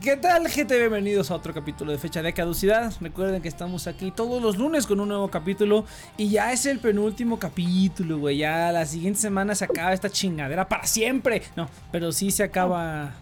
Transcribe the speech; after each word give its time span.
¿Qué 0.00 0.16
tal, 0.16 0.48
gente? 0.48 0.78
Bienvenidos 0.78 1.30
a 1.30 1.34
otro 1.34 1.52
capítulo 1.52 1.92
de 1.92 1.98
Fecha 1.98 2.22
de 2.22 2.32
Caducidad. 2.32 2.90
Recuerden 3.02 3.42
que 3.42 3.48
estamos 3.48 3.86
aquí 3.86 4.10
todos 4.10 4.42
los 4.42 4.56
lunes 4.56 4.86
con 4.86 4.98
un 4.98 5.08
nuevo 5.08 5.28
capítulo. 5.30 5.84
Y 6.16 6.30
ya 6.30 6.52
es 6.52 6.64
el 6.64 6.78
penúltimo 6.78 7.38
capítulo, 7.38 8.18
güey. 8.18 8.38
Ya 8.38 8.72
la 8.72 8.86
siguiente 8.86 9.20
semana 9.20 9.54
se 9.54 9.66
acaba 9.66 9.92
esta 9.92 10.08
chingadera 10.08 10.66
para 10.68 10.86
siempre. 10.86 11.42
No, 11.54 11.68
pero 11.92 12.12
sí 12.12 12.30
se 12.30 12.42
acaba. 12.44 13.12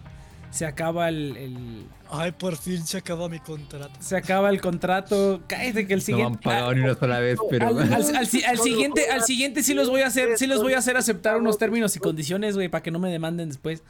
Se 0.52 0.66
acaba 0.66 1.08
el. 1.08 1.36
el- 1.36 1.86
Ay, 2.10 2.30
por 2.32 2.56
fin 2.56 2.86
se 2.86 2.96
acabó 2.98 3.28
mi 3.28 3.38
contrato. 3.40 3.90
se 3.98 4.16
acaba 4.16 4.48
el 4.48 4.60
contrato. 4.60 5.40
Cállate 5.48 5.86
que 5.86 5.94
el 5.94 5.98
No 6.00 6.16
me 6.16 6.22
han 6.22 6.30
siguiente. 6.32 6.38
pagado 6.44 6.74
ni 6.74 6.80
una 6.82 6.94
sola 6.94 7.18
vez, 7.18 7.38
pero. 7.50 7.66
Al, 7.68 7.78
al- 7.92 8.16
al 8.16 8.26
si- 8.28 8.44
al 8.44 8.58
siguiente, 8.58 9.10
al 9.10 9.24
siguiente 9.24 9.64
sí 9.64 9.74
los 9.74 9.90
voy 9.90 10.02
a 10.02 10.06
hacer, 10.06 10.38
sí 10.38 10.46
los 10.46 10.62
voy 10.62 10.74
a 10.74 10.78
hacer 10.78 10.96
aceptar 10.96 11.38
unos 11.38 11.58
términos 11.58 11.96
y 11.96 11.98
condiciones, 11.98 12.54
güey, 12.54 12.68
para 12.68 12.82
que 12.84 12.92
no 12.92 13.00
me 13.00 13.10
demanden 13.10 13.48
después. 13.48 13.82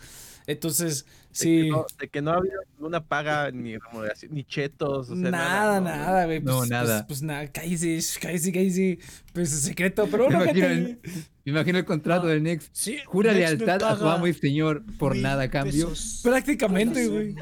Entonces, 0.48 1.04
De 1.04 1.10
sí. 1.32 1.60
que 1.64 1.68
no, 1.68 1.86
de 2.00 2.08
que 2.08 2.22
no 2.22 2.30
había 2.32 2.54
ninguna 2.72 3.04
paga 3.04 3.50
ni 3.50 3.76
remuneración, 3.76 4.32
ni 4.32 4.44
chetos. 4.44 5.10
O 5.10 5.14
sea, 5.14 5.30
nada, 5.30 5.78
¿no? 5.78 5.90
nada, 5.90 6.24
güey. 6.24 6.40
No, 6.40 6.58
Pues, 6.60 6.70
nada. 6.70 6.96
Pues, 7.06 7.20
pues 7.20 7.22
nada, 7.22 7.46
cállese, 7.52 8.18
cállese, 8.18 8.50
cállese. 8.50 8.98
Pues 9.34 9.52
es 9.52 9.60
secreto, 9.60 10.08
pero 10.10 10.24
bueno, 10.30 10.44
imagino, 10.44 10.66
el, 10.66 10.98
me 11.44 11.52
imagino 11.52 11.78
el 11.78 11.84
contrato 11.84 12.26
del 12.28 12.42
Next. 12.42 12.70
Sí, 12.72 12.96
Jura 13.04 13.34
Nex 13.34 13.50
lealtad 13.58 13.82
a 13.82 13.98
paga 13.98 14.14
amo 14.14 14.26
y 14.26 14.32
señor 14.32 14.82
por 14.98 15.14
nada 15.16 15.44
a 15.44 15.50
cambio. 15.50 15.92
Prácticamente, 16.22 17.06
güey. 17.08 17.34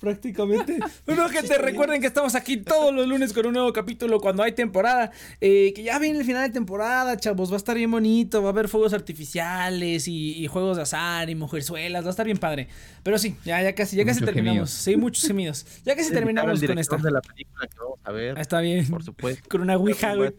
Prácticamente. 0.00 0.78
Bueno, 1.06 1.24
gente, 1.28 1.46
está 1.46 1.54
bien. 1.58 1.66
recuerden 1.66 2.00
que 2.00 2.06
estamos 2.08 2.34
aquí 2.34 2.56
todos 2.58 2.92
los 2.92 3.06
lunes 3.06 3.32
con 3.32 3.46
un 3.46 3.52
nuevo 3.52 3.72
capítulo 3.72 4.20
cuando 4.20 4.42
hay 4.42 4.52
temporada. 4.52 5.10
Eh, 5.40 5.72
que 5.74 5.82
ya 5.82 5.98
viene 5.98 6.18
el 6.18 6.24
final 6.24 6.46
de 6.48 6.52
temporada, 6.52 7.16
chavos. 7.16 7.50
Va 7.50 7.54
a 7.54 7.56
estar 7.58 7.76
bien 7.76 7.90
bonito. 7.90 8.42
Va 8.42 8.48
a 8.48 8.52
haber 8.52 8.68
fuegos 8.68 8.92
artificiales 8.92 10.08
y, 10.08 10.32
y 10.42 10.46
juegos 10.48 10.76
de 10.76 10.82
azar 10.82 11.30
y 11.30 11.34
mujerzuelas. 11.34 12.04
Va 12.04 12.08
a 12.08 12.10
estar 12.10 12.26
bien 12.26 12.38
padre. 12.38 12.68
Pero 13.02 13.18
sí, 13.18 13.36
ya, 13.44 13.62
ya 13.62 13.74
casi, 13.74 13.96
ya 13.96 14.04
casi 14.04 14.20
terminamos. 14.20 14.52
gemidos. 14.54 14.70
Sí, 14.70 14.96
muchos 14.96 15.26
gemidos. 15.26 15.64
Ya 15.84 15.94
casi 15.94 16.10
terminamos 16.12 16.60
con 16.60 16.78
esta. 16.78 16.96
de 16.96 17.10
la 17.10 17.20
película 17.20 17.66
que 17.66 17.78
vamos 17.78 17.98
a 18.04 18.12
ver, 18.12 18.38
Está 18.38 18.60
bien. 18.60 18.86
por 18.88 19.02
supuesto. 19.04 19.48
Con 19.48 19.60
una 19.62 19.76
ouija, 19.76 20.10
a 20.10 20.16
güey. 20.16 20.32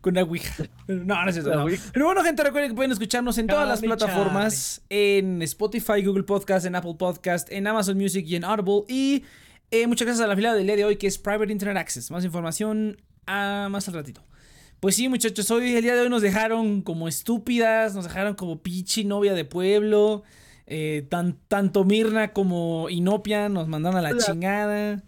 Con 0.00 0.14
una 0.14 0.22
ouija. 0.22 0.64
No, 0.88 1.22
no 1.22 1.30
es 1.30 1.44
no. 1.44 1.64
ouija. 1.64 1.84
Pero 1.92 2.06
bueno, 2.06 2.22
gente, 2.24 2.42
recuerden 2.42 2.70
que 2.70 2.74
pueden 2.74 2.92
escucharnos 2.92 3.36
en 3.38 3.46
todas 3.46 3.68
las 3.68 3.80
plataformas. 3.80 4.82
En 4.88 5.42
Spotify, 5.42 6.02
Google 6.02 6.22
Podcast, 6.24 6.64
en 6.66 6.74
Apple 6.76 6.94
Podcast, 6.98 7.50
en 7.52 7.66
Amazon 7.66 7.96
Music 7.98 8.24
y 8.26 8.36
en 8.36 8.44
Audible. 8.44 8.84
Y 8.88 9.22
eh, 9.70 9.86
muchas 9.86 10.06
gracias 10.06 10.24
a 10.24 10.28
la 10.28 10.34
fila 10.34 10.54
del 10.54 10.66
día 10.66 10.76
de 10.76 10.84
hoy 10.84 10.96
que 10.96 11.06
es 11.06 11.18
Private 11.18 11.52
Internet 11.52 11.76
Access. 11.76 12.10
Más 12.10 12.24
información 12.24 12.96
a 13.26 13.68
más 13.70 13.86
al 13.88 13.94
ratito. 13.94 14.24
Pues 14.80 14.94
sí, 14.96 15.08
muchachos, 15.08 15.50
hoy 15.50 15.74
el 15.74 15.82
día 15.82 15.94
de 15.94 16.02
hoy 16.02 16.08
nos 16.08 16.22
dejaron 16.22 16.82
como 16.82 17.08
estúpidas, 17.08 17.94
nos 17.94 18.04
dejaron 18.04 18.34
como 18.34 18.62
pichi 18.62 19.04
novia 19.04 19.34
de 19.34 19.44
pueblo. 19.44 20.22
eh, 20.70 21.06
tan- 21.08 21.38
tanto 21.48 21.84
Mirna 21.84 22.34
como 22.34 22.90
Inopia 22.90 23.48
nos 23.48 23.68
mandaron 23.68 23.98
a 23.98 24.02
la 24.02 24.10
chingada. 24.32 25.02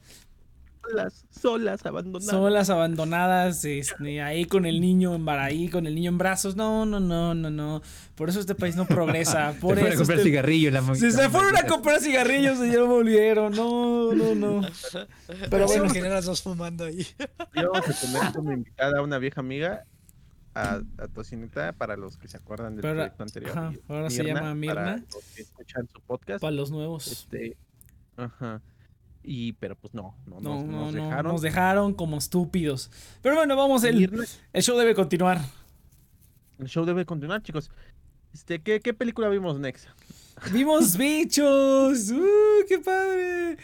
Solas, 0.91 1.25
solas, 1.31 1.87
abandonadas. 1.87 2.31
Solas, 2.31 2.71
abandonadas, 2.71 3.65
este, 3.65 4.21
ahí 4.23 4.45
con 4.45 4.67
el 4.67 4.81
niño 4.81 5.15
en 5.15 5.25
bar- 5.25 5.39
ahí 5.39 5.69
con 5.69 5.87
el 5.87 5.95
niño 5.95 6.11
en 6.11 6.19
brazos. 6.19 6.57
No, 6.57 6.85
no, 6.87 7.01
no, 7.01 7.35
no, 7.35 7.51
no. 7.51 7.83
Por 8.15 8.29
eso 8.29 8.41
este 8.41 8.55
país 8.55 8.77
no 8.77 8.87
progresa. 8.87 9.55
Por 9.61 9.77
Se 9.77 9.81
fueron 9.81 9.93
a 9.93 9.97
comprar 9.97 10.19
este- 10.19 10.31
cigarrillo 10.31 10.69
en 10.69 10.75
la 10.75 10.95
Se, 10.95 11.11
se 11.13 11.29
fueron 11.31 11.57
a 11.57 11.63
comprar 11.67 12.01
cigarrillos 12.01 12.59
y 12.59 12.71
ya 12.73 12.79
no 12.79 12.87
volvieron. 12.87 13.55
No, 13.55 14.13
no, 14.13 14.35
no. 14.35 14.61
Pero 15.27 15.49
Pero 15.51 15.67
bueno. 15.67 15.89
generas 15.91 16.25
dos 16.25 16.43
fumando 16.43 16.85
ahí. 16.85 17.07
Íbamos 17.55 17.89
a 17.89 17.93
tener 18.01 18.33
como 18.35 18.53
invitada 18.53 18.99
a 18.99 19.03
una 19.03 19.19
vieja 19.19 19.41
amiga, 19.41 19.85
a, 20.55 20.81
a 20.99 21.09
Tocineta, 21.09 21.73
para 21.73 21.97
los 21.97 22.17
que 22.17 22.27
se 22.29 22.37
acuerdan 22.37 22.75
del 22.75 22.83
Pero 22.83 22.95
proyecto 22.95 23.23
anterior. 23.23 23.51
ajá, 23.59 23.73
ahora 23.89 24.11
se 24.11 24.25
llama 24.25 24.41
Para 24.41 24.55
Mirna. 24.55 25.05
los 25.15 25.25
que 25.35 25.43
escuchan 25.43 25.89
su 25.93 26.01
podcast. 26.01 26.41
Para 26.41 26.51
los 26.53 26.71
nuevos. 26.71 27.07
Este, 27.07 27.57
ajá. 28.17 28.61
Y, 29.23 29.53
pero 29.55 29.77
pues 29.77 29.93
no, 29.93 30.15
no, 30.27 30.41
No, 30.41 30.57
nos, 30.57 30.65
no, 30.65 30.81
nos 30.87 30.95
no. 30.95 31.03
dejaron. 31.05 31.33
Nos 31.33 31.43
dejaron 31.43 31.95
como 31.95 32.17
estúpidos. 32.19 32.91
Pero 33.23 33.37
bueno, 33.37 33.55
vamos, 33.57 33.85
el, 33.85 34.11
show 34.61 34.79
debe 34.79 34.95
continuar. 34.95 35.41
el 36.59 36.69
show 36.69 36.85
debe 36.85 37.05
continuar, 37.05 37.43
chicos. 37.43 37.71
Este, 38.33 38.61
¿qué, 38.63 38.81
qué 38.81 38.95
película 38.95 39.29
vimos 39.29 39.59
next? 39.59 39.87
Vimos 40.53 40.97
bichos. 40.97 42.11
¡Uh, 42.11 42.65
qué 42.67 42.79
padre! 42.79 43.59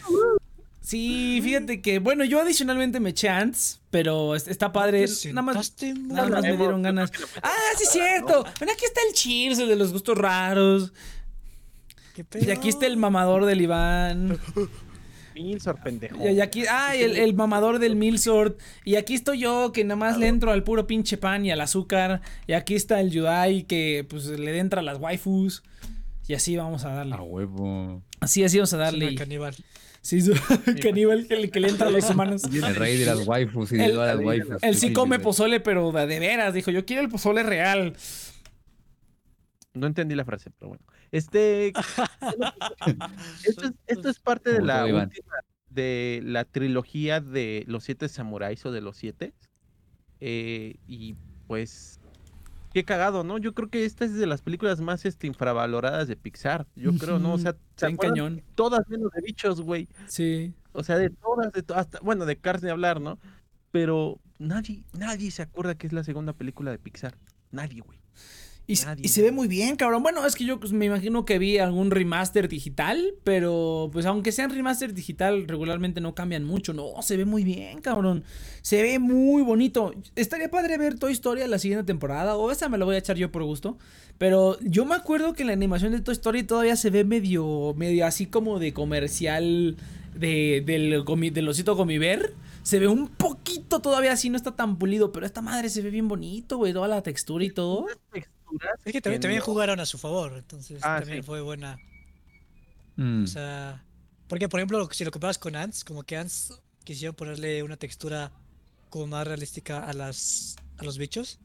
Sí, 0.82 1.40
fíjate 1.42 1.80
que, 1.80 1.98
bueno, 2.00 2.22
yo 2.24 2.40
adicionalmente 2.40 3.00
me 3.00 3.10
eché 3.10 3.28
ants, 3.30 3.80
pero 3.90 4.34
es- 4.36 4.46
está 4.46 4.72
padre. 4.72 5.06
Nada 5.32 5.42
más, 5.42 5.74
nada 5.82 6.28
más 6.28 6.42
me 6.42 6.56
dieron 6.56 6.82
ganas. 6.82 7.10
Ah, 7.42 7.50
sí 7.78 7.84
es 7.84 7.90
cierto. 7.90 8.44
Bueno, 8.58 8.72
aquí 8.74 8.84
está 8.84 9.00
el 9.08 9.14
Cheers, 9.14 9.58
el 9.58 9.68
de 9.68 9.76
los 9.76 9.92
gustos 9.92 10.18
raros. 10.18 10.92
¿Qué 12.14 12.24
Y 12.40 12.50
aquí 12.50 12.68
está 12.68 12.86
el 12.86 12.96
mamador 12.98 13.46
del 13.46 13.62
Iván. 13.62 14.38
Milsor, 15.42 15.80
pendejo. 15.82 16.28
Y 16.28 16.40
aquí, 16.40 16.64
ah, 16.70 16.94
el, 16.96 17.16
el 17.16 17.34
mamador 17.34 17.78
del 17.78 17.94
Milsort. 17.96 18.58
Y 18.84 18.96
aquí 18.96 19.14
estoy 19.14 19.38
yo, 19.40 19.70
que 19.72 19.84
nada 19.84 19.96
más 19.96 20.18
le 20.18 20.28
entro 20.28 20.50
al 20.50 20.62
puro 20.64 20.86
pinche 20.86 21.16
pan 21.18 21.44
y 21.44 21.50
al 21.50 21.60
azúcar. 21.60 22.20
Y 22.46 22.52
aquí 22.54 22.74
está 22.74 23.00
el 23.00 23.10
Yudai, 23.10 23.64
que 23.64 24.06
pues 24.08 24.26
le 24.26 24.58
entra 24.58 24.80
a 24.80 24.82
las 24.82 24.98
waifus. 24.98 25.62
Y 26.28 26.34
así 26.34 26.56
vamos 26.56 26.84
a 26.84 26.88
darle. 26.90 27.14
A 27.14 27.22
huevo. 27.22 28.02
Así, 28.20 28.42
así 28.42 28.56
vamos 28.58 28.72
a 28.72 28.78
darle. 28.78 29.08
una 29.08 29.16
caníbal. 29.16 29.54
Sí, 30.02 30.20
su- 30.22 30.34
caníbal 30.82 31.26
que, 31.26 31.36
le- 31.36 31.50
que 31.50 31.60
le 31.60 31.68
entra 31.68 31.88
a 31.88 31.90
los 31.90 32.08
humanos. 32.10 32.42
El 32.44 32.74
rey 32.76 32.96
de 32.96 33.06
las 33.06 33.26
waifus 33.26 33.72
y 33.72 33.76
de 33.76 33.84
El- 33.86 33.92
todas 33.92 34.16
las 34.16 34.24
waifus. 34.24 34.62
Él 34.62 34.76
sí 34.76 34.92
come 34.92 35.18
pozole, 35.18 35.60
pero 35.60 35.92
de, 35.92 36.06
de 36.06 36.18
veras. 36.20 36.54
Dijo, 36.54 36.70
yo 36.70 36.84
quiero 36.86 37.02
el 37.02 37.08
pozole 37.08 37.42
real. 37.42 37.94
No 39.74 39.86
entendí 39.86 40.14
la 40.14 40.24
frase, 40.24 40.50
pero 40.58 40.68
bueno. 40.70 40.84
Este. 41.12 41.68
esto, 43.44 43.66
es, 43.66 43.72
esto 43.86 44.08
es 44.08 44.18
parte 44.18 44.52
de 44.52 44.62
la 44.62 44.84
última. 44.84 45.32
De 45.70 46.20
la 46.24 46.44
trilogía 46.44 47.20
de 47.20 47.64
los 47.66 47.84
siete 47.84 48.08
samuráis 48.08 48.64
o 48.66 48.72
de 48.72 48.80
los 48.80 48.96
siete. 48.96 49.34
Eh, 50.20 50.76
y 50.86 51.16
pues. 51.46 52.00
Qué 52.72 52.84
cagado, 52.84 53.24
¿no? 53.24 53.38
Yo 53.38 53.54
creo 53.54 53.70
que 53.70 53.86
esta 53.86 54.04
es 54.04 54.14
de 54.14 54.26
las 54.26 54.42
películas 54.42 54.80
más 54.82 55.06
este, 55.06 55.26
infravaloradas 55.26 56.08
de 56.08 56.16
Pixar. 56.16 56.66
Yo 56.76 56.92
creo, 56.98 57.18
¿no? 57.18 57.32
O 57.32 57.38
sea, 57.38 57.56
¿se 57.74 57.96
cañón. 57.96 58.42
todas 58.54 58.86
menos 58.88 59.10
de 59.12 59.22
bichos, 59.22 59.62
güey. 59.62 59.88
Sí. 60.08 60.52
O 60.72 60.82
sea, 60.84 60.98
de 60.98 61.08
todas, 61.08 61.52
de 61.52 61.62
to- 61.62 61.74
hasta, 61.74 61.98
bueno, 62.00 62.26
de 62.26 62.36
Cars 62.36 62.62
ni 62.62 62.68
hablar, 62.68 63.00
¿no? 63.00 63.18
Pero 63.70 64.20
nadie, 64.38 64.84
nadie 64.92 65.30
se 65.30 65.40
acuerda 65.40 65.74
que 65.74 65.86
es 65.86 65.94
la 65.94 66.04
segunda 66.04 66.34
película 66.34 66.70
de 66.70 66.78
Pixar. 66.78 67.16
Nadie, 67.50 67.80
güey. 67.80 67.98
Y, 68.68 68.72
s- 68.72 68.84
Nadie, 68.84 69.04
y 69.04 69.08
se 69.08 69.22
ve 69.22 69.30
muy 69.30 69.46
bien, 69.46 69.76
cabrón. 69.76 70.02
Bueno, 70.02 70.26
es 70.26 70.34
que 70.34 70.44
yo 70.44 70.58
pues, 70.58 70.72
me 70.72 70.86
imagino 70.86 71.24
que 71.24 71.38
vi 71.38 71.58
algún 71.58 71.90
remaster 71.92 72.48
digital, 72.48 73.14
pero 73.22 73.88
pues 73.92 74.06
aunque 74.06 74.32
sean 74.32 74.50
remaster 74.50 74.92
digital, 74.92 75.46
regularmente 75.46 76.00
no 76.00 76.14
cambian 76.16 76.44
mucho. 76.44 76.72
No, 76.72 76.90
se 77.00 77.16
ve 77.16 77.24
muy 77.24 77.44
bien, 77.44 77.80
cabrón. 77.80 78.24
Se 78.62 78.82
ve 78.82 78.98
muy 78.98 79.42
bonito. 79.42 79.92
Estaría 80.16 80.50
padre 80.50 80.78
ver 80.78 80.98
Toy 80.98 81.12
Story 81.12 81.46
la 81.46 81.58
siguiente 81.60 81.84
temporada, 81.84 82.36
o 82.36 82.50
esa 82.50 82.68
me 82.68 82.76
la 82.76 82.84
voy 82.84 82.96
a 82.96 82.98
echar 82.98 83.16
yo 83.16 83.30
por 83.30 83.44
gusto. 83.44 83.78
Pero 84.18 84.58
yo 84.62 84.84
me 84.84 84.94
acuerdo 84.96 85.34
que 85.34 85.44
la 85.44 85.52
animación 85.52 85.92
de 85.92 86.00
Toy 86.00 86.12
Story 86.14 86.42
todavía 86.42 86.74
se 86.74 86.90
ve 86.90 87.04
medio, 87.04 87.72
medio 87.76 88.04
así 88.06 88.26
como 88.26 88.58
de 88.58 88.72
comercial 88.72 89.76
de, 90.16 90.62
del, 90.66 91.04
gomi- 91.04 91.30
del 91.32 91.48
osito 91.48 91.76
gomiver. 91.76 92.34
Se 92.64 92.80
ve 92.80 92.88
un 92.88 93.06
poquito 93.06 93.80
todavía 93.80 94.10
así, 94.12 94.28
no 94.28 94.36
está 94.36 94.56
tan 94.56 94.76
pulido, 94.76 95.12
pero 95.12 95.24
esta 95.24 95.40
madre 95.40 95.68
se 95.68 95.82
ve 95.82 95.90
bien 95.90 96.08
bonito, 96.08 96.56
güey, 96.56 96.72
toda 96.72 96.88
la 96.88 97.00
textura 97.02 97.44
y 97.44 97.50
todo. 97.50 97.86
Es 98.84 98.92
que 98.92 99.00
también, 99.00 99.20
también 99.22 99.40
jugaron 99.42 99.80
a 99.80 99.86
su 99.86 99.98
favor, 99.98 100.34
entonces 100.36 100.80
Ah, 100.82 100.98
también 101.00 101.22
sí. 101.22 101.26
fue 101.26 101.40
buena. 101.40 101.78
Mm. 102.96 103.24
O 103.24 103.26
sea, 103.26 103.84
porque 104.28 104.48
por 104.48 104.60
ejemplo, 104.60 104.88
si 104.92 105.04
lo 105.04 105.10
comparas 105.10 105.38
con 105.38 105.54
Ants, 105.56 105.84
como 105.84 106.02
que 106.02 106.16
Ants 106.16 106.60
quisieron 106.84 107.14
ponerle 107.14 107.62
una 107.62 107.76
textura 107.76 108.32
como 108.90 109.06
más 109.08 109.26
realística 109.26 109.84
a 109.84 109.92
las 109.92 110.56
a 110.78 110.84
los 110.84 110.98
bichos. 110.98 111.38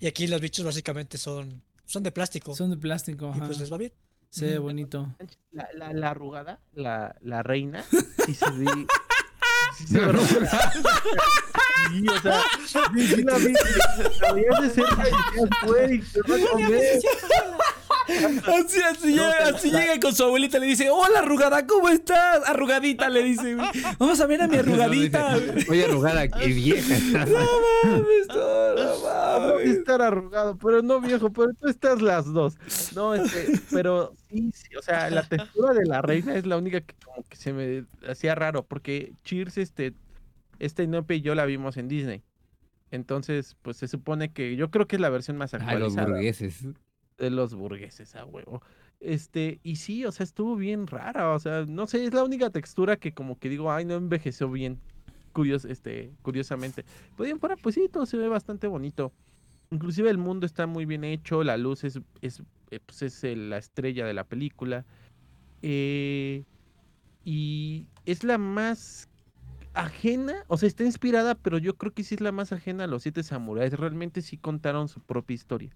Y 0.00 0.06
aquí 0.06 0.26
los 0.26 0.40
bichos 0.40 0.64
básicamente 0.64 1.18
son 1.18 1.62
son 1.86 2.02
de 2.02 2.12
plástico 2.12 2.54
Son 2.54 2.70
de 2.70 2.76
plástico, 2.76 3.26
y 3.28 3.38
ajá. 3.38 3.46
pues 3.46 3.58
les 3.60 3.72
va 3.72 3.78
bien. 3.78 3.92
Se 4.30 4.44
ve 4.46 4.58
bonito. 4.58 5.14
La, 5.52 5.68
la, 5.74 5.92
la 5.94 6.10
arrugada, 6.10 6.60
la, 6.74 7.16
la 7.22 7.42
reina, 7.42 7.82
sí 8.26 8.34
se 8.34 8.50
ve. 8.50 8.86
Sí 9.78 9.86
se 9.86 10.00
ve. 10.00 10.12
Sí, 11.90 12.06
o 12.08 12.20
sea, 12.20 12.42
sí, 12.94 13.06
sí 13.06 13.22
la 13.22 13.38
vi. 13.38 13.52
La 14.20 14.32
veías 14.32 14.62
de 14.62 14.70
cerca 14.70 15.04
y 15.08 15.66
güey, 15.66 16.00
te 16.00 16.20
va 16.22 16.34
a 16.36 16.50
comer. 16.50 17.00
Así, 18.08 18.80
así, 18.80 19.14
No, 19.14 19.22
llega, 19.30 19.48
así 19.54 19.70
llega 19.70 20.00
con 20.00 20.14
su 20.14 20.24
abuelita 20.24 20.56
y 20.56 20.60
le 20.60 20.66
dice, 20.68 20.88
hola 20.90 21.18
arrugada, 21.18 21.66
¿cómo 21.66 21.88
estás? 21.90 22.46
Arrugadita 22.48 23.08
le 23.10 23.22
dice. 23.22 23.56
Vamos 23.98 24.18
a 24.20 24.26
ver 24.26 24.42
a 24.42 24.46
mi 24.48 24.56
arrugadita. 24.56 25.36
Oye, 25.68 25.84
arrugada, 25.84 26.26
qué 26.28 26.46
vieja. 26.48 26.94
No 27.26 27.36
mames, 27.84 28.28
no, 28.28 28.74
no 28.74 28.98
mames. 29.50 29.68
estar 29.68 30.00
arrugado, 30.00 30.56
pero 30.56 30.82
no 30.82 31.00
viejo, 31.00 31.30
pero 31.30 31.52
tú 31.60 31.68
estás 31.68 32.00
las 32.00 32.24
dos. 32.32 32.54
No, 32.94 33.14
este, 33.14 33.60
pero 33.70 34.14
sí, 34.30 34.50
sí, 34.54 34.74
o 34.76 34.82
sea, 34.82 35.10
la 35.10 35.22
textura 35.22 35.74
de 35.74 35.84
la 35.84 36.00
reina 36.00 36.34
es 36.34 36.46
la 36.46 36.56
única 36.56 36.80
que 36.80 36.94
como 37.04 37.22
que 37.28 37.36
se 37.36 37.52
me 37.52 37.84
hacía 38.08 38.34
raro, 38.34 38.62
porque 38.62 39.12
Cheers, 39.24 39.58
este, 39.58 39.92
esta 40.58 40.82
Inope 40.82 41.16
y 41.16 41.20
yo 41.20 41.34
la 41.34 41.44
vimos 41.46 41.76
en 41.76 41.88
Disney. 41.88 42.22
Entonces, 42.90 43.56
pues 43.62 43.76
se 43.76 43.88
supone 43.88 44.32
que 44.32 44.56
yo 44.56 44.70
creo 44.70 44.86
que 44.86 44.96
es 44.96 45.00
la 45.02 45.10
versión 45.10 45.36
más 45.36 45.52
Ay, 45.54 45.60
los 45.60 45.68
actualizada 45.96 46.06
burgueses. 46.06 46.66
de 47.18 47.30
los 47.30 47.54
burgueses 47.54 48.14
a 48.14 48.24
huevo. 48.24 48.62
Este, 49.00 49.60
y 49.62 49.76
sí, 49.76 50.04
o 50.04 50.12
sea, 50.12 50.24
estuvo 50.24 50.56
bien 50.56 50.86
rara, 50.86 51.32
o 51.32 51.38
sea, 51.38 51.64
no 51.66 51.86
sé, 51.86 52.04
es 52.04 52.14
la 52.14 52.24
única 52.24 52.50
textura 52.50 52.96
que 52.96 53.12
como 53.12 53.38
que 53.38 53.48
digo, 53.48 53.70
ay, 53.70 53.84
no 53.84 53.94
envejeció 53.94 54.50
bien, 54.50 54.80
curios, 55.32 55.64
este, 55.64 56.12
curiosamente. 56.22 56.84
Pero 57.16 57.24
bien 57.26 57.38
fuera, 57.38 57.56
pues 57.56 57.74
sí, 57.74 57.88
todo 57.92 58.06
se 58.06 58.16
ve 58.16 58.28
bastante 58.28 58.66
bonito. 58.66 59.12
Inclusive 59.70 60.08
el 60.10 60.18
mundo 60.18 60.46
está 60.46 60.66
muy 60.66 60.86
bien 60.86 61.04
hecho, 61.04 61.44
la 61.44 61.56
luz 61.58 61.84
es, 61.84 62.00
es, 62.22 62.42
eh, 62.70 62.80
pues 62.84 63.02
es 63.02 63.22
la 63.36 63.58
estrella 63.58 64.06
de 64.06 64.14
la 64.14 64.24
película. 64.24 64.84
Eh, 65.62 66.44
y 67.24 67.86
es 68.06 68.24
la 68.24 68.38
más 68.38 69.07
ajena, 69.78 70.44
o 70.48 70.58
sea, 70.58 70.66
está 70.66 70.84
inspirada, 70.84 71.34
pero 71.34 71.58
yo 71.58 71.76
creo 71.76 71.94
que 71.94 72.02
sí 72.02 72.14
es 72.16 72.20
la 72.20 72.32
más 72.32 72.52
ajena 72.52 72.84
a 72.84 72.86
los 72.86 73.02
siete 73.02 73.22
samuráis. 73.22 73.72
Realmente 73.72 74.22
sí 74.22 74.36
contaron 74.36 74.88
su 74.88 75.00
propia 75.00 75.34
historia. 75.34 75.70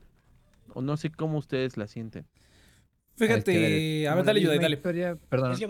O 0.75 0.83
no 0.83 0.97
sé 0.97 1.11
cómo 1.11 1.39
ustedes 1.39 1.77
la 1.77 1.87
sienten. 1.87 2.27
Fíjate, 3.17 4.09
a 4.09 4.15
ver, 4.15 4.25
dale, 4.25 4.41
Yudai, 4.41 4.59
dale. 4.59 4.77
Historia, 4.77 5.17
perdón, 5.29 5.53
Es 5.53 5.61
que. 5.61 5.67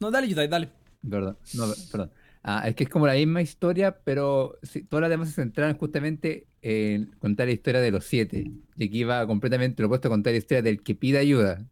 No, 0.00 0.10
dale, 0.10 0.28
Yudai, 0.28 0.48
dale. 0.48 0.70
perdón, 1.08 1.38
no, 1.54 1.64
perdón. 1.90 2.10
Ah, 2.42 2.68
es 2.68 2.74
que 2.74 2.84
es 2.84 2.90
como 2.90 3.06
la 3.06 3.14
misma 3.14 3.40
historia, 3.40 3.98
pero 4.04 4.58
sí, 4.62 4.82
todas 4.82 5.02
las 5.02 5.10
demás 5.10 5.28
se 5.28 5.36
centraron 5.36 5.78
justamente 5.78 6.46
en 6.60 7.06
contar 7.18 7.46
la 7.46 7.54
historia 7.54 7.80
de 7.80 7.90
los 7.90 8.04
siete. 8.04 8.50
Y 8.76 8.84
aquí 8.86 9.04
va 9.04 9.26
completamente 9.26 9.82
lo 9.82 9.86
opuesto 9.86 10.08
a 10.08 10.10
contar 10.10 10.34
la 10.34 10.38
historia 10.38 10.60
del 10.60 10.82
que 10.82 10.94
pide 10.94 11.18
ayuda. 11.18 11.64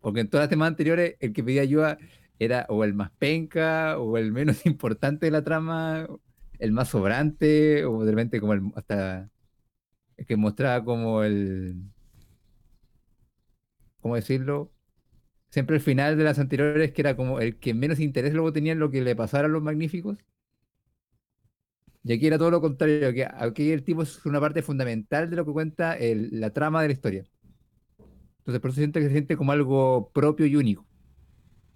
Porque 0.00 0.20
en 0.20 0.30
todas 0.30 0.44
las 0.44 0.50
temas 0.50 0.68
anteriores, 0.68 1.16
el 1.20 1.34
que 1.34 1.44
pedía 1.44 1.60
ayuda 1.60 1.98
era 2.38 2.66
o 2.68 2.84
el 2.84 2.94
más 2.94 3.10
penca, 3.12 3.98
o 3.98 4.18
el 4.18 4.32
menos 4.32 4.64
importante 4.66 5.26
de 5.26 5.32
la 5.32 5.44
trama, 5.44 6.06
el 6.58 6.72
más 6.72 6.88
sobrante, 6.88 7.84
o 7.84 8.04
de 8.04 8.10
repente 8.12 8.40
como 8.40 8.54
el 8.54 8.62
hasta 8.76 9.30
que 10.26 10.36
mostraba 10.36 10.84
como 10.84 11.22
el 11.24 11.82
¿cómo 14.00 14.16
decirlo? 14.16 14.72
Siempre 15.50 15.76
el 15.76 15.82
final 15.82 16.16
de 16.18 16.24
las 16.24 16.38
anteriores 16.38 16.92
que 16.92 17.02
era 17.02 17.16
como 17.16 17.40
el 17.40 17.58
que 17.58 17.74
menos 17.74 18.00
interés 18.00 18.32
luego 18.34 18.52
tenía 18.52 18.72
en 18.72 18.78
lo 18.80 18.90
que 18.90 19.02
le 19.02 19.16
pasara 19.16 19.46
a 19.46 19.50
los 19.50 19.62
magníficos. 19.62 20.18
Y 22.04 22.12
aquí 22.12 22.26
era 22.26 22.38
todo 22.38 22.50
lo 22.52 22.60
contrario, 22.60 23.12
que 23.12 23.26
aquí 23.26 23.72
el 23.72 23.82
tipo 23.82 24.02
es 24.02 24.24
una 24.26 24.40
parte 24.40 24.62
fundamental 24.62 25.28
de 25.28 25.36
lo 25.36 25.44
que 25.44 25.52
cuenta 25.52 25.96
la 26.00 26.50
trama 26.52 26.80
de 26.82 26.88
la 26.88 26.94
historia. 26.94 27.24
Entonces 28.38 28.60
por 28.60 28.70
eso 28.70 28.78
siento 28.78 29.00
que 29.00 29.06
se 29.06 29.12
siente 29.12 29.36
como 29.36 29.52
algo 29.52 30.10
propio 30.14 30.46
y 30.46 30.54
único. 30.56 30.86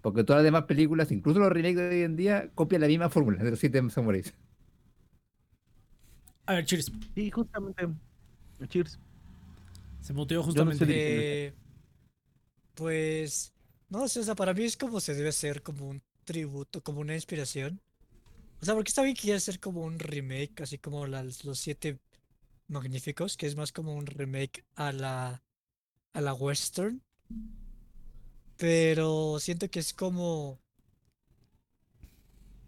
Porque 0.01 0.23
todas 0.23 0.39
las 0.39 0.45
demás 0.45 0.63
películas, 0.65 1.11
incluso 1.11 1.39
los 1.39 1.51
remakes 1.51 1.77
de 1.77 1.89
hoy 1.89 2.01
en 2.03 2.15
día, 2.15 2.49
copian 2.55 2.81
la 2.81 2.87
misma 2.87 3.09
fórmula 3.09 3.43
de 3.43 3.51
los 3.51 3.59
siete 3.59 3.81
samuráis. 3.89 4.33
A 6.45 6.53
ver, 6.55 6.65
cheers. 6.65 6.91
Sí, 7.15 7.29
justamente. 7.29 7.87
Cheers. 8.67 8.99
Se 10.01 10.13
muteó 10.13 10.39
no 10.39 10.43
sé 10.43 10.47
justamente. 10.49 10.85
de- 10.85 11.45
Eh, 11.47 11.53
pues, 12.73 13.53
no 13.89 14.07
sé, 14.07 14.21
o 14.21 14.23
sea, 14.23 14.35
para 14.35 14.53
mí 14.53 14.63
es 14.63 14.75
como 14.77 14.99
se 14.99 15.13
debe 15.13 15.29
hacer 15.29 15.61
como 15.61 15.87
un 15.87 16.01
tributo, 16.23 16.81
como 16.81 17.01
una 17.01 17.13
inspiración. 17.13 17.79
O 18.61 18.65
sea, 18.65 18.73
porque 18.75 18.89
está 18.89 19.03
bien 19.03 19.15
que 19.15 19.21
quiera 19.21 19.37
hacer 19.37 19.59
como 19.59 19.83
un 19.83 19.99
remake, 19.99 20.61
así 20.61 20.77
como 20.77 21.05
las- 21.07 21.45
los 21.45 21.59
siete 21.59 21.99
magníficos, 22.67 23.37
que 23.37 23.45
es 23.47 23.55
más 23.55 23.71
como 23.71 23.93
un 23.95 24.05
remake 24.07 24.65
a 24.75 24.91
la, 24.91 25.43
a 26.13 26.21
la 26.21 26.33
western. 26.33 27.01
Pero 28.61 29.39
siento 29.39 29.71
que 29.71 29.79
es 29.79 29.91
como 29.91 30.59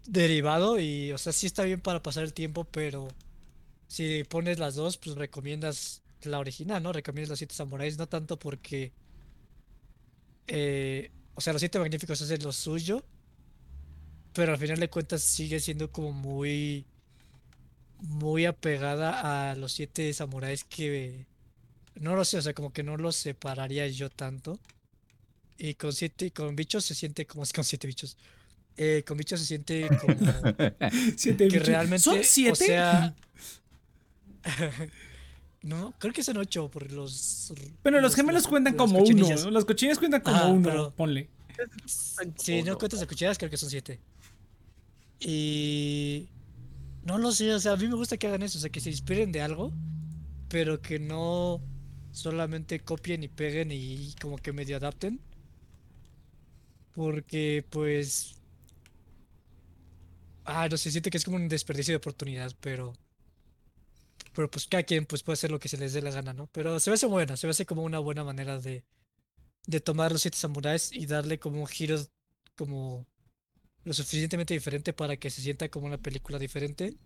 derivado 0.06 0.80
y, 0.80 1.12
o 1.12 1.18
sea, 1.18 1.32
sí 1.32 1.46
está 1.46 1.62
bien 1.62 1.80
para 1.80 2.02
pasar 2.02 2.24
el 2.24 2.34
tiempo, 2.34 2.64
pero 2.64 3.06
si 3.86 4.24
pones 4.24 4.58
las 4.58 4.74
dos, 4.74 4.98
pues 4.98 5.14
recomiendas 5.14 6.02
la 6.22 6.40
original, 6.40 6.82
¿no? 6.82 6.92
Recomiendas 6.92 7.30
los 7.30 7.38
siete 7.38 7.54
samuráis, 7.54 7.96
no 7.96 8.08
tanto 8.08 8.40
porque, 8.40 8.92
eh, 10.48 11.12
o 11.36 11.40
sea, 11.40 11.52
los 11.52 11.60
siete 11.60 11.78
magníficos 11.78 12.20
hacen 12.20 12.42
lo 12.42 12.50
suyo, 12.50 13.04
pero 14.32 14.50
al 14.50 14.58
final 14.58 14.80
de 14.80 14.90
cuentas 14.90 15.22
sigue 15.22 15.60
siendo 15.60 15.92
como 15.92 16.10
muy, 16.10 16.86
muy 18.00 18.46
apegada 18.46 19.52
a 19.52 19.54
los 19.54 19.70
siete 19.72 20.12
samuráis 20.12 20.64
que, 20.64 21.28
no 21.94 22.16
lo 22.16 22.24
sé, 22.24 22.38
o 22.38 22.42
sea, 22.42 22.52
como 22.52 22.72
que 22.72 22.82
no 22.82 22.96
los 22.96 23.14
separaría 23.14 23.86
yo 23.86 24.10
tanto. 24.10 24.58
Y 25.58 25.74
con 25.74 25.92
siete, 25.92 26.30
con 26.32 26.56
bichos 26.56 26.84
se 26.84 26.94
siente 26.94 27.26
como, 27.26 27.44
con 27.54 27.64
siete 27.64 27.86
bichos. 27.86 28.16
Eh, 28.76 29.04
con 29.06 29.16
bichos 29.16 29.38
se 29.40 29.46
siente 29.46 29.86
como 30.00 30.14
Siete 31.16 31.46
que 31.48 31.58
bichos. 31.58 31.66
realmente, 31.68 32.00
¿Son 32.00 32.18
o 32.18 32.22
siete? 32.24 32.56
sea, 32.56 33.14
no, 35.62 35.94
creo 35.98 36.12
que 36.12 36.22
son 36.22 36.36
ocho 36.38 36.68
por 36.70 36.90
los. 36.92 37.52
Bueno, 37.82 38.00
los 38.00 38.14
gemelos 38.14 38.46
cuentan 38.46 38.76
como 38.76 38.94
uno. 38.98 39.00
cochinillas. 39.04 39.44
¿no? 39.44 39.50
Los 39.52 39.64
cochinillas 39.64 39.98
cuentan 39.98 40.20
como 40.22 40.52
uno, 40.52 40.68
pero- 40.68 40.90
ponle. 40.94 41.28
Si 42.36 42.62
no 42.64 42.76
cuentas 42.76 42.98
las 42.98 43.08
cuchillas, 43.08 43.38
creo 43.38 43.48
que 43.50 43.56
son 43.56 43.70
siete. 43.70 44.00
Y 45.20 46.28
no 47.04 47.18
lo 47.18 47.30
sé, 47.32 47.52
o 47.54 47.60
sea, 47.60 47.72
a 47.72 47.76
mí 47.76 47.86
me 47.86 47.94
gusta 47.94 48.16
que 48.16 48.26
hagan 48.26 48.42
eso, 48.42 48.58
o 48.58 48.60
sea, 48.60 48.70
que 48.70 48.80
se 48.80 48.90
inspiren 48.90 49.30
de 49.30 49.40
algo, 49.40 49.72
pero 50.48 50.80
que 50.82 50.98
no 50.98 51.60
solamente 52.10 52.80
copien 52.80 53.22
y 53.22 53.28
peguen 53.28 53.70
y 53.72 54.14
como 54.20 54.36
que 54.36 54.52
medio 54.52 54.76
adapten. 54.76 55.20
Porque, 56.94 57.64
pues. 57.70 58.40
Ah, 60.44 60.68
no 60.70 60.76
sé, 60.76 60.90
siento 60.90 61.10
que 61.10 61.16
es 61.16 61.24
como 61.24 61.36
un 61.36 61.48
desperdicio 61.48 61.92
de 61.92 61.96
oportunidad, 61.96 62.52
pero. 62.60 62.92
Pero 64.34 64.50
pues 64.50 64.66
cada 64.66 64.82
quien 64.82 65.06
pues 65.06 65.22
puede 65.22 65.34
hacer 65.34 65.50
lo 65.50 65.60
que 65.60 65.68
se 65.68 65.76
les 65.76 65.92
dé 65.92 66.02
la 66.02 66.10
gana, 66.10 66.32
¿no? 66.32 66.48
Pero 66.48 66.80
se 66.80 66.90
me 66.90 66.94
hace 66.94 67.06
buena, 67.06 67.36
se 67.36 67.46
me 67.46 67.52
hace 67.52 67.66
como 67.66 67.82
una 67.84 68.00
buena 68.00 68.24
manera 68.24 68.58
de, 68.58 68.84
de 69.66 69.80
tomar 69.80 70.12
los 70.12 70.22
siete 70.22 70.36
samuráis 70.36 70.92
y 70.92 71.06
darle 71.06 71.38
como 71.38 71.60
un 71.60 71.66
giro 71.66 71.98
como 72.56 73.06
lo 73.84 73.92
suficientemente 73.92 74.54
diferente 74.54 74.92
para 74.92 75.16
que 75.16 75.30
se 75.30 75.42
sienta 75.42 75.68
como 75.68 75.86
una 75.86 75.98
película 75.98 76.38
diferente 76.38 76.96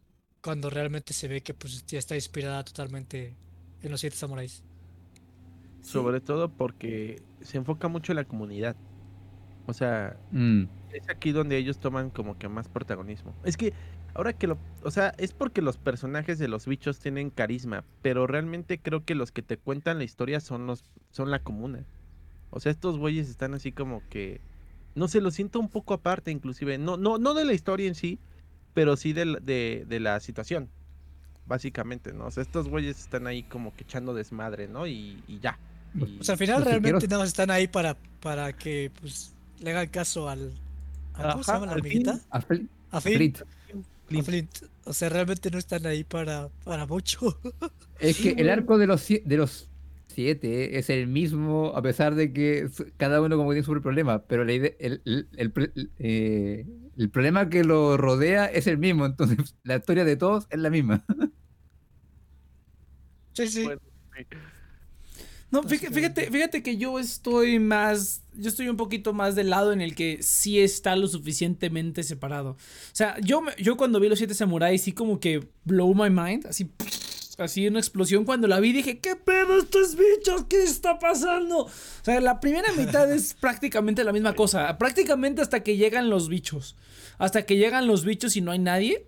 cuando 0.40 0.70
realmente 0.70 1.12
se 1.12 1.28
ve 1.28 1.42
que 1.42 1.54
pues 1.54 1.84
ya 1.86 1.98
está 1.98 2.14
inspirada 2.14 2.64
totalmente 2.64 3.36
en 3.82 3.90
los 3.90 4.00
siete 4.00 4.16
samuráis. 4.16 4.62
Sobre 5.82 6.20
todo 6.20 6.48
porque 6.48 7.22
se 7.42 7.58
enfoca 7.58 7.88
mucho 7.88 8.12
en 8.12 8.16
la 8.16 8.24
comunidad. 8.24 8.76
O 9.68 9.72
sea, 9.74 10.16
Mm, 10.32 10.64
es 10.92 11.08
aquí 11.10 11.30
donde 11.32 11.56
ellos 11.58 11.78
toman 11.78 12.10
como 12.10 12.38
que 12.38 12.48
más 12.48 12.68
protagonismo. 12.68 13.34
Es 13.44 13.56
que 13.56 13.72
ahora 14.14 14.32
que 14.32 14.46
lo, 14.46 14.58
o 14.82 14.90
sea, 14.90 15.14
es 15.18 15.32
porque 15.32 15.60
los 15.62 15.76
personajes 15.76 16.38
de 16.38 16.48
los 16.48 16.66
bichos 16.66 16.98
tienen 16.98 17.30
carisma, 17.30 17.84
pero 18.02 18.26
realmente 18.26 18.78
creo 18.80 19.04
que 19.04 19.14
los 19.14 19.30
que 19.30 19.42
te 19.42 19.58
cuentan 19.58 19.98
la 19.98 20.04
historia 20.04 20.40
son 20.40 20.66
los 20.66 20.82
son 21.10 21.30
la 21.30 21.38
comuna. 21.40 21.84
O 22.50 22.60
sea, 22.60 22.72
estos 22.72 22.98
güeyes 22.98 23.28
están 23.28 23.52
así 23.54 23.70
como 23.72 24.02
que 24.08 24.40
no 24.94 25.06
sé, 25.06 25.20
lo 25.20 25.30
siento 25.30 25.60
un 25.60 25.68
poco 25.68 25.92
aparte 25.94 26.30
inclusive, 26.30 26.78
no 26.78 26.96
no 26.96 27.18
no 27.18 27.34
de 27.34 27.44
la 27.44 27.52
historia 27.52 27.86
en 27.86 27.94
sí, 27.94 28.18
pero 28.74 28.96
sí 28.96 29.12
de, 29.12 29.26
la- 29.26 29.38
de, 29.40 29.84
de 29.86 30.00
la 30.00 30.18
situación. 30.20 30.70
Básicamente, 31.46 32.12
¿no? 32.12 32.26
O 32.26 32.30
sea, 32.30 32.42
estos 32.42 32.68
güeyes 32.68 32.98
están 33.00 33.26
ahí 33.26 33.42
como 33.42 33.74
que 33.74 33.84
echando 33.84 34.12
desmadre, 34.12 34.68
¿no? 34.68 34.86
Y, 34.86 35.22
y 35.26 35.38
ya. 35.40 35.58
Y- 35.94 36.18
O 36.20 36.24
sea, 36.24 36.34
al 36.34 36.38
final 36.38 36.62
realmente 36.64 37.06
nada 37.08 37.20
más 37.22 37.28
están 37.28 37.50
ahí 37.50 37.66
para, 37.68 37.96
para 38.20 38.52
que 38.52 38.90
pues 39.00 39.34
le 39.60 39.70
hagan 39.70 39.88
caso 39.88 40.28
al... 40.28 40.52
¿a 41.14 41.32
¿Cómo 41.32 41.42
se 41.42 41.52
llama 41.52 41.66
la 41.66 41.82
fin. 41.82 42.08
a 42.08 42.40
Fl- 42.40 42.68
A 42.90 42.96
a 42.98 43.00
Flint. 43.00 43.38
Flint. 44.06 44.20
a 44.20 44.22
Flint. 44.24 44.50
O 44.84 44.92
sea, 44.92 45.08
realmente 45.08 45.50
no 45.50 45.58
están 45.58 45.84
ahí 45.86 46.04
para, 46.04 46.48
para 46.64 46.86
mucho. 46.86 47.38
Es 48.00 48.18
que 48.18 48.30
el 48.30 48.48
arco 48.48 48.78
de 48.78 48.86
los, 48.86 49.06
de 49.08 49.36
los 49.36 49.68
siete 50.06 50.78
es 50.78 50.88
el 50.88 51.08
mismo, 51.08 51.72
a 51.74 51.82
pesar 51.82 52.14
de 52.14 52.32
que 52.32 52.68
cada 52.96 53.20
uno 53.20 53.36
como 53.36 53.50
tiene 53.50 53.64
su 53.66 53.80
problema, 53.82 54.22
pero 54.22 54.44
la 54.44 54.52
idea- 54.52 54.72
el, 54.78 55.02
el- 55.04 55.28
el 55.36 55.90
eh, 55.98 56.64
el 56.96 57.10
problema 57.10 57.48
que 57.48 57.64
lo 57.64 57.96
rodea 57.96 58.46
es 58.46 58.66
el 58.68 58.78
mismo, 58.78 59.04
entonces 59.06 59.56
la 59.64 59.76
historia 59.76 60.04
de 60.04 60.16
todos 60.16 60.46
es 60.50 60.58
la 60.60 60.70
misma. 60.70 61.04
Sí, 63.32 63.46
sí. 63.46 63.62
Bueno, 63.64 63.80
sí. 64.16 64.24
No, 65.50 65.62
fíjate, 65.62 65.94
fíjate, 65.94 66.30
fíjate 66.30 66.62
que 66.62 66.76
yo 66.76 66.98
estoy 66.98 67.58
más, 67.58 68.22
yo 68.34 68.50
estoy 68.50 68.68
un 68.68 68.76
poquito 68.76 69.14
más 69.14 69.34
del 69.34 69.48
lado 69.48 69.72
en 69.72 69.80
el 69.80 69.94
que 69.94 70.22
sí 70.22 70.60
está 70.60 70.94
lo 70.94 71.08
suficientemente 71.08 72.02
separado. 72.02 72.50
O 72.50 72.56
sea, 72.92 73.16
yo, 73.20 73.42
yo 73.58 73.78
cuando 73.78 73.98
vi 73.98 74.10
los 74.10 74.18
siete 74.18 74.34
samuráis 74.34 74.82
sí 74.82 74.92
como 74.92 75.20
que 75.20 75.48
blow 75.64 75.94
my 75.94 76.10
mind, 76.10 76.46
así, 76.46 76.70
así 77.38 77.66
una 77.66 77.78
explosión 77.78 78.26
cuando 78.26 78.46
la 78.46 78.60
vi 78.60 78.72
dije, 78.72 78.98
¿qué 78.98 79.16
pedo 79.16 79.58
estos 79.58 79.96
bichos? 79.96 80.44
¿Qué 80.50 80.62
está 80.62 80.98
pasando? 80.98 81.60
O 81.60 81.70
sea, 82.02 82.20
la 82.20 82.40
primera 82.40 82.70
mitad 82.74 83.10
es 83.10 83.32
prácticamente 83.40 84.04
la 84.04 84.12
misma 84.12 84.34
cosa, 84.34 84.76
prácticamente 84.76 85.40
hasta 85.40 85.62
que 85.62 85.78
llegan 85.78 86.10
los 86.10 86.28
bichos, 86.28 86.76
hasta 87.16 87.46
que 87.46 87.56
llegan 87.56 87.86
los 87.86 88.04
bichos 88.04 88.36
y 88.36 88.42
no 88.42 88.50
hay 88.50 88.58
nadie. 88.58 89.06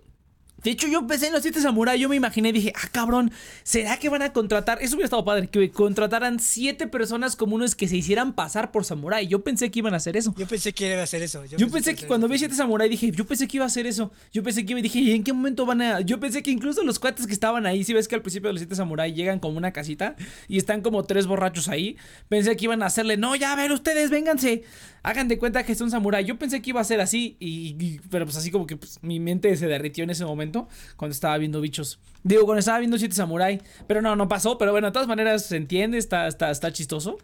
De 0.63 0.71
hecho, 0.71 0.87
yo 0.87 1.07
pensé 1.07 1.27
en 1.27 1.33
los 1.33 1.41
siete 1.41 1.59
samuráis, 1.59 1.99
yo 1.99 2.07
me 2.07 2.15
imaginé, 2.15 2.53
dije, 2.53 2.71
ah, 2.75 2.87
cabrón, 2.91 3.31
¿será 3.63 3.97
que 3.97 4.09
van 4.09 4.21
a 4.21 4.31
contratar? 4.31 4.77
Eso 4.81 4.95
hubiera 4.95 5.05
estado 5.05 5.25
padre, 5.25 5.47
que 5.47 5.71
contrataran 5.71 6.39
siete 6.39 6.87
personas 6.87 7.35
comunes 7.35 7.75
que 7.75 7.87
se 7.87 7.97
hicieran 7.97 8.33
pasar 8.33 8.71
por 8.71 8.85
samurái. 8.85 9.27
Yo 9.27 9.43
pensé 9.43 9.71
que 9.71 9.79
iban 9.79 9.93
a 9.93 9.97
hacer 9.97 10.17
eso. 10.17 10.33
Yo 10.37 10.47
pensé 10.47 10.73
que 10.73 10.91
iba 10.91 11.01
a 11.01 11.03
hacer 11.03 11.23
eso. 11.23 11.43
Yo, 11.45 11.69
pensé 11.69 11.95
que 11.95 12.05
cuando 12.05 12.27
vi 12.27 12.37
siete 12.37 12.55
samurai 12.55 12.89
dije, 12.89 13.11
yo 13.11 13.25
pensé 13.25 13.47
que 13.47 13.57
iba 13.57 13.65
a 13.65 13.67
hacer 13.67 13.87
eso. 13.87 14.11
Yo 14.31 14.43
pensé 14.43 14.65
que 14.65 14.73
iba, 14.73 14.81
dije, 14.81 14.99
¿y 14.99 15.11
en 15.11 15.23
qué 15.23 15.33
momento 15.33 15.65
van 15.65 15.81
a...? 15.81 16.01
Yo 16.01 16.19
pensé 16.19 16.43
que 16.43 16.51
incluso 16.51 16.83
los 16.83 16.99
cuates 16.99 17.25
que 17.25 17.33
estaban 17.33 17.65
ahí, 17.65 17.83
si 17.83 17.93
ves 17.93 18.07
que 18.07 18.15
al 18.15 18.21
principio 18.21 18.49
de 18.49 18.53
los 18.53 18.59
siete 18.59 18.75
samurai 18.75 19.13
llegan 19.13 19.39
como 19.39 19.57
una 19.57 19.71
casita 19.71 20.15
y 20.47 20.57
están 20.57 20.81
como 20.81 21.03
tres 21.03 21.25
borrachos 21.25 21.69
ahí, 21.69 21.97
pensé 22.29 22.55
que 22.55 22.65
iban 22.65 22.83
a 22.83 22.87
hacerle, 22.87 23.17
no, 23.17 23.35
ya 23.35 23.53
a 23.53 23.55
ver, 23.55 23.71
ustedes, 23.71 24.09
vénganse, 24.11 24.63
hagan 25.03 25.27
de 25.27 25.37
cuenta 25.37 25.63
que 25.63 25.71
es 25.71 25.81
un 25.81 25.89
samurái. 25.89 26.25
Yo 26.25 26.37
pensé 26.37 26.61
que 26.61 26.69
iba 26.69 26.81
a 26.81 26.83
ser 26.83 27.01
así, 27.01 27.35
y, 27.39 27.99
pero 28.09 28.25
pues 28.25 28.37
así 28.37 28.51
como 28.51 28.67
que 28.67 28.77
pues, 28.77 28.99
mi 29.01 29.19
mente 29.19 29.55
se 29.57 29.67
derritió 29.67 30.03
en 30.03 30.11
ese 30.11 30.25
momento 30.25 30.50
cuando 30.97 31.13
estaba 31.13 31.37
viendo 31.37 31.61
bichos. 31.61 31.99
Digo, 32.23 32.45
cuando 32.45 32.59
estaba 32.59 32.79
viendo 32.79 32.97
Siete 32.97 33.15
Samurai. 33.15 33.61
Pero 33.87 34.01
no, 34.01 34.15
no 34.15 34.27
pasó. 34.27 34.57
Pero 34.57 34.71
bueno, 34.71 34.87
de 34.87 34.93
todas 34.93 35.07
maneras 35.07 35.45
se 35.45 35.57
entiende, 35.57 35.97
está, 35.97 36.27
está, 36.27 36.51
está 36.51 36.71
chistoso. 36.71 37.17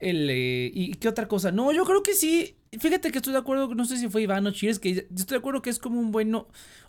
El, 0.00 0.28
eh, 0.30 0.70
¿Y 0.74 0.94
qué 0.94 1.08
otra 1.08 1.28
cosa? 1.28 1.52
No, 1.52 1.72
yo 1.72 1.84
creo 1.84 2.02
que 2.02 2.14
sí. 2.14 2.56
Fíjate 2.78 3.12
que 3.12 3.18
estoy 3.18 3.32
de 3.32 3.38
acuerdo, 3.38 3.74
no 3.74 3.84
sé 3.84 3.96
si 3.98 4.08
fue 4.08 4.22
Iván 4.22 4.46
o 4.46 4.50
Cheers, 4.50 4.78
que 4.78 4.90
estoy 4.90 5.36
de 5.36 5.36
acuerdo 5.36 5.62
que 5.62 5.70
es 5.70 5.78
como 5.78 6.00
un 6.00 6.10
buen 6.10 6.34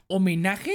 homenaje 0.08 0.74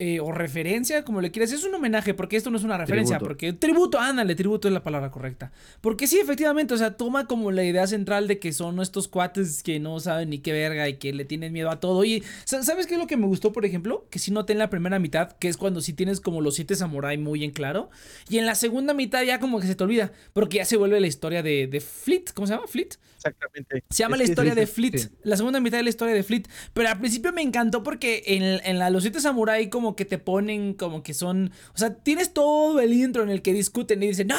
eh, 0.00 0.20
o 0.20 0.30
referencia, 0.30 1.04
como 1.04 1.20
le 1.20 1.32
quieras. 1.32 1.50
Es 1.52 1.64
un 1.64 1.74
homenaje, 1.74 2.14
porque 2.14 2.36
esto 2.36 2.50
no 2.50 2.56
es 2.56 2.62
una 2.62 2.78
referencia, 2.78 3.16
Tributo. 3.18 3.28
porque 3.28 3.52
tributo, 3.52 3.98
ándale, 3.98 4.36
tributo 4.36 4.68
es 4.68 4.74
la 4.74 4.82
palabra 4.84 5.10
correcta. 5.10 5.50
Porque 5.80 6.06
sí, 6.06 6.18
efectivamente, 6.20 6.72
o 6.72 6.76
sea, 6.76 6.96
toma 6.96 7.26
como 7.26 7.50
la 7.50 7.64
idea 7.64 7.84
central 7.88 8.28
de 8.28 8.38
que 8.38 8.52
son 8.52 8.80
estos 8.80 9.08
cuates 9.08 9.62
que 9.64 9.80
no 9.80 9.98
saben 9.98 10.30
ni 10.30 10.38
qué 10.38 10.52
verga 10.52 10.88
y 10.88 10.98
que 10.98 11.12
le 11.12 11.24
tienen 11.24 11.52
miedo 11.52 11.68
a 11.70 11.80
todo. 11.80 12.04
Y 12.04 12.22
sa- 12.44 12.62
¿sabes 12.62 12.86
qué 12.86 12.94
es 12.94 13.00
lo 13.00 13.08
que 13.08 13.16
me 13.16 13.26
gustó, 13.26 13.52
por 13.52 13.64
ejemplo? 13.64 14.06
Que 14.10 14.20
sí 14.20 14.30
noté 14.30 14.52
en 14.52 14.60
la 14.60 14.70
primera 14.70 15.00
mitad, 15.00 15.32
que 15.32 15.48
es 15.48 15.56
cuando 15.56 15.80
sí 15.80 15.92
tienes 15.94 16.20
como 16.20 16.40
los 16.40 16.54
siete 16.54 16.76
samurai 16.76 17.18
muy 17.18 17.42
en 17.42 17.50
claro. 17.50 17.90
Y 18.28 18.38
en 18.38 18.46
la 18.46 18.54
segunda 18.54 18.94
mitad 18.94 19.22
ya 19.24 19.40
como 19.40 19.58
que 19.58 19.66
se 19.66 19.74
te 19.74 19.82
olvida, 19.82 20.12
porque 20.32 20.58
ya 20.58 20.64
se 20.64 20.76
vuelve 20.76 21.00
la 21.00 21.08
historia 21.08 21.42
de, 21.42 21.66
de 21.66 21.80
Fleet, 21.80 22.26
¿cómo 22.34 22.46
se 22.46 22.54
llama? 22.54 22.68
Fleet. 22.68 22.90
Exactamente. 23.16 23.82
Se 23.90 24.04
llama 24.04 24.14
Es 24.14 24.18
la 24.22 24.24
historia 24.28 24.54
de 24.54 24.66
Fleet. 24.68 24.96
sí. 24.96 25.08
La 25.24 25.36
segunda 25.36 25.58
mitad 25.58 25.76
de 25.78 25.82
la 25.82 25.88
historia 25.90 26.14
de 26.14 26.22
Fleet. 26.22 26.44
Pero 26.72 26.88
al 26.88 27.00
principio 27.00 27.32
me 27.32 27.42
encantó 27.42 27.82
porque 27.82 28.22
en, 28.26 28.44
en 28.64 28.78
la 28.78 28.90
Los 28.90 29.02
Siete 29.02 29.18
Samurai 29.20 29.68
como 29.68 29.87
que 29.96 30.04
te 30.04 30.18
ponen 30.18 30.74
como 30.74 31.02
que 31.02 31.14
son... 31.14 31.52
O 31.74 31.78
sea, 31.78 31.94
tienes 31.94 32.32
todo 32.32 32.80
el 32.80 32.92
intro 32.92 33.22
en 33.22 33.30
el 33.30 33.42
que 33.42 33.52
discuten 33.52 34.02
y 34.02 34.08
dicen, 34.08 34.28
no, 34.28 34.36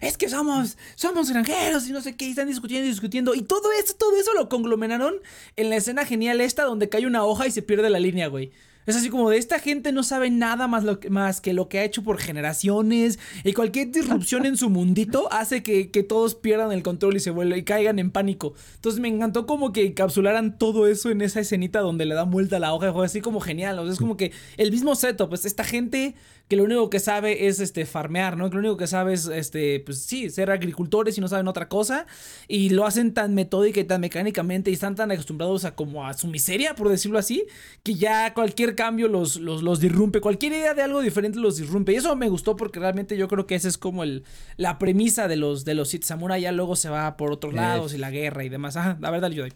es 0.00 0.16
que 0.16 0.28
somos, 0.28 0.78
somos 0.94 1.30
granjeros 1.30 1.88
y 1.88 1.92
no 1.92 2.00
sé 2.00 2.16
qué. 2.16 2.26
Y 2.26 2.30
están 2.30 2.48
discutiendo 2.48 2.86
y 2.86 2.90
discutiendo. 2.90 3.34
Y 3.34 3.42
todo 3.42 3.70
eso, 3.72 3.94
todo 3.98 4.16
eso 4.16 4.32
lo 4.34 4.48
conglomeraron 4.48 5.14
en 5.56 5.70
la 5.70 5.76
escena 5.76 6.04
genial 6.04 6.40
esta 6.40 6.64
donde 6.64 6.88
cae 6.88 7.06
una 7.06 7.24
hoja 7.24 7.46
y 7.46 7.50
se 7.50 7.62
pierde 7.62 7.90
la 7.90 7.98
línea, 7.98 8.28
güey. 8.28 8.52
Es 8.86 8.96
así 8.96 9.10
como 9.10 9.30
de 9.30 9.38
esta 9.38 9.58
gente 9.58 9.92
no 9.92 10.02
sabe 10.02 10.30
nada 10.30 10.68
más, 10.68 10.84
lo 10.84 11.00
que, 11.00 11.10
más 11.10 11.40
que 11.40 11.52
lo 11.52 11.68
que 11.68 11.78
ha 11.78 11.84
hecho 11.84 12.02
por 12.02 12.18
generaciones 12.18 13.18
y 13.44 13.52
cualquier 13.52 13.90
disrupción 13.90 14.46
en 14.46 14.56
su 14.56 14.70
mundito 14.70 15.28
hace 15.32 15.62
que, 15.62 15.90
que 15.90 16.02
todos 16.02 16.34
pierdan 16.34 16.72
el 16.72 16.82
control 16.82 17.16
y 17.16 17.20
se 17.20 17.30
vuelvan 17.30 17.58
y 17.58 17.64
caigan 17.64 17.98
en 17.98 18.10
pánico. 18.10 18.54
Entonces 18.76 19.00
me 19.00 19.08
encantó 19.08 19.46
como 19.46 19.72
que 19.72 19.86
encapsularan 19.86 20.58
todo 20.58 20.86
eso 20.86 21.10
en 21.10 21.20
esa 21.20 21.40
escenita 21.40 21.80
donde 21.80 22.06
le 22.06 22.14
dan 22.14 22.30
vuelta 22.30 22.56
a 22.56 22.60
la 22.60 22.72
hoja, 22.72 22.92
fue 22.92 23.04
así 23.04 23.20
como 23.20 23.40
genial. 23.40 23.78
O 23.78 23.84
sea, 23.84 23.92
es 23.92 23.98
como 23.98 24.16
que 24.16 24.32
el 24.56 24.70
mismo 24.70 24.94
setup, 24.94 25.28
pues 25.28 25.44
esta 25.44 25.64
gente 25.64 26.14
que 26.48 26.56
lo 26.56 26.62
único 26.62 26.90
que 26.90 27.00
sabe 27.00 27.48
es 27.48 27.58
este 27.58 27.86
farmear, 27.86 28.36
¿no? 28.36 28.48
Que 28.48 28.54
lo 28.54 28.60
único 28.60 28.76
que 28.76 28.86
sabe 28.86 29.14
es 29.14 29.26
este, 29.26 29.80
pues 29.80 30.02
sí, 30.02 30.30
ser 30.30 30.50
agricultores 30.50 31.18
y 31.18 31.20
no 31.20 31.26
saben 31.26 31.48
otra 31.48 31.68
cosa. 31.68 32.06
Y 32.46 32.70
lo 32.70 32.86
hacen 32.86 33.14
tan 33.14 33.34
metódica 33.34 33.80
y 33.80 33.84
tan 33.84 34.00
mecánicamente 34.00 34.70
y 34.70 34.74
están 34.74 34.94
tan 34.94 35.10
acostumbrados 35.10 35.64
a 35.64 35.74
como 35.74 36.06
a 36.06 36.14
su 36.14 36.28
miseria, 36.28 36.76
por 36.76 36.88
decirlo 36.88 37.18
así, 37.18 37.44
que 37.82 37.94
ya 37.94 38.32
cualquier 38.32 38.75
cambio 38.76 39.08
los, 39.08 39.36
los, 39.40 39.64
los 39.64 39.80
disrumpe. 39.80 40.20
Cualquier 40.20 40.52
idea 40.52 40.74
de 40.74 40.82
algo 40.82 41.00
diferente 41.00 41.40
los 41.40 41.56
disrumpe. 41.56 41.92
Y 41.92 41.96
eso 41.96 42.14
me 42.14 42.28
gustó 42.28 42.54
porque 42.54 42.78
realmente 42.78 43.16
yo 43.16 43.26
creo 43.26 43.46
que 43.48 43.56
esa 43.56 43.66
es 43.66 43.78
como 43.78 44.04
el, 44.04 44.22
la 44.56 44.78
premisa 44.78 45.26
de 45.26 45.34
los, 45.34 45.64
de 45.64 45.74
los 45.74 45.88
Sith 45.88 46.04
Samurai. 46.04 46.40
Ya 46.40 46.52
luego 46.52 46.76
se 46.76 46.88
va 46.88 47.16
por 47.16 47.32
otros 47.32 47.52
lados 47.52 47.92
y 47.92 47.98
la 47.98 48.12
guerra 48.12 48.44
y 48.44 48.48
demás. 48.48 48.76
Ajá, 48.76 48.96
la 49.00 49.10
verdad, 49.10 49.30
yo 49.30 49.42
doy. 49.42 49.52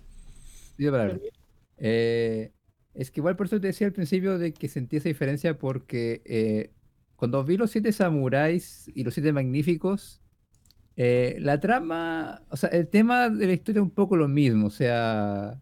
Eh, 1.77 2.53
es 2.95 3.11
que 3.11 3.21
igual 3.21 3.37
por 3.37 3.47
eso 3.47 3.61
te 3.61 3.69
decía 3.69 3.87
al 3.87 3.93
principio 3.93 4.39
de 4.39 4.53
que 4.53 4.69
sentí 4.69 4.97
esa 4.97 5.09
diferencia 5.09 5.59
porque 5.59 6.23
eh, 6.25 6.73
cuando 7.17 7.45
vi 7.45 7.57
los 7.57 7.71
siete 7.71 7.93
samuráis 7.93 8.91
y 8.95 9.05
los 9.05 9.15
siete 9.15 9.33
magníficos, 9.33 10.21
eh, 10.97 11.37
la 11.41 11.61
trama, 11.61 12.43
o 12.51 12.57
sea, 12.57 12.71
el 12.71 12.89
tema 12.89 13.29
de 13.31 13.47
la 13.47 13.53
historia 13.53 13.81
es 13.81 13.85
un 13.85 13.91
poco 13.91 14.17
lo 14.17 14.29
mismo, 14.29 14.67
o 14.67 14.71
sea, 14.71 15.61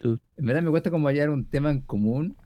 en 0.00 0.20
verdad 0.36 0.62
me 0.62 0.70
cuesta 0.70 0.90
como 0.90 1.08
hallar 1.08 1.30
un 1.30 1.46
tema 1.46 1.70
en 1.70 1.80
común, 1.80 2.36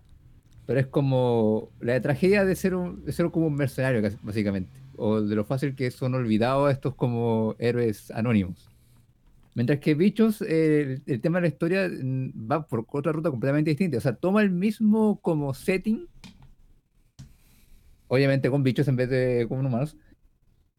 pero 0.67 0.81
es 0.81 0.87
como 0.87 1.71
la 1.81 2.01
tragedia 2.01 2.45
de 2.45 2.55
ser 2.57 2.75
un, 2.75 3.05
de 3.05 3.13
ser 3.13 3.31
como 3.31 3.47
un 3.49 3.55
mercenario, 3.57 4.03
básicamente, 4.23 4.73
o 4.97 5.21
de 5.23 5.37
lo 5.37 5.45
fácil 5.45 5.75
que 5.75 5.91
son 5.91 6.15
olvidados 6.15 6.73
estos 6.73 6.95
como 6.95 7.57
héroes 7.59 8.11
anónimos. 8.13 8.69
Mientras 9.55 9.81
que 9.81 9.95
Bichos, 9.95 10.43
eh, 10.43 10.83
el, 10.83 11.03
el 11.07 11.21
tema 11.21 11.39
de 11.39 11.43
la 11.43 11.49
historia 11.49 11.89
mm, 11.91 12.51
va 12.51 12.67
por 12.67 12.87
otra 12.91 13.13
ruta 13.13 13.31
completamente 13.31 13.71
distinta. 13.71 13.99
O 13.99 14.01
sea, 14.01 14.15
toma 14.17 14.43
el 14.43 14.51
mismo 14.51 15.21
como 15.21 15.55
setting, 15.55 16.09
obviamente 18.09 18.51
con 18.51 18.63
bichos 18.63 18.89
en 18.89 18.97
vez 18.97 19.09
de 19.11 19.47
con 19.49 19.65
humanos, 19.65 19.97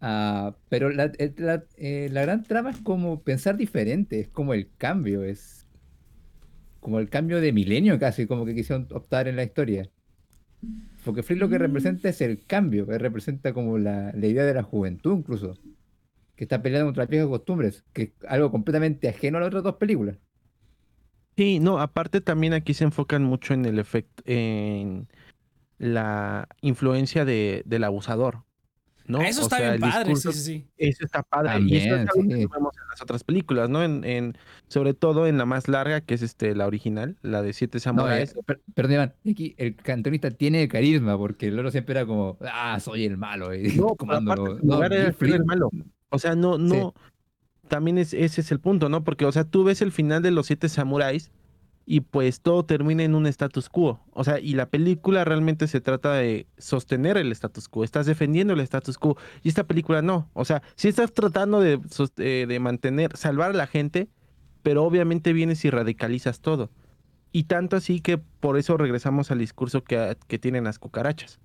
ah, 0.01 0.55
pero 0.69 0.91
la, 0.91 1.05
el- 1.19 1.35
la- 1.37 1.65
eh, 1.77 2.09
la 2.11 2.23
gran 2.23 2.43
trama 2.43 2.71
es 2.71 2.79
como 2.81 3.23
pensar 3.23 3.57
diferente, 3.57 4.21
es 4.21 4.29
como 4.29 4.53
el 4.53 4.69
cambio, 4.77 5.23
es 5.23 5.62
como 6.83 6.99
el 6.99 7.09
cambio 7.09 7.41
de 7.41 7.53
milenio 7.53 7.99
casi, 7.99 8.27
como 8.27 8.45
que 8.45 8.55
quisieron 8.55 8.87
optar 8.91 9.27
en 9.29 9.37
la 9.37 9.43
historia. 9.43 9.91
Porque 11.03 11.23
Free 11.23 11.37
lo 11.37 11.49
que 11.49 11.59
Mm. 11.59 11.59
representa 11.59 12.09
es 12.09 12.21
el 12.21 12.45
cambio, 12.45 12.87
que 12.87 12.97
representa 12.97 13.53
como 13.53 13.77
la, 13.77 14.11
la 14.13 14.27
idea 14.27 14.43
de 14.45 14.53
la 14.53 14.63
juventud 14.63 15.17
incluso 15.17 15.59
que 16.35 16.45
está 16.45 16.61
peleando 16.63 16.87
contra 16.87 17.03
las 17.03 17.09
viejas 17.11 17.29
costumbres, 17.29 17.85
que 17.93 18.03
es 18.03 18.13
algo 18.27 18.51
completamente 18.51 19.09
ajeno 19.09 19.37
a 19.37 19.41
las 19.41 19.47
otras 19.49 19.63
dos 19.63 19.77
películas. 19.77 20.17
Sí, 21.35 21.59
no, 21.59 21.79
aparte 21.79 22.21
también 22.21 22.53
aquí 22.53 22.75
se 22.75 22.83
enfocan 22.83 23.23
mucho 23.23 23.55
en 23.55 23.65
el 23.65 23.79
efecto, 23.79 24.21
en 24.27 25.09
la 25.79 26.49
influencia 26.61 27.25
de, 27.25 27.63
del 27.65 27.83
abusador, 27.85 28.45
¿no? 29.07 29.19
Ah, 29.19 29.27
eso 29.27 29.41
O 29.41 29.43
está 29.43 29.57
sea, 29.57 29.71
bien 29.71 29.83
el 29.83 29.89
padre, 29.91 30.05
sí, 30.05 30.11
discurso- 30.13 30.31
sí, 30.31 30.39
sí. 30.39 30.67
Eso 30.77 31.05
está 31.05 31.23
padre. 31.23 31.59
y 31.61 31.75
eso 31.77 31.95
es 31.95 32.05
También, 32.05 32.09
algo 32.09 32.29
que 32.29 32.35
sí. 32.41 32.47
vemos 32.53 32.73
en 32.81 32.87
las 32.89 33.01
otras 33.01 33.23
películas, 33.23 33.69
¿no? 33.69 33.83
En, 33.83 34.03
en, 34.05 34.37
sobre 34.67 34.93
todo 34.93 35.27
en 35.27 35.37
la 35.37 35.45
más 35.45 35.67
larga, 35.67 36.01
que 36.01 36.13
es 36.13 36.21
este, 36.21 36.55
la 36.55 36.67
original, 36.67 37.17
la 37.21 37.41
de 37.41 37.53
Siete 37.53 37.75
No, 37.75 37.77
eh, 37.77 37.81
Samuráis. 37.81 38.35
per- 38.45 38.61
perdón, 38.73 39.13
aquí 39.29 39.55
el 39.57 39.75
cantonista 39.75 40.31
tiene 40.31 40.67
carisma, 40.67 41.17
porque 41.17 41.47
el 41.47 41.55
loro 41.55 41.71
siempre 41.71 41.93
era 41.93 42.05
como, 42.05 42.37
ah, 42.41 42.79
soy 42.79 43.05
el 43.05 43.17
malo, 43.17 43.53
y 43.53 43.73
No, 43.77 43.95
aparte, 43.99 44.41
no, 44.63 44.75
lugar 44.75 44.93
era 44.93 45.07
el 45.07 45.13
Flynn- 45.15 45.45
malo. 45.45 45.69
O 46.09 46.19
sea, 46.19 46.35
no, 46.35 46.57
no. 46.57 46.93
También 47.67 47.97
es, 47.97 48.13
ese 48.13 48.41
es 48.41 48.51
el 48.51 48.59
punto, 48.59 48.89
¿no? 48.89 49.03
Porque, 49.03 49.25
o 49.25 49.31
sea, 49.31 49.45
tú 49.45 49.63
ves 49.63 49.81
el 49.81 49.91
final 49.91 50.21
de 50.21 50.31
los 50.31 50.47
siete 50.47 50.69
samuráis 50.69 51.31
y 51.85 52.01
pues 52.01 52.41
todo 52.41 52.63
termina 52.65 53.03
en 53.03 53.15
un 53.15 53.25
status 53.27 53.69
quo. 53.69 53.99
O 54.11 54.23
sea, 54.23 54.39
y 54.39 54.53
la 54.53 54.67
película 54.67 55.25
realmente 55.25 55.67
se 55.67 55.81
trata 55.81 56.13
de 56.13 56.47
sostener 56.57 57.17
el 57.17 57.31
status 57.31 57.67
quo. 57.67 57.83
Estás 57.83 58.05
defendiendo 58.05 58.53
el 58.53 58.61
status 58.61 58.97
quo. 58.97 59.17
Y 59.41 59.49
esta 59.49 59.65
película 59.65 60.01
no. 60.01 60.29
O 60.33 60.45
sea, 60.45 60.61
sí 60.75 60.87
estás 60.87 61.13
tratando 61.13 61.59
de, 61.59 61.79
eh, 62.17 62.45
de 62.47 62.59
mantener, 62.59 63.17
salvar 63.17 63.51
a 63.51 63.53
la 63.53 63.67
gente, 63.67 64.07
pero 64.61 64.83
obviamente 64.83 65.33
vienes 65.33 65.65
y 65.65 65.69
radicalizas 65.69 66.39
todo. 66.39 66.69
Y 67.31 67.45
tanto 67.45 67.75
así 67.75 67.99
que 67.99 68.17
por 68.17 68.57
eso 68.57 68.77
regresamos 68.77 69.31
al 69.31 69.39
discurso 69.39 69.83
que, 69.83 70.15
que 70.27 70.39
tienen 70.39 70.63
las 70.63 70.79
cucarachas. 70.79 71.39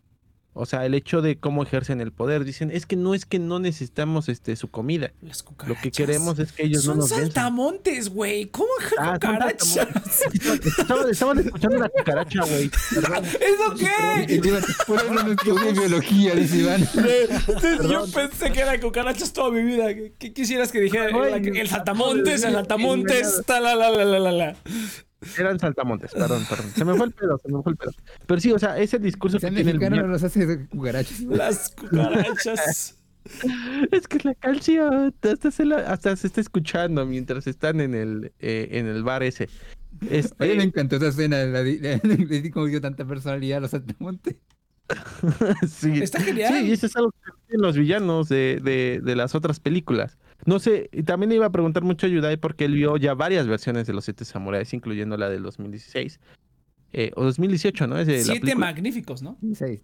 O 0.55 0.67
sea, 0.67 0.85
el 0.87 0.95
hecho 0.95 1.23
de 1.23 1.39
cómo 1.39 1.63
ejercen 1.63 2.01
el 2.01 2.11
poder. 2.11 2.43
Dicen, 2.45 2.73
es 2.73 2.85
que 2.85 2.97
no 2.97 3.15
es 3.15 3.27
que 3.27 3.39
no 3.39 3.61
necesitamos 3.61 4.29
este 4.29 4.57
su 4.57 4.69
comida. 4.69 5.13
Las 5.23 5.45
Lo 5.67 5.77
que 5.81 5.93
queremos 5.93 6.39
es 6.41 6.51
que 6.51 6.65
ellos 6.65 6.83
Son 6.83 6.97
no 6.97 7.03
nos 7.03 7.11
saltamontes, 7.11 8.09
güey. 8.09 8.47
¿Cómo 8.47 8.67
Ah, 8.99 9.13
cucarachas? 9.15 9.79
Estaban, 11.11 11.39
escuchando 11.39 11.79
la 11.79 11.89
cucaracha, 11.89 12.41
güey. 12.45 12.65
¿Eso 12.65 13.75
qué? 13.79 14.41
Por 14.87 14.99
eso 14.99 15.13
no 15.15 15.33
estudié 15.33 15.73
biología, 15.73 16.35
dice 16.35 16.57
Iván. 16.57 16.89
Yo 17.89 18.07
pensé 18.13 18.51
que 18.51 18.61
era 18.61 18.81
cucarachas 18.81 19.33
toda 19.33 19.53
mi 19.53 19.63
vida. 19.63 19.95
¿Qué, 20.19 20.33
quisieras 20.33 20.73
que 20.73 20.81
dijera? 20.81 21.07
El- 21.37 21.57
el 21.57 21.69
saltamontes, 21.69 22.43
el 22.43 22.53
saltamontes, 22.55 23.43
ta, 23.47 23.61
la, 23.61 23.77
la, 23.77 23.91
la, 23.91 24.05
la, 24.05 24.19
la, 24.19 24.33
la. 24.33 24.57
Eran 25.39 25.59
saltamontes, 25.59 26.13
perdón, 26.13 26.45
perdón. 26.49 26.67
Se 26.77 26.85
me 26.85 26.95
fue 26.95 27.07
el 27.07 27.13
pedo, 27.13 27.39
se 27.39 27.51
me 27.51 27.63
fue 27.63 27.73
el 27.73 27.77
pedo. 27.79 27.91
Pero 28.27 28.41
sí, 28.41 28.53
o 28.53 28.59
sea, 28.59 28.79
ese 28.79 28.99
discurso 28.99 29.39
que 29.39 29.51
tiene 29.51 29.73
el 29.73 29.79
no 29.91 30.07
los 30.07 30.23
hace 30.23 30.67
cucarachas. 30.69 31.21
Las 31.23 31.71
cucarachas. 31.71 32.95
Es 33.93 34.09
que 34.09 34.17
es 34.19 34.25
la 34.25 34.35
canción. 34.35 35.15
Hasta 35.23 35.51
se, 35.51 35.65
la- 35.67 35.93
hasta 35.93 36.17
se 36.17 36.27
está 36.29 36.41
escuchando 36.41 37.05
mientras 37.05 37.47
están 37.47 37.81
en 37.81 37.95
el, 37.95 38.33
eh, 38.39 38.69
en 38.73 38.87
el 38.87 39.03
bar 39.03 39.23
ese. 39.23 39.51
Este, 40.09 40.45
Oye, 40.45 40.55
me 40.55 40.63
encantó 40.63 40.97
esa 40.97 41.09
escena. 41.09 41.45
La, 41.45 41.63
di 41.63 42.51
como 42.51 42.67
dio 42.67 42.81
tanta 42.81 43.05
personalidad 43.05 43.59
a 43.59 43.61
los 43.63 43.73
saltamontes. 43.73 44.37
sí. 45.69 46.01
Está 46.03 46.21
genial. 46.23 46.55
Sí, 46.55 46.69
y 46.69 46.73
eso 46.73 46.87
es 46.87 46.97
algo 46.97 47.11
que 47.11 47.31
tienen 47.49 47.63
los 47.67 47.77
villanos 47.77 48.29
de, 48.31 48.61
de, 48.63 49.01
de 49.05 49.17
las 49.17 49.35
otras 49.35 49.61
películas. 49.61 50.17
No 50.47 50.59
sé, 50.59 50.89
y 50.93 51.03
también 51.03 51.33
iba 51.33 51.47
a 51.47 51.51
preguntar 51.53 51.83
mucho 51.83 52.07
a 52.07 52.09
Yudai 52.09 52.37
porque 52.37 52.65
él 52.65 52.75
vio 52.75 52.97
ya 52.97 53.15
varias 53.15 53.47
versiones 53.47 53.87
de 53.87 53.93
los 53.93 54.05
Siete 54.05 54.25
Samuráis, 54.25 54.73
incluyendo 54.73 55.17
la 55.17 55.29
del 55.29 55.43
2016. 55.43 56.21
Eh, 56.93 57.13
o 57.17 57.25
2018, 57.25 57.87
¿no? 57.87 57.99
Es 57.99 58.07
de 58.07 58.23
Siete 58.25 58.55
magníficos, 58.55 59.23
¿no? 59.23 59.37
Sí. 59.55 59.81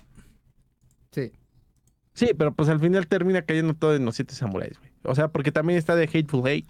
Sí, 2.15 2.31
pero 2.39 2.55
pues 2.55 2.69
al 2.69 2.79
final 2.79 3.07
termina 3.09 3.43
cayendo 3.43 3.75
todo 3.75 3.97
en 3.97 4.05
los 4.05 4.15
siete 4.15 4.35
samuráis, 4.35 4.79
güey. 4.79 4.91
O 5.03 5.15
sea, 5.17 5.29
porque 5.29 5.51
también 5.51 5.79
está 5.79 5.97
de 5.97 6.05
Hateful 6.05 6.47
Hate, 6.47 6.67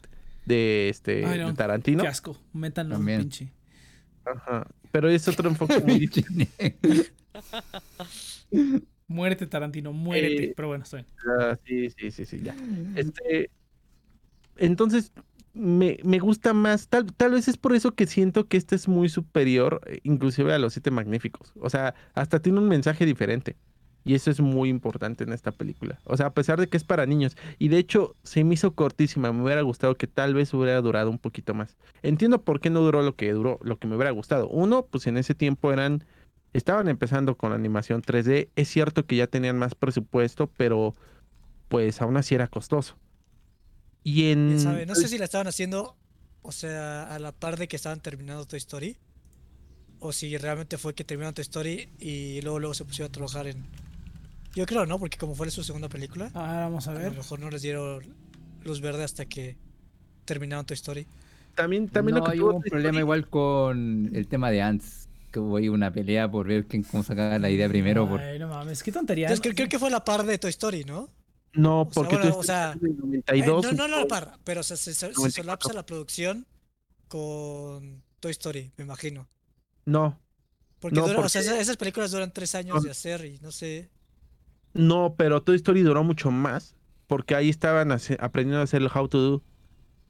de 0.47 0.89
este 0.89 1.25
Ay, 1.27 1.39
no. 1.39 1.49
de 1.49 1.55
Tarantino. 1.55 2.03
Qué 2.03 2.09
asco. 2.09 2.39
Métanlo, 2.55 2.97
También. 2.97 3.21
pinche. 3.21 3.53
Ajá. 4.25 4.67
Pero 4.91 5.11
es 5.11 5.29
otro 5.29 5.49
enfoque 5.51 5.81
muy 5.81 5.99
diferente. 5.99 6.79
Muérete, 9.07 9.47
Tarantino, 9.47 9.93
muérete. 9.93 10.45
Eh, 10.45 10.53
Pero 10.57 10.69
bueno, 10.69 10.85
estoy. 10.85 11.05
Ah, 11.39 11.59
sí, 11.67 11.91
sí, 11.91 12.11
sí, 12.11 12.25
sí, 12.25 12.41
ya. 12.43 12.57
Este, 12.97 13.51
entonces, 14.57 15.13
me, 15.55 15.99
me 16.05 16.19
gusta 16.19 16.53
más, 16.53 16.89
tal, 16.89 17.13
tal 17.15 17.33
vez 17.33 17.49
es 17.49 17.57
por 17.57 17.75
eso 17.75 17.93
que 17.95 18.07
siento 18.07 18.49
que 18.49 18.57
este 18.57 18.75
es 18.75 18.89
muy 18.89 19.09
superior, 19.09 19.81
eh, 19.87 20.01
inclusive 20.03 20.53
a 20.53 20.59
los 20.59 20.75
Siete 20.75 20.91
Magníficos. 20.91 21.53
O 21.61 21.71
sea, 21.71 21.95
hasta 22.15 22.41
tiene 22.41 22.59
un 22.59 22.69
mensaje 22.69 23.07
diferente. 23.07 23.57
Y 24.07 24.15
eso 24.15 24.31
es 24.31 24.41
muy 24.41 24.69
importante 24.69 25.25
en 25.25 25.33
esta 25.33 25.51
película. 25.51 25.99
O 26.05 26.17
sea, 26.17 26.27
a 26.27 26.35
pesar 26.35 26.61
de 26.61 26.69
que 26.69 26.77
es 26.77 26.85
para 26.85 27.07
niños. 27.07 27.37
Y 27.59 27.69
de 27.69 27.79
hecho, 27.79 28.17
se 28.23 28.45
me 28.45 28.53
hizo 28.53 28.75
cortísima. 28.75 29.33
Me 29.33 29.43
hubiera 29.43 29.63
gustado 29.63 29.95
que 29.95 30.07
tal 30.07 30.35
vez 30.35 30.53
hubiera 30.53 30.79
durado 30.83 31.11
un 31.11 31.19
poquito 31.19 31.55
más. 31.55 31.79
Entiendo 32.03 32.43
por 32.43 32.61
qué 32.61 32.69
no 32.69 32.81
duró 32.81 33.03
lo 33.03 33.17
que 33.17 33.33
duró, 33.33 33.59
lo 33.63 33.79
que 33.79 33.87
me 33.87 33.97
hubiera 33.97 34.11
gustado. 34.11 34.49
Uno, 34.49 34.85
pues 34.85 35.07
en 35.07 35.17
ese 35.17 35.35
tiempo 35.35 35.73
eran 35.73 36.05
estaban 36.53 36.89
empezando 36.89 37.37
con 37.37 37.51
la 37.51 37.57
animación 37.57 38.03
3D. 38.03 38.51
Es 38.57 38.69
cierto 38.69 39.07
que 39.07 39.17
ya 39.17 39.27
tenían 39.27 39.59
más 39.59 39.75
presupuesto, 39.75 40.49
pero 40.57 40.95
pues 41.69 42.03
aún 42.03 42.17
así 42.19 42.35
era 42.35 42.47
costoso. 42.47 42.97
Y 44.05 44.31
en... 44.31 44.63
No 44.87 44.95
sé 44.95 45.09
si 45.09 45.19
la 45.19 45.25
estaban 45.25 45.47
haciendo, 45.47 45.97
o 46.43 46.53
sea, 46.53 47.05
a 47.13 47.19
la 47.19 47.33
par 47.33 47.59
de 47.59 47.67
que 47.67 47.77
estaban 47.77 48.01
terminando 48.01 48.47
Toy 48.47 48.59
Story. 48.59 48.97
O 49.99 50.13
si 50.13 50.37
realmente 50.37 50.77
fue 50.77 50.95
que 50.95 51.03
terminaron 51.03 51.35
Toy 51.35 51.43
Story 51.43 51.89
y 51.99 52.43
luego, 52.43 52.61
luego 52.61 52.75
se 52.75 52.85
pusieron 52.85 53.09
a 53.09 53.13
trabajar 53.13 53.47
en... 53.47 53.65
Yo 54.55 54.67
creo, 54.67 54.85
¿no? 54.85 54.99
Porque 54.99 55.17
como 55.17 55.35
fue 55.35 55.51
su 55.51 55.65
segunda 55.65 55.89
película, 55.89 56.31
Ahora 56.35 56.61
vamos 56.61 56.87
a 56.87 56.91
a 56.91 56.95
lo 56.95 57.01
ver. 57.01 57.17
mejor 57.17 57.41
no 57.41 57.51
les 57.51 57.63
dieron 57.63 58.05
luz 58.63 58.81
verde 58.81 59.03
hasta 59.03 59.25
que 59.25 59.57
terminaron 60.27 60.67
Toy 60.67 60.75
Story. 60.75 61.07
También, 61.55 61.89
también 61.89 62.17
no, 62.17 62.21
lo 62.21 62.27
que 62.27 62.33
hay 62.33 62.39
tuvo 62.39 62.51
hubo 62.51 62.57
un 62.59 62.63
problema 62.63 63.01
igual 63.01 63.27
con 63.29 64.11
el 64.15 64.29
tema 64.29 64.51
de 64.51 64.61
Ants. 64.61 65.09
Que 65.31 65.41
hubo 65.41 65.57
ahí 65.57 65.69
una 65.69 65.91
pelea 65.91 66.31
por 66.31 66.47
ver 66.47 66.67
quién 66.67 66.83
cómo 66.85 67.03
sacaba 67.03 67.39
la 67.39 67.51
idea 67.51 67.69
primero. 67.69 68.09
Por... 68.09 68.21
Ay, 68.21 68.39
no 68.39 68.49
mames, 68.49 68.83
qué 68.83 68.93
tontería. 68.93 69.27
Entonces 69.27 69.43
creo, 69.43 69.55
creo 69.55 69.69
que 69.69 69.79
fue 69.79 69.89
a 69.89 69.93
la 69.93 70.05
par 70.05 70.25
de 70.25 70.39
Toy 70.39 70.51
Story, 70.51 70.85
¿no? 70.85 71.09
No, 71.55 71.83
O 71.83 71.85
sea, 71.85 71.93
porque 71.95 72.17
bueno, 72.17 72.31
Toy 72.33 72.41
o 72.41 72.43
sea, 72.43 72.73
Eh, 72.73 72.79
92. 72.81 73.65
no, 73.65 73.73
no, 73.73 73.89
no 73.89 73.97
a 73.97 74.01
la 74.01 74.07
par, 74.07 74.39
pero 74.45 74.61
o 74.61 74.65
sea, 74.65 74.77
se, 74.77 74.93
se- 74.93 75.01
se 75.01 75.07
94. 75.13 75.43
solapsa 75.43 75.73
la 75.73 75.87
producción 75.87 76.47
con 77.09 78.03
Toy 78.21 78.33
Story, 78.33 78.73
me 78.77 78.85
imagino. 78.85 79.29
No, 79.85 80.19
Porque, 80.81 80.97
No, 80.97 81.07
dura- 81.07 81.21
o 81.21 81.29
sea, 81.29 81.41
porque- 81.41 81.51
esas, 81.55 81.63
esas 81.63 81.77
películas 81.79 82.11
duran 82.11 82.31
tres 82.33 82.55
años 82.55 82.83
de 82.83 82.91
hacer 82.91 83.25
y 83.25 83.39
no 83.41 83.51
sé. 83.53 83.89
no, 84.75 85.15
pero 85.17 85.43
Toy 85.43 85.57
Story 85.57 85.83
duró 85.83 86.03
mucho 86.05 86.31
más. 86.31 86.75
Porque 87.07 87.35
ahí 87.35 87.51
estaban 87.51 87.93
aprendiendo 87.93 88.61
a 88.61 88.65
hacer 88.65 88.81
el 88.83 88.89
How 88.95 89.09
to 89.09 89.19
Do. 89.19 89.43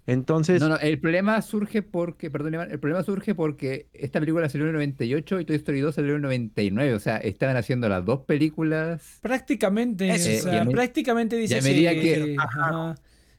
Entonces, 0.07 0.61
No, 0.61 0.69
no, 0.69 0.77
el 0.79 0.99
problema 1.01 1.41
surge 1.41 1.83
porque, 1.83 2.31
perdón, 2.31 2.55
Iván, 2.55 2.71
el 2.71 2.79
problema 2.79 3.03
surge 3.03 3.35
porque 3.35 3.87
esta 3.95 4.21
película 4.21 4.49
salió 4.49 4.65
en 4.67 4.71
el 4.71 4.75
98 4.75 5.41
y 5.41 5.45
Toy 5.47 5.57
Story 5.57 5.81
2 5.81 5.95
salió 5.95 6.11
en 6.11 6.17
el 6.17 6.23
99. 6.23 6.95
O 6.95 7.01
sea, 7.01 7.17
estaban 7.17 7.57
haciendo 7.57 7.89
las 7.89 8.05
dos 8.05 8.21
películas. 8.21 9.19
Prácticamente, 9.23 10.11
Eso 10.11 10.49
o 10.49 10.51
sea, 10.53 10.65
prácticamente 10.67 11.37
dice 11.37 11.55
y 11.55 11.59
a 11.59 11.63
medida 11.63 11.91
sí, 11.93 12.01
que- 12.01 12.37
ajá. 12.39 12.95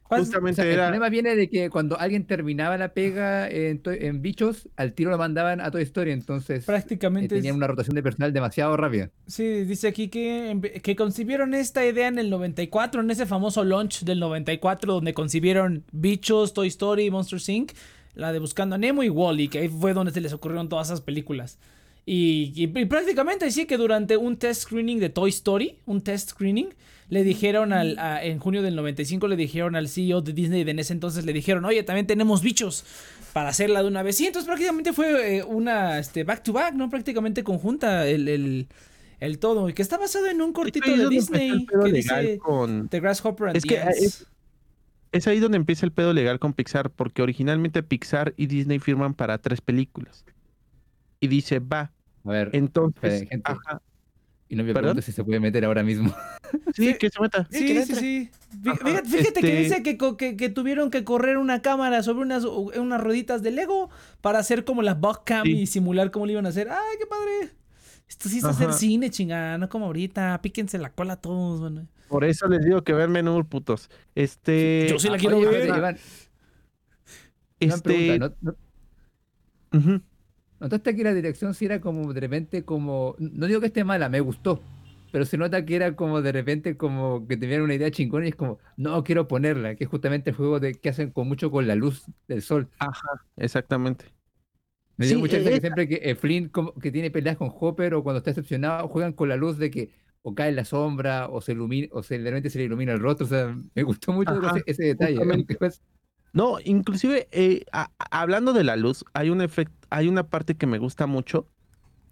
O 0.08 0.16
justamente 0.16 0.62
el 0.62 0.76
problema 0.76 1.08
viene 1.08 1.34
de 1.36 1.48
que 1.48 1.68
cuando 1.70 1.98
alguien 1.98 2.24
terminaba 2.26 2.76
la 2.78 2.94
pega 2.94 3.48
en, 3.48 3.80
Bichos, 4.22 4.68
al 4.76 4.92
tiro 4.92 5.10
lo 5.10 5.18
mandaban 5.18 5.60
a 5.60 5.70
Toy 5.70 5.82
Story. 5.82 6.12
Entonces, 6.12 6.62
eh, 6.62 6.66
Prácticamente 6.66 7.34
tenían 7.34 7.54
es- 7.54 7.56
una 7.56 7.66
rotación 7.66 7.94
de 7.96 8.02
personal 8.02 8.32
demasiado 8.32 8.76
rápida. 8.76 9.10
Sí, 9.26 9.64
dice 9.64 9.88
aquí 9.88 10.08
que, 10.08 10.52
empe- 10.52 10.80
que 10.80 10.94
concibieron 10.96 11.54
esta 11.54 11.84
idea 11.84 12.08
en 12.08 12.18
el 12.18 12.30
94, 12.30 13.00
en 13.00 13.10
ese 13.10 13.26
famoso 13.26 13.64
launch 13.64 14.04
del 14.04 14.20
94, 14.20 14.94
donde 14.94 15.12
concibieron 15.14 15.84
Bichos, 15.92 16.54
Toy 16.54 16.68
Story, 16.68 17.10
Monster 17.10 17.40
Inc., 17.48 17.72
la 18.14 18.32
de 18.32 18.38
Buscando 18.38 18.76
a 18.76 18.78
Nemo 18.78 19.02
y 19.02 19.08
Wally, 19.10 19.48
que 19.48 19.58
ahí 19.58 19.68
fue 19.68 19.92
donde 19.92 20.10
se 20.12 20.20
les 20.22 20.32
ocurrieron 20.32 20.68
todas 20.68 20.88
esas 20.88 21.00
películas. 21.02 21.58
Y, 22.08 22.52
y- 22.54 22.78
y 22.78 22.84
prácticamente 22.84 23.50
sí 23.50 23.66
que 23.66 23.76
durante 23.76 24.16
un 24.16 24.36
test 24.36 24.62
screening 24.62 25.00
de 25.00 25.08
Toy 25.10 25.28
Story, 25.30 25.80
un 25.86 26.00
test 26.02 26.30
screening, 26.30 26.68
le 27.08 27.24
dijeron 27.24 27.72
al, 27.72 27.98
a- 27.98 28.24
en 28.24 28.38
junio 28.38 28.62
del 28.62 28.76
95, 28.76 29.26
le 29.26 29.34
dijeron 29.36 29.74
al 29.74 29.88
CEO 29.88 30.20
de 30.22 30.32
Disney 30.32 30.62
de 30.62 30.70
en 30.70 30.78
ese 30.78 30.92
entonces, 30.92 31.24
le 31.24 31.32
dijeron, 31.32 31.64
oye, 31.64 31.82
también 31.82 32.06
tenemos 32.06 32.42
bichos 32.42 32.84
para 33.32 33.48
hacerla 33.48 33.82
de 33.82 33.88
una 33.88 34.04
vez. 34.04 34.16
Sí, 34.16 34.26
entonces 34.26 34.46
prácticamente 34.46 34.92
fue 34.92 35.38
eh, 35.38 35.42
una 35.44 35.98
este, 35.98 36.22
back 36.22 36.44
to 36.44 36.52
back, 36.52 36.74
¿no? 36.74 36.88
Prácticamente 36.88 37.42
conjunta 37.42 38.06
el, 38.06 38.28
el, 38.28 38.68
el 39.18 39.38
todo. 39.40 39.68
Y 39.68 39.72
que 39.74 39.82
está 39.82 39.98
basado 39.98 40.28
en 40.28 40.40
un 40.40 40.52
cortito 40.52 40.88
de 40.96 41.08
Disney 41.08 41.66
que 41.66 41.92
dice 41.92 42.38
con- 42.38 42.88
The 42.88 43.00
Grasshopper 43.00 43.48
and 43.48 43.56
Es 43.56 43.62
the 43.64 43.68
que 43.68 43.82
es 45.12 45.26
ahí 45.26 45.40
donde 45.40 45.56
empieza 45.56 45.84
el 45.86 45.92
pedo 45.92 46.12
legal 46.12 46.38
con 46.38 46.52
Pixar, 46.52 46.90
porque 46.90 47.22
originalmente 47.22 47.82
Pixar 47.82 48.32
y 48.36 48.46
Disney 48.46 48.78
firman 48.78 49.14
para 49.14 49.38
tres 49.38 49.60
películas. 49.60 50.24
Y 51.18 51.26
dice, 51.28 51.58
va. 51.58 51.92
A 52.26 52.30
ver, 52.30 52.50
Entonces, 52.52 53.02
Esperen, 53.12 53.28
gente. 53.28 53.52
ajá, 53.52 53.80
y 54.48 54.56
no 54.56 54.64
me 54.64 54.72
pregunto 54.74 55.02
si 55.02 55.12
se 55.12 55.24
puede 55.24 55.40
meter 55.40 55.64
ahora 55.64 55.82
mismo. 55.82 56.14
sí, 56.74 56.86
Sí. 56.92 56.98
que 56.98 57.10
se 57.10 57.20
meta. 57.20 57.46
Sí, 57.50 57.84
Sí, 57.84 57.94
sí, 57.94 58.30
Fíjate, 58.62 59.10
que 59.12 59.18
este- 59.20 59.56
dice 59.56 59.82
que, 59.82 59.98
que, 60.16 60.36
que 60.36 60.48
tuvieron 60.50 60.90
que 60.90 61.04
correr 61.04 61.36
una 61.38 61.62
cámara 61.62 62.02
sobre 62.02 62.22
unas, 62.22 62.44
unas 62.44 63.00
rueditas 63.00 63.42
de 63.42 63.50
Lego 63.50 63.90
para 64.20 64.38
hacer 64.38 64.64
como 64.64 64.82
la 64.82 64.94
bug 64.94 65.24
cam 65.24 65.44
Sí. 65.44 65.52
y 65.52 65.66
simular 65.66 66.10
cómo 66.10 66.26
le 66.26 66.32
iban 66.32 66.46
a 66.46 66.50
hacer. 66.50 66.68
¡Ay, 66.70 66.96
qué 66.98 67.06
padre! 67.06 67.52
Esto 68.08 68.28
sí 68.28 68.38
es 68.38 68.44
hacer 68.44 68.72
cine, 68.72 69.10
chingada, 69.10 69.58
no 69.58 69.68
como 69.68 69.86
ahorita. 69.86 70.40
Píquense 70.40 70.78
la 70.78 70.90
cola 70.90 71.16
todos, 71.16 71.60
bueno. 71.60 71.88
Por 72.08 72.24
eso 72.24 72.46
les 72.46 72.64
digo 72.64 72.82
que 72.84 72.92
vean 72.92 73.10
menú, 73.10 73.44
putos. 73.48 73.90
Este. 74.14 74.86
Yo 74.88 74.98
sí 75.00 75.08
la 75.08 75.16
Ah, 75.16 75.18
quiero 75.18 75.38
oye, 75.38 75.46
ver. 75.48 75.66
Iván, 75.66 75.80
una 77.60 77.74
Este. 77.74 77.80
pregunta, 77.82 78.36
¿no- 78.40 78.56
no- 79.72 79.78
ujú. 79.80 80.02
¿Notaste 80.60 80.96
que 80.96 81.04
la 81.04 81.14
dirección 81.14 81.54
sí 81.54 81.66
era 81.66 81.80
como 81.80 82.12
de 82.12 82.20
repente 82.20 82.64
como... 82.64 83.14
No 83.18 83.46
digo 83.46 83.60
que 83.60 83.66
esté 83.66 83.84
mala, 83.84 84.08
me 84.08 84.20
gustó. 84.20 84.62
Pero 85.10 85.24
se 85.24 85.36
nota 85.38 85.64
que 85.64 85.76
era 85.76 85.94
como 85.96 86.22
de 86.22 86.32
repente 86.32 86.76
como 86.76 87.26
que 87.28 87.36
tenían 87.36 87.62
una 87.62 87.74
idea 87.74 87.90
chingona 87.90 88.26
y 88.26 88.30
es 88.30 88.36
como, 88.36 88.58
no 88.76 89.02
quiero 89.04 89.28
ponerla, 89.28 89.76
que 89.76 89.84
es 89.84 89.90
justamente 89.90 90.30
el 90.30 90.36
juego 90.36 90.60
de, 90.60 90.74
que 90.80 90.88
hacen 90.88 91.10
con 91.12 91.28
mucho 91.28 91.50
con 91.50 91.66
la 91.66 91.74
luz 91.74 92.04
del 92.28 92.42
sol. 92.42 92.70
Ajá, 92.78 93.08
exactamente. 93.36 94.14
Me 94.96 95.06
dio 95.06 95.18
Sí, 95.18 95.20
mucha 95.20 95.40
eh, 95.40 95.42
que 95.42 95.60
esa- 95.60 95.60
siempre 95.60 95.88
que 95.88 96.00
eh, 96.02 96.14
Flynn 96.16 96.48
como 96.48 96.74
que 96.74 96.90
tiene 96.92 97.10
peleas 97.10 97.36
con 97.36 97.50
Hopper 97.54 97.94
o 97.94 98.02
cuando 98.02 98.18
está 98.18 98.30
decepcionado 98.30 98.88
juegan 98.88 99.12
con 99.12 99.28
la 99.28 99.36
luz 99.36 99.58
de 99.58 99.70
que 99.70 99.92
o 100.22 100.34
cae 100.34 100.48
en 100.50 100.56
la 100.56 100.64
sombra 100.64 101.28
o 101.28 101.40
se 101.40 101.52
ilumina 101.52 101.88
o 101.92 102.02
se, 102.02 102.18
de 102.18 102.30
repente 102.30 102.50
se 102.50 102.58
le 102.58 102.64
ilumina 102.64 102.92
el 102.92 103.00
rostro. 103.00 103.26
O 103.26 103.28
sea, 103.28 103.58
me 103.74 103.82
gustó 103.82 104.12
mucho 104.12 104.34
Ajá, 104.34 104.42
ese, 104.42 104.64
ese 104.66 104.84
detalle. 104.84 105.20
justamente. 105.20 105.58
No, 106.32 106.58
inclusive, 106.64 107.28
eh, 107.32 107.64
a- 107.72 107.90
hablando 108.10 108.52
de 108.52 108.64
la 108.64 108.76
luz, 108.76 109.04
hay 109.14 109.30
un 109.30 109.40
efecto, 109.40 109.74
hay 109.90 110.08
una 110.08 110.24
parte 110.28 110.54
que 110.56 110.66
me 110.66 110.78
gusta 110.78 111.06
mucho, 111.06 111.46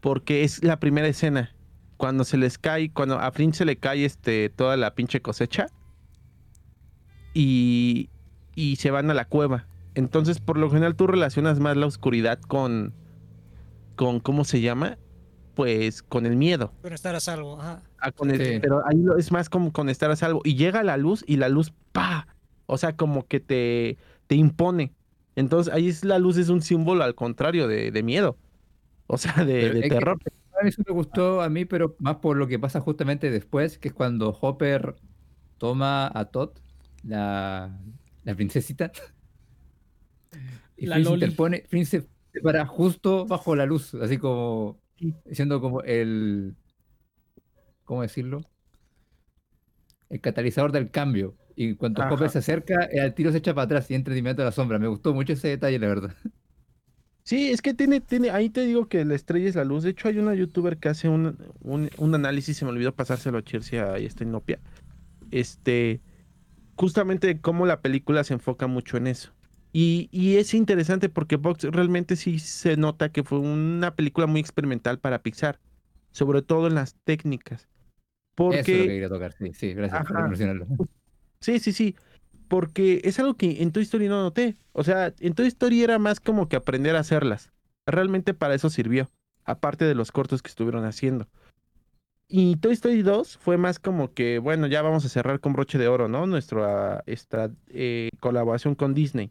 porque 0.00 0.44
es 0.44 0.62
la 0.64 0.79
primera 0.81 1.07
escena. 1.09 1.55
Cuando 1.96 2.24
se 2.24 2.37
les 2.38 2.59
cae, 2.59 2.90
cuando 2.92 3.18
a 3.18 3.31
Flynn 3.33 3.53
se 3.55 3.64
le 3.64 3.77
cae 3.77 4.05
este, 4.05 4.48
toda 4.50 4.77
la 4.77 4.94
pinche 4.94 5.20
cosecha. 5.20 5.66
Y, 7.35 8.11
y 8.55 8.77
se 8.77 8.90
van 8.90 9.11
a 9.11 9.14
la 9.14 9.24
cueva. 9.27 9.66
Entonces, 9.94 10.40
por 10.40 10.59
lo 10.59 10.70
general, 10.70 10.96
tú 10.96 11.07
relacionas 11.07 11.61
más 11.61 11.77
la 11.77 11.87
oscuridad 11.87 12.40
con. 12.40 12.92
con 13.96 14.20
¿cómo 14.20 14.44
se 14.44 14.61
llama? 14.61 14.98
Pues 15.55 16.03
con 16.03 16.27
el 16.27 16.37
miedo. 16.37 16.72
Bueno, 16.81 16.94
estar 16.96 17.14
a 17.14 17.20
salvo. 17.20 17.61
Ajá. 17.61 17.83
Ah, 18.00 18.11
con 18.11 18.31
el- 18.31 18.44
Sí. 18.44 18.59
pero 18.61 18.83
ahí 18.87 18.98
lo- 19.00 19.16
es 19.16 19.31
más 19.31 19.48
como 19.48 19.72
con 19.72 19.88
estar 19.88 20.11
a 20.11 20.16
salvo. 20.16 20.40
Y 20.44 20.57
llega 20.57 20.83
la 20.83 20.96
luz 20.96 21.24
y 21.27 21.37
la 21.37 21.48
luz, 21.48 21.72
¡pa! 21.92 22.27
O 22.66 22.79
sea, 22.79 22.96
como 22.96 23.27
que 23.27 23.40
te, 23.40 23.98
te 24.27 24.35
impone. 24.37 24.94
Entonces 25.37 25.72
ahí 25.72 25.88
es 25.88 26.05
la 26.05 26.18
luz 26.18 26.37
es 26.38 26.48
un 26.48 26.62
símbolo 26.62 27.05
al 27.05 27.14
contrario 27.14 27.68
de, 27.68 27.90
de 27.90 28.03
miedo. 28.03 28.38
O 29.07 29.18
sea, 29.18 29.44
de, 29.44 29.70
que- 29.83 29.88
terror. 29.88 30.18
A 30.61 30.62
mí 30.62 30.68
eso 30.70 30.83
me 30.87 30.94
gustó 30.94 31.42
a 31.42 31.48
mí, 31.50 31.64
pero 31.64 31.96
más 31.98 32.16
por 32.16 32.37
lo 32.37 32.46
que 32.46 32.59
pasa 32.61 32.81
justamente 32.81 33.31
después, 33.31 33.79
que 33.79 33.88
es 33.88 33.94
cuando 33.94 34.31
Hopper 34.40 34.96
toma 35.59 36.11
a 36.14 36.27
Todd, 36.27 36.50
la, 37.03 37.81
la 38.24 38.35
princesita, 38.37 38.92
y 40.77 40.87
La 40.87 40.96
Flynn 40.96 41.05
se 41.07 41.12
interpone, 41.14 41.64
se 41.70 41.85
se 42.33 42.40
para 42.42 42.66
justo 42.66 43.27
bajo 43.27 43.55
la 43.57 43.64
luz, 43.66 43.94
así 43.94 44.18
como 44.18 44.81
siendo 45.31 45.61
como 45.61 45.83
el, 45.83 46.57
¿cómo 47.85 48.03
decirlo? 48.03 48.40
El 50.09 50.22
catalizador 50.22 50.72
del 50.72 50.90
cambio. 50.90 51.37
Y 51.56 51.76
cuando 51.76 52.02
Ajá. 52.02 52.10
Hopper 52.10 52.30
se 52.30 52.38
acerca, 52.38 52.84
el 52.84 53.14
tiro 53.14 53.30
se 53.32 53.38
echa 53.38 53.54
para 53.54 53.66
atrás 53.66 53.90
y 53.90 53.94
entra 53.94 54.12
de 54.14 54.20
inmediato 54.20 54.42
a 54.42 54.46
la 54.46 54.52
sombra. 54.52 54.78
Me 54.78 54.88
gustó 54.88 55.14
mucho 55.14 55.32
ese 55.34 55.48
detalle, 55.48 55.78
la 55.78 55.88
verdad. 55.88 56.14
Sí, 57.24 57.50
es 57.50 57.62
que 57.62 57.72
tiene, 57.72 58.00
tiene, 58.02 58.30
ahí 58.30 58.50
te 58.50 58.62
digo 58.66 58.86
que 58.88 59.04
la 59.04 59.14
estrella 59.14 59.48
es 59.48 59.54
la 59.54 59.64
luz. 59.64 59.82
De 59.82 59.90
hecho, 59.90 60.08
hay 60.08 60.18
una 60.18 60.34
youtuber 60.34 60.78
que 60.78 60.90
hace 60.90 61.08
un, 61.08 61.38
un, 61.60 61.90
un 61.96 62.14
análisis, 62.14 62.56
se 62.58 62.64
me 62.66 62.70
olvidó 62.70 62.94
pasárselo 62.94 63.38
a 63.38 63.42
Chircia 63.42 63.98
y 63.98 64.04
esta 64.04 64.24
Inopia. 64.24 64.60
Este, 65.30 66.02
justamente 66.76 67.40
cómo 67.40 67.66
la 67.66 67.80
película 67.82 68.24
se 68.24 68.34
enfoca 68.34 68.66
mucho 68.66 68.96
en 68.98 69.06
eso. 69.08 69.34
Y, 69.72 70.08
y 70.12 70.36
es 70.36 70.54
interesante 70.54 71.08
porque 71.08 71.36
Box 71.36 71.64
realmente 71.64 72.16
sí 72.16 72.38
se 72.38 72.76
nota 72.76 73.10
que 73.10 73.24
fue 73.24 73.38
una 73.40 73.94
película 73.96 74.26
muy 74.26 74.40
experimental 74.40 75.00
para 75.00 75.22
Pixar, 75.22 75.60
sobre 76.12 76.42
todo 76.42 76.68
en 76.68 76.74
las 76.76 76.96
técnicas. 77.04 77.68
Eso 78.48 78.70
es 78.70 78.70
lo 78.72 78.82
que 78.82 78.86
Porque, 78.86 78.86
quería 78.86 79.08
tocar, 79.08 79.32
sí, 79.32 79.52
sí, 79.54 79.74
gracias 79.74 80.04
por 80.04 80.28
mencionarlo. 80.28 80.68
Sí, 81.44 81.59
sí, 81.61 81.72
sí, 81.72 81.94
porque 82.48 83.00
es 83.04 83.18
algo 83.18 83.35
que 83.35 83.62
en 83.62 83.72
Toy 83.72 83.83
Story 83.83 84.09
no 84.09 84.22
noté. 84.22 84.57
O 84.72 84.85
sea, 84.85 85.12
en 85.20 85.35
Toy 85.35 85.46
Story 85.46 85.83
era 85.83 85.98
más 85.98 86.20
como 86.20 86.48
que 86.48 86.57
aprender 86.57 86.96
a 86.96 87.00
hacerlas. 87.00 87.52
Realmente 87.87 88.35
para 88.35 88.54
eso 88.54 88.70
sirvió, 88.70 89.11
aparte 89.44 89.85
de 89.85 89.94
los 89.94 90.11
cortos 90.11 90.42
que 90.42 90.48
estuvieron 90.48 90.85
haciendo. 90.85 91.28
Y 92.26 92.57
Toy 92.57 92.72
Story 92.72 93.02
2 93.02 93.37
fue 93.37 93.59
más 93.59 93.78
como 93.78 94.12
que, 94.12 94.38
bueno, 94.38 94.66
ya 94.66 94.83
vamos 94.83 95.04
a 95.04 95.09
cerrar 95.09 95.40
con 95.40 95.52
broche 95.52 95.78
de 95.78 95.88
oro, 95.88 96.09
¿no? 96.09 96.26
Nuestra 96.26 97.04
esta, 97.07 97.50
eh, 97.68 98.09
colaboración 98.20 98.74
con 98.74 98.94
Disney. 98.94 99.30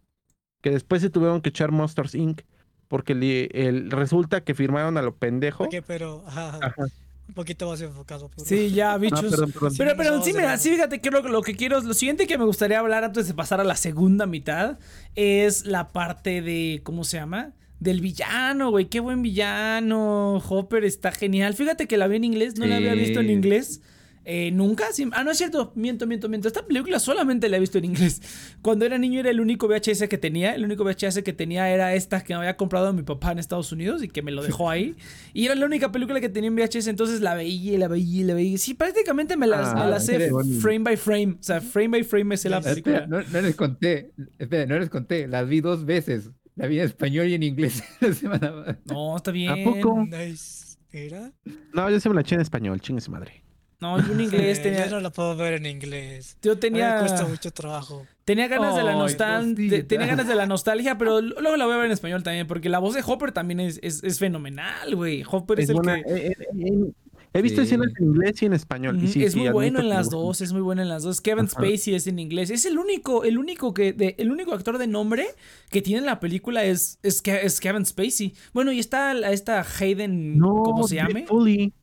Que 0.61 0.69
después 0.69 1.01
se 1.01 1.09
tuvieron 1.09 1.41
que 1.41 1.49
echar 1.49 1.71
Monsters 1.71 2.15
Inc. 2.15 2.41
Porque 2.87 3.49
el, 3.53 3.89
resulta 3.89 4.41
que 4.41 4.53
firmaron 4.53 4.97
a 4.97 5.01
lo 5.01 5.15
pendejo. 5.15 5.67
Pero 5.87 6.23
ajá, 6.27 6.57
ajá, 6.57 6.59
Ajá. 6.67 6.85
Un 7.27 7.33
poquito 7.33 7.69
más 7.69 7.79
enfocado. 7.81 8.29
por 8.29 8.45
Sí, 8.45 8.71
ya, 8.71 8.93
Ah, 8.93 8.97
bichos. 8.97 9.21
perdón, 9.21 9.51
perdón. 9.51 9.71
Sí, 9.71 9.77
Pero, 9.77 9.91
pero 9.97 10.23
sí, 10.23 10.33
mira, 10.33 10.57
sí, 10.57 10.69
fíjate 10.71 10.99
que 11.01 11.09
lo, 11.11 11.21
lo 11.21 11.41
que 11.41 11.55
quiero, 11.55 11.79
lo 11.81 11.93
siguiente 11.93 12.27
que 12.27 12.37
me 12.37 12.45
gustaría 12.45 12.79
hablar 12.79 13.03
antes 13.03 13.27
de 13.27 13.33
pasar 13.33 13.59
a 13.61 13.63
la 13.63 13.75
segunda 13.75 14.25
mitad 14.25 14.77
es 15.15 15.65
la 15.65 15.91
parte 15.91 16.41
de, 16.41 16.81
¿cómo 16.83 17.03
se 17.03 17.17
llama? 17.17 17.53
Del 17.79 17.99
villano, 18.01 18.69
güey, 18.69 18.85
qué 18.85 18.99
buen 18.99 19.21
villano. 19.21 20.37
Hopper 20.47 20.83
está 20.85 21.11
genial. 21.11 21.53
Fíjate 21.53 21.87
que 21.87 21.97
la 21.97 22.07
vi 22.07 22.17
en 22.17 22.23
inglés, 22.23 22.57
no 22.57 22.65
la 22.65 22.77
había 22.77 22.93
visto 22.93 23.19
en 23.19 23.27
Sí. 23.27 23.31
inglés. 23.33 23.81
Eh, 24.25 24.51
nunca. 24.51 24.85
Ah, 25.11 25.23
no 25.23 25.31
es 25.31 25.37
cierto. 25.37 25.71
Miento, 25.75 26.07
miento, 26.07 26.29
miento. 26.29 26.47
Esta 26.47 26.65
película 26.65 26.99
solamente 26.99 27.49
la 27.49 27.57
he 27.57 27.59
visto 27.59 27.77
en 27.77 27.85
inglés. 27.85 28.21
Cuando 28.61 28.85
era 28.85 28.97
niño 28.97 29.19
era 29.19 29.29
el 29.29 29.39
único 29.41 29.67
VHS 29.67 30.07
que 30.07 30.17
tenía. 30.17 30.55
El 30.55 30.63
único 30.63 30.83
VHS 30.83 31.21
que 31.23 31.33
tenía 31.33 31.69
era 31.69 31.93
esta 31.93 32.23
que 32.23 32.33
me 32.33 32.39
había 32.39 32.55
comprado 32.57 32.93
mi 32.93 33.03
papá 33.03 33.31
en 33.33 33.39
Estados 33.39 33.71
Unidos 33.71 34.03
y 34.03 34.07
que 34.07 34.21
me 34.21 34.31
lo 34.31 34.41
dejó 34.43 34.69
ahí. 34.69 34.95
Y 35.33 35.45
era 35.45 35.55
la 35.55 35.65
única 35.65 35.91
película 35.91 36.21
que 36.21 36.29
tenía 36.29 36.47
en 36.49 36.55
VHS. 36.55 36.87
Entonces 36.87 37.21
la 37.21 37.35
veía 37.35 37.73
y 37.73 37.77
la 37.77 37.87
veía 37.87 38.21
y 38.21 38.23
la 38.23 38.33
veía. 38.33 38.57
Sí, 38.57 38.73
prácticamente 38.73 39.35
me 39.37 39.47
la, 39.47 39.71
Ah, 39.71 39.83
me 39.85 39.91
la 39.91 39.99
sé 39.99 40.29
frame 40.61 40.79
by 40.79 40.97
frame. 40.97 41.37
O 41.39 41.43
sea, 41.43 41.59
frame 41.61 41.89
by 41.89 42.03
frame 42.03 42.23
me 42.25 42.37
sé 42.37 42.49
la 42.49 42.57
Espera, 42.59 42.73
película. 42.73 42.97
Espera, 42.99 43.23
no, 43.23 43.29
no 43.31 43.41
les 43.41 43.55
conté, 43.55 44.11
espera, 44.39 44.65
no 44.65 44.79
les 44.79 44.89
conté, 44.89 45.27
las 45.27 45.47
vi 45.47 45.61
dos 45.61 45.85
veces. 45.85 46.29
La 46.55 46.67
vi 46.67 46.79
en 46.79 46.85
español 46.85 47.27
y 47.27 47.33
en 47.33 47.43
inglés 47.43 47.83
la 47.99 48.13
semana 48.13 48.79
No, 48.85 49.17
está 49.17 49.31
bien. 49.31 49.63
poco? 49.63 50.05
Nice. 50.05 50.77
¿Era? 50.91 51.31
No, 51.73 51.89
yo 51.89 51.99
se 51.99 52.07
me 52.09 52.15
la 52.15 52.21
eché 52.21 52.35
en 52.35 52.41
español, 52.41 52.79
chingue 52.79 53.01
su 53.01 53.09
madre. 53.09 53.42
No, 53.83 53.99
yo 54.05 54.13
en 54.13 54.21
inglés 54.27 54.61
tenía. 54.63 54.85
Yo 54.87 54.95
no 54.95 55.01
la 55.01 55.09
puedo 55.11 55.35
ver 55.35 55.53
en 55.53 55.65
inglés. 55.65 56.37
Yo 56.41 56.57
tenía. 56.57 56.93
Me 56.95 56.99
cuesta 57.01 57.25
mucho 57.27 57.51
trabajo. 57.51 58.05
Tenía 58.25 58.47
ganas 58.47 58.75
de 58.75 58.83
la 58.83 58.93
cosita. 58.93 59.43
Tenía 59.87 60.07
ganas 60.07 60.27
de 60.27 60.35
la 60.35 60.45
nostalgia, 60.45 60.97
pero 60.97 61.21
luego 61.21 61.57
la 61.57 61.65
voy 61.65 61.73
a 61.75 61.77
ver 61.77 61.85
en 61.87 61.91
español 61.91 62.23
también. 62.23 62.47
Porque 62.47 62.69
la 62.69 62.79
voz 62.79 62.95
de 62.95 63.03
Hopper 63.05 63.31
también 63.33 63.59
es, 63.59 63.79
es, 63.83 64.03
es 64.03 64.17
fenomenal, 64.19 64.95
güey. 64.95 65.23
Hopper 65.29 65.59
es, 65.59 65.65
Es 65.65 65.69
el 65.71 65.75
buena, 65.75 66.01
que. 66.01 66.09
eh, 66.09 66.27
eh, 66.29 66.35
eh, 66.57 66.91
he 67.35 67.41
visto 67.41 67.61
Sí. 67.61 67.67
escenas 67.67 67.87
en 67.99 68.05
inglés 68.05 68.41
y 68.41 68.45
en 68.45 68.53
español. 68.53 69.03
y 69.03 69.07
sí, 69.07 69.23
es 69.25 69.33
sí, 69.33 69.39
muy 69.39 69.49
bueno 69.49 69.79
en 69.79 69.89
las 69.89 70.09
dos, 70.09 70.39
es 70.39 70.53
muy 70.53 70.61
bueno 70.61 70.81
en 70.83 70.87
las 70.87 71.03
dos. 71.03 71.19
Kevin 71.19 71.45
Ajá. 71.45 71.49
Spacey 71.49 71.95
es 71.95 72.07
en 72.07 72.19
inglés. 72.19 72.49
Es 72.51 72.65
el 72.65 72.77
único, 72.77 73.23
el 73.25 73.37
único 73.37 73.73
que, 73.73 73.91
de, 73.91 74.15
el 74.19 74.31
único 74.31 74.53
actor 74.53 74.77
de 74.77 74.87
nombre 74.87 75.25
que 75.69 75.81
tiene 75.81 75.99
en 75.99 76.05
la 76.05 76.19
película 76.21 76.63
es, 76.63 76.99
es, 77.03 77.21
Ke- 77.23 77.39
es 77.43 77.59
Kevin 77.59 77.85
Spacey. 77.85 78.33
Bueno, 78.53 78.71
y 78.71 78.79
está 78.79 79.11
esta 79.31 79.65
Hayden, 79.79 80.37
No, 80.37 80.61
¿cómo 80.63 80.87
se 80.87 80.95
llame? 80.95 81.25
Foley. 81.27 81.73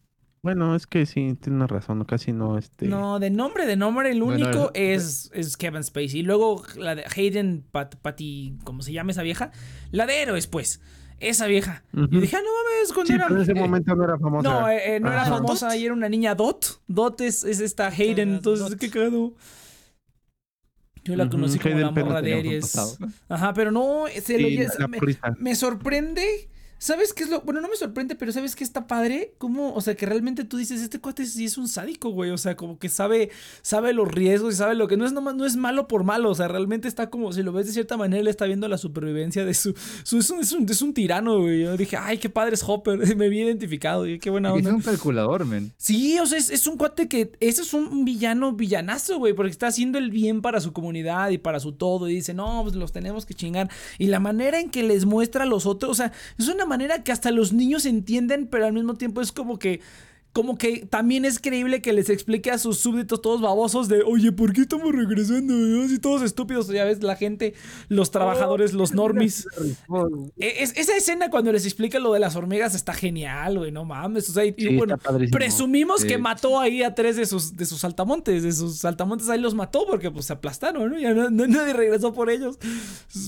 Bueno, 0.43 0.75
es 0.75 0.87
que 0.87 1.05
sí, 1.05 1.37
tiene 1.39 1.67
razón, 1.67 1.99
no, 1.99 2.07
casi 2.07 2.33
no, 2.33 2.57
este... 2.57 2.87
No, 2.87 3.19
de 3.19 3.29
nombre, 3.29 3.67
de 3.67 3.77
nombre, 3.77 4.11
el 4.11 4.23
único 4.23 4.71
es- 4.73 5.31
es, 5.35 5.49
es 5.49 5.57
Kevin 5.59 5.85
Spacey. 5.85 6.21
Y 6.21 6.23
luego 6.23 6.63
la 6.77 6.95
de 6.95 7.05
Hayden 7.15 7.63
Pat, 7.71 7.97
Patty, 7.97 8.57
¿cómo 8.65 8.81
se 8.83 8.93
llama 8.93 9.11
esa 9.11 9.23
vieja? 9.23 9.53
La 9.91 10.07
de 10.07 10.23
Héroes, 10.23 10.47
pues. 10.47 10.81
Esa 11.19 11.47
vieja. 11.47 11.85
Y 11.93 12.01
Ujú. 12.05 12.21
dije, 12.21 12.37
ah, 12.37 12.41
no 12.43 12.49
mames, 12.49 12.93
cuando 12.95 13.09
Sí, 13.09 13.13
era. 13.13 13.27
pero 13.27 13.37
en 13.37 13.43
ese 13.43 13.53
eh, 13.53 13.55
momento 13.61 13.95
no 13.95 14.05
era 14.05 14.19
famosa. 14.19 14.49
no, 14.49 14.69
eh, 14.71 14.97
eh, 14.97 15.01
no 15.01 15.13
era 15.13 15.23
Ajá. 15.23 15.37
famosa 15.37 15.77
y 15.77 15.85
era 15.85 15.93
una 15.93 16.09
niña 16.09 16.35
Dot. 16.35 16.81
Dot 16.89 17.21
es, 17.21 17.45
es 17.45 17.61
esta 17.61 17.89
Hayden, 17.89 18.37
entonces, 18.37 18.75
qué 18.77 18.89
cagado. 18.89 19.35
Yo 21.05 21.17
la 21.17 21.29
conocí 21.29 21.59
como 21.59 21.75
Hayden 21.75 21.87
la 21.95 22.05
morra 22.05 22.23
de 22.23 22.35
Aries. 22.35 22.99
Ajá, 23.29 23.53
pero 23.53 23.71
no, 23.71 24.05
se 24.23 24.39
lo 24.39 24.49
Sí, 24.49 24.57
lle- 24.57 24.79
la 24.79 24.89
me, 24.89 24.99
me 25.39 25.55
sorprende. 25.55 26.49
¿Sabes 26.83 27.13
qué 27.13 27.25
es 27.25 27.29
lo? 27.29 27.43
Bueno, 27.43 27.61
no 27.61 27.69
me 27.69 27.77
sorprende, 27.77 28.15
pero 28.15 28.33
¿sabes 28.33 28.57
qué 28.57 28.65
está 28.65 28.87
padre? 28.87 29.35
Como, 29.37 29.75
o 29.75 29.83
sea, 29.83 29.95
que 29.95 30.07
realmente 30.07 30.45
tú 30.45 30.57
dices, 30.57 30.81
este 30.81 30.99
cuate 30.99 31.27
sí 31.27 31.45
es 31.45 31.59
un 31.59 31.69
sádico, 31.69 32.09
güey. 32.09 32.31
O 32.31 32.39
sea, 32.39 32.57
como 32.57 32.79
que 32.79 32.89
sabe, 32.89 33.29
sabe 33.61 33.93
los 33.93 34.09
riesgos 34.09 34.55
y 34.55 34.57
sabe 34.57 34.75
lo 34.75 34.89
que 34.89 34.97
no 34.97 35.05
es 35.05 35.13
nomás, 35.13 35.35
no 35.35 35.45
es 35.45 35.57
malo 35.57 35.89
por 35.89 36.05
malo. 36.05 36.31
O 36.31 36.35
sea, 36.35 36.49
realmente 36.49 36.89
está 36.89 37.11
como, 37.11 37.35
si 37.35 37.43
lo 37.43 37.53
ves 37.53 37.67
de 37.67 37.75
cierta 37.75 37.99
manera, 37.99 38.23
él 38.23 38.29
está 38.29 38.47
viendo 38.47 38.67
la 38.67 38.79
supervivencia 38.79 39.45
de 39.45 39.53
su. 39.53 39.75
su 40.05 40.17
es, 40.17 40.31
un, 40.31 40.41
es, 40.41 40.53
un, 40.53 40.67
es 40.71 40.81
un 40.81 40.95
tirano, 40.95 41.41
güey. 41.41 41.65
Yo 41.65 41.77
dije, 41.77 41.99
ay, 41.99 42.17
qué 42.17 42.31
padre 42.31 42.55
es 42.55 42.65
Hopper. 42.67 42.99
Me 43.15 43.29
vi 43.29 43.43
identificado. 43.43 44.07
Y 44.07 44.19
qué 44.19 44.31
buena 44.31 44.49
Es 44.49 44.55
onda. 44.55 44.75
un 44.75 44.81
calculador, 44.81 45.45
men. 45.45 45.73
Sí, 45.77 46.19
o 46.19 46.25
sea, 46.25 46.39
es, 46.39 46.49
es 46.49 46.67
un 46.67 46.79
cuate 46.79 47.09
que. 47.09 47.31
Ese 47.41 47.61
es 47.61 47.75
un 47.75 48.07
villano 48.07 48.55
villanazo, 48.55 49.19
güey, 49.19 49.35
porque 49.35 49.51
está 49.51 49.67
haciendo 49.67 49.99
el 49.99 50.11
bien 50.11 50.41
para 50.41 50.63
su 50.63 50.73
comunidad 50.73 51.29
y 51.29 51.37
para 51.37 51.61
su 51.61 51.73
todo. 51.73 52.09
Y 52.09 52.15
dice, 52.15 52.33
no, 52.33 52.63
pues 52.63 52.75
los 52.75 52.91
tenemos 52.91 53.27
que 53.27 53.35
chingar. 53.35 53.69
Y 53.99 54.07
la 54.07 54.19
manera 54.19 54.59
en 54.59 54.71
que 54.71 54.83
les 54.83 55.05
muestra 55.05 55.43
a 55.45 55.47
los 55.47 55.67
otros, 55.67 55.91
o 55.91 55.95
sea, 55.95 56.13
es 56.39 56.49
una 56.49 56.70
manera 56.71 57.05
que 57.05 57.13
hasta 57.13 57.31
los 57.31 57.53
niños 57.53 57.85
entienden, 57.85 58.47
pero 58.47 58.65
al 58.65 58.73
mismo 58.73 58.95
tiempo 58.95 59.21
es 59.21 59.33
como 59.33 59.59
que. 59.59 59.81
Como 60.33 60.57
que 60.57 60.87
también 60.87 61.25
es 61.25 61.41
creíble 61.41 61.83
que 61.83 61.93
les 61.93 62.09
explique 62.09 62.53
a 62.53 62.59
sus 62.59 62.79
súbditos 62.79 63.21
todos 63.21 63.41
babosos 63.41 63.89
de, 63.89 64.03
oye, 64.03 64.31
¿por 64.31 64.53
qué 64.53 64.61
estamos 64.61 64.93
regresando? 64.95 65.53
Así 65.85 65.99
todos 65.99 66.23
estúpidos, 66.23 66.69
ya 66.69 66.85
ves, 66.85 67.03
la 67.03 67.17
gente, 67.17 67.55
los 67.89 68.13
trabajadores, 68.13 68.73
los 68.73 68.93
normis. 68.95 69.49
E- 70.39 70.63
es- 70.63 70.77
esa 70.77 70.97
escena 70.97 71.31
cuando 71.31 71.51
les 71.51 71.65
explica 71.65 71.99
lo 71.99 72.13
de 72.13 72.21
las 72.21 72.37
hormigas 72.37 72.77
está 72.77 72.95
genial, 72.95 73.59
güey, 73.59 73.73
no 73.73 73.85
mames. 73.85 74.29
O 74.31 74.33
sea, 74.33 74.45
y, 74.45 74.55
y 74.57 74.69
Sí, 74.69 74.77
bueno, 74.77 74.95
está 74.95 75.11
padrísimo. 75.11 75.37
presumimos 75.37 76.03
Sí. 76.03 76.07
que 76.07 76.19
mató 76.19 76.61
ahí 76.61 76.85
a 76.85 76.95
tres 76.95 77.17
de 77.17 77.27
sus, 77.27 77.57
de 77.57 77.67
sus 77.67 77.81
saltamontes. 77.81 78.45
De 78.45 78.53
sus 78.53 78.77
saltamontes 78.79 79.29
ahí 79.31 79.41
los 79.41 79.55
mató 79.57 79.85
porque 79.85 80.13
pues 80.13 80.27
se 80.27 80.33
aplastaron, 80.35 80.93
¿no? 80.93 80.97
Ya 80.99 81.13
no- 81.13 81.29
no- 81.31 81.49
nadie 81.49 81.73
regresó 81.73 82.15
por 82.15 82.31
ellos. 82.31 82.57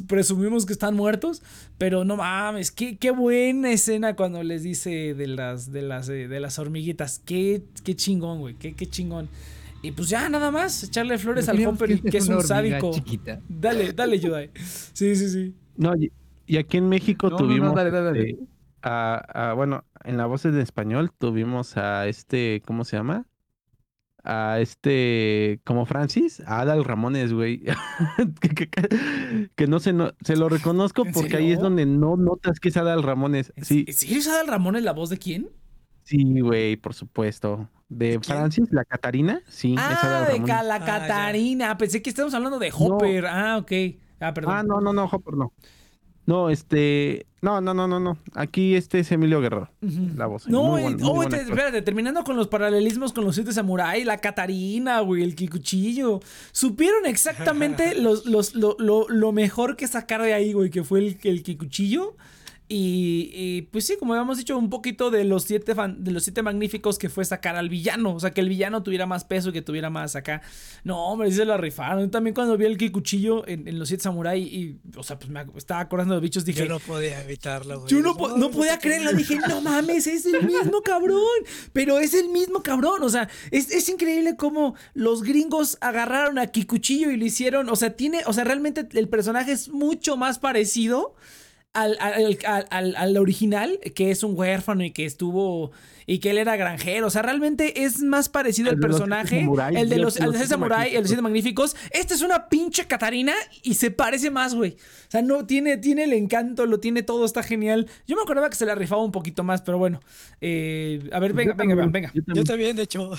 Presumimos 0.07 0.67
que 0.67 0.73
están 0.73 0.95
muertos. 0.95 1.43
Pero 1.79 2.05
no 2.05 2.17
mames, 2.17 2.71
qué, 2.71 2.97
qué 2.97 3.11
buena 3.11 3.73
escena 3.73 4.15
cuando 4.15 4.43
les 4.45 4.63
dice 4.63 5.15
de 5.15 5.27
las, 5.27 5.73
de 5.73 5.83
las, 5.83 6.09
eh, 6.09 6.29
de 6.29 6.39
las 6.39 6.61
hormiguitas. 6.61 6.92
Qué, 7.25 7.63
qué 7.85 7.95
chingón, 7.97 8.41
güey, 8.41 8.55
qué, 8.55 8.75
qué 8.75 8.87
chingón. 8.87 9.29
Y 9.83 9.91
pues 9.93 10.09
ya 10.09 10.29
nada 10.29 10.51
más, 10.53 10.85
echarle 10.85 11.19
flores 11.19 11.49
al 11.49 11.67
Hopper 11.67 12.01
que 12.01 12.19
es 12.19 12.29
un 12.29 12.41
sádico. 12.43 12.93
chiquita. 12.93 13.41
Dale, 13.49 13.93
dale, 13.93 14.19
Yudai. 14.21 14.51
Sí, 14.55 15.17
sí, 15.17 15.29
sí. 15.29 15.55
No, 15.77 15.97
y, 15.97 16.13
y 16.47 16.57
aquí 16.59 16.77
en 16.77 16.89
México 16.89 17.29
No, 17.29 17.37
no, 17.37 17.43
no, 17.43 17.49
tuvimos... 17.49 17.75
dale, 17.75 17.91
dale, 17.91 18.05
dale. 18.07 18.31
este, 18.31 18.45
a, 18.83 19.51
a- 19.51 19.53
bueno, 19.55 19.85
en 20.05 20.17
la 20.19 20.27
voz 20.27 20.45
en 20.45 20.59
español 20.61 21.11
tuvimos 21.19 21.77
a 21.77 22.07
este, 22.07 22.63
¿cómo 22.65 22.85
se 22.85 22.97
llama? 22.97 23.27
A 24.25 24.61
este, 24.61 25.61
como 25.65 25.85
Francis, 25.85 26.41
a 26.47 26.61
Adal 26.61 26.85
Ramones, 26.85 27.33
güey. 27.33 27.65
que, 28.41 28.49
que- 28.51 28.69
que- 28.71 29.51
que 29.57 29.67
no 29.67 29.81
se, 29.81 29.93
no, 29.93 30.13
se 30.25 30.37
lo 30.37 30.49
reconozco 30.49 31.05
¿En 31.05 31.13
porque 31.13 31.37
ahí 31.39 31.51
es 31.51 31.59
donde 31.59 31.87
no 31.87 32.17
notas 32.17 32.61
que 32.61 32.69
es 32.69 32.77
Adal 32.77 33.03
Ramones. 33.03 33.53
Sí, 33.63 33.85
¿En 33.89 33.95
serio 33.95 34.19
es 34.19 34.29
Adal 34.29 34.47
Ramones 34.47 34.85
la 34.85 34.93
voz 34.93 35.11
de 35.11 35.19
quién? 35.19 35.49
Sí, 36.05 36.41
güey, 36.41 36.77
por 36.77 36.95
supuesto. 36.95 37.69
De 37.89 38.11
quién? 38.11 38.23
Francis, 38.23 38.69
la 38.73 38.85
Catarina, 38.87 39.43
sí, 39.49 39.75
Ah, 39.79 39.99
Adal 40.25 40.41
de. 40.41 40.47
Ca- 40.47 40.63
la 40.63 40.77
Ah. 40.77 40.85
Catarina. 40.85 41.77
Pensé 41.77 42.01
que 42.01 42.09
estábamos 42.11 42.33
hablando 42.35 42.59
de 42.59 42.73
Hopper. 42.75 43.27
Ah, 43.27 43.59
ok. 43.59 43.73
Ah, 44.21 44.33
perdón. 44.33 44.55
Ah, 44.57 44.63
no, 44.63 44.81
no, 44.81 44.93
no, 44.93 45.05
Hopper 45.05 45.35
no. 45.35 45.53
No, 46.25 46.51
este, 46.51 47.27
no, 47.41 47.61
no, 47.61 47.75
no, 47.75 47.89
no, 47.89 47.99
no. 47.99 48.17
Aquí 48.35 48.77
este 48.77 49.01
es 49.01 49.11
Emilio 49.11 49.41
Guerrero. 49.41 49.69
La 50.17 50.27
voz, 50.27 50.47
No, 50.47 50.63
muy 50.63 50.83
buen- 50.83 50.97
muy 50.99 51.09
oh, 51.19 51.23
actor. 51.23 51.41
espérate, 51.41 51.83
terminando 51.83 52.23
con 52.23 52.37
los 52.37 52.47
paralelismos 52.47 53.13
con 53.13 53.25
los 53.25 53.35
siete 53.35 53.53
samuráis, 53.53 54.07
la 54.07 54.19
Catarina, 54.19 55.01
güey, 55.01 55.25
el 55.25 55.35
Kikuchillo. 55.35 56.21
Supieron 56.53 57.07
exactamente 57.07 57.95
los, 58.01 58.25
los, 58.25 58.55
lo, 58.55 58.77
lo- 58.79 59.09
lo 59.09 59.33
mejor 59.33 59.77
que 59.77 59.89
sacar 59.89 60.23
de 60.23 60.33
ahí, 60.33 60.53
güey, 60.53 60.71
que 60.71 60.85
fue 60.85 61.01
el, 61.01 61.19
el 61.25 61.43
Kikuchillo. 61.43 62.17
Y, 62.69 63.31
y, 63.35 63.63
pues 63.71 63.85
sí, 63.87 63.97
como 63.99 64.15
habíamos 64.15 64.39
dicho, 64.39 64.57
un 64.57 64.71
poquito 64.71 65.11
de 65.11 65.25
los 65.25 65.45
siete 65.45 65.75
fan- 65.75 66.03
de 66.03 66.11
los 66.11 66.23
siete 66.25 66.41
magníficos 66.43 66.99
que 66.99 67.11
fue 67.11 67.25
sacar 67.25 67.57
al 67.57 67.69
villano. 67.69 68.15
O 68.15 68.21
sea, 68.21 68.31
que 68.31 68.41
el 68.41 68.49
villano 68.49 68.83
tuviera 68.83 69.05
más 69.05 69.25
peso 69.25 69.51
y 69.51 69.53
que 69.53 69.61
tuviera 69.61 69.91
más 69.91 70.17
acá. 70.17 70.41
No, 70.83 71.05
hombre, 71.07 71.31
sí 71.31 71.37
se 71.37 71.45
la 71.45 71.59
rifaron. 71.59 72.11
También 72.11 72.33
cuando 72.35 72.57
vi 72.57 72.65
el 72.65 72.79
Kikuchillo 72.79 73.47
en, 73.47 73.69
en 73.69 73.79
los 73.79 73.89
siete 73.89 74.05
samuráis 74.05 74.51
y, 74.51 74.79
o 74.97 75.03
sea, 75.03 75.19
pues 75.19 75.29
me 75.31 75.45
estaba 75.57 75.81
acordando 75.81 76.15
de 76.15 76.21
los 76.21 76.23
bichos, 76.23 76.45
dije, 76.47 76.61
Yo 76.61 76.69
no 76.69 76.79
podía 76.79 77.23
evitarlo, 77.23 77.81
güey. 77.81 77.91
yo 77.91 78.01
no, 78.01 78.17
po- 78.17 78.39
no 78.39 78.51
podía 78.51 78.79
creerlo, 78.79 79.13
dije, 79.13 79.37
no 79.49 79.61
mames, 79.61 80.07
es 80.07 80.25
el 80.25 80.43
mismo 80.47 80.81
cabrón, 80.83 81.19
pero 81.75 81.99
es 81.99 82.15
el 82.15 82.31
mismo 82.31 82.63
cabrón, 82.63 83.03
o 83.03 83.09
sea, 83.11 83.29
es, 83.51 83.71
es 83.71 83.87
increíble 83.91 84.37
cómo 84.37 84.75
los 84.95 85.23
gringos 85.23 85.77
agarraron 85.83 86.39
a 86.39 86.47
Kikuchillo 86.47 87.11
y 87.11 87.17
lo 87.19 87.27
hicieron, 87.27 87.69
o 87.69 87.77
sea, 87.77 87.95
tiene, 87.97 88.23
o 88.27 88.33
sea, 88.33 88.45
realmente 88.45 88.89
el 88.93 89.09
personaje 89.11 89.53
es 89.53 89.69
mucho 89.69 90.17
más 90.17 90.39
parecido 90.39 91.15
al, 91.75 91.97
al, 92.01 92.39
al, 92.47 92.67
al- 92.71 92.97
al 92.97 93.17
original, 93.17 93.79
que 93.95 94.11
es 94.11 94.23
un 94.23 94.39
huérfano 94.39 94.85
y 94.85 94.91
que 94.91 95.05
estuvo. 95.07 95.71
Y 96.05 96.19
que 96.19 96.31
él 96.31 96.39
era 96.39 96.57
granjero. 96.57 97.07
O 97.07 97.11
sea, 97.11 97.23
realmente 97.23 97.85
es 97.85 98.01
más 98.03 98.29
parecido 98.29 98.71
El 98.71 98.75
al 98.75 98.81
de 98.81 98.89
los 98.89 98.97
personaje. 98.99 99.47
el 99.79 99.89
de 99.89 99.97
los- 99.99 100.05
los, 100.05 100.17
el 100.17 100.25
los 100.25 100.33
de 100.33 100.39
siete 100.41 100.49
Samurai, 100.49 100.89
el 100.89 100.95
de 100.95 101.01
los 101.03 101.09
siete 101.09 101.23
magníficos. 101.23 101.77
Esta 101.93 102.15
es 102.15 102.23
una 102.23 102.49
pinche 102.49 102.87
Catarina 102.87 103.33
y 103.63 103.75
se 103.75 103.93
parece 103.93 104.31
más, 104.33 104.53
güey. 104.55 104.73
O 104.73 105.11
sea, 105.11 105.23
no 105.23 105.47
tiene, 105.47 105.77
tiene 105.77 106.03
el 106.05 106.13
encanto, 106.13 106.67
lo 106.67 106.81
tiene 106.81 107.05
todo, 107.05 107.25
está 107.25 107.45
genial. 107.45 107.87
Yo 108.09 108.17
me 108.17 108.23
acordaba 108.23 108.51
que 108.51 108.57
se 108.57 108.67
la 108.67 108.75
rifaba 108.75 109.03
un 109.05 109.13
poquito 109.13 109.45
más, 109.45 109.63
pero 109.63 109.79
bueno. 109.79 110.01
Eh, 110.41 111.09
a 111.13 111.21
ver, 111.21 111.35
venga, 111.35 111.53
Yo 111.53 111.57
venga, 111.59 111.77
también, 111.83 112.11
venga. 112.13 112.13
yo 112.35 112.45
también, 112.45 112.75
de 112.77 112.83
hecho. 112.83 113.13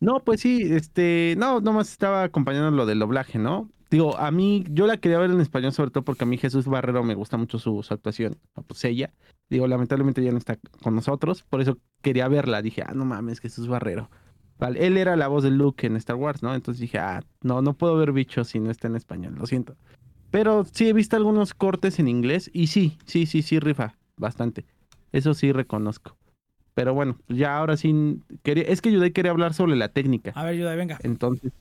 No, 0.00 0.22
pues 0.24 0.40
sí, 0.42 0.62
este, 0.70 1.34
no, 1.38 1.60
nomás 1.60 1.90
estaba 1.90 2.24
acompañando 2.24 2.70
lo 2.70 2.84
del 2.86 2.98
doblaje, 2.98 3.38
¿no? 3.38 3.70
Digo, 3.90 4.16
a 4.16 4.30
mí, 4.30 4.64
yo 4.70 4.86
la 4.86 4.98
quería 4.98 5.18
ver 5.18 5.30
en 5.30 5.40
español, 5.40 5.72
sobre 5.72 5.90
todo 5.90 6.04
porque 6.04 6.22
a 6.22 6.26
mí 6.26 6.38
Jesús 6.38 6.66
Barrero 6.66 7.02
me 7.02 7.14
gusta 7.14 7.36
mucho 7.36 7.58
su, 7.58 7.82
su 7.82 7.92
actuación, 7.92 8.38
pues 8.66 8.84
ella. 8.84 9.12
Digo, 9.48 9.66
lamentablemente 9.66 10.22
ya 10.22 10.30
no 10.30 10.38
está 10.38 10.58
con 10.80 10.94
nosotros, 10.94 11.42
por 11.42 11.60
eso 11.60 11.76
quería 12.00 12.28
verla. 12.28 12.62
Dije, 12.62 12.82
ah, 12.86 12.92
no 12.94 13.04
mames, 13.04 13.40
Jesús 13.40 13.66
Barrero. 13.66 14.08
Vale, 14.60 14.86
él 14.86 14.96
era 14.96 15.16
la 15.16 15.26
voz 15.26 15.42
de 15.42 15.50
Luke 15.50 15.86
en 15.86 15.96
Star 15.96 16.16
Wars, 16.16 16.42
¿no? 16.42 16.54
Entonces 16.54 16.80
dije, 16.80 16.98
ah, 16.98 17.24
no, 17.42 17.62
no 17.62 17.74
puedo 17.74 17.96
ver 17.96 18.12
bichos 18.12 18.48
si 18.48 18.60
no 18.60 18.70
está 18.70 18.86
en 18.86 18.94
español, 18.94 19.34
lo 19.36 19.46
siento. 19.46 19.74
Pero 20.30 20.64
sí 20.70 20.88
he 20.88 20.92
visto 20.92 21.16
algunos 21.16 21.54
cortes 21.54 21.98
en 21.98 22.06
inglés 22.06 22.48
y 22.52 22.68
sí, 22.68 22.96
sí, 23.06 23.26
sí, 23.26 23.42
sí, 23.42 23.58
rifa, 23.58 23.96
bastante. 24.16 24.66
Eso 25.10 25.34
sí 25.34 25.50
reconozco. 25.50 26.16
Pero 26.74 26.94
bueno, 26.94 27.18
ya 27.28 27.56
ahora 27.56 27.76
sí, 27.76 28.20
quería, 28.42 28.64
es 28.64 28.80
que 28.80 28.92
Yudai 28.92 29.10
quería 29.10 29.32
hablar 29.32 29.54
sobre 29.54 29.74
la 29.74 29.88
técnica. 29.88 30.30
A 30.36 30.44
ver, 30.44 30.52
ayuda, 30.54 30.76
venga. 30.76 30.98
Entonces, 31.02 31.52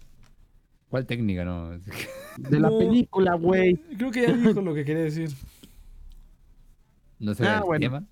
¿Cuál 0.89 1.05
técnica, 1.05 1.45
no? 1.45 1.69
de 1.69 2.59
la 2.59 2.69
No. 2.69 2.79
película, 2.79 3.35
güey. 3.35 3.75
Creo 3.97 4.11
que 4.11 4.23
ya 4.27 4.33
dijo 4.33 4.61
lo 4.61 4.73
que 4.73 4.83
quería 4.85 5.03
decir. 5.03 5.29
No 7.19 7.33
sé 7.33 7.45
Ah, 7.47 7.57
el 7.57 7.63
bueno. 7.63 7.79
tema. 7.81 8.07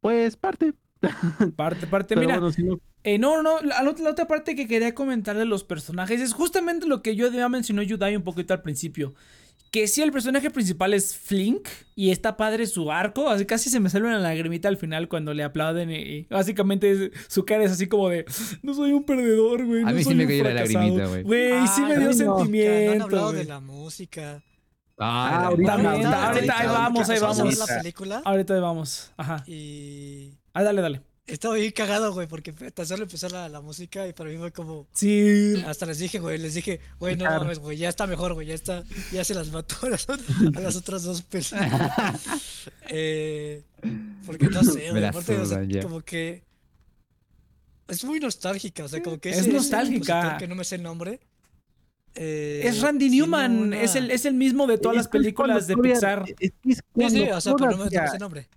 Pues 0.00 0.36
parte. 0.36 0.74
Parte, 1.56 1.86
parte, 1.86 2.14
Pero 2.14 2.20
mira. 2.26 2.38
bueno, 2.38 2.52
si 2.52 2.62
no- 2.62 2.78
Eh, 3.04 3.18
no, 3.18 3.42
no, 3.42 3.60
la, 3.62 3.82
la 3.82 4.10
otra 4.10 4.26
parte 4.26 4.54
que 4.54 4.66
quería 4.66 4.94
comentar 4.94 5.34
de 5.38 5.46
los 5.46 5.64
personajes 5.64 6.20
es 6.20 6.34
justamente 6.34 6.86
lo 6.86 7.00
que 7.00 7.16
yo 7.16 7.30
ya 7.32 7.48
mencionó 7.48 7.80
Yudai 7.82 8.14
un 8.16 8.22
poquito 8.22 8.52
al 8.52 8.60
principio. 8.60 9.14
Que 9.70 9.86
sí, 9.86 10.02
el 10.02 10.10
personaje 10.10 10.50
principal 10.50 10.94
es 10.94 11.16
Flink 11.16 11.68
y 11.94 12.10
está 12.10 12.36
padre 12.36 12.66
su 12.66 12.90
arco. 12.90 13.28
Así 13.28 13.46
casi 13.46 13.70
se 13.70 13.78
me 13.78 13.88
sale 13.88 14.06
una 14.06 14.18
lagrimita 14.18 14.66
al 14.68 14.76
final 14.76 15.06
cuando 15.08 15.32
le 15.32 15.44
aplauden. 15.44 15.90
Y 15.92 16.22
básicamente 16.28 17.12
su 17.28 17.44
cara 17.44 17.62
es 17.64 17.70
así 17.72 17.86
como 17.86 18.08
de: 18.08 18.24
No 18.62 18.74
soy 18.74 18.90
un 18.92 19.04
perdedor, 19.04 19.64
güey. 19.64 19.82
A 19.82 19.86
no 19.86 19.92
mí 19.92 19.98
sí 19.98 20.04
soy 20.04 20.14
me 20.16 20.24
un 20.24 20.28
cayó 20.30 20.42
la 20.44 20.50
fracasado". 20.50 20.78
lagrimita, 20.80 21.06
güey. 21.06 21.22
Güey, 21.22 21.68
sí 21.68 21.80
me 21.82 21.96
dio 21.98 22.06
no, 22.08 22.12
sentimiento. 22.12 22.84
No 22.86 22.92
han 22.92 23.02
hablado 23.02 23.26
güey. 23.28 23.38
de 23.38 23.44
la 23.44 23.60
música. 23.60 24.42
Ah, 24.98 25.28
Ah, 25.42 25.46
ahorita, 25.46 25.72
ahorita, 25.74 25.88
ahorita, 25.92 26.18
ahí 26.58 26.66
ahorita, 26.66 26.72
vamos, 26.72 27.08
ahí 27.08 27.18
vamos. 27.20 27.58
la 27.58 27.66
película 27.78 28.22
Ahorita 28.24 28.60
vamos. 28.60 29.12
Ajá. 29.16 29.44
y 29.46 30.32
Ah, 30.52 30.62
dale, 30.64 30.82
dale. 30.82 31.00
Estaba 31.26 31.54
bien 31.54 31.70
cagado, 31.72 32.12
güey, 32.12 32.26
porque 32.26 32.52
tan 32.52 32.86
solo 32.86 33.04
empezó 33.04 33.28
la, 33.28 33.48
la 33.48 33.60
música 33.60 34.06
y 34.08 34.12
para 34.12 34.30
mí 34.30 34.36
fue 34.38 34.50
como... 34.52 34.88
Sí. 34.92 35.54
Hasta 35.66 35.86
les 35.86 35.98
dije, 35.98 36.18
güey, 36.18 36.38
les 36.38 36.54
dije, 36.54 36.80
güey, 36.98 37.16
no 37.16 37.24
mames, 37.24 37.58
güey, 37.60 37.78
ya 37.78 37.88
está 37.88 38.06
mejor, 38.06 38.34
güey, 38.34 38.48
ya 38.48 38.54
está, 38.54 38.82
ya 39.12 39.22
se 39.24 39.34
las 39.34 39.50
mató 39.52 39.76
a 39.82 39.90
las, 39.90 40.08
ot- 40.08 40.56
a 40.56 40.60
las 40.60 40.74
otras 40.76 41.02
dos 41.04 41.22
películas. 41.22 41.60
eh, 42.88 43.62
porque 44.26 44.46
no 44.48 44.62
sé, 44.64 44.90
güey, 44.90 45.04
aparte, 45.04 45.36
o 45.36 45.46
sea, 45.46 45.60
como 45.82 46.00
que 46.00 46.42
es 47.88 48.04
muy 48.04 48.20
nostálgica, 48.20 48.84
o 48.84 48.88
sea, 48.88 49.02
como 49.02 49.18
que 49.18 49.30
Es 49.30 49.38
ese- 49.38 49.52
nostálgica. 49.52 50.36
que 50.38 50.46
no 50.48 50.54
me 50.54 50.64
sé 50.64 50.76
el 50.76 50.82
nombre. 50.82 51.20
eh, 52.14 52.62
Es 52.64 52.80
Randy 52.80 53.08
Newman. 53.10 53.56
una- 53.56 53.82
Es, 53.82 53.94
el, 53.94 54.10
es 54.10 54.24
el 54.24 54.34
mismo 54.34 54.66
de 54.66 54.78
todas 54.78 54.96
Es 54.96 55.04
las 55.04 55.08
películas 55.08 55.66
de 55.68 55.76
Pixar. 55.76 56.24
Es 56.40 56.52
es 56.64 56.78
Sí, 56.96 57.10
sí, 57.10 57.22
o 57.30 57.40
sea, 57.40 57.54
pero 57.54 57.70
no 57.72 57.84
me, 57.84 57.90
sé 57.90 57.98
el 58.14 58.18
nombre. 58.18 58.48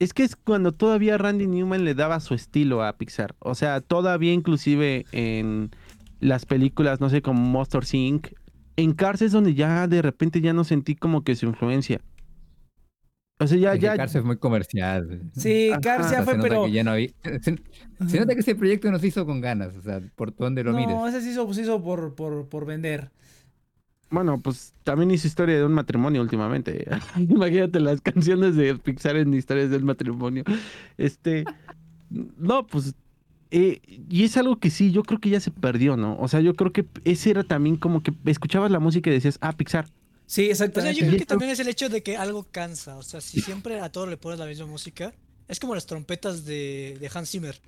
Es 0.00 0.12
que 0.14 0.24
es 0.24 0.34
cuando 0.34 0.72
todavía 0.72 1.18
Randy 1.18 1.46
Newman 1.46 1.84
le 1.84 1.94
daba 1.94 2.18
su 2.20 2.34
estilo 2.34 2.82
a 2.82 2.96
Pixar. 2.96 3.36
O 3.38 3.54
sea, 3.54 3.80
todavía 3.80 4.32
inclusive 4.32 5.04
en 5.12 5.70
las 6.20 6.46
películas, 6.46 7.00
no 7.00 7.08
sé, 7.10 7.22
como 7.22 7.40
Monster 7.42 7.82
Inc. 7.92 8.28
En 8.76 8.92
Cars 8.94 9.20
es 9.22 9.32
donde 9.32 9.54
ya 9.54 9.86
de 9.86 10.00
repente 10.00 10.40
ya 10.40 10.52
no 10.54 10.64
sentí 10.64 10.96
como 10.96 11.22
que 11.22 11.36
su 11.36 11.44
influencia. 11.46 12.00
O 13.42 13.46
sea, 13.46 13.56
ya, 13.58 13.74
es 13.74 13.80
ya, 13.80 13.96
Cars 13.96 14.14
es 14.14 14.24
muy 14.24 14.36
comercial. 14.36 15.22
Sí. 15.34 15.70
Cars 15.82 16.06
O 16.06 16.10
ya 16.10 16.16
sea, 16.16 16.22
fue, 16.24 16.32
se 16.34 16.38
nota 16.38 16.48
pero. 16.48 16.64
que 16.66 16.72
ya 16.72 16.84
no 16.84 16.90
había- 16.92 17.10
Se, 17.42 17.58
se 18.08 18.20
nota 18.20 18.34
que 18.34 18.40
ese 18.40 18.54
proyecto 18.54 18.90
no 18.90 18.98
se 18.98 19.06
hizo 19.06 19.24
con 19.26 19.40
ganas, 19.40 19.76
o 19.76 19.82
sea, 19.82 20.00
por 20.16 20.34
donde 20.34 20.62
lo 20.64 20.72
mires. 20.72 20.94
No, 20.94 21.06
ese 21.08 21.20
se 21.22 21.30
hizo, 21.30 21.52
se 21.52 21.62
hizo 21.62 21.82
por, 21.82 22.14
por, 22.14 22.48
por 22.48 22.64
vender. 22.66 23.10
Bueno, 24.10 24.40
pues 24.40 24.74
también 24.84 25.10
hizo 25.10 25.26
historia 25.26 25.56
de 25.56 25.64
un 25.64 25.72
matrimonio 25.72 26.20
últimamente. 26.20 26.86
Imagínate 27.16 27.80
las 27.80 28.00
canciones 28.00 28.56
de 28.56 28.76
Pixar 28.76 29.16
en 29.16 29.32
historias 29.34 29.70
del 29.70 29.84
matrimonio. 29.84 30.44
Este, 30.98 31.44
no, 32.10 32.66
pues, 32.66 32.94
eh, 33.50 33.80
y 34.08 34.24
es 34.24 34.36
algo 34.36 34.58
que 34.58 34.70
sí, 34.70 34.90
yo 34.92 35.02
creo 35.02 35.20
que 35.20 35.30
ya 35.30 35.40
se 35.40 35.50
perdió, 35.50 35.96
¿no? 35.96 36.16
O 36.18 36.28
sea, 36.28 36.40
yo 36.40 36.54
creo 36.54 36.72
que 36.72 36.86
ese 37.04 37.30
era 37.30 37.44
también 37.44 37.76
como 37.76 38.02
que 38.02 38.12
escuchabas 38.26 38.70
la 38.70 38.80
música 38.80 39.10
y 39.10 39.14
decías, 39.14 39.38
ah, 39.40 39.52
Pixar. 39.52 39.86
Sí, 40.26 40.42
O 40.50 40.54
sea, 40.54 40.66
exactamente. 40.66 41.00
yo 41.00 41.06
creo 41.06 41.18
que 41.18 41.26
también 41.26 41.50
es 41.50 41.58
el 41.58 41.68
hecho 41.68 41.88
de 41.88 42.02
que 42.02 42.16
algo 42.16 42.44
cansa. 42.50 42.96
O 42.96 43.02
sea, 43.02 43.20
si 43.20 43.40
siempre 43.40 43.80
a 43.80 43.90
todo 43.90 44.06
le 44.06 44.16
pones 44.16 44.38
la 44.38 44.46
misma 44.46 44.66
música, 44.66 45.12
es 45.48 45.58
como 45.58 45.74
las 45.74 45.86
trompetas 45.86 46.44
de, 46.44 46.96
de 47.00 47.10
Hans 47.12 47.30
Zimmer. 47.30 47.60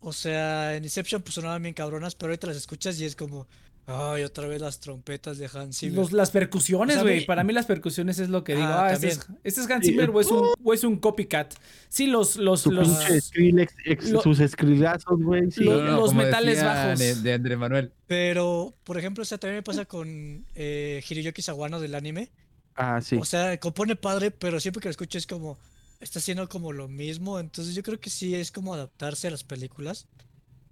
O 0.00 0.12
sea, 0.12 0.76
en 0.76 0.84
Inception 0.84 1.22
pues 1.22 1.34
sonaban 1.34 1.62
bien 1.62 1.74
cabronas, 1.74 2.14
pero 2.14 2.30
ahorita 2.30 2.46
las 2.46 2.56
escuchas 2.56 3.00
y 3.00 3.06
es 3.06 3.16
como, 3.16 3.48
ay, 3.86 4.22
otra 4.24 4.46
vez 4.48 4.60
las 4.60 4.80
trompetas 4.80 5.38
de 5.38 5.48
Hans 5.52 5.78
Zimmer. 5.78 5.96
Los- 5.98 6.12
las 6.12 6.30
percusiones, 6.30 6.96
O 6.96 7.00
sea, 7.00 7.02
güey. 7.02 7.26
Para 7.26 7.44
mí 7.44 7.52
las 7.52 7.66
percusiones 7.66 8.18
es 8.18 8.28
lo 8.28 8.42
que 8.44 8.54
digo. 8.54 8.66
Ah, 8.66 8.86
Ah, 8.86 8.92
este, 8.92 9.08
es, 9.08 9.26
este 9.44 9.60
es 9.60 9.70
Hans 9.70 9.84
Sí. 9.84 9.92
Zimmer 9.92 10.10
o 10.10 10.20
es, 10.20 10.26
un, 10.28 10.48
o 10.62 10.74
es 10.74 10.84
un 10.84 10.96
copycat. 10.98 11.54
Sí, 11.88 12.06
los, 12.06 12.36
los, 12.36 12.62
Su 12.62 12.72
los, 12.72 12.88
Skrillex, 13.20 13.74
ex- 13.84 14.10
lo- 14.10 14.22
sus 14.22 14.40
escrilazos, 14.40 15.22
güey. 15.22 15.50
sí. 15.50 15.64
lo- 15.64 15.82
los 15.82 16.14
metales 16.14 16.62
bajos. 16.62 16.98
De, 16.98 17.14
de 17.16 17.32
Andrés 17.34 17.58
Manuel. 17.58 17.92
Pero, 18.06 18.74
por 18.84 18.98
ejemplo, 18.98 19.22
o 19.22 19.24
sea, 19.24 19.38
también 19.38 19.58
me 19.58 19.62
pasa 19.62 19.84
con 19.84 20.44
eh, 20.54 21.02
Hiroyuki 21.08 21.42
Sawano 21.42 21.80
del 21.80 21.94
anime. 21.94 22.30
Ah, 22.76 23.00
sí. 23.02 23.16
O 23.20 23.24
sea, 23.24 23.58
compone 23.60 23.96
padre, 23.96 24.30
pero 24.30 24.58
siempre 24.60 24.80
que 24.80 24.88
lo 24.88 24.90
escucho 24.90 25.16
es 25.18 25.26
como, 25.26 25.58
está 26.00 26.18
haciendo 26.18 26.48
como 26.48 26.72
lo 26.72 26.88
mismo. 26.88 27.38
Entonces 27.38 27.74
yo 27.74 27.82
creo 27.82 28.00
que 28.00 28.10
sí 28.10 28.34
es 28.34 28.50
como 28.50 28.74
adaptarse 28.74 29.28
a 29.28 29.30
las 29.30 29.44
películas. 29.44 30.06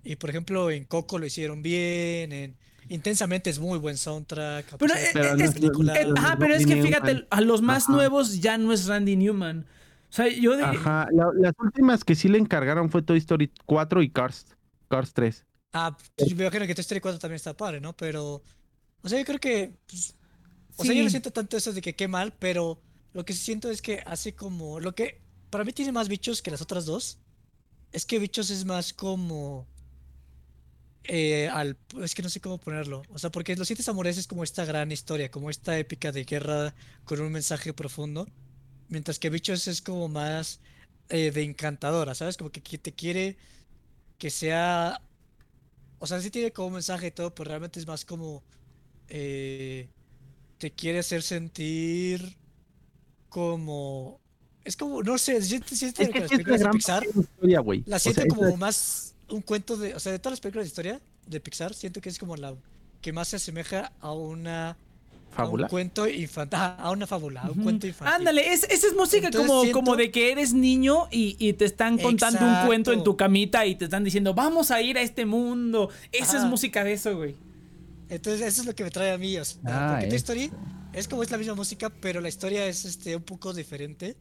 Y 0.03 0.17
por 0.17 0.31
ejemplo, 0.31 0.71
en 0.71 0.85
Coco 0.85 1.19
lo 1.19 1.27
hicieron 1.27 1.63
bien, 1.63 2.33
en 2.33 2.57
Intensamente 2.93 3.49
es 3.51 3.59
muy 3.59 3.79
buen 3.79 3.97
soundtrack. 3.97 4.77
Pero, 4.77 4.95
de 4.95 5.01
eh, 5.01 5.11
no 5.15 5.23
es- 5.37 5.41
es- 5.43 5.55
película- 5.55 5.99
eh, 6.01 6.13
ajá, 6.17 6.37
pero 6.39 6.55
es 6.55 6.67
que 6.67 6.83
fíjate, 6.83 7.27
a 7.31 7.41
los 7.41 7.63
más 7.63 7.85
Ajá. 7.85 7.93
nuevos 7.93 8.41
ya 8.41 8.59
no 8.59 8.73
es 8.73 8.87
Randy 8.87 9.17
Newman. 9.17 9.67
O 10.11 10.15
sea, 10.15 10.29
yo 10.29 10.53
diría. 10.53 10.71
Ajá. 10.71 11.09
la- 11.13 11.31
las 11.35 11.55
últimas 11.59 12.05
que 12.05 12.15
sí 12.15 12.29
le 12.29 12.37
encargaron 12.39 12.91
fue 12.91 13.01
Toy 13.03 13.17
Story 13.19 13.51
4 13.65 14.03
y 14.03 14.11
Cars. 14.11 14.45
Cars 14.89 15.13
3. 15.15 15.47
Ah, 15.73 15.97
pues, 16.17 16.35
me 16.37 16.43
imagino 16.45 16.67
que 16.67 16.75
Toy 16.75 16.83
Story 16.83 17.01
4 17.01 17.19
también 17.19 17.37
está 17.37 17.57
padre, 17.57 17.81
¿no? 17.81 17.95
Pero, 17.95 18.43
o 19.03 19.09
sea, 19.09 19.19
yo 19.19 19.25
creo 19.25 19.41
que, 19.41 19.73
pues, 19.87 20.15
o 20.77 20.85
sea, 20.85 20.95
yo 20.95 21.03
no 21.03 21.09
siento 21.09 21.31
tanto 21.31 21.57
eso 21.57 21.73
de 21.73 21.81
que 21.81 21.95
qué 21.95 22.09
mal, 22.09 22.35
pero 22.39 22.79
lo 23.15 23.25
que 23.25 23.33
sí 23.33 23.41
siento 23.43 23.71
es 23.71 23.81
que 23.81 24.03
hace 24.05 24.35
como, 24.35 24.81
lo 24.81 24.95
que 24.95 25.23
para 25.49 25.65
mí 25.65 25.73
tiene 25.73 25.93
más 25.93 26.09
bichos 26.09 26.43
que 26.43 26.51
las 26.51 26.61
otras 26.61 26.85
dos, 26.85 27.19
es 27.91 28.05
que 28.05 28.19
bichos 28.19 28.51
es 28.51 28.67
más 28.67 28.93
como, 28.93 29.67
eh, 31.05 31.49
al, 31.49 31.77
es 32.01 32.15
que 32.15 32.23
no 32.23 32.29
sé 32.29 32.41
cómo 32.41 32.59
ponerlo, 32.59 33.03
o 33.13 33.19
sea, 33.19 33.31
porque 33.31 33.57
Los 33.57 33.67
Siete 33.67 33.83
Samuráis 33.83 34.19
es 34.19 34.27
como 34.27 34.45
esta 34.45 34.65
gran 34.65 34.93
historia, 34.93 35.31
como 35.31 35.51
esta 35.51 35.79
épica 35.79 36.13
de 36.13 36.25
guerra 36.25 36.75
con 37.05 37.21
un 37.21 37.33
mensaje 37.33 37.73
profundo, 37.73 38.29
mientras 38.89 39.19
que 39.19 39.31
bichos 39.31 39.67
es 39.69 39.83
como 39.83 40.09
más 40.09 40.61
eh, 41.09 41.31
de 41.31 41.43
encantadora, 41.43 42.15
¿sabes? 42.15 42.37
Como 42.37 42.51
que 42.51 42.61
te 42.61 42.93
quiere 42.93 43.37
que 44.19 44.31
sea 44.31 45.01
o 46.03 46.07
sea, 46.09 46.21
sí 46.21 46.33
tiene 46.33 46.51
como 46.51 46.67
un 46.67 46.75
mensaje 46.75 47.07
y 47.07 47.11
todo, 47.13 47.33
pero 47.33 47.51
realmente 47.51 47.79
es 47.79 47.87
más 47.87 48.05
como 48.05 48.43
eh, 49.09 49.89
te 50.59 50.73
quiere 50.73 50.99
hacer 50.99 51.23
sentir 51.23 52.37
como 53.29 54.21
es 54.65 54.77
como, 54.77 55.01
no 55.05 55.17
sé, 55.17 55.41
siento, 55.43 55.77
siento 55.77 56.03
Es 56.03 56.09
que 56.09 56.13
que 56.15 56.21
las 56.21 56.29
sí 56.29 56.37
es 56.41 56.47
la 56.47 56.57
gran 56.59 56.73
Pixar 56.73 57.07
la 57.87 57.97
O 57.97 58.01
sea, 58.01 58.27
como 58.27 58.57
más 58.57 59.12
un 59.31 59.41
cuento 59.43 59.77
de, 59.77 59.95
o 59.95 60.01
sea, 60.01 60.13
de 60.13 60.19
todas 60.19 60.33
las 60.33 60.41
películas 60.41 60.65
de 60.65 60.69
historia 60.69 61.01
de 61.27 61.41
Pixar, 61.41 61.75
siento 61.75 62.01
que 62.01 62.09
es 62.09 62.19
como 62.19 62.37
la 62.37 62.55
que 63.01 63.13
más 63.13 63.29
se 63.29 63.37
asemeja 63.37 63.93
a 64.01 64.13
una 64.13 64.71
a 64.71 64.77
fábula. 65.35 65.65
un 65.67 65.71
cuento 65.71 66.07
infantil, 66.07 66.59
a 66.61 66.91
una 66.91 67.07
fábula, 67.07 67.41
a 67.43 67.51
un 67.51 67.63
cuento 67.63 67.87
infantil. 67.87 68.15
Ándale, 68.17 68.53
es, 68.53 68.65
esa 68.65 68.87
es 68.89 68.95
música 68.95 69.27
Entonces 69.27 69.49
como, 69.49 69.63
siento- 69.63 69.79
como 69.79 69.97
de 69.97 70.11
que 70.11 70.31
eres 70.31 70.53
niño 70.53 71.09
y, 71.11 71.37
y 71.39 71.55
te 71.55 71.65
están 71.65 71.97
contando 71.99 72.45
un 72.45 72.67
cuento 72.67 72.93
en 72.93 73.03
tu 73.03 73.17
camita 73.17 73.65
y 73.67 73.75
te 73.75 73.85
están 73.87 74.05
diciendo, 74.05 74.35
vamos 74.35 74.71
a 74.71 74.83
ir 74.83 74.99
a 74.99 75.03
este 75.03 75.25
mundo. 75.25 75.89
Esa 76.13 76.39
es 76.39 76.45
música 76.45 76.85
de 76.85 76.93
eso, 76.93 77.17
güey. 77.17 77.35
Entonces, 78.11 78.43
eso 78.47 78.61
es 78.61 78.67
lo 78.67 78.75
que 78.75 78.85
me 78.85 78.91
trae 78.91 79.11
a 79.13 79.17
mí, 79.19 79.39
o 79.39 79.45
sea, 79.45 79.59
Ah, 79.65 79.89
porque 79.93 80.09
Toy 80.09 80.17
eso. 80.17 80.33
Story 80.33 80.51
es 80.93 81.09
como 81.09 81.23
es 81.23 81.31
la 81.31 81.39
misma 81.39 81.55
música, 81.55 81.89
pero 81.89 82.21
la 82.21 82.29
historia 82.29 82.67
es 82.67 82.85
este 82.85 83.17
un 83.17 83.23
poco 83.23 83.55
diferente. 83.55 84.17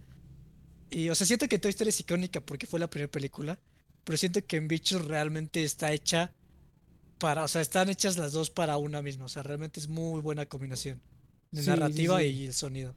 Y, 0.89 1.09
o 1.09 1.15
sea, 1.15 1.27
siento 1.27 1.47
que 1.49 1.59
Toy 1.59 1.69
Story 1.71 1.89
es 1.89 1.99
icónica 1.99 2.39
porque 2.39 2.67
fue 2.67 2.79
la 2.79 2.89
primera 2.89 3.11
película, 3.11 3.59
pero 4.03 4.17
siento 4.17 4.45
que 4.45 4.57
en 4.57 4.67
Bichos 4.67 5.05
realmente 5.05 5.63
está 5.63 5.91
hecha 5.91 6.31
para, 7.19 7.43
o 7.43 7.47
sea, 7.47 7.61
están 7.61 7.89
hechas 7.89 8.17
las 8.17 8.31
dos 8.33 8.49
para 8.49 8.77
una 8.77 9.01
misma, 9.01 9.25
o 9.25 9.29
sea, 9.29 9.43
realmente 9.43 9.79
es 9.79 9.87
muy 9.87 10.21
buena 10.21 10.45
combinación 10.47 10.99
de 11.51 11.61
Sí, 11.63 11.69
narrativa 11.69 12.19
sí. 12.19 12.25
y 12.25 12.45
el 12.47 12.53
sonido. 12.53 12.95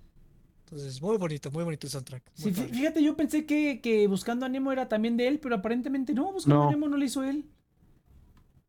Entonces, 0.64 1.02
muy 1.02 1.18
bonito, 1.18 1.50
muy 1.50 1.62
bonito 1.62 1.86
el 1.86 1.90
soundtrack. 1.90 2.22
Sí, 2.34 2.50
padre. 2.50 2.68
fíjate, 2.72 3.02
yo 3.04 3.14
pensé 3.16 3.44
que, 3.44 3.80
que 3.82 4.06
Buscando 4.06 4.46
a 4.46 4.48
Nemo 4.48 4.72
era 4.72 4.88
también 4.88 5.16
de 5.18 5.28
él, 5.28 5.38
pero 5.40 5.56
aparentemente 5.56 6.14
no, 6.14 6.32
Buscando 6.32 6.62
a 6.62 6.64
No. 6.64 6.70
Nemo 6.70 6.88
no 6.88 6.96
lo 6.96 7.04
hizo 7.04 7.22
él. 7.22 7.44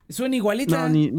Suena 0.09 0.35
igualita. 0.35 0.87
No, 0.87 0.89
ni. 0.89 1.11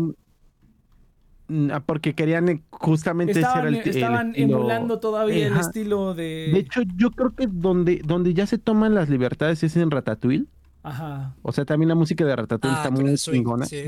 Porque 1.87 2.15
querían 2.15 2.65
justamente 2.71 3.31
ese 3.31 3.41
estaban 3.41 3.61
era 3.61 3.69
el, 3.69 3.89
el 3.89 3.89
estaban 3.97 4.35
estilo- 4.35 4.57
emulando 4.59 4.99
todavía 4.99 5.47
el 5.47 5.57
estilo 5.57 6.13
de... 6.13 6.51
De 6.53 6.59
hecho, 6.59 6.83
yo 6.97 7.13
creo 7.13 7.35
que 7.37 7.47
donde, 7.47 8.03
donde 8.05 8.35
ya 8.35 8.47
se 8.47 8.59
toman 8.59 8.95
las 8.97 9.09
libertades 9.09 9.63
es 9.63 9.77
en 9.77 9.91
Ratatouille. 9.93 10.47
Ajá. 10.89 11.35
O 11.43 11.51
sea, 11.51 11.65
también 11.65 11.89
la 11.89 11.97
música 11.97 12.25
de 12.25 12.37
Ratatouille 12.37 12.77
Ah, 12.77 12.83
está 12.85 12.91
muy 12.91 13.15
chingona. 13.17 13.67
sí. 13.67 13.83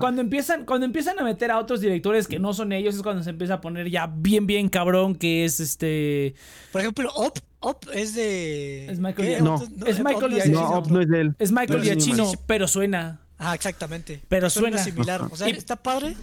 Cuando 0.00 0.22
empiezan, 0.22 0.64
cuando 0.64 0.86
empiezan 0.86 1.18
a 1.18 1.22
meter 1.24 1.50
a 1.50 1.58
otros 1.58 1.80
directores 1.82 2.26
que 2.26 2.38
no 2.38 2.54
son 2.54 2.72
ellos, 2.72 2.94
es 2.94 3.02
cuando 3.02 3.22
se 3.22 3.30
empieza 3.30 3.54
a 3.54 3.60
poner 3.60 3.90
ya 3.90 4.06
bien, 4.06 4.46
bien 4.46 4.70
cabrón, 4.70 5.14
que 5.14 5.44
es 5.44 5.60
este... 5.60 6.34
Por 6.72 6.80
ejemplo, 6.80 7.10
Up, 7.16 7.34
Up 7.60 7.78
es 7.92 8.14
de. 8.14 8.86
Es 8.86 8.98
Michael. 8.98 9.28
Giacchino. 9.28 9.58
No. 9.76 9.86
Es 9.86 10.02
Michael 10.02 10.32
Giacchino. 10.32 10.60
No, 10.60 10.82
no 10.88 11.00
es 11.02 11.08
de 11.08 11.20
él. 11.20 11.34
Es 11.38 11.52
Michael 11.52 11.82
Giacchino, 11.82 12.32
pero 12.46 12.66
suena. 12.68 13.20
Ah, 13.38 13.54
exactamente. 13.54 14.22
Pero 14.28 14.48
suena. 14.48 14.78
similar. 14.78 15.22
O 15.30 15.36
sea, 15.36 15.48
Y- 15.48 15.52
está 15.52 15.76
padre 15.76 16.16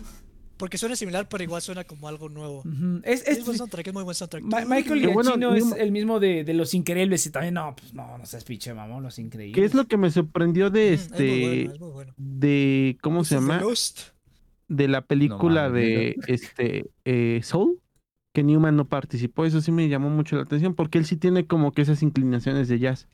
porque 0.58 0.78
suena 0.78 0.96
similar, 0.96 1.28
pero 1.28 1.44
igual 1.44 1.62
suena 1.62 1.84
como 1.84 2.08
algo 2.08 2.30
nuevo. 2.30 2.64
Es, 3.04 3.22
Es, 3.28 3.40
es- 3.40 3.46
buen 3.46 3.58
soundtrack, 3.58 3.88
es 3.88 3.94
muy 3.94 4.04
buen 4.04 4.16
soundtrack. 4.16 4.44
Ma- 4.44 4.66
Michael 4.66 5.02
Qué 5.02 5.08
bueno, 5.08 5.32
Giacchino 5.38 5.56
es 5.56 5.72
el 5.80 5.92
mismo 5.92 6.20
de, 6.20 6.44
de 6.44 6.54
Los 6.54 6.74
Increíbles 6.74 7.26
y 7.26 7.32
también, 7.32 7.56
no, 7.56 7.76
pues 7.76 7.94
no, 7.94 8.18
no 8.18 8.26
seas 8.26 8.44
pinche 8.44 8.74
mamón, 8.74 9.04
Los 9.04 9.20
Increíbles. 9.20 9.56
¿Qué 9.56 9.66
es 9.66 9.74
lo 9.74 9.86
que 9.88 9.98
me 9.98 10.10
sorprendió 10.12 10.70
de 10.70 10.92
Mm, 10.92 10.94
este. 10.94 11.62
Es 11.64 11.68
muy 11.68 11.68
bueno, 11.68 11.74
es 11.74 11.80
muy 11.80 11.92
bueno. 11.92 12.14
de. 12.18 12.98
¿Cómo 13.02 13.24
se 13.24 13.36
llama? 13.36 13.60
Lost. 13.60 14.00
De 14.70 14.88
la 14.88 15.02
película 15.02 15.70
de 15.70 16.16
este 16.28 16.90
eh, 17.06 17.42
Soul. 17.44 17.80
Que 18.34 18.42
Newman 18.42 18.76
no 18.76 18.86
participó. 18.86 19.46
Eso 19.46 19.62
sí 19.62 19.72
me 19.72 19.88
llamó 19.90 20.10
mucho 20.10 20.36
la 20.38 20.42
atención. 20.44 20.74
Porque 20.74 20.98
él 20.98 21.06
sí 21.06 21.18
tiene 21.18 21.46
como 21.46 21.72
que 21.72 21.84
esas 21.84 22.02
inclinaciones 22.02 22.68
de 22.68 22.80
jazz. 22.80 23.08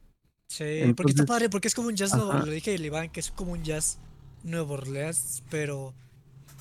Sí, 0.47 0.63
porque 0.63 0.83
Entonces- 0.83 1.15
está 1.19 1.25
padre, 1.25 1.49
porque 1.49 1.67
es 1.67 1.75
como 1.75 1.89
un 1.89 1.95
jazz 1.95 2.15
nuevo. 2.15 2.31
Lo 2.31 2.45
dije 2.51 2.73
el 2.73 2.85
Iván, 2.85 3.09
que 3.09 3.19
es 3.19 3.29
como 3.31 3.51
un 3.51 3.63
jazz 3.63 3.99
Nuevo 4.45 4.75
Orleans, 4.75 5.43
pero 5.49 5.93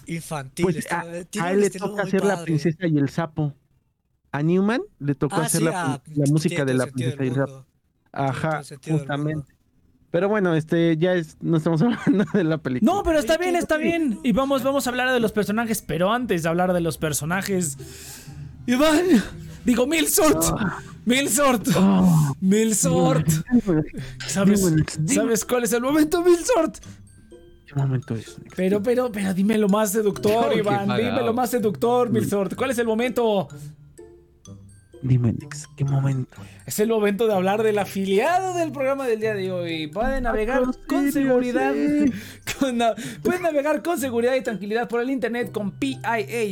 infantil. 0.09 0.65
Pues 0.65 0.77
está- 0.77 1.01
a, 1.03 1.05
un 1.07 1.47
él 1.47 1.61
le 1.61 1.71
toca 1.71 2.03
hacer 2.03 2.25
la 2.25 2.43
princesa 2.43 2.87
y 2.87 2.99
el 2.99 3.09
sapo. 3.09 3.55
A 4.33 4.43
Newman 4.43 4.83
le 4.99 5.15
tocó 5.15 5.37
Ah, 5.37 5.45
hacer 5.47 5.61
sí, 5.61 5.65
la, 5.65 5.85
ah, 5.95 6.03
la 6.15 6.27
música 6.31 6.65
de 6.65 6.75
la 6.75 6.87
princesa 6.87 7.25
y 7.25 7.29
el 7.29 7.35
sapo. 7.35 7.65
Ajá, 8.13 8.63
justamente. 8.87 9.53
Pero 10.11 10.29
bueno, 10.31 10.55
este 10.55 10.97
ya 10.97 11.13
es, 11.15 11.37
no 11.41 11.59
estamos 11.59 11.83
hablando 11.83 12.25
de 12.33 12.45
la 12.45 12.59
película. 12.59 12.91
No, 12.93 13.03
pero 13.03 13.19
está 13.19 13.37
bien, 13.37 13.53
¿qué- 13.53 13.59
está 13.59 13.77
bien. 13.77 14.19
Y 14.23 14.33
vamos, 14.33 14.63
vamos 14.63 14.87
a 14.87 14.91
hablar 14.91 15.13
de 15.13 15.21
los 15.21 15.33
personajes, 15.33 15.83
pero 15.87 16.13
antes 16.13 16.43
de 16.43 16.49
hablar 16.49 16.73
de 16.73 16.81
los 16.81 16.97
personajes. 16.99 17.77
Iván, 18.67 19.05
digo 19.65 19.87
Milsort. 19.87 20.45
Milsort. 21.07 21.69
Oh, 21.77 22.35
Milsort. 22.41 23.27
¿Sabes. 24.27 24.63
¿Sabes 25.07 25.45
cuál 25.47 25.65
es 25.65 25.73
el 25.73 25.81
momento, 25.83 26.23
Milsort? 26.23 26.77
¿Qué 27.69 27.75
momento 27.75 28.15
es? 28.15 28.39
Pero, 28.57 28.83
pero, 28.83 29.13
pero 29.13 29.35
dime 29.35 29.59
lo 29.59 29.69
más 29.69 29.93
seductor, 29.93 30.57
Iván. 30.57 30.89
Dime 30.97 31.23
lo 31.23 31.35
más 31.35 31.51
seductor, 31.51 32.09
Milsort. 32.09 32.55
¿Cuál 32.55 32.71
es 32.71 32.79
el 32.79 32.87
momento? 32.87 33.47
Dime, 35.03 35.35
Nex, 35.35 35.69
¿qué 35.77 35.85
momento? 35.85 36.41
Es 36.43 36.58
el 36.81 36.89
momento 36.89 37.27
de 37.27 37.35
hablar 37.35 37.63
del 37.63 37.79
afiliado 37.79 38.55
del 38.55 38.73
programa 38.73 39.07
del 39.07 39.21
día 39.21 39.35
de 39.35 39.51
hoy. 39.51 39.87
Pueden 39.87 40.25
navegar 40.25 40.63
¿en 40.63 40.73
con 40.87 41.11
seguridad. 41.13 41.73
Sí. 41.75 42.13
con 42.61 42.77
na- 42.79 42.95
pueden 43.23 43.43
navegar 43.43 43.83
con 43.83 43.99
seguridad 43.99 44.35
y 44.35 44.43
tranquilidad 44.43 44.89
por 44.89 45.01
el 45.01 45.11
internet 45.11 45.51
con 45.53 45.73
PIA, 45.73 46.01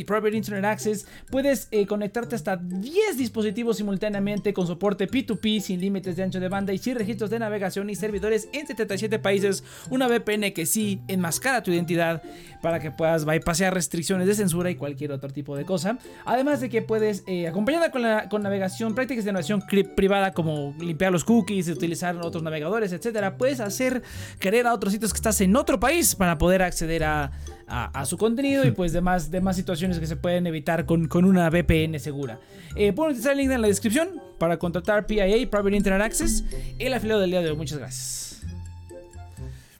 Private 0.05 0.35
Internet 0.35 0.65
Access. 0.65 1.05
Puedes 1.29 1.67
eh, 1.71 1.85
conectarte 1.85 2.35
hasta 2.35 2.57
10 2.57 3.17
dispositivos 3.17 3.77
simultáneamente 3.77 4.53
con 4.53 4.65
soporte 4.67 5.07
P2P 5.07 5.59
sin 5.61 5.79
límites 5.81 6.15
de 6.15 6.23
ancho 6.23 6.39
de 6.39 6.47
banda 6.49 6.73
y 6.73 6.77
sin 6.77 6.95
registros 6.95 7.29
de 7.29 7.39
navegación 7.39 7.89
y 7.89 7.95
servidores 7.95 8.47
en 8.53 8.65
77 8.67 9.19
países. 9.19 9.63
Una 9.89 10.07
VPN 10.07 10.51
que 10.53 10.65
sí 10.65 11.01
enmascara 11.07 11.61
tu 11.63 11.71
identidad 11.71 12.21
para 12.61 12.79
que 12.79 12.91
puedas 12.91 13.25
bypassear 13.25 13.73
restricciones 13.73 14.25
de 14.27 14.33
censura 14.35 14.69
y 14.71 14.75
cualquier 14.75 15.11
otro 15.11 15.29
tipo 15.29 15.55
de 15.55 15.65
cosa. 15.65 15.97
Además 16.25 16.59
de 16.61 16.69
que 16.69 16.81
puedes, 16.81 17.23
eh, 17.27 17.47
acompañada 17.47 17.91
con, 17.91 18.01
la, 18.01 18.29
con 18.29 18.41
navegación, 18.41 18.95
prácticas 18.95 19.25
de 19.25 19.31
navegación 19.31 19.61
cri- 19.61 19.93
privada 20.07 20.31
como 20.31 20.73
limpiar 20.79 21.11
los 21.11 21.23
cookies, 21.25 21.67
utilizar 21.67 22.15
otros 22.17 22.41
navegadores, 22.41 22.93
etcétera, 22.93 23.37
puedes 23.37 23.59
hacer 23.59 24.01
querer 24.39 24.65
a 24.65 24.73
otros 24.73 24.93
sitios 24.93 25.11
que 25.11 25.17
estás 25.17 25.41
en 25.41 25.53
otro 25.55 25.79
país 25.79 26.15
para 26.15 26.37
poder 26.37 26.61
acceder 26.63 27.03
a, 27.03 27.31
a- 27.67 27.99
a 27.99 28.05
su 28.05 28.17
contenido 28.17 28.65
y 28.65 28.71
pues 28.71 28.93
demás, 28.93 29.29
demás 29.31 29.55
situaciones 29.57 29.99
que 29.99 30.07
se 30.07 30.15
pueden 30.15 30.47
evitar 30.47 30.85
con, 30.85 31.07
con 31.09 31.25
una 31.25 31.49
VPN 31.49 31.99
segura. 31.99 32.39
Eh, 32.75 32.93
pueden 32.93 33.11
utilizar 33.11 33.33
el 33.33 33.39
link 33.39 33.51
en 33.51 33.61
la 33.61 33.67
descripción 33.67 34.21
para 34.37 34.57
contratar 34.57 35.05
PIA, 35.07 35.25
Private 35.49 35.75
Internet 35.75 36.01
Access, 36.05 36.45
el 36.79 36.93
afiliado 36.93 37.19
del 37.19 37.31
día 37.31 37.41
de 37.41 37.49
hoy. 37.51 37.57
Muchas 37.57 37.77
gracias. 37.77 38.26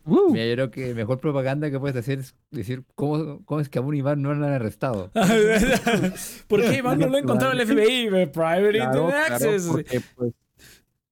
Uh, 0.07 0.31
Mira, 0.31 0.45
yo 0.45 0.53
creo 0.55 0.71
que 0.71 0.93
mejor 0.95 1.19
propaganda 1.19 1.69
que 1.69 1.79
puedes 1.79 1.97
hacer 1.97 2.19
es 2.19 2.33
decir 2.51 2.83
cómo, 2.95 3.43
cómo 3.45 3.59
es 3.59 3.67
que 3.69 3.77
a 3.79 3.81
un 3.81 3.93
Iván 3.95 4.21
no 4.23 4.33
lo 4.33 4.45
han 4.45 4.53
arrestado. 4.53 5.11
¿Por 6.47 6.61
qué 6.61 6.77
Iván 6.77 6.99
no 6.99 7.07
lo 7.09 7.17
encontró 7.17 7.51
el 7.51 7.65
FBI? 7.67 8.07
Private 8.27 8.71
claro, 8.71 9.01
Internet 9.03 9.15
claro, 9.27 9.33
Access. 9.35 9.67
porque, 9.67 10.01
pues, 10.15 10.33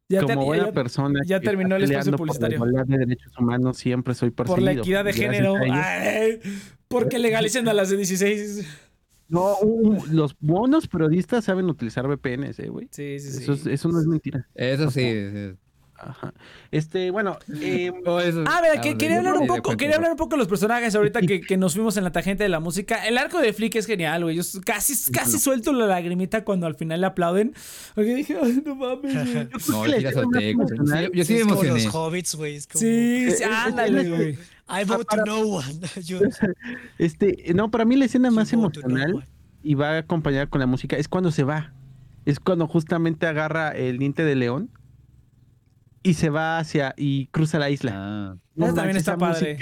Ya 0.07 0.21
como 0.21 0.45
buena 0.45 0.67
ya- 0.67 0.71
persona 0.71 1.19
ya 1.25 1.39
terminó 1.39 1.75
el 1.75 1.83
espacio 1.83 2.15
peleando 2.15 2.17
por 2.17 2.27
la 2.27 2.33
publicitario. 2.55 2.85
de 2.85 3.05
derechos 3.05 3.37
humanos 3.37 3.77
siempre 3.77 4.13
soy 4.13 4.29
por 4.31 4.45
perseguido. 4.47 4.73
la 4.73 4.79
equidad 4.81 5.05
de 5.05 5.13
género. 5.13 5.55
Ay, 5.71 6.39
porque 6.87 7.19
legalicen 7.19 7.67
a 7.67 7.73
las 7.73 7.89
de 7.89 7.97
16. 7.97 8.65
No, 9.27 9.55
los 10.11 10.35
buenos 10.39 10.87
periodistas 10.87 11.45
saben 11.45 11.65
utilizar 11.65 12.07
VPNs, 12.07 12.59
eh, 12.59 12.69
güey. 12.69 12.87
Sí, 12.91 13.17
sí, 13.19 13.31
sí. 13.31 13.43
Eso, 13.43 13.53
es- 13.53 13.65
eso 13.65 13.89
no 13.89 13.99
es 13.99 14.05
mentira. 14.05 14.47
Eso 14.53 14.91
sí. 14.91 15.01
sí. 15.01 15.55
Ajá. 15.97 16.33
Este, 16.71 17.09
bueno, 17.09 17.37
eh, 17.61 17.91
Oh, 18.05 18.19
eso- 18.19 18.43
Ah, 18.47 18.59
mira, 18.61 18.81
que, 18.81 18.97
quería 18.97 19.15
yo 19.15 19.19
hablar 19.29 19.37
un 19.37 19.47
poco, 19.47 19.77
quería 19.77 19.95
hablar 19.95 20.11
un 20.11 20.17
poco 20.17 20.31
de 20.31 20.39
los 20.39 20.47
personajes 20.47 20.93
ahorita 20.93 21.21
que, 21.21 21.39
que 21.41 21.55
nos 21.57 21.73
fuimos 21.73 21.95
en 21.97 22.03
la 22.03 22.11
tangente 22.11 22.43
de 22.43 22.49
la 22.49 22.59
música. 22.59 23.07
El 23.07 23.17
arco 23.17 23.39
de 23.39 23.53
Flick 23.53 23.75
es 23.75 23.85
genial, 23.85 24.23
güey. 24.23 24.35
Yo 24.35 24.43
casi, 24.65 25.11
casi 25.11 25.39
suelto 25.39 25.71
la 25.73 25.87
lagrimita 25.87 26.43
cuando 26.43 26.67
al 26.67 26.75
final 26.75 26.99
le 27.01 27.07
aplauden. 27.07 27.53
Porque 27.95 28.13
dije, 28.15 28.35
ay, 28.41 28.61
no 28.65 28.75
mames, 28.75 29.13
güey. 29.33 29.47
No, 29.69 29.85
Sí, 30.39 30.49
emocional 30.49 31.11
yo 31.13 31.23
sí 31.25 31.33
me 31.33 31.39
es 31.39 31.45
como 31.45 31.53
emocioné. 31.63 31.83
los 31.85 31.95
hobbits, 31.95 32.35
güey. 32.35 32.55
es 32.55 32.67
como, 32.67 32.79
Sí, 32.81 33.27
ándale, 33.49 34.09
güey. 34.09 34.31
I 34.67 34.83
vote 34.85 35.05
para- 35.05 35.23
to 35.23 35.31
no 35.31 35.39
one. 35.47 35.79
Yo- 36.03 36.19
este, 36.97 37.53
no, 37.53 37.71
para 37.71 37.85
mí 37.85 37.95
la 37.95 38.05
escena 38.05 38.31
más 38.31 38.51
no 38.53 38.59
emocional 38.59 39.25
y 39.63 39.75
va 39.75 39.97
acompañada 39.99 40.47
con 40.47 40.59
la 40.59 40.65
música 40.67 40.97
es 40.97 41.07
cuando 41.07 41.31
se 41.31 41.43
va. 41.43 41.71
Es 42.25 42.39
cuando 42.39 42.67
justamente 42.67 43.27
agarra 43.27 43.69
el 43.71 43.97
diente 43.99 44.23
de 44.25 44.35
león 44.35 44.69
y 46.05 46.13
se 46.13 46.29
va 46.29 46.59
hacia 46.59 46.93
y 46.97 47.27
cruza 47.27 47.59
la 47.59 47.69
isla. 47.69 47.91
Ah, 47.95 48.37
No 48.55 48.67
también 48.67 48.85
manches, 48.95 48.97
está 48.99 49.17
padre. 49.17 49.57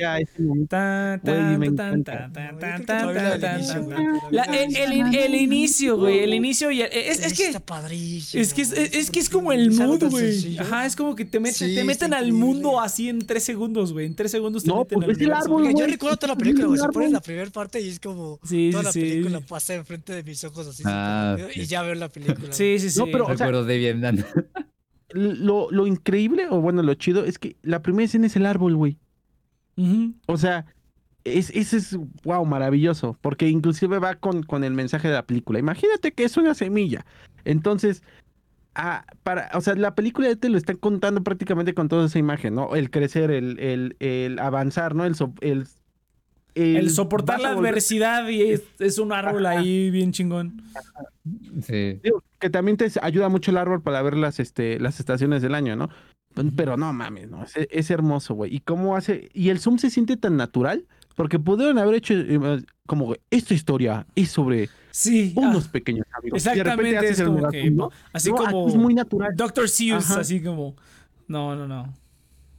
el, 5.26 5.36
inicio. 5.36 5.98
güey. 5.98 6.20
El 6.20 6.34
inicio 6.34 6.70
y 6.72 6.82
el- 6.82 6.90
es, 6.92 7.26
es 7.26 7.34
que 7.34 7.48
Está 7.48 7.60
padrísimo. 7.60 8.42
Es 8.42 8.54
que 8.54 8.62
es, 8.62 8.72
es- 8.72 8.94
es 8.94 9.10
que 9.12 9.20
es 9.20 9.30
como 9.30 9.52
el 9.52 9.70
es 9.70 9.80
mood, 9.80 10.04
güey. 10.10 10.58
Ajá, 10.58 10.86
es 10.86 10.96
como 10.96 11.16
que 11.16 11.26
te, 11.26 11.40
meten 11.40 11.70
Sí, 11.70 11.76
te 11.76 11.84
meten 11.84 12.14
al 12.14 12.32
mundo 12.34 12.80
así 12.80 13.10
en 13.10 13.20
tres 13.26 13.44
segundos, 13.44 13.94
güey. 13.94 14.06
En 14.06 14.16
tres 14.16 14.32
segundos 14.32 14.64
te 14.64 14.70
No, 14.70 14.80
meten 14.80 14.96
pues 15.00 15.08
al 15.10 15.16
ves 15.16 15.22
el 15.28 15.34
árbol, 15.34 15.64
Oiga, 15.64 15.80
yo 15.80 15.88
recuerdo 15.88 16.18
toda 16.18 16.34
la 16.34 16.38
película, 16.38 16.68
güey. 16.68 16.78
Se 16.78 16.84
árbol. 16.86 16.94
pone 16.94 17.10
la 17.10 17.22
primera 17.22 17.50
parte 17.52 17.82
y 17.82 17.90
es 17.90 18.00
como 18.00 18.40
Sí, 18.44 18.70
toda 18.72 18.84
sí, 18.84 18.86
la 18.86 18.92
sí. 18.92 19.00
película 19.02 19.40
pasa 19.42 19.74
enfrente 19.76 20.14
de 20.14 20.24
mis 20.24 20.44
ojos 20.44 20.68
así. 20.68 20.84
Ah. 20.86 21.38
Y 21.56 21.66
ya 21.66 21.82
veo 21.84 21.96
la 21.96 22.10
película. 22.10 22.52
Sí, 22.54 22.78
sí, 22.80 22.90
sí. 22.90 23.00
No, 23.00 23.06
pero- 23.06 23.28
recuerdo 23.28 23.66
de 23.66 23.78
Vietnam. 23.78 24.18
Lo, 25.14 25.70
lo 25.72 25.88
increíble, 25.88 26.48
o 26.50 26.60
bueno, 26.60 26.82
lo 26.84 26.94
chido, 26.96 27.24
es 27.24 27.38
que 27.38 27.56
la 27.62 27.82
primera 27.82 28.06
escena 28.06 28.28
es 28.28 28.36
el 28.36 28.46
árbol, 28.46 28.76
güey. 28.76 28.98
O 30.28 30.38
sea, 30.38 30.66
es, 31.24 31.50
ese 31.52 31.78
es, 31.78 31.98
wow, 32.24 32.46
maravilloso, 32.46 33.18
porque 33.22 33.48
inclusive 33.48 34.00
va 34.00 34.16
con, 34.16 34.44
con 34.44 34.64
el 34.64 34.74
mensaje 34.74 35.08
de 35.08 35.14
la 35.14 35.26
película. 35.26 35.60
Imagínate 35.60 36.12
que 36.12 36.24
es 36.24 36.36
una 36.38 36.54
semilla. 36.54 37.06
Entonces, 37.46 38.04
ah, 38.76 39.06
para, 39.24 39.50
o 39.54 39.62
sea, 39.62 39.76
la 39.76 39.96
película 39.96 40.36
te 40.36 40.50
lo 40.50 40.58
están 40.58 40.78
contando 40.78 41.24
prácticamente 41.24 41.74
con 41.74 41.88
toda 41.88 42.08
esa 42.08 42.20
imagen, 42.20 42.56
¿no? 42.56 42.76
El 42.76 42.90
crecer, 42.90 43.32
el, 43.32 43.60
el, 43.60 43.96
el 44.00 44.40
avanzar, 44.40 44.96
¿no? 44.96 45.06
El, 45.06 45.16
so- 45.16 45.34
el, 45.42 45.68
El 46.56 46.90
soportar 46.92 47.42
la 47.42 47.50
adversidad 47.52 48.28
y 48.30 48.42
es, 48.42 48.64
es 48.80 49.00
un 49.00 49.12
árbol 49.12 49.46
ahí 49.46 49.90
bien 49.90 50.12
chingón. 50.12 50.62
Sí. 51.62 52.00
Digo, 52.04 52.24
que 52.40 52.50
también 52.50 52.78
te 52.78 52.92
ayuda 53.02 53.30
mucho 53.30 53.52
el 53.52 53.58
árbol 53.58 53.82
para 53.82 54.02
ver 54.02 54.18
las, 54.18 54.40
este, 54.40 54.80
las 54.80 55.00
estaciones 55.00 55.42
del 55.42 55.56
año, 55.56 55.76
¿no? 55.76 55.90
Pero 56.56 56.78
no 56.78 56.92
mames, 56.94 57.30
no, 57.30 57.44
es, 57.44 57.54
es 57.70 57.92
hermoso, 57.92 58.34
güey. 58.34 58.56
Y 58.56 58.60
cómo 58.60 58.96
hace, 58.96 59.30
y 59.34 59.50
el 59.50 59.60
zoom 59.60 59.78
se 59.78 59.90
siente 59.92 60.18
tan 60.18 60.36
natural, 60.36 60.86
porque 61.16 61.38
pudieron 61.40 61.78
haber 61.78 61.96
hecho 61.96 62.16
eh, 62.16 62.64
como 62.88 63.16
esta 63.30 63.54
historia 63.54 64.08
es 64.16 64.30
sobre 64.32 64.70
Sí. 64.90 65.32
unos 65.36 65.68
ah, 65.68 65.72
pequeños 65.72 66.06
amigos. 66.18 66.42
Y 66.46 66.50
de 66.50 66.64
repente 66.64 66.90
exactamente. 66.90 66.98
haces 66.98 67.12
Es 67.12 67.20
el 67.20 67.26
como 67.28 67.50
que. 67.50 67.60
Así 68.14 68.30
No, 68.32 68.36
aquí 68.42 68.46
como. 68.46 68.68
es 68.68 68.76
muy 68.76 68.94
natural. 68.94 69.36
Dr. 69.36 69.70
Seuss, 69.70 70.10
Ajá. 70.12 70.22
así 70.22 70.42
como. 70.42 70.76
No, 71.28 71.56
no, 71.56 71.68
no. 71.68 71.94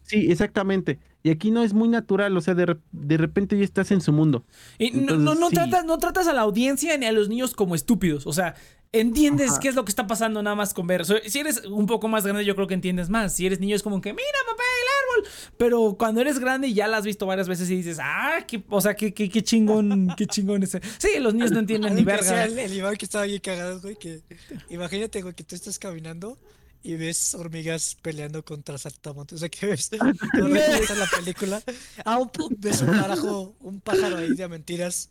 Sí, 0.02 0.30
exactamente. 0.30 0.98
Y 1.26 1.30
aquí 1.30 1.50
no 1.50 1.62
es 1.62 1.72
muy 1.72 1.88
natural, 1.88 2.36
o 2.36 2.40
sea, 2.42 2.54
de, 2.54 2.76
de 2.92 3.16
repente 3.16 3.56
ya 3.56 3.64
estás 3.64 3.90
en 3.90 4.02
su 4.02 4.12
mundo. 4.12 4.44
Y 4.78 4.90
no, 4.90 4.98
Entonces, 5.00 5.24
no, 5.24 5.34
no 5.34 5.48
sí. 5.48 5.54
tratas, 5.54 5.86
no 5.86 5.96
tratas 5.96 6.26
a 6.28 6.34
la 6.34 6.42
audiencia 6.42 6.98
ni 6.98 7.06
a 7.06 7.12
los 7.12 7.30
niños 7.30 7.54
como 7.54 7.74
estúpidos. 7.74 8.26
O 8.26 8.32
sea, 8.34 8.56
entiendes 8.92 9.52
Ajá. 9.52 9.60
qué 9.60 9.68
es 9.68 9.74
lo 9.74 9.86
que 9.86 9.90
está 9.90 10.06
pasando 10.06 10.42
nada 10.42 10.54
más 10.54 10.74
con 10.74 10.86
ver. 10.86 11.00
O 11.00 11.04
sea, 11.06 11.16
si 11.26 11.38
eres 11.38 11.64
un 11.64 11.86
poco 11.86 12.08
más 12.08 12.24
grande, 12.24 12.44
yo 12.44 12.54
creo 12.54 12.66
que 12.66 12.74
entiendes 12.74 13.08
más. 13.08 13.34
Si 13.34 13.46
eres 13.46 13.58
niño, 13.58 13.74
es 13.74 13.82
como 13.82 14.02
que, 14.02 14.12
mira, 14.12 14.26
papá, 14.46 14.62
el 14.82 15.22
árbol. 15.22 15.32
Pero 15.56 15.96
cuando 15.98 16.20
eres 16.20 16.38
grande 16.38 16.68
y 16.68 16.74
ya 16.74 16.88
la 16.88 16.98
has 16.98 17.06
visto 17.06 17.24
varias 17.24 17.48
veces 17.48 17.70
y 17.70 17.76
dices, 17.76 17.98
ah, 18.02 18.44
qué, 18.46 18.62
o 18.68 18.82
sea, 18.82 18.92
qué, 18.92 19.14
qué, 19.14 19.30
qué 19.30 19.42
chingón, 19.42 20.08
qué 20.18 20.26
chingón 20.26 20.62
ese. 20.62 20.82
Sí, 20.98 21.08
los 21.20 21.32
niños 21.32 21.52
no 21.52 21.60
entienden 21.60 21.94
ni 21.94 22.04
verga. 22.04 22.44
El, 22.44 22.58
el 22.58 22.70
Iván 22.74 22.96
que 22.96 23.06
estaba 23.06 23.24
bien 23.24 23.40
cagado, 23.40 23.80
güey, 23.80 23.96
que 23.96 24.20
imagínate, 24.68 25.22
güey, 25.22 25.32
que 25.32 25.42
tú 25.42 25.54
estás 25.54 25.78
caminando 25.78 26.38
y 26.84 26.94
ves 26.96 27.34
hormigas 27.34 27.96
peleando 28.00 28.44
contra 28.44 28.78
saltamontes. 28.78 29.36
O 29.36 29.38
sea, 29.40 29.48
que 29.48 29.66
ves, 29.66 29.90
ves 30.32 30.90
en 30.90 30.98
la 31.00 31.06
película, 31.06 31.62
ah, 32.04 32.18
un, 32.18 32.30
ves 32.58 32.80
un 32.82 32.86
pájaro, 32.88 33.54
un 33.60 33.80
pájaro 33.80 34.16
ahí 34.18 34.34
de 34.34 34.46
mentiras, 34.48 35.08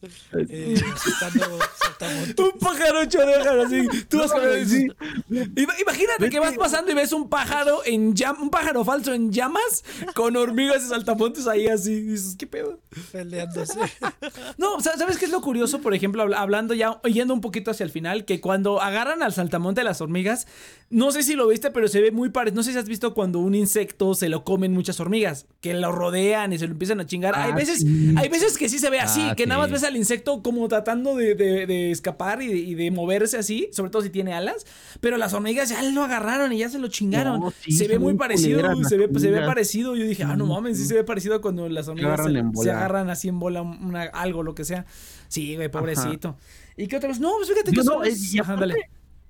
eh, 0.49 0.79
saltamontes. 1.19 2.37
Un 2.37 2.59
pájaro 2.59 2.99
ocho 3.01 3.19
orejas, 3.19 3.55
así. 3.65 3.87
Tú 4.09 4.17
vas 4.19 4.31
a 4.31 4.39
ver, 4.39 4.67
Sí. 4.67 4.87
Ima- 5.29 5.73
Imagínate 5.81 6.29
que 6.29 6.39
vas 6.39 6.55
pasando 6.57 6.91
y 6.91 6.95
ves 6.95 7.11
un 7.11 7.27
pájaro 7.29 7.81
en 7.85 8.13
llam- 8.15 8.39
un 8.39 8.49
pájaro 8.49 8.83
falso 8.85 9.13
en 9.13 9.31
llamas 9.31 9.83
con 10.15 10.35
hormigas 10.37 10.83
y 10.83 10.89
saltamontes 10.89 11.47
ahí 11.47 11.67
así. 11.67 11.91
Y 11.93 12.01
dices, 12.01 12.35
¿qué 12.37 12.47
pedo? 12.47 12.79
peleándose. 13.11 13.79
No, 14.57 14.79
sa- 14.81 14.97
¿sabes 14.97 15.17
qué 15.17 15.25
es 15.25 15.31
lo 15.31 15.41
curioso? 15.41 15.81
Por 15.81 15.93
ejemplo, 15.93 16.21
habla- 16.21 16.39
hablando 16.39 16.73
ya, 16.73 17.01
yendo 17.03 17.33
un 17.33 17.41
poquito 17.41 17.71
hacia 17.71 17.83
el 17.83 17.89
final, 17.89 18.25
que 18.25 18.39
cuando 18.41 18.81
agarran 18.81 19.23
al 19.23 19.33
saltamonte 19.33 19.81
de 19.81 19.85
las 19.85 20.01
hormigas, 20.01 20.47
no 20.89 21.11
sé 21.11 21.23
si 21.23 21.33
lo 21.35 21.47
viste, 21.47 21.62
pero 21.71 21.87
se 21.87 22.01
ve 22.01 22.11
muy 22.11 22.29
parecido. 22.29 22.57
No 22.57 22.63
sé 22.63 22.71
si 22.73 22.77
has 22.77 22.87
visto 22.87 23.13
cuando 23.13 23.39
un 23.39 23.55
insecto 23.55 24.13
se 24.15 24.27
lo 24.29 24.43
comen 24.43 24.73
muchas 24.73 24.99
hormigas, 24.99 25.45
que 25.61 25.73
lo 25.73 25.91
rodean 25.91 26.51
y 26.53 26.57
se 26.57 26.65
lo 26.67 26.73
empiezan 26.73 26.99
a 26.99 27.05
chingar. 27.05 27.35
hay 27.35 27.51
Ah, 27.51 27.55
veces, 27.55 27.79
sí. 27.79 28.13
hay 28.17 28.27
veces 28.29 28.57
que 28.57 28.67
sí 28.69 28.79
se 28.79 28.89
ve 28.89 28.99
así, 28.99 29.21
Ah, 29.21 29.35
que 29.35 29.45
nada 29.47 29.61
más 29.61 29.71
ves 29.71 29.83
al 29.83 29.95
insecto 29.95 30.41
como 30.43 30.67
tratando 30.67 31.15
de, 31.15 31.35
de- 31.35 31.65
de 31.67 31.91
escapar 31.91 32.41
y 32.41 32.47
de, 32.47 32.55
y 32.57 32.75
de 32.75 32.91
moverse 32.91 33.37
así, 33.37 33.69
sobre 33.71 33.91
todo 33.91 34.01
si 34.01 34.09
tiene 34.09 34.33
alas, 34.33 34.65
pero 34.99 35.17
las 35.17 35.33
hormigas 35.33 35.69
ya 35.69 35.81
lo 35.83 36.03
agarraron 36.03 36.51
y 36.53 36.57
ya 36.57 36.69
se 36.69 36.79
lo 36.79 36.87
chingaron. 36.87 37.39
No, 37.39 37.53
sí, 37.61 37.71
se 37.71 37.87
ve 37.87 37.99
muy 37.99 38.15
parecido, 38.15 38.59
se 38.83 38.97
ve, 38.97 39.07
se 39.19 39.31
ve 39.31 39.41
parecido. 39.41 39.95
Yo 39.95 40.05
dije, 40.05 40.23
ah, 40.23 40.35
no 40.35 40.45
mames, 40.47 40.77
sí 40.77 40.85
se 40.85 40.95
ve 40.95 41.03
parecido 41.03 41.39
cuando 41.41 41.69
las 41.69 41.87
hormigas 41.87 42.19
se, 42.61 42.71
agarran 42.71 43.09
así 43.09 43.27
en 43.29 43.39
bola 43.39 43.61
una- 43.61 44.03
algo, 44.03 44.43
lo 44.43 44.55
que 44.55 44.65
sea. 44.65 44.85
Sí, 45.27 45.55
güey, 45.55 45.69
pobrecito. 45.69 46.37
¿Y 46.77 46.87
qué 46.87 46.97
otros? 46.97 47.19
No, 47.19 47.33
pues 47.37 47.49
fíjate 47.49 47.71
que 47.71 47.77
no, 47.77 47.83
son- 47.83 48.05
eh, 48.05 48.11
Ajá, 48.41 48.53
aparte, 48.53 48.75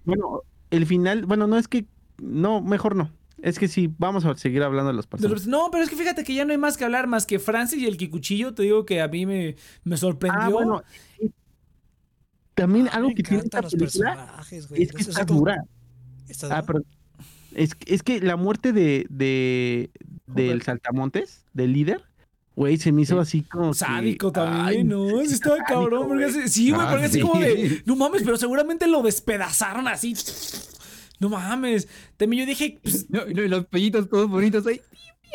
Bueno, 0.06 0.42
el 0.72 0.86
final, 0.86 1.26
bueno, 1.26 1.48
no 1.48 1.58
es 1.58 1.68
que, 1.68 1.86
no, 2.18 2.62
mejor 2.62 2.96
no. 2.96 3.10
Es 3.42 3.60
que 3.60 3.68
sí, 3.68 3.94
vamos 3.98 4.24
a 4.26 4.36
seguir 4.38 4.64
hablando 4.64 4.88
de 4.92 4.96
los 4.96 5.06
personajes. 5.06 5.48
No, 5.48 5.68
pero 5.70 5.84
es 5.84 5.90
que 5.90 5.98
fíjate 5.98 6.24
que 6.24 6.34
ya 6.34 6.46
no 6.46 6.52
hay 6.54 6.58
más 6.58 6.78
que 6.78 6.86
hablar 6.86 7.08
más 7.08 7.26
que 7.26 7.40
Francis 7.40 7.80
y 7.80 7.86
el 7.88 7.98
Kikuchillo. 7.98 8.54
Te 8.54 8.64
digo 8.64 8.86
que 8.86 9.02
a 9.02 9.08
mí 9.10 9.26
me, 9.26 9.56
me 9.84 9.98
sorprendió. 9.98 10.42
Ah, 10.42 10.50
bueno. 10.50 10.84
También 12.56 12.88
A 12.88 12.92
mí 12.92 12.96
algo 12.98 13.10
me 13.10 13.16
que 13.16 13.24
tiene 13.24 13.44
esta 13.44 13.62
película 13.64 14.44
güey. 14.70 14.84
es 14.84 14.92
que 14.92 15.02
está 15.02 15.26
dura. 15.26 15.64
está 16.30 16.58
Ah, 16.58 16.62
perdón. 16.64 16.86
Es, 17.54 17.76
que- 17.76 17.94
es 17.94 18.04
que 18.04 18.22
la 18.22 18.36
muerte 18.36 18.72
de, 18.74 19.06
de 19.10 19.90
del 20.28 20.62
saltamontes, 20.62 21.44
del 21.54 21.74
líder, 21.74 22.02
güey, 22.56 22.78
se 22.78 22.92
me 22.92 23.02
hizo 23.02 23.16
Sí. 23.16 23.22
así 23.22 23.42
como 23.50 23.72
que- 23.72 23.78
Sádico 23.80 24.32
también, 24.32 24.66
Ay, 24.66 24.84
¿no? 24.84 25.08
Sí, 25.26 25.34
estaba 25.34 25.58
sádico, 25.58 25.74
cabrón. 25.82 26.08
Porque 26.08 26.26
así- 26.26 26.48
sí, 26.50 26.70
güey, 26.72 26.82
Ah, 26.86 26.90
porque 26.92 27.06
así 27.06 27.16
sí. 27.16 27.22
como 27.22 27.40
de. 27.40 27.82
No 27.86 27.96
mames, 27.96 28.24
pero 28.24 28.38
seguramente 28.38 28.88
lo 28.88 29.02
despedazaron 29.02 29.88
así. 29.88 30.16
No 31.24 31.30
mames. 31.30 31.88
También 32.18 32.42
yo 32.42 32.46
dije, 32.46 32.80
pues, 32.84 33.06
los 33.10 33.66
pellitos 33.68 34.10
todos 34.10 34.30
bonitos 34.30 34.68
ahí. 34.68 34.82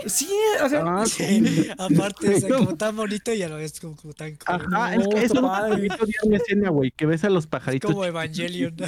Sí, 0.07 0.29
o 0.65 0.69
sea. 0.69 0.83
Ah, 0.87 1.05
Sí, 1.07 1.47
sí. 1.47 1.69
aparte, 1.77 2.35
o 2.35 2.41
sea, 2.41 2.57
como 2.57 2.77
tan 2.77 2.97
bonito 2.97 3.33
y 3.33 3.43
a 3.43 3.49
la 3.49 3.57
vez 3.57 3.79
como, 3.81 3.97
como 3.97 4.13
tan 4.15 4.37
cool. 4.37 4.55
Ajá, 4.55 4.97
No, 4.97 5.17
es 5.19 5.33
que 5.33 5.41
bonito 5.41 6.07
de 6.07 6.13
una 6.25 6.37
escena, 6.37 6.71
güey, 6.71 6.91
que 6.93 7.07
ves 7.07 7.25
a 7.25 7.31
los 7.31 7.45
Es 7.45 7.49
pajaritos. 7.51 7.91
como 7.91 8.05
Evangelion. 8.05 8.75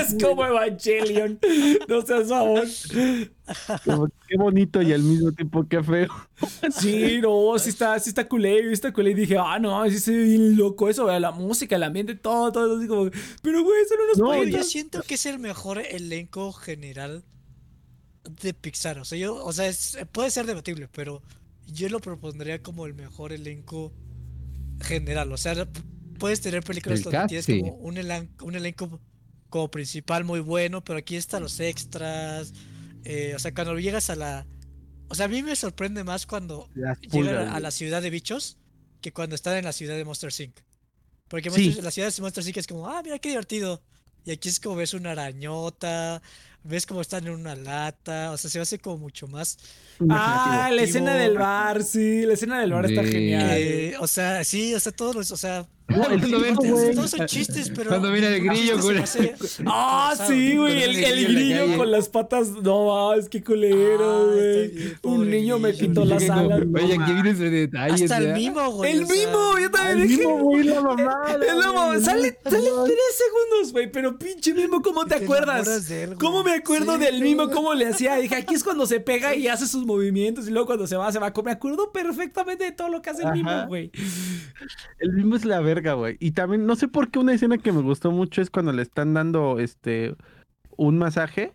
Es 0.00 0.16
como 0.22 0.44
Evangelion. 0.46 1.38
No 1.88 2.02
seas 2.02 2.28
favor. 2.28 2.64
como, 3.84 4.08
qué 4.28 4.36
bonito 4.36 4.82
y 4.82 4.92
al 4.92 5.02
mismo 5.02 5.32
tiempo 5.32 5.66
qué 5.68 5.82
feo. 5.82 6.08
Sí, 6.78 7.20
no, 7.20 7.58
sí 7.58 7.70
está, 7.70 7.98
sí 7.98 8.10
está 8.10 8.28
culé, 8.28 8.72
está 8.72 8.92
culé. 8.92 9.10
Y 9.10 9.14
dije, 9.14 9.36
ah, 9.38 9.58
no, 9.58 9.88
sí 9.90 9.98
se 9.98 10.12
ve 10.12 10.24
bien 10.24 10.56
loco 10.56 10.88
eso, 10.88 11.06
la 11.18 11.30
música, 11.32 11.76
el 11.76 11.82
ambiente, 11.82 12.14
todo, 12.14 12.52
todo. 12.52 12.78
Así 12.78 12.86
como, 12.88 13.10
pero 13.42 13.62
güey, 13.62 13.84
son 13.88 13.98
unos 14.04 14.18
No, 14.18 14.44
yo 14.44 14.62
siento 14.62 15.02
que 15.02 15.14
es 15.14 15.26
el 15.26 15.38
mejor 15.38 15.78
elenco 15.78 16.52
general 16.52 17.24
de 18.24 18.54
Pixar. 18.54 18.98
O 18.98 19.04
sea, 19.04 19.18
yo, 19.18 19.36
o 19.44 19.52
sea, 19.52 19.66
es- 19.68 19.98
puede 20.12 20.30
ser 20.30 20.46
debatible, 20.46 20.88
pero 20.88 21.22
yo 21.66 21.88
lo 21.88 22.00
propondría 22.00 22.62
como 22.62 22.86
el 22.86 22.94
mejor 22.94 23.32
elenco 23.32 23.92
general. 24.80 25.32
O 25.32 25.36
sea, 25.36 25.68
puedes 26.18 26.40
tener 26.40 26.62
películas 26.62 26.98
El 27.00 27.04
donde 27.04 27.26
tienes 27.28 27.44
sí. 27.46 27.60
como 27.60 27.74
un, 27.76 27.96
elan- 27.96 28.28
un 28.42 28.54
elenco 28.54 29.00
como 29.48 29.70
principal 29.70 30.24
muy 30.24 30.40
bueno, 30.40 30.82
pero 30.84 30.98
aquí 30.98 31.16
están 31.16 31.42
los 31.42 31.58
extras. 31.60 32.52
eh, 33.04 33.32
o 33.34 33.38
sea, 33.38 33.52
cuando 33.54 33.78
llegas 33.78 34.10
a 34.10 34.16
la. 34.16 34.46
O 35.08 35.14
sea, 35.14 35.24
a 35.26 35.28
mí 35.28 35.42
me 35.42 35.56
sorprende 35.56 36.04
más 36.04 36.26
cuando 36.26 36.68
llegan 37.10 37.48
a, 37.48 37.58
la 37.58 37.70
ciudad 37.70 38.00
de 38.02 38.10
bichos 38.10 38.58
que 39.00 39.12
cuando 39.12 39.34
están 39.34 39.56
en 39.56 39.64
la 39.64 39.72
ciudad 39.72 39.96
de 39.96 40.04
Monster 40.04 40.30
Inc. 40.38 40.56
Porque 41.26 41.50
Sí. 41.50 41.64
Monster- 41.66 41.84
la 41.84 41.90
ciudad 41.90 42.12
de 42.14 42.22
Monster 42.22 42.46
Inc. 42.46 42.56
es 42.58 42.66
como, 42.66 42.86
ah, 42.88 43.00
mira 43.02 43.18
qué 43.18 43.30
divertido. 43.30 43.82
Y 44.24 44.30
aquí 44.32 44.48
es 44.50 44.60
como 44.60 44.76
ves 44.76 44.92
una 44.94 45.12
arañota, 45.12 46.20
ves 46.64 46.86
como 46.86 47.00
están 47.00 47.26
en 47.26 47.34
una 47.34 47.54
lata, 47.54 48.32
o 48.32 48.36
sea, 48.36 48.50
se 48.50 48.60
hace 48.60 48.78
como 48.78 48.98
mucho 48.98 49.26
más. 49.26 49.58
Ah, 50.08 50.70
la 50.72 50.82
escena 50.82 51.14
del 51.14 51.36
bar, 51.36 51.82
sí, 51.82 52.22
la 52.26 52.34
escena 52.34 52.60
del 52.60 52.72
bar 52.72 52.86
está 52.86 53.04
genial. 53.04 53.50
eh, 53.52 53.94
o 53.98 54.06
sea, 54.06 54.44
sí, 54.44 54.74
o 54.74 54.80
sea, 54.80 54.92
todos 54.92 55.14
los, 55.14 55.30
o 55.30 55.36
sea, 55.36 55.66
No, 55.90 56.06
el 56.08 56.20
Cuando 56.20 56.40
ven- 56.40 56.54
todos 56.94 57.10
son 57.10 57.26
chistes, 57.26 57.70
pero. 57.74 57.88
Cuando 57.90 58.12
viene 58.12 58.28
el 58.36 58.44
los 58.46 58.54
grillo 58.56 58.78
con 58.80 58.94
la- 58.94 59.04
Ah, 59.66 60.14
sí, 60.26 60.56
güey, 60.56 60.82
el, 60.82 60.96
el 60.96 61.04
el 61.04 61.24
grillo 61.34 61.66
la 61.66 61.76
con 61.76 61.90
las 61.90 62.08
patas, 62.08 62.48
no 62.50 63.10
más, 63.10 63.28
qué 63.28 63.42
culero, 63.42 64.28
Ah, 64.30 64.32
güey. 64.34 64.94
Un 65.02 65.30
niño 65.30 65.58
me 65.58 65.72
quitó 65.72 66.04
las 66.04 66.22
Oye, 66.22 66.30
alas. 66.32 66.60
Oye, 66.74 66.94
aquí 67.00 67.12
viene 67.12 67.30
ese 67.30 67.50
detalle. 67.50 68.04
Hasta 68.04 68.18
el 68.18 68.32
mimo, 68.34 68.70
güey. 68.72 68.92
El 68.92 69.00
mimo, 69.06 69.58
yo 69.60 69.70
también 69.70 70.00
El 70.02 70.08
dije. 70.08 70.18
mismo, 70.26 70.38
güey, 70.38 70.64
la 70.64 70.80
mamada. 70.82 71.34
El 71.34 71.40
mimo, 71.56 71.86
güey, 71.86 72.00
sale, 72.00 72.38
no, 72.44 72.50
sale 72.50 72.70
tres 72.84 73.16
segundos, 73.16 73.72
güey, 73.72 73.90
pero 73.90 74.18
pinche 74.18 74.54
mimo, 74.54 74.82
¿cómo 74.82 75.04
te 75.06 75.14
acuerdas? 75.16 75.90
¿Cómo 76.18 76.44
me 76.44 76.52
acuerdo 76.54 76.98
del 76.98 77.20
mimo? 77.20 77.50
¿Cómo 77.50 77.74
le 77.74 77.86
hacía? 77.86 78.16
Dije, 78.16 78.34
aquí 78.36 78.54
es 78.54 78.62
cuando 78.64 78.86
se 78.86 79.00
pega 79.00 79.34
y 79.34 79.48
hace 79.48 79.66
sus 79.66 79.86
movimientos 79.86 80.46
y 80.46 80.50
luego 80.50 80.66
cuando 80.66 80.86
se 80.86 80.96
va, 80.96 81.10
se 81.10 81.18
va. 81.18 81.32
Me 81.44 81.52
acuerdo 81.52 81.90
perfectamente 81.90 82.64
de 82.64 82.72
todo 82.72 82.90
lo 82.90 83.00
que 83.00 83.08
hace 83.10 83.22
el 83.22 83.32
mimo, 83.32 83.66
güey. 83.66 83.90
El 84.98 85.12
mismo 85.12 85.36
es 85.36 85.44
la 85.46 85.60
verga, 85.60 85.79
güey. 85.80 86.16
Y 86.20 86.32
también, 86.32 86.66
no 86.66 86.76
sé 86.76 86.88
por 86.88 87.10
qué 87.10 87.18
una 87.18 87.32
escena 87.34 87.58
que 87.58 87.72
me 87.72 87.82
gustó 87.82 88.10
mucho 88.12 88.42
es 88.42 88.50
cuando 88.50 88.72
le 88.72 88.82
están 88.82 89.14
dando 89.14 89.58
este 89.58 90.14
un 90.76 90.98
masaje 90.98 91.52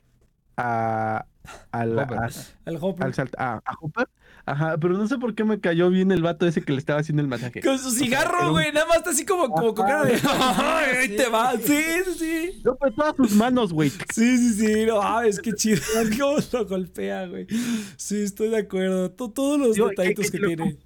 a, 0.57 1.25
a 1.71 1.85
la- 1.85 2.03
Hopper. 2.03 2.17
a- 2.19 2.29
El 2.65 2.77
Hopper. 2.81 3.05
al 3.05 3.13
salt- 3.13 3.35
a, 3.37 3.61
a 3.65 3.73
Hopper. 3.81 4.07
Ajá, 4.47 4.77
pero 4.77 4.93
no 4.95 5.07
sé 5.07 5.17
por 5.17 5.33
qué 5.33 5.43
me 5.43 5.59
cayó 5.59 5.89
bien 5.89 6.11
el 6.11 6.21
vato 6.21 6.45
ese 6.45 6.61
que 6.61 6.71
le 6.71 6.77
estaba 6.77 6.99
haciendo 6.99 7.23
el 7.23 7.27
masaje. 7.27 7.61
Con 7.61 7.79
su 7.79 7.89
cigarro, 7.89 8.45
un- 8.47 8.51
güey. 8.51 8.71
Nada 8.71 8.85
más 8.85 8.97
está 8.97 9.09
así 9.09 9.25
como, 9.25 9.49
como 9.49 9.73
con 9.73 9.87
cara 9.87 10.05
de. 10.05 10.19
"Ay, 10.23 10.95
ahí 10.97 11.15
te 11.17 11.27
va. 11.29 11.53
Sí, 11.53 11.81
sí, 12.05 12.13
sí. 12.19 12.61
No, 12.63 12.75
pues 12.75 12.93
todas 12.95 13.15
sus 13.15 13.31
manos, 13.31 13.73
güey. 13.73 13.89
Sí, 13.89 14.37
sí, 14.37 14.53
sí. 14.53 14.85
No 14.85 15.01
mames, 15.01 15.39
qué 15.39 15.51
chido. 15.53 15.81
Cómo 16.21 16.37
lo 16.53 16.65
golpea, 16.67 17.25
güey. 17.25 17.47
Sí, 17.97 18.21
estoy 18.21 18.49
de 18.49 18.57
acuerdo. 18.57 19.09
To- 19.11 19.31
todos 19.31 19.59
los 19.59 19.75
que- 19.75 19.83
detallitos 19.89 20.25
que 20.25 20.31
que 20.31 20.39
lo 20.39 20.47
tiene. 20.49 20.77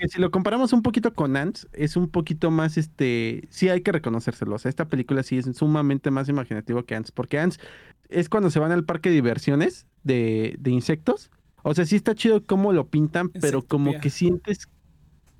Que 0.00 0.08
si 0.08 0.18
lo 0.18 0.30
comparamos 0.30 0.72
un 0.72 0.82
poquito 0.82 1.12
con 1.12 1.36
Ants, 1.36 1.68
es 1.74 1.94
un 1.96 2.08
poquito 2.08 2.50
más, 2.50 2.78
este, 2.78 3.46
sí 3.50 3.68
hay 3.68 3.82
que 3.82 3.92
reconocérselo. 3.92 4.54
O 4.54 4.58
sea, 4.58 4.70
esta 4.70 4.88
película 4.88 5.22
sí 5.22 5.36
es 5.38 5.44
sumamente 5.54 6.10
más 6.10 6.28
imaginativo 6.30 6.84
que 6.84 6.94
Ants, 6.94 7.12
porque 7.12 7.38
Ants 7.38 7.58
es 8.08 8.28
cuando 8.30 8.50
se 8.50 8.58
van 8.58 8.72
al 8.72 8.84
parque 8.84 9.10
de 9.10 9.16
diversiones 9.16 9.86
de, 10.02 10.56
de 10.58 10.70
insectos. 10.70 11.30
O 11.62 11.74
sea, 11.74 11.84
sí 11.84 11.96
está 11.96 12.14
chido 12.14 12.46
cómo 12.46 12.72
lo 12.72 12.88
pintan, 12.88 13.28
pero 13.28 13.60
como 13.62 14.00
que 14.00 14.08
sientes, 14.08 14.68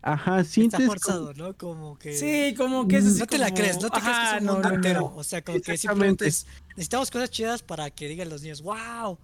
ajá, 0.03 0.41
Está 0.41 0.53
sientes 0.53 0.81
como- 0.81 0.89
forzado, 0.93 1.33
¿no? 1.33 1.57
Como 1.57 1.99
que. 1.99 2.13
Sí, 2.13 2.55
como 2.55 2.87
que 2.87 2.99
es 2.99 3.07
así 3.07 3.21
No 3.21 3.27
te 3.27 3.39
la 3.39 3.55
crees, 3.55 3.81
no 3.81 3.89
te 3.89 4.01
crees 4.01 4.19
que 4.19 4.37
es 4.37 4.41
un 4.43 4.47
no, 4.47 4.53
mundo 4.53 4.69
no, 4.69 4.75
no. 4.75 4.75
entero. 4.77 5.13
O 5.17 5.25
sea, 5.25 5.43
como 5.43 5.59
que 5.63 5.79
simplemente 5.79 6.27
es, 6.27 6.47
necesitamos 6.77 7.11
cosas 7.11 7.31
chidas 7.31 7.63
para 7.63 7.91
que 7.91 8.09
digan 8.09 8.29
los 8.29 8.43
niños, 8.43 8.61
wow. 8.61 9.19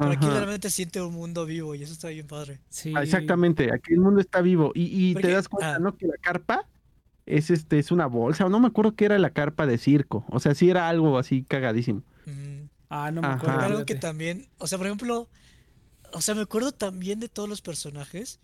Pero 0.00 0.12
aquí 0.12 0.26
realmente 0.26 0.70
siente 0.70 1.00
un 1.00 1.14
mundo 1.14 1.44
vivo 1.46 1.74
y 1.74 1.82
eso 1.82 1.92
está 1.92 2.08
bien 2.08 2.26
padre. 2.26 2.58
Sí. 2.68 2.92
Ah, 2.96 3.02
Exactamente, 3.02 3.72
aquí 3.72 3.92
el 3.92 4.00
mundo 4.00 4.20
está 4.20 4.40
vivo. 4.40 4.72
Y, 4.74 5.10
y 5.10 5.14
te 5.14 5.28
das 5.30 5.48
cuenta, 5.48 5.76
ah. 5.76 5.78
¿no? 5.78 5.96
Que 5.96 6.06
la 6.06 6.16
carpa 6.20 6.66
es 7.26 7.50
este, 7.50 7.78
es 7.78 7.90
una 7.92 8.06
bolsa. 8.06 8.48
No 8.48 8.58
me 8.60 8.68
acuerdo 8.68 8.94
qué 8.96 9.04
era 9.04 9.18
la 9.18 9.30
carpa 9.30 9.66
de 9.66 9.78
circo. 9.78 10.24
O 10.30 10.40
sea, 10.40 10.54
sí 10.54 10.68
era 10.70 10.88
algo 10.88 11.18
así 11.18 11.44
cagadísimo. 11.44 12.02
Ah, 12.88 13.10
no 13.12 13.20
me 13.20 13.28
Ajá. 13.28 13.36
acuerdo. 13.36 13.60
Algo 13.60 13.84
que 13.86 13.94
también, 13.94 14.48
o 14.58 14.66
sea, 14.66 14.78
por 14.78 14.86
ejemplo, 14.86 15.28
o 16.12 16.20
sea, 16.20 16.34
me 16.34 16.42
acuerdo 16.42 16.72
también 16.72 17.20
de 17.20 17.28
todos 17.28 17.48
los 17.48 17.60
personajes, 17.60 18.40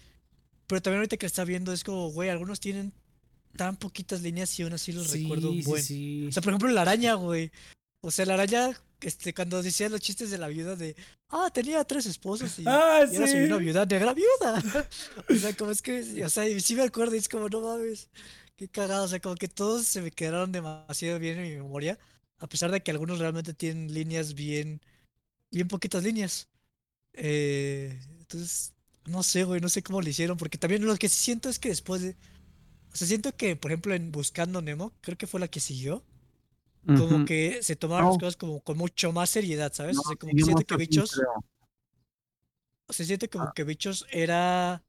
pero 0.67 0.81
también 0.83 0.99
ahorita 0.99 1.17
que 1.17 1.27
está 1.27 1.45
viendo 1.45 1.73
es 1.73 1.83
como, 1.83 2.11
güey, 2.13 2.29
algunos 2.29 2.61
tienen 2.61 2.93
tan 3.57 3.77
poquitas 3.77 4.21
líneas 4.23 4.57
y 4.59 4.63
aún 4.63 4.75
así 4.75 4.93
los 4.93 5.09
Sí, 5.09 5.23
recuerdo 5.23 5.51
sí, 5.53 5.63
buen. 5.65 5.83
sí. 5.83 6.27
O 6.29 6.33
sea, 6.33 6.43
por 6.43 6.53
ejemplo, 6.53 6.69
la 6.71 6.83
araña, 6.83 7.15
güey. 7.15 7.51
O 8.03 8.11
sea, 8.11 8.27
la 8.27 8.35
araña, 8.35 8.71
este, 9.01 9.35
cuando 9.35 9.63
decía 9.63 9.89
los 9.89 10.01
chistes 10.01 10.31
de 10.31 10.39
la 10.39 10.49
viuda 10.49 10.77
de, 10.77 10.97
ah, 11.29 11.51
tenía 11.53 11.85
tres 11.85 12.07
esposos 12.07 12.59
y, 12.59 12.65
Ah, 12.67 13.05
y 13.11 13.17
ahora 13.17 13.29
soy 13.29 13.41
sí. 13.41 13.45
una 13.45 13.57
viuda 13.59 13.87
negra 13.87 14.15
viuda. 14.15 14.63
o 15.31 15.35
sea, 15.35 15.55
como 15.57 15.71
es 15.71 15.83
que, 15.83 16.25
o 16.25 16.31
sea, 16.31 16.49
y 16.49 16.61
sí 16.61 16.75
me 16.75 16.83
acuerdo 16.83 17.15
y 17.15 17.19
es 17.19 17.29
como, 17.29 17.49
no 17.49 17.61
mames, 17.61 18.09
Qué 18.57 18.69
cagado, 18.69 19.05
o 19.05 19.09
sea, 19.09 19.21
como 19.21 19.35
que 19.37 19.49
todos 19.49 19.87
se 19.87 20.01
me 20.01 20.11
quedaron 20.11 20.51
demasiado 20.53 21.19
bien 21.19 21.39
en 21.39 21.45
mi 21.51 21.57
memoria, 21.57 21.99
a 22.39 22.47
pesar 22.49 22.71
de 22.71 22.83
que 22.83 22.91
algunos 22.91 23.19
realmente 23.19 23.53
tienen 23.55 23.93
líneas 23.93 24.35
bien, 24.35 24.81
bien 25.51 25.69
poquitas 25.69 26.03
líneas. 26.05 26.49
Eh, 27.15 28.01
entonces, 28.21 28.75
no 29.07 29.23
sé, 29.23 29.45
güey, 29.45 29.61
no 29.61 29.69
sé 29.69 29.83
cómo 29.83 30.01
lo 30.03 30.09
hicieron, 30.09 30.39
porque 30.39 30.59
también 30.59 30.87
lo 30.87 30.97
que 30.97 31.09
siento 31.09 31.49
es 31.51 31.59
que 31.59 31.69
después 31.71 32.03
de, 32.03 32.17
o 32.93 32.97
sea, 32.97 33.07
siento 33.07 33.37
que, 33.37 33.57
por 33.57 33.71
ejemplo, 33.71 33.95
en 33.95 34.13
Buscando 34.13 34.63
Nemo, 34.63 34.93
creo 35.03 35.19
que 35.19 35.27
fue 35.27 35.41
la 35.41 35.49
que 35.49 35.61
siguió, 35.61 36.03
como 36.87 37.25
que 37.25 37.63
se 37.63 37.75
tomaron 37.77 38.07
las 38.07 38.15
No. 38.15 38.21
cosas 38.21 38.37
como 38.37 38.61
con 38.61 38.77
mucho 38.79 39.11
más 39.13 39.31
seriedad, 39.31 39.73
¿sabes? 39.73 39.97
No, 39.97 40.03
o 40.03 40.05
sea, 40.05 40.17
como 40.17 40.33
que 40.33 40.43
siento 40.43 40.65
que 40.65 40.77
Bichos, 40.77 41.13
creo. 41.13 41.45
se 42.91 43.05
siente 43.05 43.27
Ah. 43.27 43.31
como 43.33 43.53
que 43.53 43.65
Bichos 43.65 44.07
era, 44.11 44.83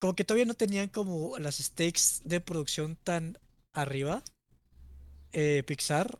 como 0.00 0.14
que 0.14 0.24
todavía 0.24 0.44
no 0.46 0.54
tenían 0.54 0.88
como 0.88 1.38
las 1.38 1.56
stakes 1.58 2.22
de 2.24 2.40
producción 2.40 2.96
tan 2.96 3.38
arriba, 3.72 4.22
eh, 5.32 5.62
Pixar, 5.66 6.18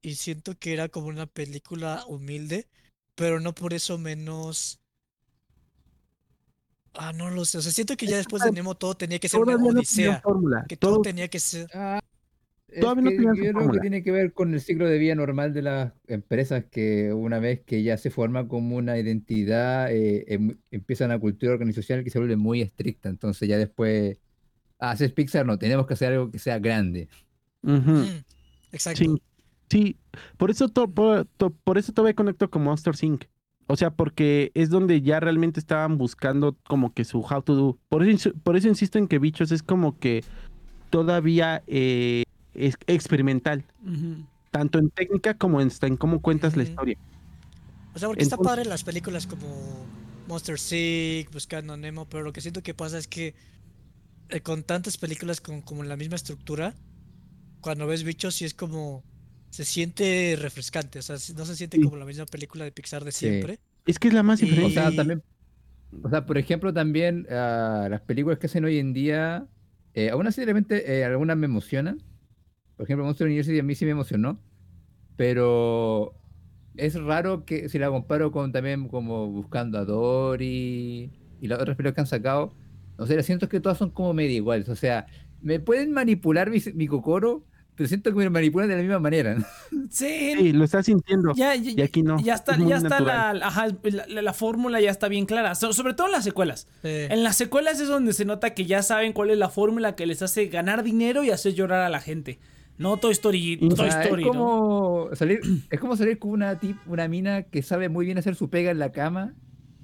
y 0.00 0.14
siento 0.14 0.56
que 0.58 0.72
era 0.72 0.88
como 0.88 1.08
una 1.08 1.26
película 1.26 2.04
humilde, 2.06 2.66
pero 3.14 3.40
no 3.40 3.54
por 3.54 3.74
eso 3.74 3.98
menos... 3.98 4.78
Ah, 6.94 7.12
no 7.12 7.30
lo 7.30 7.44
sé, 7.44 7.58
o 7.58 7.62
sea, 7.62 7.70
siento 7.70 7.96
que 7.96 8.06
ya 8.06 8.16
después 8.16 8.42
de 8.42 8.50
Nemo 8.50 8.74
todo 8.74 8.96
tenía 8.96 9.18
que 9.20 9.28
ser 9.28 9.40
una 9.40 9.56
no 9.56 9.66
odisea, 9.68 10.22
que 10.68 10.76
todo 10.76 10.94
todo- 10.94 11.02
tenía 11.02 11.28
que 11.28 11.38
ser... 11.38 11.68
Ah, 11.74 12.00
Todavía 12.80 13.02
no 13.02 13.10
que 13.10 13.16
yo 13.16 13.22
creo 13.52 13.70
que 13.72 13.80
tiene 13.80 14.02
que 14.02 14.10
ver 14.12 14.32
con 14.32 14.52
el 14.52 14.60
ciclo 14.60 14.86
de 14.86 14.98
vida 14.98 15.14
normal 15.14 15.54
de 15.54 15.62
las 15.62 15.92
empresas 16.06 16.64
que 16.70 17.12
una 17.14 17.38
vez 17.38 17.60
que 17.60 17.82
ya 17.82 17.96
se 17.96 18.10
forma 18.10 18.46
como 18.46 18.76
una 18.76 18.98
identidad, 18.98 19.90
eh, 19.92 20.24
em- 20.28 20.58
empieza 20.70 21.06
una 21.06 21.18
cultura 21.18 21.52
organizacional 21.52 22.04
que 22.04 22.10
se 22.10 22.18
vuelve 22.18 22.36
muy 22.36 22.60
estricta. 22.60 23.08
Entonces 23.08 23.48
ya 23.48 23.56
después, 23.56 24.18
ah, 24.78 24.90
haces 24.90 25.12
Pixar, 25.12 25.46
no, 25.46 25.58
tenemos 25.58 25.86
que 25.86 25.94
hacer 25.94 26.12
algo 26.12 26.30
que 26.30 26.38
sea 26.38 26.58
grande. 26.58 27.08
Ujú. 27.62 27.90
Mm, 27.90 28.24
exacto. 28.72 28.98
Sí, 29.02 29.22
sí. 29.70 29.96
Por 30.36 30.50
eso, 30.50 30.68
to- 30.68 30.90
por, 30.90 31.24
to- 31.38 31.50
por 31.64 31.78
eso 31.78 31.92
todavía 31.92 32.14
conecto 32.14 32.50
con 32.50 32.62
Monster 32.64 32.94
Inc. 33.00 33.24
O 33.66 33.76
sea, 33.76 33.90
porque 33.90 34.50
es 34.54 34.70
donde 34.70 35.00
ya 35.02 35.20
realmente 35.20 35.58
estaban 35.60 35.98
buscando 35.98 36.56
como 36.66 36.92
que 36.94 37.04
su 37.04 37.20
how 37.20 37.42
to 37.42 37.54
do. 37.54 37.78
Por 37.88 38.02
eso, 38.06 38.32
por 38.42 38.56
eso 38.56 38.68
insisto 38.68 38.98
en 38.98 39.08
que 39.08 39.18
Bichos 39.18 39.52
es 39.52 39.62
como 39.62 39.98
que 39.98 40.22
todavía 40.90 41.62
eh, 41.66 42.22
es 42.66 42.74
experimental, 42.86 43.64
tanto 44.50 44.78
en 44.78 44.90
técnica 44.90 45.34
como 45.34 45.60
en, 45.60 45.70
en 45.82 45.96
cómo 45.96 46.20
cuentas 46.20 46.56
la 46.56 46.62
historia. 46.64 46.96
O 47.94 47.98
sea, 47.98 48.08
porque 48.08 48.22
está 48.22 48.36
Entonces- 48.36 48.56
padre 48.56 48.64
las 48.68 48.84
películas 48.84 49.26
como 49.26 49.86
Monster 50.28 50.56
Inc., 50.72 51.32
Buscando 51.32 51.76
Nemo, 51.76 52.06
pero 52.08 52.22
lo 52.22 52.32
que 52.32 52.40
siento 52.40 52.62
que 52.62 52.74
pasa 52.74 52.98
es 52.98 53.08
que 53.08 53.34
eh, 54.30 54.40
con 54.40 54.62
tantas 54.62 54.98
películas 54.98 55.40
con 55.40 55.62
como 55.62 55.84
la 55.84 55.96
misma 55.96 56.16
estructura, 56.16 56.74
cuando 57.60 57.86
ves 57.86 58.04
bichos 58.04 58.34
sí 58.34 58.44
es 58.44 58.52
como 58.54 59.02
se 59.50 59.64
siente 59.64 60.36
refrescante, 60.38 60.98
o 60.98 61.02
sea, 61.02 61.16
no 61.34 61.46
se 61.46 61.56
siente 61.56 61.78
Sí. 61.78 61.82
como 61.82 61.96
la 61.96 62.04
misma 62.04 62.26
película 62.26 62.64
de 62.64 62.72
Pixar 62.72 63.04
de 63.04 63.12
Sí. 63.12 63.20
siempre. 63.26 63.58
Es 63.86 63.98
que 63.98 64.08
es 64.08 64.14
la 64.14 64.22
más 64.22 64.40
Y- 64.42 64.44
O 64.44 64.48
diferente. 64.48 64.74
sea, 64.74 64.94
también, 64.94 65.22
o 66.02 66.10
sea, 66.10 66.26
por 66.26 66.36
ejemplo, 66.36 66.74
también 66.74 67.26
ah, 67.30 67.86
las 67.90 68.02
películas 68.02 68.38
que 68.38 68.46
hacen 68.46 68.64
hoy 68.66 68.78
en 68.78 68.92
día, 68.92 69.46
eh, 69.94 70.10
aún 70.10 70.26
así 70.26 70.42
de 70.42 70.46
repente 70.48 70.98
eh, 70.98 71.04
algunas 71.06 71.38
me 71.38 71.46
emocionan. 71.46 72.02
Por 72.78 72.84
ejemplo, 72.84 73.04
Monster 73.04 73.26
University 73.26 73.58
a 73.58 73.62
mí 73.62 73.74
sí 73.74 73.84
me 73.84 73.90
emocionó, 73.90 74.40
pero 75.16 76.14
es 76.76 76.94
raro 76.94 77.44
que 77.44 77.68
si 77.68 77.78
la 77.78 77.88
comparo 77.90 78.30
con 78.32 78.52
también 78.52 78.88
como 78.88 79.26
Buscando 79.28 79.78
a 79.78 79.84
Dory 79.84 81.10
y 81.40 81.46
las 81.48 81.58
otras 81.60 81.76
películas 81.76 81.94
que 81.94 82.00
han 82.02 82.06
sacado, 82.06 82.54
o 82.96 83.06
sea, 83.06 83.22
siento 83.22 83.48
que 83.48 83.60
todas 83.60 83.78
son 83.78 83.90
como 83.90 84.14
medio 84.14 84.36
iguales. 84.36 84.68
O 84.68 84.76
sea, 84.76 85.06
me 85.42 85.60
pueden 85.60 85.92
manipular 85.92 86.50
mi, 86.50 86.58
mi 86.74 86.86
cocoro, 86.86 87.44
pero 87.74 87.88
siento 87.88 88.10
que 88.10 88.16
me 88.16 88.30
manipulan 88.30 88.68
de 88.68 88.76
la 88.76 88.80
misma 88.82 88.98
manera. 89.00 89.36
Sí, 89.90 90.34
Sí, 90.36 90.52
lo 90.52 90.64
estás 90.64 90.86
sintiendo. 90.86 91.32
ya, 91.34 91.54
ya, 91.56 91.72
Y 91.76 91.80
aquí 91.82 92.02
no. 92.02 92.20
ya 92.20 92.34
está, 92.34 92.54
es 92.54 92.66
ya 92.66 92.76
está 92.76 93.00
la, 93.00 93.30
ajá, 93.30 93.66
la, 93.82 94.06
la- 94.06 94.22
la 94.22 94.32
fórmula 94.32 94.80
ya 94.80 94.90
está 94.90 95.08
bien 95.08 95.26
clara, 95.26 95.54
So- 95.56 95.72
sobre 95.72 95.94
todo 95.94 96.06
en 96.08 96.12
las 96.12 96.24
secuelas. 96.24 96.68
Eh, 96.84 97.08
En 97.10 97.24
las 97.24 97.36
secuelas 97.36 97.80
es 97.80 97.88
donde 97.88 98.12
se 98.12 98.24
nota 98.24 98.54
que 98.54 98.66
ya 98.66 98.82
saben 98.82 99.12
cuál 99.12 99.30
es 99.30 99.38
la 99.38 99.48
fórmula 99.48 99.96
que 99.96 100.06
les 100.06 100.22
hace 100.22 100.46
ganar 100.46 100.82
dinero 100.84 101.24
y 101.24 101.30
hacer 101.30 101.54
llorar 101.54 101.80
a 101.82 101.88
la 101.88 102.00
gente. 102.00 102.38
No 102.78 102.96
Toy 102.96 103.12
Story, 103.12 103.58
O 103.60 103.66
O 103.66 103.68
Toy 103.74 103.90
sea, 103.90 104.02
Story, 104.04 104.22
es 104.22 104.26
¿no? 104.28 104.32
como 104.32 105.08
salir, 105.14 105.40
es 105.70 105.80
como 105.80 105.96
salir 105.96 106.18
con 106.18 106.30
una 106.30 106.58
tip, 106.58 106.76
una 106.86 107.08
mina 107.08 107.42
que 107.42 107.62
sabe 107.62 107.88
muy 107.88 108.06
bien 108.06 108.18
hacer 108.18 108.34
su 108.36 108.48
pega 108.50 108.70
en 108.70 108.78
la 108.78 108.92
cama, 108.92 109.34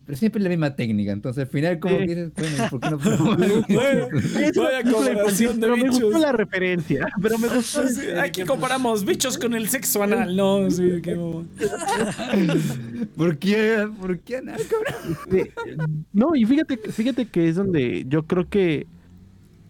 pero 0.07 0.19
siempre 0.19 0.39
es 0.39 0.45
la 0.45 0.51
misma 0.51 0.77
técnica. 0.77 1.13
Entonces 1.13 1.45
al 1.45 1.49
final 1.51 1.79
como 1.81 1.97
Sí. 1.99 2.07
que 2.07 2.15
dices, 2.15 2.33
bueno, 2.37 2.69
¿por 2.71 2.81
qué 2.81 2.91
no 2.91 2.99
podemos 2.99 3.37
Bueno, 3.69 4.09
vaya 4.63 4.83
comparación 4.93 5.55
de 5.57 5.61
pero 5.63 5.77
me 5.79 5.89
gustó 5.89 6.07
bichos. 6.09 6.21
la 6.23 6.33
referencia. 6.33 7.09
Pero 7.23 7.39
me 7.39 7.49
gustó. 7.49 7.89
Sí, 7.89 8.01
el 8.11 8.21
Aquí 8.21 8.43
comparamos 8.45 9.05
bichos 9.05 9.39
con 9.39 9.55
el 9.55 9.69
sexo 9.69 10.03
anal, 10.03 10.37
no, 10.37 10.71
sí, 10.71 11.01
qué 11.03 11.17
mamón. 11.17 11.49
¿Por 13.17 13.39
qué? 13.39 13.89
¿Por 14.01 14.19
qué 14.21 14.43
nada, 14.43 14.59
cabrón? 14.69 16.07
No, 16.13 16.37
y 16.37 16.45
fíjate, 16.45 16.77
fíjate 16.77 17.27
que 17.27 17.49
es 17.49 17.57
donde 17.57 18.05
yo 18.09 18.25
creo 18.25 18.49
que 18.49 18.87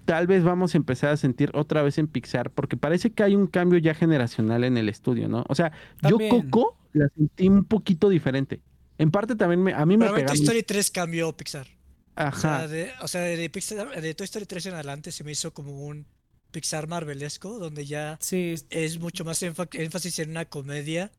tal 0.05 0.27
vez 0.27 0.45
vamos 0.45 0.75
a 0.75 0.79
empezar 0.79 1.11
a 1.11 1.17
sentir 1.17 1.51
otra 1.55 1.83
vez 1.83 1.99
en 1.99 2.07
Pixar, 2.07 2.51
porque 2.51 2.77
parece 2.77 3.13
que 3.13 3.23
hay 3.23 3.35
un 3.35 3.47
cambio 3.47 3.79
ya 3.79 3.95
generacional 3.95 4.65
en 4.65 4.77
el 4.77 4.89
estudio, 4.89 5.29
¿no? 5.29 5.45
O 5.49 5.55
sea, 5.55 5.73
También. 6.01 6.31
yo 6.31 6.43
Coco 6.43 6.77
la 6.93 7.09
sentí 7.17 7.49
un 7.49 7.65
poquito 7.65 8.09
diferente. 8.09 8.61
En 8.99 9.11
parte 9.11 9.35
también 9.35 9.63
me, 9.63 9.75
a 9.75 9.85
mí 9.85 9.97
me 9.97 10.07
pero 10.07 10.15
a 10.15 10.17
mí 10.17 10.23
pega. 10.23 10.33
Toy. 10.35 10.43
Story 10.43 10.63
3 10.63 10.91
cambió 10.91 11.37
Pixar. 11.37 11.67
O 11.67 12.17
sea, 12.17 12.29
Ajá. 12.29 12.69
de, 12.69 12.93
o 13.03 13.09
sea, 13.09 13.23
de, 13.23 13.51
Pixar, 13.51 14.01
de 14.01 14.15
Toy 14.15 14.25
Story 14.25 14.47
3 14.47 14.67
en 14.67 14.75
adelante 14.75 15.11
se 15.11 15.25
me 15.25 15.33
hizo 15.33 15.53
como 15.53 15.87
un 15.87 16.07
Pixar 16.53 16.87
marvelesco, 16.87 17.59
donde 17.59 17.85
ya 17.85 18.17
Sí, 18.21 18.55
es 18.71 19.01
mucho 19.01 19.25
más 19.25 19.43
énfasis 19.43 20.21
en 20.21 20.31
una 20.31 20.45
comedia 20.45 21.11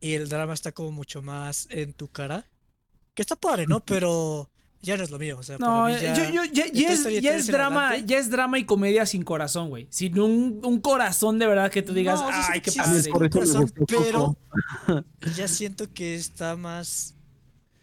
y 0.00 0.14
el 0.14 0.28
drama 0.28 0.54
está 0.54 0.72
como 0.72 0.90
mucho 0.90 1.22
más 1.22 1.68
en 1.70 1.92
tu 1.92 2.08
cara. 2.08 2.46
Que 3.14 3.22
está 3.22 3.36
padre, 3.36 3.66
¿no? 3.68 3.80
Pero 3.86 4.50
ya 4.84 4.96
no 4.96 5.02
es 5.02 5.10
lo 5.10 5.18
mío. 5.18 5.36
O 5.38 5.42
sea, 5.42 5.58
No, 5.58 5.66
para 5.66 5.86
mí 5.88 5.94
eh, 5.94 6.12
ya, 6.16 6.30
yo, 6.30 6.44
yo, 6.44 6.62
ya, 6.72 6.88
es, 6.92 6.98
Story 7.00 7.20
ya 7.20 7.30
3 7.32 7.42
es 7.42 7.48
en 7.48 7.52
drama, 7.54 7.88
adelante. 7.88 8.12
ya 8.12 8.18
es 8.18 8.30
drama 8.30 8.58
y 8.58 8.64
comedia 8.64 9.06
sin 9.06 9.22
corazón, 9.24 9.68
güey. 9.70 9.86
Sin 9.90 10.18
un, 10.20 10.60
un 10.62 10.80
corazón 10.80 11.38
de 11.38 11.46
verdad 11.46 11.70
que 11.70 11.82
tú 11.82 11.92
digas, 11.92 12.20
No, 12.20 12.28
ay, 12.30 12.60
qué 12.60 12.70
padre. 12.72 13.10
corazón, 13.30 13.72
pero 13.88 14.36
ya 15.36 15.48
siento 15.48 15.92
que 15.92 16.14
está 16.14 16.56
más. 16.56 17.14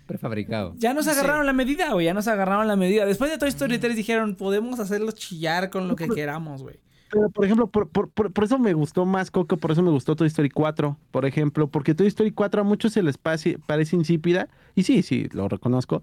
Prefabricado. 0.06 0.74
Ya 0.78 0.93
nos 0.93 1.06
Sí. 1.06 1.12
agarraron 1.12 1.45
la 1.45 1.54
medida, 1.54 1.93
güey. 1.93 2.06
Ya 2.06 2.14
nos 2.14 2.28
agarraron 2.28 2.68
la 2.68 2.76
medida. 2.76 3.06
Después 3.06 3.32
de 3.32 3.38
Toy 3.38 3.49
Story. 3.49 3.78
3 3.80 3.95
dijeron, 3.95 4.36
podemos 4.36 4.80
hacerlos 4.80 5.16
chillar 5.16 5.70
con 5.70 5.88
lo 5.88 5.95
que 5.95 6.10
queramos, 6.10 6.62
güey. 6.64 6.80
Pero, 7.10 7.30
por 7.30 7.43
ejemplo, 7.45 7.68
por, 7.68 7.89
por- 7.89 8.10
por- 8.10 8.32
por 8.32 8.43
eso 8.45 8.58
me 8.58 8.74
gustó 8.74 9.06
más 9.06 9.32
Coco, 9.32 9.58
por 9.58 9.72
eso 9.72 9.82
me 9.84 9.91
gustó 9.91 10.16
Toy 10.16 10.28
Story 10.28 10.49
4, 10.49 10.97
por 11.12 11.26
ejemplo, 11.26 11.68
porque 11.68 11.93
Toy 11.93 12.08
Story 12.08 12.32
4 12.32 12.62
a 12.62 12.64
muchos 12.64 12.93
se 12.93 13.04
les 13.04 13.18
pase- 13.18 13.58
parece 13.68 13.97
insípida, 13.97 14.47
y 14.76 14.84
sí, 14.84 15.04
sí, 15.04 15.28
lo 15.34 15.49
reconozco, 15.49 16.02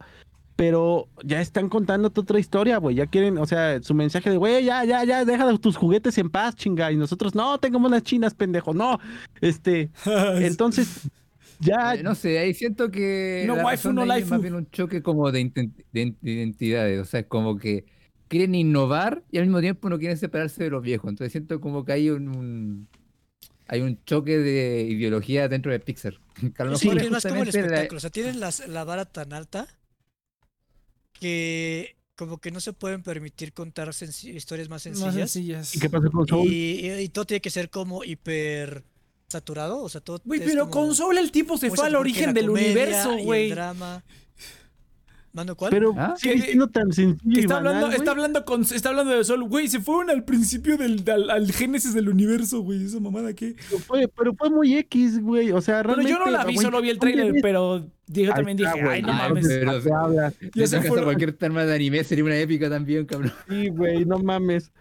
pero 0.58 1.06
ya 1.22 1.40
están 1.40 1.68
contando 1.68 2.08
otra 2.08 2.40
historia, 2.40 2.78
güey, 2.78 2.96
ya 2.96 3.06
quieren, 3.06 3.38
o 3.38 3.46
sea, 3.46 3.80
su 3.80 3.94
mensaje 3.94 4.28
de, 4.28 4.38
güey, 4.38 4.64
ya, 4.64 4.84
ya, 4.84 5.04
ya, 5.04 5.24
deja 5.24 5.56
tus 5.58 5.76
juguetes 5.76 6.18
en 6.18 6.30
paz, 6.30 6.56
chinga, 6.56 6.90
y 6.90 6.96
nosotros, 6.96 7.36
no, 7.36 7.60
tengamos 7.60 7.92
las 7.92 8.02
chinas, 8.02 8.34
pendejo, 8.34 8.74
no, 8.74 8.98
este, 9.40 9.90
entonces, 10.40 11.08
ya, 11.60 11.94
Eh, 11.94 12.02
no 12.02 12.16
sé, 12.16 12.40
ahí 12.40 12.54
siento 12.54 12.90
que 12.90 13.44
No 13.46 13.54
la 13.54 13.66
waifu, 13.66 13.92
no 13.92 14.02
es 14.12 14.26
más 14.28 14.42
bien 14.42 14.54
un 14.56 14.68
choque 14.70 15.00
como 15.00 15.30
de, 15.30 15.48
identidades. 16.22 17.00
O 17.00 17.04
sea, 17.04 17.20
es 17.20 17.26
como 17.26 17.56
que 17.56 17.84
quieren 18.26 18.56
innovar 18.56 19.22
y 19.30 19.38
al 19.38 19.44
mismo 19.44 19.60
tiempo 19.60 19.88
no 19.88 19.98
quieren 19.98 20.16
separarse 20.18 20.64
de 20.64 20.70
los 20.70 20.82
viejos. 20.82 21.08
Entonces 21.08 21.30
siento 21.32 21.60
como 21.60 21.84
que 21.84 21.92
hay 21.92 22.10
un, 22.10 22.28
un- 22.28 22.88
hay 23.68 23.80
un 23.82 24.02
choque 24.04 24.38
de 24.38 24.82
ideología 24.88 25.48
dentro 25.48 25.70
de 25.72 25.78
Pixar. 25.80 26.14
Que 26.54 26.62
a 26.62 26.64
lo 26.66 26.76
Sí, 26.76 26.88
es 26.90 27.10
más 27.10 27.24
como 27.24 27.42
el 27.42 27.46
la- 27.46 27.48
espectáculo. 27.50 27.96
O 27.96 28.00
sea, 28.00 28.10
tienen 28.10 28.40
las- 28.40 28.66
la 28.68 28.84
vara 28.84 29.04
tan 29.04 29.32
alta 29.32 29.66
que 31.20 31.96
como 32.16 32.38
que 32.38 32.50
no 32.50 32.60
se 32.60 32.72
pueden 32.72 33.02
permitir 33.02 33.52
contar 33.52 33.90
historias 33.90 34.68
más 34.68 34.84
Más 34.86 34.96
sencillas. 34.98 35.30
sencillas. 35.30 35.76
¿y 35.76 35.78
qué 35.78 35.88
pasa 35.88 36.08
con 36.10 36.26
Soul? 36.26 36.48
Y, 36.52 36.86
y- 36.86 36.92
y 37.02 37.08
todo 37.10 37.24
tiene 37.26 37.40
que 37.40 37.50
ser 37.50 37.70
como 37.70 38.02
hiper 38.02 38.82
saturado. 39.28 39.80
O 39.82 39.88
sea, 39.88 40.00
todo. 40.00 40.20
Güey, 40.24 40.40
pero 40.40 40.68
como 40.68 40.86
con 40.88 40.94
Soul 40.96 41.16
el 41.18 41.30
tipo 41.30 41.56
se 41.58 41.70
fue 41.70 41.86
al 41.86 41.94
origen 41.94 42.34
del 42.34 42.46
comedia 42.46 42.66
universo, 42.70 43.16
güey. 43.18 43.50
drama. 43.50 44.02
¿Mando 45.32 45.54
cuál? 45.56 45.70
Pero 45.70 45.94
¿Ah? 45.96 46.14
sigue 46.16 46.34
Que- 46.36 46.40
siendo 46.42 46.68
tan 46.68 46.92
sencillo 46.92 47.40
está 47.40 47.54
banal, 47.56 47.74
hablando, 47.76 47.96
está 47.96 48.10
hablando 48.12 48.44
con, 48.44 48.62
está 48.62 48.88
hablando 48.88 49.12
de 49.12 49.24
Sol, 49.24 49.44
güey, 49.44 49.68
se 49.68 49.80
fueron 49.80 50.10
al 50.10 50.24
principio 50.24 50.76
del, 50.76 51.04
al, 51.10 51.30
al 51.30 51.52
génesis 51.52 51.92
del 51.94 52.08
universo, 52.08 52.62
güey, 52.62 52.84
esa 52.84 52.98
mamada 52.98 53.32
que. 53.34 53.54
Pero 53.68 53.78
fue, 53.82 54.08
pero 54.08 54.34
fue 54.34 54.50
muy 54.50 54.74
X, 54.78 55.20
güey, 55.22 55.52
o 55.52 55.60
sea, 55.60 55.82
Bueno, 55.82 55.96
realmente... 55.96 56.12
yo 56.12 56.18
no 56.24 56.30
la 56.30 56.44
vi, 56.44 56.54
güey, 56.54 56.64
solo 56.64 56.80
vi 56.80 56.90
el 56.90 56.98
¿dónde 56.98 57.14
trailer, 57.14 57.42
pero 57.42 57.86
yo 58.06 58.32
también 58.32 58.58
está, 58.58 58.72
dije, 58.72 58.84
güey. 58.84 58.96
ay, 58.96 59.02
no 59.02 59.12
mames. 59.12 59.46
pero- 59.46 59.80
Se 59.80 59.92
habla. 59.92 60.32
Ya 60.54 60.66
se 60.66 60.80
fueron- 60.82 61.04
cualquier 61.04 61.32
tema 61.34 61.64
de 61.64 61.74
anime 61.74 62.02
sería 62.04 62.24
una 62.24 62.36
épica 62.38 62.70
también, 62.70 63.04
cabrón. 63.06 63.32
Sí, 63.48 63.68
güey, 63.68 64.04
no 64.06 64.18
mames. 64.18 64.72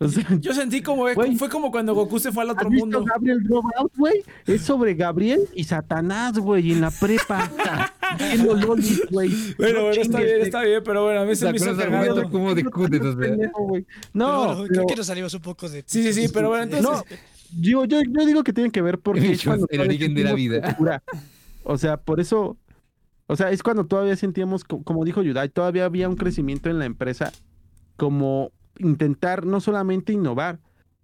O 0.00 0.08
sea, 0.08 0.26
Yo 0.40 0.52
sentí 0.52 0.82
como, 0.82 1.02
Güey. 1.14 1.36
fue 1.36 1.48
como 1.48 1.70
cuando 1.70 1.94
Goku 1.94 2.18
se 2.18 2.32
fue 2.32 2.42
al 2.42 2.50
¿Has 2.50 2.56
otro 2.56 2.68
visto 2.68 2.84
mundo. 2.84 3.04
Gabriel 3.04 3.42
Dropout, 3.44 3.92
güey? 3.96 4.24
Es 4.44 4.62
sobre 4.62 4.94
Gabriel 4.94 5.42
y 5.54 5.62
Satanás, 5.64 6.36
güey, 6.36 6.72
en 6.72 6.80
la 6.80 6.90
prepa. 6.90 7.48
Haciendo 8.10 8.54
lolis, 8.54 9.02
güey. 9.10 9.30
Bueno, 9.58 9.78
No 9.80 9.84
bueno, 9.86 10.02
está 10.02 10.20
bien, 10.20 10.40
está 10.42 10.62
bien, 10.62 10.82
pero 10.84 11.04
bueno, 11.04 11.20
a 11.20 11.24
mí 11.24 11.34
se 11.36 11.50
me 11.50 11.56
hizo 11.56 11.76
cagado. 11.76 12.30
¿cómo 12.30 12.54
discutes? 12.54 13.00
O 13.00 13.12
sea. 13.12 13.36
Pero 13.36 13.52
No, 14.12 14.54
pero- 14.56 14.66
creo 14.68 14.86
que 14.86 14.96
nos 14.96 15.06
salimos 15.06 15.34
un 15.34 15.40
poco 15.42 15.68
de. 15.68 15.82
Sí, 15.86 16.02
sí, 16.02 16.12
sí, 16.26 16.28
pero 16.32 16.48
bueno, 16.48 16.64
entonces- 16.64 16.90
No, 16.90 17.04
yo, 17.60 17.84
yo, 17.84 18.00
yo 18.02 18.26
digo 18.26 18.42
que 18.44 18.52
tienen 18.52 18.70
que 18.72 18.82
ver 18.82 18.98
porque 18.98 19.20
es 19.24 19.28
Bichos, 19.30 19.44
cuando 19.44 19.66
el 19.70 19.80
origen 19.80 20.14
de 20.14 20.24
la 20.24 20.34
vida. 20.34 20.60
cultura. 20.62 21.02
O 21.64 21.78
sea, 21.78 21.96
por 21.96 22.20
eso, 22.20 22.56
o 23.26 23.36
sea, 23.36 23.50
es 23.50 23.62
cuando 23.62 23.86
todavía 23.86 24.16
sentíamos, 24.16 24.64
co- 24.64 24.82
como 24.82 25.04
dijo 25.04 25.22
Yudai, 25.22 25.48
todavía 25.48 25.84
había 25.86 26.08
un 26.08 26.16
crecimiento 26.16 26.68
en 26.68 26.78
la 26.78 26.84
empresa, 26.84 27.32
como 27.96 28.50
intentar 28.78 29.46
no 29.46 29.60
solamente 29.60 30.12
innovar, 30.12 30.58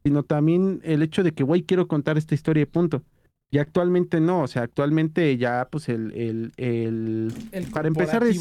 sino 0.05 0.22
también 0.22 0.80
el 0.84 1.03
hecho 1.03 1.22
de 1.22 1.32
que, 1.32 1.44
güey, 1.44 1.62
quiero 1.62 1.86
contar 1.88 2.18
esta 2.18 2.34
historia 2.34 2.62
y 2.62 2.66
punto. 2.66 3.03
Y 3.51 3.59
actualmente 3.59 4.20
no, 4.20 4.42
o 4.42 4.48
sea, 4.48 4.62
actualmente 4.62 5.36
ya, 5.36 5.68
pues, 5.70 5.88
el, 5.88 6.12
el, 6.12 6.53
el, 6.57 7.32
El 7.51 7.66
Para 7.66 7.88
empezar 7.88 8.22
es- 8.24 8.38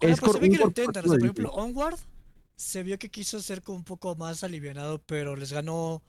es 0.00 0.20
pero 0.20 0.32
se 0.32 0.40
ve 0.40 0.50
que 0.50 0.58
lo 0.58 0.64
intentan. 0.64 1.04
O 1.04 1.08
sea, 1.08 1.18
por 1.18 1.26
ejemplo, 1.26 1.50
Onward 1.52 1.98
se 2.56 2.82
vio 2.82 2.98
que 2.98 3.10
quiso 3.10 3.40
ser 3.40 3.62
como 3.62 3.78
un 3.78 3.84
poco 3.84 4.14
más 4.16 4.44
alivianado, 4.44 5.00
pero 5.06 5.36
les 5.36 5.52
ganó 5.52 6.02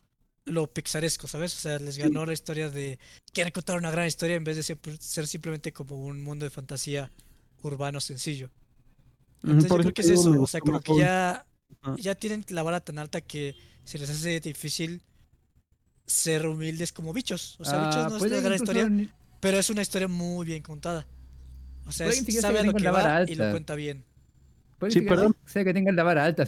lo 0.45 0.67
pixaresco, 0.71 1.27
¿sabes? 1.27 1.55
O 1.55 1.59
sea, 1.59 1.79
les 1.79 1.97
ganó 1.97 2.25
la 2.25 2.33
historia 2.33 2.69
de 2.69 2.99
quieren 3.33 3.51
contar 3.53 3.77
una 3.77 3.91
gran 3.91 4.07
historia 4.07 4.35
en 4.35 4.43
vez 4.43 4.57
de 4.57 4.63
ser 4.99 5.27
simplemente 5.27 5.71
como 5.73 5.95
un 6.05 6.21
mundo 6.23 6.45
de 6.45 6.49
fantasía 6.49 7.11
urbano 7.61 8.01
sencillo. 8.01 8.49
Entonces 9.47 9.71
yo 9.73 9.77
por 9.77 9.81
creo 9.81 9.93
que 9.93 10.01
es 10.01 10.09
eso, 10.09 10.39
o 10.39 10.47
sea, 10.47 10.61
como 10.61 10.81
que 10.81 10.95
ya, 10.95 11.45
ya 11.95 12.15
tienen 12.15 12.45
la 12.49 12.63
vara 12.63 12.81
tan 12.81 12.99
alta 12.99 13.21
que 13.21 13.55
se 13.83 13.99
les 13.99 14.09
hace 14.09 14.39
difícil 14.39 15.03
ser 16.09 16.45
humildes 16.47 16.91
como 16.91 17.13
bichos. 17.13 17.55
O 17.59 17.65
sea, 17.65 17.83
ah, 17.83 17.87
bichos 17.87 18.11
no 18.11 18.17
es 18.17 18.31
una 18.31 18.41
gran 18.41 18.53
historia, 18.55 18.89
pero 19.39 19.57
es 19.59 19.69
una 19.69 19.81
historia 19.81 20.07
muy 20.07 20.45
bien 20.45 20.63
contada. 20.63 21.05
O 21.87 21.91
sea, 21.91 22.07
es- 22.07 22.23
que 22.23 22.31
sabe 22.33 22.59
a 22.59 22.63
lo 22.63 22.73
que 22.73 22.83
la 22.83 22.91
vara 22.91 23.19
va 23.19 23.23
y 23.23 23.35
lo 23.35 23.43
alta. 23.45 23.51
cuenta 23.53 23.75
bien. 23.75 24.03
Puede 24.77 24.91
Sí, 24.91 24.99
que 24.99 25.05
ni 25.05 25.09
siquiera 25.09 25.21
perdón. 25.29 25.35
sea 25.45 25.63
que 25.63 25.73
tengan 25.73 25.95
la 25.95 26.03
vara 26.03 26.25
alta, 26.25 26.45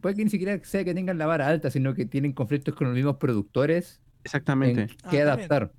puede 0.00 0.14
que 0.16 0.24
ni 0.24 0.30
siquiera 0.30 0.60
sea 0.64 0.84
que 0.84 0.94
tengan 0.94 1.18
la 1.18 1.26
vara 1.26 1.46
alta, 1.48 1.70
sino 1.70 1.94
que 1.94 2.06
tienen 2.06 2.32
conflictos 2.32 2.74
con 2.74 2.86
los 2.88 2.94
mismos 2.96 3.16
productores 3.16 4.00
Exactamente. 4.24 4.82
en 4.82 4.90
Ah, 4.90 4.96
también. 5.02 5.22
adaptar. 5.22 5.72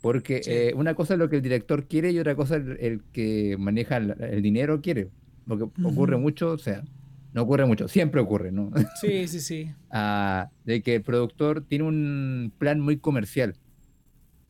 Porque 0.00 0.42
Sí. 0.42 0.50
eh, 0.50 0.72
una 0.76 0.94
cosa 0.94 1.14
es 1.14 1.18
lo 1.18 1.28
que 1.30 1.36
el 1.36 1.42
director 1.42 1.86
quiere 1.88 2.10
y 2.12 2.18
otra 2.18 2.36
cosa 2.36 2.56
el, 2.56 2.76
el 2.80 3.02
que 3.12 3.56
maneja 3.58 3.96
el, 3.96 4.10
el 4.22 4.42
dinero 4.42 4.80
quiere. 4.82 5.08
Porque 5.46 5.64
ocurre 5.64 6.14
Ujú. 6.16 6.22
mucho, 6.22 6.50
o 6.52 6.58
sea, 6.58 6.82
no 7.34 7.42
ocurre 7.42 7.66
mucho, 7.66 7.86
siempre 7.88 8.20
ocurre, 8.22 8.50
¿no? 8.52 8.70
Sí, 9.00 9.28
sí, 9.28 9.40
sí. 9.40 9.70
Ah, 9.96 10.50
de 10.64 10.82
que 10.82 10.94
el 10.96 11.02
productor 11.02 11.64
tiene 11.66 11.84
un 11.84 12.52
plan 12.58 12.80
muy 12.80 12.98
comercial, 12.98 13.54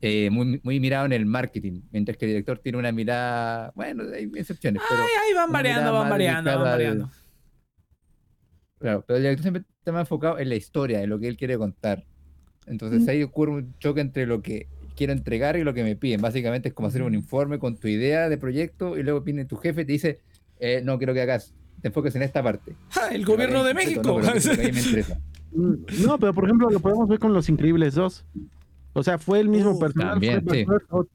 eh, 0.01 0.31
muy, 0.31 0.59
muy 0.63 0.81
mirado 0.81 1.05
en 1.07 1.13
el 1.13 1.27
marketing, 1.27 1.83
mientras 1.91 2.17
que 2.17 2.25
el 2.27 2.31
director 2.31 2.59
tiene 2.61 2.79
una 2.79 2.93
mirada, 2.93 3.73
bueno, 3.75 4.05
hay 4.15 4.31
excepciones, 4.37 4.83
pero, 4.89 5.03
Ay, 5.03 5.11
ahí 5.29 5.35
van 5.35 5.53
variando, 5.53 5.93
van 5.93 6.09
variando, 6.11 6.51
van 6.51 6.59
al- 6.61 6.65
variando. 6.67 7.11
claro, 8.79 9.05
pero 9.07 9.17
el 9.19 9.23
director 9.23 9.43
siempre 9.43 9.63
está 9.79 9.93
más 9.93 10.03
enfocado 10.03 10.39
en 10.39 10.49
la 10.49 10.55
historia, 10.57 11.03
en 11.03 11.11
lo 11.11 11.19
que 11.19 11.29
él 11.29 11.37
quiere 11.37 11.59
contar. 11.59 12.05
Entonces 12.67 13.03
Mm. 13.07 13.11
ahí 13.11 13.23
ocurre 13.23 13.53
un 13.53 13.75
choque 13.79 14.01
entre 14.01 14.27
lo 14.27 14.41
que 14.41 14.69
quiero 14.97 15.13
entregar 15.13 15.57
y 15.57 15.65
lo 15.65 15.75
que 15.75 15.85
me 15.85 15.97
piden. 15.97 16.21
Básicamente 16.23 16.69
es 16.69 16.75
como 16.75 16.89
hacer 16.89 17.03
un 17.03 17.09
Ujú. 17.09 17.17
informe 17.23 17.59
con 17.59 17.77
tu 17.77 17.89
idea 17.89 18.29
de 18.31 18.39
proyecto 18.39 18.97
y 18.97 19.03
luego 19.03 19.21
viene 19.21 19.45
tu 19.45 19.57
jefe 19.57 19.83
y 19.83 19.85
te 19.85 19.93
dice, 19.93 20.21
eh, 20.59 20.81
no 20.83 20.97
quiero 20.99 21.13
que 21.13 21.21
hagas, 21.21 21.55
te 21.85 21.89
enfoques 21.89 22.15
en 22.17 22.23
esta 22.23 22.43
parte. 22.43 22.75
Ja, 22.89 23.09
el 23.09 23.27
gobierno 23.27 23.63
de 23.63 23.75
México. 23.75 24.23
no, 24.23 24.33
pero 24.33 25.17
No, 26.07 26.19
por 26.33 26.45
ejemplo, 26.45 26.71
lo 26.71 26.81
podemos 26.81 27.07
ver 27.11 27.19
con 27.19 27.35
Los 27.35 27.51
Increíbles 27.51 27.95
2. 27.95 28.25
O 28.95 29.03
sea, 29.03 29.19
fue 29.19 29.39
el 29.41 29.51
mismo 29.51 29.73
Uh, 29.73 29.79
personaje. 29.79 30.11
también, 30.13 30.45
sí. 30.51 30.65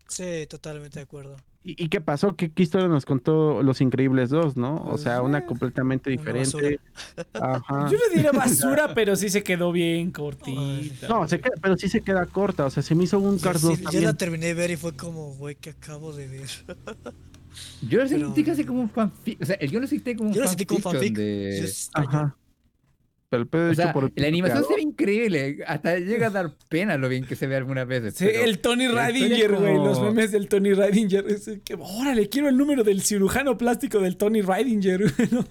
Sí, 0.07 0.45
totalmente 0.47 0.99
de 0.99 1.03
acuerdo. 1.05 1.38
¿Y, 1.63 1.86
y 1.86 1.89
qué 1.89 2.01
pasó? 2.01 2.36
¿Qué, 2.36 2.51
qué 2.51 2.61
historia 2.61 2.88
nos 2.88 3.03
contó 3.05 3.63
Los 3.63 3.82
Increíbles 3.82 4.30
2, 4.30 4.57
no? 4.57 4.76
O 4.76 4.89
Pues, 4.91 5.01
sea, 5.01 5.24
una 5.24 5.39
eh, 5.39 5.45
completamente 5.47 6.11
una 6.11 6.20
diferente. 6.22 6.80
Ajá. 7.34 7.88
Yo 7.91 7.97
le 7.97 8.15
diría 8.15 8.32
basura, 8.32 8.93
pero 8.95 9.15
sí 9.15 9.30
se 9.30 9.41
quedó 9.41 9.72
bien 9.72 10.11
cortita. 10.11 11.07
No, 11.09 11.28
se 11.28 11.41
queda- 11.41 11.55
pero 11.59 11.78
sí 11.78 11.89
se 11.89 12.01
queda 12.01 12.28
corta. 12.28 12.65
O 12.67 12.70
sea, 12.70 12.84
se 12.84 12.93
me 12.93 13.05
hizo 13.05 13.17
un 13.17 13.38
Yo, 13.39 13.43
Cars 13.43 13.61
sí- 13.61 13.67
2 13.70 13.78
yo 13.80 13.84
también. 13.86 14.03
la 14.03 14.13
terminé 14.13 14.45
de 14.45 14.53
ver 14.53 14.70
y 14.70 14.76
fue 14.76 14.95
como, 14.95 15.34
güey, 15.34 15.55
que 15.55 15.72
acabo 15.72 16.13
de 16.13 16.28
ver. 16.28 16.49
Yo 17.82 18.03
lo 18.03 18.10
Pero- 18.10 18.26
sentí 18.26 18.43
casi 18.43 18.64
como 18.66 18.82
un 18.82 18.89
fanfic, 18.89 19.41
o 19.41 19.45
sea, 19.45 19.60
yo 19.60 19.80
lo 19.80 19.88
sentí 19.88 20.16
como 20.16 20.30
un 20.30 20.36
Yo 20.36 20.41
lo 20.41 20.47
sentí 20.47 20.66
como 20.66 20.80
fanfic. 20.82 21.16
de... 21.16 21.72
Ajá. 21.93 22.36
Pero 23.30 23.43
el 23.43 23.47
pedo 23.47 23.68
O 23.68 23.72
hecho 23.72 23.82
sea, 23.84 23.93
por 23.93 24.05
el 24.05 24.12
la 24.16 24.28
animación 24.28 24.66
se 24.68 24.74
ve 24.76 24.82
increíble, 24.82 25.60
hasta 25.68 25.99
llega 25.99 26.28
a 26.28 26.30
dar 26.32 26.55
pena 26.68 26.97
lo 26.97 27.07
bien 27.10 27.26
que 27.26 27.36
se 27.36 27.45
ve 27.45 27.55
algunas 27.55 27.88
veces. 27.88 28.16
Sí, 28.16 28.26
pero- 28.26 28.43
el 28.43 28.57
Tony 28.60 28.88
Radinger, 28.88 29.55
güey. 29.55 29.76
como- 29.76 29.86
Los 29.88 30.01
memes 30.01 30.32
del 30.32 30.47
Tony 30.49 30.74
Radinger. 30.74 31.26
Que, 31.64 31.76
órale, 31.80 32.28
quiero 32.28 32.49
el 32.49 32.57
número 32.57 32.84
del 32.84 33.01
cirujano 33.03 33.55
plástico 33.57 33.99
del 33.99 34.18
Tony 34.18 34.41
Radinger. 34.41 35.01
no. 35.32 35.45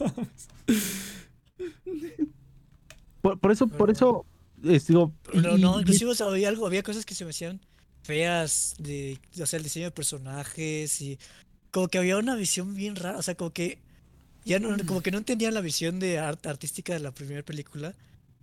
Por, 3.21 3.39
por 3.39 3.53
eso, 3.53 3.67
por 3.69 3.91
eso, 3.91 4.27
es, 4.65 4.87
digo. 4.87 5.13
No, 5.35 5.57
y- 5.79 5.81
inclusive 5.83 6.11
o 6.11 6.15
sea, 6.15 6.27
había 6.27 6.49
algo, 6.49 6.67
había 6.67 6.83
cosas 6.83 7.05
que 7.05 7.15
se 7.15 7.25
me 7.25 7.31
hacían 7.31 7.61
feas 8.03 8.75
de, 8.79 9.19
o 9.41 9.47
sea, 9.47 9.57
el 9.59 9.63
diseño 9.65 9.87
de 9.87 9.91
personajes 9.91 11.01
y 11.01 11.19
como 11.79 11.89
que 11.89 11.99
había 11.99 12.19
una 12.19 12.35
visión 12.35 12.75
bien 12.75 12.97
rara, 12.97 13.19
o 13.19 13.23
sea, 13.23 13.37
como 13.37 13.53
que 13.53 13.79
ya 14.45 14.59
no, 14.59 14.77
como 14.85 15.01
que 15.01 15.13
no 15.13 15.19
entendían 15.19 15.55
la 15.55 15.61
visión 15.61 16.01
de 16.01 16.19
art- 16.19 16.45
artística 16.47 16.93
de 16.93 16.99
la 16.99 17.13
primera 17.13 17.43
película 17.45 17.95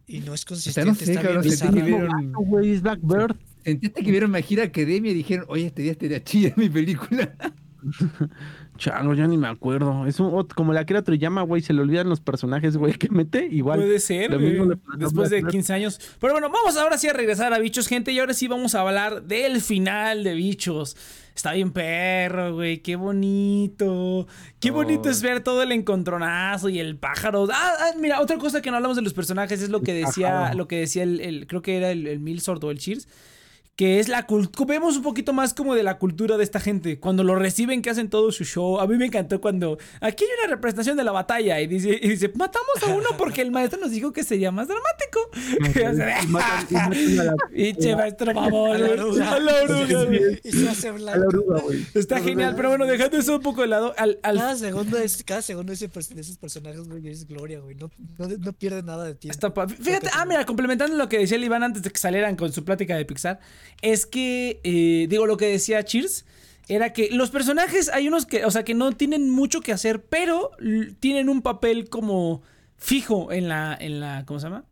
y 0.07 0.19
no 0.19 0.33
es 0.33 0.43
O 0.49 0.55
sea, 0.55 0.83
consistente, 0.85 0.89
no 0.89 0.95
sé, 0.95 1.03
está 1.11 1.21
cabrón, 1.21 1.41
bien 1.43 1.57
sentí 1.57 1.79
que 1.79 1.83
vieron, 1.85 2.33
Ah, 2.33 2.81
Blackbird. 2.81 3.35
sentiste 3.65 4.03
que 4.03 4.11
vieron 4.11 4.31
My 4.31 4.39
Hero 4.49 4.63
Academia 4.63 5.11
y 5.11 5.15
dijeron, 5.15 5.45
oye, 5.49 5.65
este 5.65 5.81
día 5.81 5.91
estaría 5.91 6.23
chida 6.23 6.53
mi 6.55 6.69
película. 6.69 7.33
Chango, 8.77 9.13
ya 9.13 9.27
ni 9.27 9.37
me 9.37 9.47
acuerdo. 9.47 10.05
Es 10.05 10.19
un, 10.19 10.45
como 10.47 10.73
la 10.73 10.81
Akira 10.81 11.01
Toriyama, 11.01 11.41
güey, 11.43 11.61
se 11.61 11.73
le 11.73 11.81
olvidan 11.81 12.09
los 12.09 12.19
personajes, 12.19 12.75
güey, 12.77 12.93
que 12.93 13.09
mete. 13.09 13.47
Igual. 13.51 13.79
Puede 13.79 13.99
ser, 13.99 14.31
lo 14.31 14.37
le 14.39 14.77
después 14.97 15.29
de 15.29 15.41
Black 15.41 15.51
15 15.51 15.73
años. 15.73 15.99
Pero 16.19 16.33
bueno, 16.33 16.49
vamos 16.49 16.75
ahora 16.77 16.97
sí 16.97 17.07
a 17.07 17.13
regresar 17.13 17.53
a 17.53 17.59
Bichos, 17.59 17.87
gente. 17.87 18.11
Y 18.11 18.19
ahora 18.19 18.33
sí 18.33 18.47
vamos 18.47 18.75
a 18.75 18.81
hablar 18.81 19.23
del 19.23 19.61
final 19.61 20.23
de 20.23 20.33
Bichos. 20.33 20.97
Está 21.35 21.51
bien 21.51 21.71
perro, 21.71 22.53
güey. 22.55 22.77
Qué 22.79 22.95
bonito. 22.95 24.25
Qué 24.59 24.71
bonito 24.71 25.09
es 25.09 25.21
ver 25.21 25.41
todo 25.43 25.63
el 25.63 25.71
encontronazo 25.73 26.69
y 26.69 26.79
el 26.79 26.95
pájaro. 26.97 27.45
Ah, 27.51 27.73
ah, 27.79 27.91
mira, 27.99 28.21
otra 28.21 28.37
cosa 28.37 28.61
que 28.61 28.71
no 28.71 28.77
hablamos 28.77 28.95
de 28.95 29.03
los 29.03 29.13
personajes 29.13 29.61
es 29.61 29.69
lo 29.69 29.81
que 29.81 29.93
decía, 29.93 30.53
lo 30.55 30.67
que 30.67 30.77
decía 30.79 31.03
el, 31.03 31.19
el- 31.19 31.47
creo 31.47 31.61
que 31.61 31.75
era 31.77 31.91
el, 31.91 32.07
el 32.07 32.19
Milsord 32.21 32.63
o 32.63 32.71
el 32.71 32.77
Cheers. 32.79 33.07
Que 33.75 33.99
es 33.99 34.07
la 34.07 34.25
cultura. 34.25 34.65
Vemos 34.67 34.95
un 34.95 35.03
poquito 35.03 35.33
más 35.33 35.53
como 35.53 35.75
de 35.75 35.83
la 35.83 35.97
cultura 35.97 36.37
de 36.37 36.43
esta 36.45 36.61
gente. 36.61 36.97
Cuando 36.99 37.25
lo 37.25 37.35
reciben, 37.35 37.81
que 37.81 37.89
hacen 37.89 38.09
todo 38.09 38.31
su 38.31 38.45
show. 38.45 38.79
A 38.79 38.87
mí 38.87 38.95
me 38.97 39.07
encantó 39.07 39.41
cuando. 39.41 39.77
Aquí 39.99 40.23
hay 40.23 40.29
una 40.45 40.55
representación 40.55 40.95
de 40.95 41.03
la 41.03 41.11
batalla. 41.11 41.59
Y 41.59 41.67
dice, 41.67 41.99
y 42.01 42.07
dice 42.09 42.31
matamos 42.35 42.81
a 42.87 42.93
uno 42.95 43.09
porque 43.17 43.41
el 43.41 43.51
maestro 43.51 43.79
nos 43.81 43.91
dijo 43.91 44.13
que 44.13 44.23
sería 44.23 44.49
más 44.51 44.69
dramático. 44.69 45.19
Pinche 47.53 47.95
maestro 47.95 48.33
mamón. 48.33 48.75
A 48.75 48.77
la 48.77 48.91
oruga. 48.93 49.31
A 49.33 49.39
la 49.39 49.53
oruga, 49.63 50.03
güey. 50.05 50.39
Y 50.43 50.51
se 50.51 50.69
hace 50.69 50.89
a 50.89 50.93
la 50.93 50.97
blanco. 51.15 51.27
oruga, 51.27 51.59
güey. 51.61 51.85
Está 51.93 52.19
genial, 52.21 52.53
pero 52.55 52.69
bueno, 52.69 52.85
dejando 52.85 53.17
eso 53.17 53.35
un 53.35 53.41
poco 53.41 53.61
de 53.61 53.67
lado, 53.67 53.93
al, 53.97 54.19
al- 54.23 54.37
Cada 54.37 54.55
segundo, 54.55 54.97
es, 54.97 55.23
cada 55.23 55.41
segundo 55.41 55.71
de, 55.71 55.75
ese 55.75 55.91
pers- 55.91 56.09
de 56.13 56.21
esos 56.21 56.37
personajes, 56.37 56.81
güey, 56.87 57.07
es 57.07 57.27
gloria, 57.27 57.59
güey. 57.59 57.75
No, 57.75 57.89
no, 58.17 58.27
no 58.27 58.53
pierde 58.53 58.83
nada 58.83 59.05
de 59.05 59.15
tiempo. 59.15 59.53
pa- 59.53 59.67
Fíjate, 59.67 60.09
ah, 60.13 60.25
mira, 60.25 60.45
complementando 60.45 60.95
lo 60.95 61.09
que 61.09 61.19
decía 61.19 61.37
el 61.37 61.43
Iván 61.43 61.63
antes 61.63 61.81
de 61.83 61.89
que 61.89 61.97
salieran 61.99 62.35
con 62.35 62.51
su 62.51 62.63
plática 62.63 62.95
de 62.95 63.05
Pixar, 63.05 63.39
es 63.81 64.05
que, 64.05 64.59
eh, 64.63 65.07
digo, 65.09 65.25
lo 65.25 65.37
que 65.37 65.47
decía 65.47 65.83
Cheers, 65.83 66.25
era 66.67 66.93
que 66.93 67.09
los 67.11 67.29
personajes, 67.29 67.89
hay 67.93 68.07
unos 68.07 68.25
que, 68.25 68.43
o 68.45 68.51
sea, 68.51 68.63
que 68.63 68.73
no 68.73 68.91
tienen 68.93 69.29
mucho 69.29 69.61
que 69.61 69.71
hacer, 69.71 70.03
pero 70.05 70.51
tienen 70.99 71.29
un 71.29 71.41
papel 71.41 71.89
como 71.89 72.41
fijo 72.77 73.31
en 73.31 73.47
la, 73.47 73.77
en 73.79 73.99
la, 73.99 74.25
¿cómo 74.25 74.39
se 74.39 74.47
llama? 74.47 74.65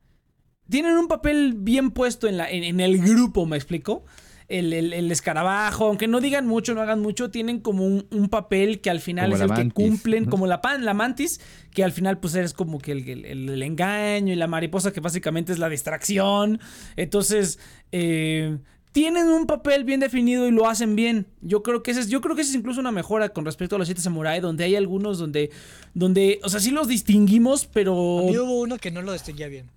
Tienen 0.70 0.98
un 0.98 1.08
papel 1.08 1.54
bien 1.58 1.92
puesto 1.92 2.28
en, 2.28 2.38
la, 2.38 2.50
en, 2.50 2.64
en 2.64 2.80
el 2.80 2.98
grupo, 3.00 3.46
¿me 3.46 3.58
explico? 3.58 4.06
El, 4.48 4.74
el- 4.74 4.92
el 4.94 5.12
escarabajo, 5.12 5.86
aunque 5.88 6.08
no 6.08 6.20
digan 6.20 6.48
mucho, 6.48 6.74
no 6.74 6.82
hagan 6.82 7.00
mucho, 7.02 7.30
tienen 7.32 7.60
como 7.60 7.86
un, 7.86 8.08
un 8.12 8.28
papel 8.30 8.82
que 8.82 8.90
al 8.90 9.00
final 9.00 9.26
Como 9.26 9.36
es 9.36 9.42
el 9.42 9.48
que 9.50 9.54
cumplen, 9.74 10.26
como 10.26 10.48
la 10.48 10.62
pan, 10.62 10.84
la 10.86 10.94
mantis, 10.94 11.40
que 11.72 11.84
al 11.84 11.92
final 11.92 12.20
pues 12.20 12.34
eres 12.36 12.54
como 12.54 12.80
que 12.80 12.92
el, 12.92 13.08
el- 13.10 13.26
el- 13.26 13.50
el 13.50 13.62
engaño 13.64 14.34
y 14.34 14.36
la 14.36 14.48
mariposa 14.48 14.92
que 14.92 15.00
básicamente 15.00 15.52
es 15.54 15.60
la 15.60 15.70
distracción. 15.70 16.60
Entonces, 16.96 17.60
eh, 17.92 18.58
tienen 18.94 19.28
un 19.28 19.48
papel 19.48 19.84
bien 19.84 20.00
definido 20.00 20.48
y 20.48 20.52
lo 20.52 20.70
hacen 20.70 20.96
bien. 20.96 21.26
Yo 21.42 21.64
creo 21.64 21.84
que 21.84 21.92
ese 21.92 22.02
es, 22.02 22.10
yo 22.10 22.22
creo 22.22 22.36
que 22.36 22.44
esa 22.44 22.52
es 22.52 22.56
incluso 22.56 22.80
una 22.80 22.92
mejora 22.92 23.30
con 23.30 23.44
respecto 23.44 23.76
a 23.76 23.80
los 23.80 23.88
siete 23.88 24.02
samurai, 24.02 24.40
donde 24.40 24.64
hay 24.64 24.76
algunos 24.76 25.18
donde, 25.18 25.52
donde, 25.94 26.40
o 26.44 26.50
sea, 26.50 26.60
sí 26.60 26.72
los 26.72 26.88
distinguimos, 26.88 27.66
pero... 27.66 28.20
A 28.20 28.24
mí 28.24 28.38
hubo 28.38 28.62
uno 28.62 28.78
que 28.78 28.92
no 28.92 29.02
lo 29.02 29.12
distinguía 29.12 29.48
bien. 29.48 29.70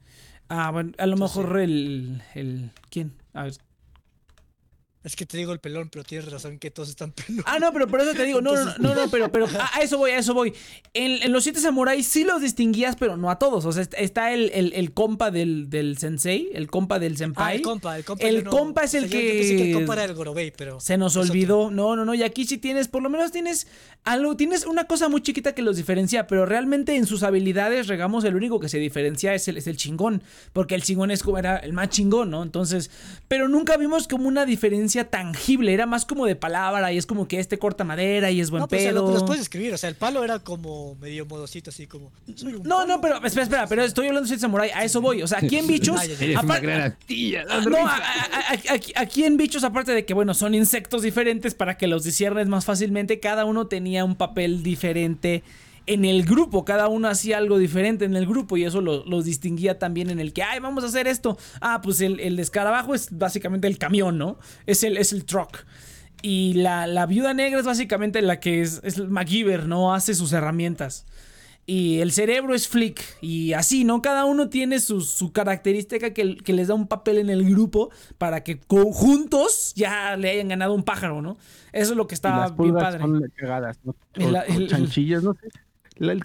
Ah, 0.49 0.71
bueno, 0.71 0.93
a 0.99 1.07
lo 1.07 1.17
mejor 1.17 1.59
el, 1.59 2.23
el... 2.35 2.71
¿Quién? 2.91 3.13
A 3.33 3.45
ver. 3.45 3.55
Es 5.07 5.15
que 5.15 5.25
te 5.25 5.39
digo 5.39 5.53
el 5.53 5.61
pelón, 5.61 5.89
pero 5.89 6.03
tienes 6.05 6.29
razón 6.29 6.59
que 6.59 6.73
todos 6.73 6.89
están 6.89 7.13
peludos. 7.27 7.45
Ah, 7.47 7.59
no, 7.61 7.73
pero 7.73 7.87
por 7.87 8.01
eso 8.01 8.13
te 8.13 8.25
digo, 8.25 8.41
no, 8.41 8.53
no, 8.57 8.65
no, 8.65 8.75
no, 8.79 8.95
no, 8.97 9.09
pero, 9.11 9.31
pero 9.31 9.47
a, 9.47 9.77
a 9.79 9.81
eso 9.83 9.99
voy, 9.99 10.11
a 10.11 10.19
eso 10.19 10.35
voy. 10.35 10.53
En, 10.95 11.23
en 11.23 11.31
los 11.33 11.45
siete 11.45 11.61
samuráis 11.61 12.09
sí 12.09 12.25
los 12.25 12.43
distinguías, 12.43 12.97
pero 12.97 13.17
no 13.17 13.31
a 13.31 13.39
todos. 13.39 13.65
O 13.67 13.71
sea, 13.73 13.83
est- 13.83 13.95
está 13.97 14.33
el, 14.33 14.51
el, 14.53 14.73
el 14.73 14.93
compa 14.93 15.31
del, 15.31 15.71
del 15.71 15.97
sensei, 15.97 16.51
el 16.55 16.69
compa 16.69 16.99
del 16.99 17.13
Ah, 17.15 17.19
senpai. 17.19 17.57
el 17.59 17.63
compa, 17.63 17.97
el 17.97 18.05
compa. 18.05 18.27
El 18.27 18.43
no- 18.45 18.51
compa 18.51 18.83
es 18.83 18.91
o 18.91 18.91
sea, 18.93 19.01
el 19.03 19.09
yo- 19.09 19.21
yo 19.21 19.29
pensé 19.29 19.57
que- 19.57 19.69
el 19.71 19.75
compa 19.77 19.93
era 19.95 20.05
el 20.07 20.15
Gorobei, 20.15 20.51
pero. 20.57 20.81
Se 20.81 20.97
nos 20.99 21.17
olvidó. 21.17 21.71
No, 21.71 21.95
no, 21.95 22.05
no. 22.05 22.13
Y 22.15 22.25
aquí 22.25 22.45
sí 22.45 22.59
tienes, 22.59 22.89
por 22.89 23.01
lo 23.03 23.09
menos 23.09 23.31
tienes 23.31 23.69
algo, 24.03 24.37
tienes 24.37 24.67
una 24.67 24.87
cosa 24.89 25.09
muy 25.09 25.23
chiquita 25.23 25.55
que 25.55 25.63
los 25.63 25.77
diferencia, 25.77 26.27
pero 26.27 26.47
realmente 26.47 26.97
en 26.97 27.07
sus 27.07 27.23
habilidades, 27.23 27.87
regamos, 27.87 28.25
el 28.25 28.35
único 28.35 28.59
que 28.59 28.69
se 28.69 28.79
diferencia 28.79 29.35
es 29.35 29.47
el, 29.47 29.57
es 29.59 29.69
el 29.69 29.77
chingón. 29.77 30.25
Porque 30.53 30.75
el 30.75 30.83
chingón 30.83 31.13
es 31.13 31.23
como 31.23 31.39
era 31.39 31.59
el 31.59 31.73
más 31.73 31.91
chingón, 31.91 32.31
¿no? 32.31 32.43
Entonces, 32.43 32.91
pero 33.29 33.47
nunca 33.47 33.77
vimos 33.77 34.09
como 34.09 34.27
una 34.27 34.45
diferencia 34.47 34.96
tangible. 35.05 35.73
Era 35.73 35.87
más 35.87 36.05
como 36.05 36.27
de 36.27 36.35
palabra 36.35 36.93
y 36.93 36.99
es 36.99 37.07
como 37.07 37.29
que 37.29 37.39
este 37.39 37.59
corta 37.59 37.85
madera 37.85 38.31
y 38.31 38.41
es 38.41 38.51
buen 38.51 38.63
No, 38.63 38.69
pero 38.69 38.81
o 38.81 38.83
sea, 38.83 38.93
pedo. 38.93 39.07
lo- 39.07 39.13
los 39.13 39.23
puedes 39.25 39.43
escribir. 39.43 39.73
O 39.75 39.79
sea, 39.79 39.89
el 39.91 39.95
palo 39.97 40.25
era 40.25 40.39
como 40.41 40.95
medio 40.97 41.27
modosito, 41.27 41.71
así 41.71 41.87
como. 41.87 42.11
"Soy 42.35 42.55
un 42.55 42.63
No, 42.63 42.87
no, 42.87 43.01
palo". 43.01 43.17
pero 43.21 43.27
espera, 43.27 43.43
espera, 43.45 43.67
pero 43.67 43.83
estoy 43.85 44.09
hablando 44.09 44.29
de 44.29 44.39
Samurai, 44.39 44.71
a 44.75 44.85
eso 44.85 45.01
voy. 45.01 45.23
O 45.23 45.27
sea, 45.27 45.39
aquí 45.39 45.57
en 45.57 45.67
bichos. 45.69 46.03
Eres 46.03 46.43
una 46.43 46.59
gran 46.61 46.97
No, 47.09 47.71
risa. 47.71 47.97
a- 47.97 47.99
a- 47.99 48.51
a- 48.71 48.75
aquí, 48.75 48.93
aquí 48.97 49.25
en 49.25 49.37
bichos, 49.37 49.63
aparte 49.65 49.93
de 49.93 50.05
que, 50.05 50.15
bueno, 50.15 50.35
son 50.35 50.55
insectos 50.55 51.03
diferentes 51.03 51.55
para 51.55 51.77
que 51.77 51.87
los 51.87 52.05
disciernes 52.05 52.49
más 52.49 52.65
fácilmente, 52.65 53.21
cada 53.21 53.45
uno 53.45 53.67
tenía 53.67 54.05
un 54.05 54.17
papel 54.17 54.63
diferente 54.63 55.43
en 55.87 56.05
el 56.05 56.25
grupo, 56.25 56.65
cada 56.65 56.89
uno 56.89 57.09
hacía 57.09 57.39
algo 57.39 57.59
diferente 57.59 58.05
en 58.05 58.17
el 58.17 58.27
grupo 58.27 58.57
y 58.57 58.65
eso 58.65 58.81
lo- 58.81 59.05
los 59.07 59.25
distinguía 59.25 59.79
también 59.79 60.11
en 60.11 60.19
el 60.21 60.33
que, 60.33 60.43
ay, 60.43 60.59
vamos 60.61 60.83
a 60.85 60.89
hacer 60.89 61.07
esto. 61.07 61.39
Ah, 61.61 61.81
pues 61.83 62.01
el, 62.01 62.19
el 62.21 62.39
escarabajo 62.39 62.95
es 62.95 63.09
básicamente 63.17 63.69
el 63.69 63.79
camión, 63.79 64.19
¿no? 64.19 64.39
Es 64.67 64.83
el, 64.83 64.97
es 64.97 65.13
el 65.13 65.25
truck. 65.25 65.65
Y 66.23 66.55
la, 66.55 66.87
la 66.87 67.07
viuda 67.07 67.35
negra 67.35 67.61
es 67.61 67.67
básicamente 67.67 68.21
la 68.23 68.41
que 68.41 68.63
es, 68.63 68.81
es 68.83 68.99
MacGyver, 68.99 69.67
¿no? 69.69 69.95
Hace 69.95 70.15
sus 70.15 70.33
herramientas. 70.33 71.07
Y 71.69 71.99
el 71.99 72.13
cerebro 72.13 72.55
es 72.55 72.69
Flick. 72.69 73.01
Y 73.21 73.53
así, 73.53 73.85
¿no? 73.85 74.01
Cada 74.01 74.25
uno 74.25 74.49
tiene 74.49 74.79
su, 74.81 75.01
su 75.01 75.33
característica 75.33 76.13
que, 76.15 76.37
que 76.37 76.53
les 76.53 76.69
da 76.69 76.75
un 76.75 76.87
papel 76.89 77.19
en 77.19 77.29
el 77.29 77.45
grupo 77.49 77.91
para 78.19 78.43
que 78.45 78.59
conjuntos 78.61 79.73
ya 79.75 80.17
le 80.17 80.31
hayan 80.31 80.49
ganado 80.49 80.75
un 80.75 80.85
pájaro, 80.85 81.23
¿no? 81.23 81.37
Eso 81.73 81.91
es 81.93 81.97
lo 81.97 82.07
que 82.07 82.15
Y 82.15 82.17
está 82.17 82.37
las 82.39 82.57
bien 82.57 82.75
padre. 82.75 83.01
son 83.01 83.33
cagadas, 83.37 83.79
¿no? 83.85 83.95
El- 84.15 84.35
O- 84.37 84.39
o 84.39 84.43
el- 84.59 84.69
chanchillas, 84.69 85.23
no 85.23 85.35
sé. 85.35 85.49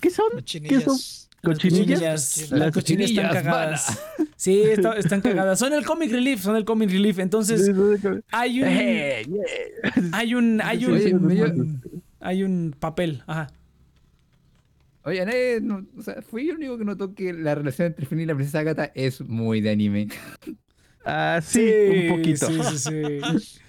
¿Qué 0.01 0.09
son? 0.09 0.25
¿Qué 0.45 0.81
son? 0.81 0.97
Cochinillas. 1.43 2.01
Las, 2.01 2.51
Las 2.51 2.59
las 2.59 2.71
cochinillas 2.71 3.09
están 3.11 3.31
cagadas. 3.43 3.99
Sí, 4.35 4.61
está- 4.61 4.93
están 4.95 5.21
cagadas. 5.21 5.57
Son 5.57 5.73
el 5.73 5.83
comic 5.83 6.11
relief, 6.11 6.41
son 6.41 6.55
el 6.55 6.65
comic 6.65 6.91
relief. 6.91 7.17
Entonces, 7.19 7.71
hay 8.31 8.61
un. 8.61 8.67
Eh. 8.67 9.23
Hay 10.13 10.35
un. 10.35 10.61
Hay 10.61 10.85
un. 10.85 11.81
Hay 12.19 12.43
un 12.43 12.75
papel. 12.79 13.23
Ajá. 13.25 13.47
Oye, 15.03 15.25
nadie, 15.25 15.59
no- 15.61 15.83
o 15.97 16.01
sea, 16.03 16.21
fui 16.21 16.47
el 16.49 16.57
único 16.57 16.77
que 16.77 16.85
notó 16.85 17.15
que 17.15 17.33
la 17.33 17.55
relación 17.55 17.87
entre 17.87 18.05
Finn 18.05 18.19
y 18.19 18.25
la 18.27 18.35
princesa 18.35 18.59
Agatha 18.59 18.91
es 18.93 19.21
muy 19.21 19.59
de 19.61 19.71
anime. 19.71 20.09
Ah, 21.03 21.39
sí, 21.43 21.67
un 22.07 22.17
poquito. 22.17 22.45
Sí, 22.45 22.59
sí, 22.77 22.77
sí. 22.77 23.59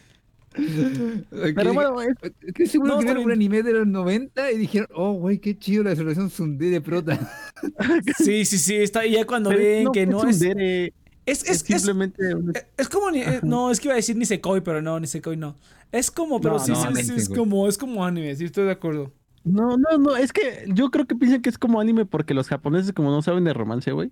Pero 1.55 1.75
bueno, 1.75 2.01
es- 2.01 2.17
Estoy 2.41 2.67
seguro 2.67 2.93
No, 2.95 2.99
que 2.99 3.05
vieron 3.07 3.25
un 3.25 3.33
anime 3.33 3.63
de 3.63 3.73
los 3.73 3.87
90 3.87 4.51
y 4.53 4.59
dijeron, 4.59 4.89
oh, 4.95 5.13
güey, 5.15 5.39
qué 5.39 5.59
chido 5.59 5.83
la 5.85 5.95
relación 5.95 6.31
Sundé 6.31 6.71
de 6.71 6.81
prota. 6.81 7.19
Sí, 8.19 8.45
sí, 8.45 8.59
sí. 8.59 8.77
Está, 8.77 9.07
y 9.07 9.13
ya 9.13 9.27
cuando 9.27 9.51
pero 9.51 9.63
ven 9.63 9.85
no 9.85 9.93
que 9.93 10.07
no 10.07 10.25
es. 10.29 10.39
tsundere, 10.39 10.87
Es, 11.25 11.43
es, 11.43 11.43
es, 11.43 11.51
es, 11.51 11.63
simplemente 11.83 12.35
un- 12.35 12.53
es 12.77 12.89
como. 12.89 13.11
ni- 13.11 13.21
eh, 13.23 13.41
no, 13.43 13.71
es 13.71 13.79
que 13.81 13.89
iba 13.89 13.95
a 13.95 13.97
decir 13.97 14.17
Nisekoi, 14.17 14.61
pero 14.63 14.83
no, 14.83 14.99
Nisekoi 14.99 15.37
no. 15.37 15.57
Es 15.93 16.11
como, 16.11 16.41
pero 16.41 16.55
No, 16.55 16.59
sí, 16.65 16.73
no, 16.73 16.97
sí, 16.97 17.13
es 17.17 17.29
como, 17.29 17.69
es 17.69 17.79
como 17.79 18.05
anime, 18.05 18.35
sí, 18.35 18.45
estoy 18.45 18.65
de 18.65 18.73
acuerdo. 18.73 19.13
No, 19.45 19.77
no, 19.77 19.99
no, 19.99 20.17
es 20.17 20.33
que 20.33 20.65
yo 20.69 20.91
creo 20.91 21.07
que 21.07 21.15
piensan 21.17 21.43
que 21.43 21.51
es 21.51 21.59
como 21.59 21.81
anime 21.81 22.07
porque 22.07 22.33
los 22.35 22.49
japoneses 22.49 22.93
como 22.93 23.11
no 23.11 23.23
saben 23.23 23.45
de 23.45 23.53
romance, 23.53 23.93
güey. 23.93 24.11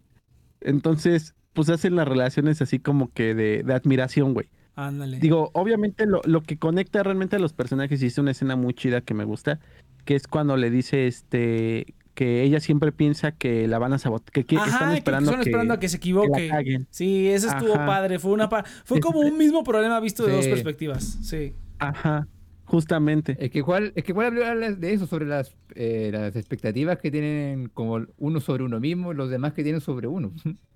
Entonces, 0.61 1.35
pues 1.53 1.69
hacen 1.71 1.97
las 1.97 2.07
relaciones 2.07 2.61
así 2.63 2.79
como 2.79 3.13
que 3.13 3.35
de, 3.35 3.63
de 3.65 3.75
admiración, 3.75 4.35
güey. 4.35 4.49
Ándale. 4.87 5.19
Digo, 5.19 5.51
obviamente 5.55 6.07
lo, 6.07 6.21
lo 6.25 6.43
que 6.43 6.57
conecta 6.59 7.03
realmente 7.03 7.37
a 7.37 7.39
los 7.39 7.53
personajes 7.53 8.03
y 8.03 8.07
es 8.07 8.19
una 8.19 8.31
escena 8.31 8.57
muy 8.57 8.75
chida 8.75 9.01
que 9.03 9.15
me 9.15 9.25
gusta, 9.25 9.61
que 10.05 10.15
es 10.15 10.27
cuando 10.27 10.57
le 10.57 10.71
dice 10.71 11.07
este 11.07 11.95
que 12.15 12.43
ella 12.43 12.61
siempre 12.61 12.93
piensa 12.93 13.33
que 13.33 13.67
la 13.69 13.79
van 13.79 13.93
a 13.95 13.99
sabotear, 13.99 14.33
que, 14.33 14.45
que 14.45 14.57
Ajá, 14.57 14.67
están 14.69 14.93
esperando 14.95 15.33
que, 15.33 15.41
esperando 15.41 15.75
a 15.75 15.81
que 15.81 15.89
se 15.89 15.99
que 16.01 16.13
la 16.13 16.21
equivoque. 16.23 16.49
caguen. 16.49 16.87
Sí, 16.91 17.29
eso 17.29 17.49
estuvo 17.49 17.75
Ajá. 17.75 17.87
padre. 17.87 18.19
Fue 18.19 18.33
una 18.33 18.49
pa- 18.49 18.65
fue 18.85 19.01
como 19.01 19.21
un 19.21 19.39
mismo 19.39 19.63
problema 19.65 20.01
visto 20.01 20.27
de 20.27 20.33
dos 20.35 20.47
perspectivas. 20.47 21.19
Sí. 21.23 21.55
Ajá, 21.79 22.27
justamente. 22.65 23.37
Es 23.41 23.51
que 23.51 23.59
igual, 23.59 23.93
es 23.95 24.05
que 24.05 24.13
igual 24.13 24.43
habla 24.43 24.73
de 24.73 24.93
eso, 24.93 25.07
sobre 25.07 25.25
las, 25.27 25.57
eh, 25.75 26.11
las 26.13 26.37
expectativas 26.37 26.99
que 26.99 27.11
tienen 27.11 27.69
como 27.73 28.05
uno 28.19 28.41
sobre 28.41 28.65
uno 28.65 28.81
mismo 28.81 29.13
y 29.13 29.15
los 29.17 29.31
demás 29.31 29.53
que 29.55 29.63
tienen 29.63 29.81
sobre 29.81 30.07
uno. 30.09 30.33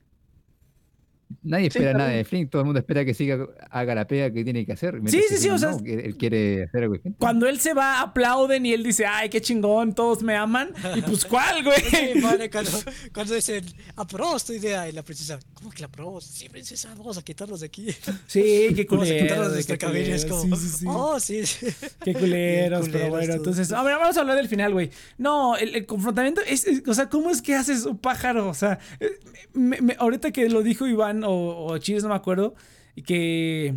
Nadie 1.43 1.65
Sí, 1.65 1.79
espera 1.79 1.93
nada 1.93 2.05
también. 2.05 2.19
de 2.19 2.25
Flynn, 2.25 2.49
todo 2.49 2.63
el 2.63 2.67
mundo 2.67 2.79
espera 2.81 3.05
que 3.05 3.15
siga, 3.15 3.47
haga 3.71 3.95
la 3.95 4.07
pega 4.07 4.31
que 4.33 4.45
tiene 4.45 4.65
que 4.65 4.73
hacer. 4.73 5.01
Sí, 5.07 5.23
sí, 5.29 5.37
sí, 5.37 5.43
Flynn 5.43 5.53
o 5.55 5.59
sea, 5.59 5.71
no, 5.73 5.79
él 5.85 6.17
quiere 6.17 6.65
hacer 6.65 6.83
algo 6.83 6.95
distinto. 6.95 7.19
Cuando 7.19 7.47
él 7.49 7.61
se 7.61 7.75
va, 7.75 8.01
aplauden 8.01 8.65
y 8.67 8.73
él 8.73 8.83
dice, 8.83 9.07
ay, 9.07 9.29
qué 9.29 9.41
chingón, 9.41 9.95
todos 9.95 10.23
me 10.23 10.35
aman. 10.37 10.71
Y 10.97 11.03
pues, 11.03 11.25
¿cuál, 11.25 11.63
güey? 11.65 11.81
Sí, 11.81 12.21
padre, 12.21 12.51
cuando, 12.51 12.71
cuando 13.15 13.35
dicen, 13.35 13.65
aprobamos 13.97 14.45
tu 14.45 14.53
idea, 14.53 14.89
y 14.89 14.93
la 14.93 15.03
princesa, 15.03 15.39
¿cómo 15.55 15.71
que 15.71 15.81
la 15.81 15.87
aprobamos? 15.87 16.25
Sí, 16.25 16.49
princesa, 16.49 16.95
vamos 16.97 17.19
a 17.19 17.23
quitarlos 17.23 17.61
de 17.61 17.67
aquí. 17.67 17.87
Sí, 18.27 18.69
qué 18.75 18.87
Vamos 18.91 19.11
a 19.11 19.17
quitarlos 19.17 19.47
de 19.49 19.53
qué 19.53 19.55
nuestra 19.55 19.79
cabina. 19.79 20.15
Es 20.15 20.25
como, 20.27 20.57
sí, 20.57 20.69
sí, 20.69 20.77
sí. 20.79 20.85
oh, 20.89 21.19
sí. 21.21 21.47
sí". 21.47 21.67
Qué 22.05 22.15
culeros, 22.15 22.81
Bien 22.89 22.93
pero 22.93 23.09
culeros 23.09 23.11
bueno, 23.11 23.27
todos. 23.27 23.37
entonces, 23.37 23.73
a 23.73 23.83
ver, 23.83 23.97
vamos 23.97 24.17
a 24.17 24.21
hablar 24.21 24.37
del 24.37 24.49
final, 24.49 24.73
güey. 24.73 24.91
No, 25.19 25.57
el, 25.57 25.75
el 25.75 25.87
confrontamiento 25.87 26.41
es, 26.47 26.67
es- 26.67 26.83
o 26.87 26.95
sea, 26.95 27.09
¿cómo 27.09 27.31
es 27.31 27.43
que 27.43 27.55
haces 27.55 27.85
un 27.87 27.99
pájaro? 27.99 28.49
O 28.49 28.55
sea, 28.55 28.79
eh, 29.01 29.19
me- 29.53 29.81
me- 29.81 29.97
ahorita 29.99 30.31
que 30.31 30.49
lo 30.49 30.63
dijo 30.63 30.87
Iván 30.87 31.24
o, 31.25 31.67
o 31.73 31.79
no 32.03 32.09
me 32.09 32.15
acuerdo, 32.15 32.55
y 32.95 33.03
que... 33.03 33.75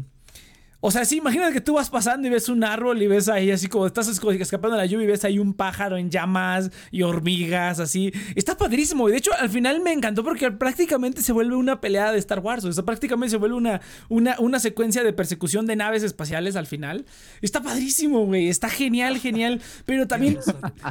O 0.80 0.92
sea, 0.92 1.06
sí, 1.06 1.18
imagínate 1.18 1.54
que 1.54 1.62
tú 1.62 1.74
vas 1.74 1.90
pasando 1.90 2.28
y 2.28 2.30
ves 2.32 2.50
un 2.50 2.64
árbol 2.64 3.02
y 3.02 3.08
ves 3.08 3.30
ahí 3.30 3.50
así 3.50 3.68
como 3.68 3.88
estás 3.88 4.08
escapando 4.08 4.78
de 4.78 4.84
la 4.84 4.86
lluvia 4.86 5.06
y 5.06 5.08
ves 5.08 5.26
ahí 5.26 5.40
un 5.40 5.54
pájaro 5.56 5.98
en 5.98 6.12
llamas 6.12 6.70
y 6.92 7.02
hormigas, 7.02 7.80
así. 7.80 8.14
Está 8.36 8.56
padrísimo. 8.58 9.10
Y 9.10 9.12
de 9.12 9.18
hecho, 9.18 9.32
al 9.40 9.50
final 9.50 9.82
me 9.82 9.92
encantó 9.92 10.24
porque 10.24 10.52
prácticamente 10.52 11.24
se 11.24 11.34
vuelve 11.34 11.56
una 11.56 11.82
pelea 11.82 12.12
de 12.12 12.20
Star 12.20 12.40
Wars. 12.40 12.64
O 12.64 12.72
sea, 12.72 12.86
prácticamente 12.86 13.32
se 13.32 13.38
vuelve 13.38 13.56
una, 13.56 13.82
una, 14.08 14.36
una 14.40 14.60
secuencia 14.60 15.04
de 15.04 15.14
persecución 15.14 15.66
de 15.66 15.76
naves 15.76 16.04
espaciales 16.04 16.56
al 16.56 16.68
final. 16.68 17.06
Está 17.42 17.64
padrísimo, 17.64 18.26
güey. 18.28 18.48
Está 18.48 18.70
genial, 18.70 19.18
genial. 19.18 19.62
Pero 19.86 20.08
también. 20.08 20.38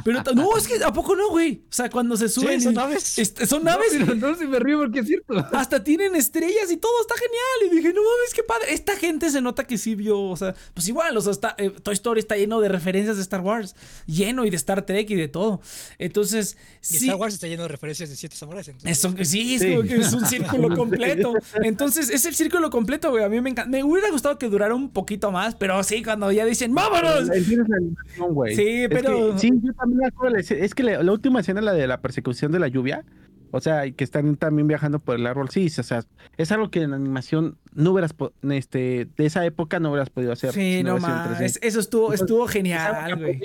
Pero 0.03 0.21
no, 0.35 0.57
es 0.57 0.67
que 0.67 0.83
¿a 0.83 0.91
poco 0.91 1.15
no, 1.15 1.29
güey? 1.29 1.61
O 1.63 1.73
sea, 1.73 1.89
cuando 1.89 2.17
se 2.17 2.27
suben. 2.27 2.61
son 2.61 2.73
naves. 2.73 3.15
Son 3.47 3.63
No, 3.63 3.71
naves. 3.71 4.17
no, 4.17 4.35
se 4.35 4.47
me 4.47 4.59
río 4.59 4.79
porque 4.79 4.99
es 4.99 5.07
cierto. 5.07 5.33
Hasta 5.53 5.81
tienen 5.83 6.13
estrellas 6.15 6.69
y 6.71 6.77
todo, 6.77 6.91
está 7.01 7.15
genial. 7.15 7.71
Y 7.71 7.75
dije, 7.77 7.93
no 7.93 8.01
mames, 8.01 8.33
qué 8.35 8.43
padre. 8.43 8.73
Esta 8.73 8.95
gente 8.97 9.29
se 9.29 9.41
nota 9.41 9.63
que 9.63 9.76
sí 9.77 9.95
vio, 9.95 10.19
o 10.21 10.35
sea, 10.37 10.55
pues 10.73 10.87
igual, 10.87 11.15
o 11.17 11.21
sea, 11.21 11.31
está, 11.31 11.55
eh, 11.57 11.69
Toy 11.83 11.93
Story 11.93 12.19
está 12.19 12.35
lleno 12.37 12.59
de 12.61 12.69
referencias 12.69 13.15
de 13.17 13.21
Star 13.21 13.41
Wars, 13.41 13.75
lleno 14.05 14.45
y 14.45 14.49
de 14.49 14.55
Star 14.57 14.85
Trek 14.85 15.09
y 15.11 15.15
de 15.15 15.27
todo. 15.27 15.61
Entonces, 15.99 16.57
Y 16.81 16.85
sí. 16.85 17.05
Star 17.07 17.15
Wars 17.19 17.33
está 17.33 17.47
lleno 17.47 17.63
de 17.63 17.67
referencias 17.69 18.09
de 18.09 18.15
siete 18.15 18.35
samuráis. 18.35 18.67
entonces- 18.67 18.97
Eso, 18.97 19.13
sí, 19.23 19.55
es 19.55 19.61
Sí. 19.61 19.69
como 19.75 19.87
que 19.87 19.95
es 19.95 20.13
un 20.13 20.25
círculo 20.67 20.75
completo. 20.75 21.33
Entonces, 21.63 22.09
es 22.09 22.25
el 22.25 22.35
círculo 22.35 22.69
completo, 22.69 23.09
güey. 23.11 23.23
A 23.23 23.29
mí 23.29 23.39
me 23.41 23.49
encanta. 23.49 23.69
Me 23.69 23.83
hubiera 23.83 24.09
gustado 24.11 24.37
que 24.37 24.47
durara 24.49 24.73
un 24.75 24.89
poquito 24.89 25.31
más, 25.31 25.55
pero 25.55 25.81
sí, 25.83 26.03
cuando 26.03 26.31
ya 26.31 26.45
dicen, 26.45 26.73
¡vámonos! 26.73 27.27
Sí, 28.55 28.83
Es 28.83 28.89
pero- 28.89 29.33
que- 29.33 29.39
sí, 29.39 29.49
yo 29.63 29.73
también 29.73 29.99
me 29.99 30.07
acuerdo. 30.07 30.37
Es 30.37 30.73
que 30.75 30.83
la, 30.83 31.03
la 31.03 31.11
última 31.11 31.39
escena, 31.41 31.61
la 31.61 31.73
de 31.73 31.87
la 31.87 32.01
persecución 32.01 32.51
de 32.51 32.59
la 32.59 32.67
lluvia, 32.67 33.03
o 33.51 33.61
sea, 33.61 33.85
y 33.85 33.93
que 33.93 34.03
están 34.03 34.35
también 34.35 34.67
viajando 34.67 34.99
por 34.99 35.15
el 35.15 35.25
árbol, 35.27 35.49
sí, 35.49 35.67
o 35.77 35.83
sea, 35.83 36.03
es 36.37 36.51
algo 36.51 36.69
que 36.69 36.81
en 36.81 36.93
animación 36.93 37.57
no 37.73 37.91
hubieras, 37.91 38.15
este, 38.49 39.07
de 39.17 39.25
esa 39.25 39.45
época 39.45 39.79
no 39.79 39.89
hubieras 39.89 40.09
podido 40.09 40.31
hacer. 40.31 40.53
Sí, 40.53 40.77
si 40.77 40.83
no 40.83 40.95
hubiera 40.95 41.07
sido 41.07 41.17
en 41.17 41.35
3D. 41.35 41.41
más. 41.41 41.59
Eso 41.61 41.79
estuvo, 41.79 42.13
estuvo 42.13 42.47
genial, 42.47 43.15
güey. 43.17 43.41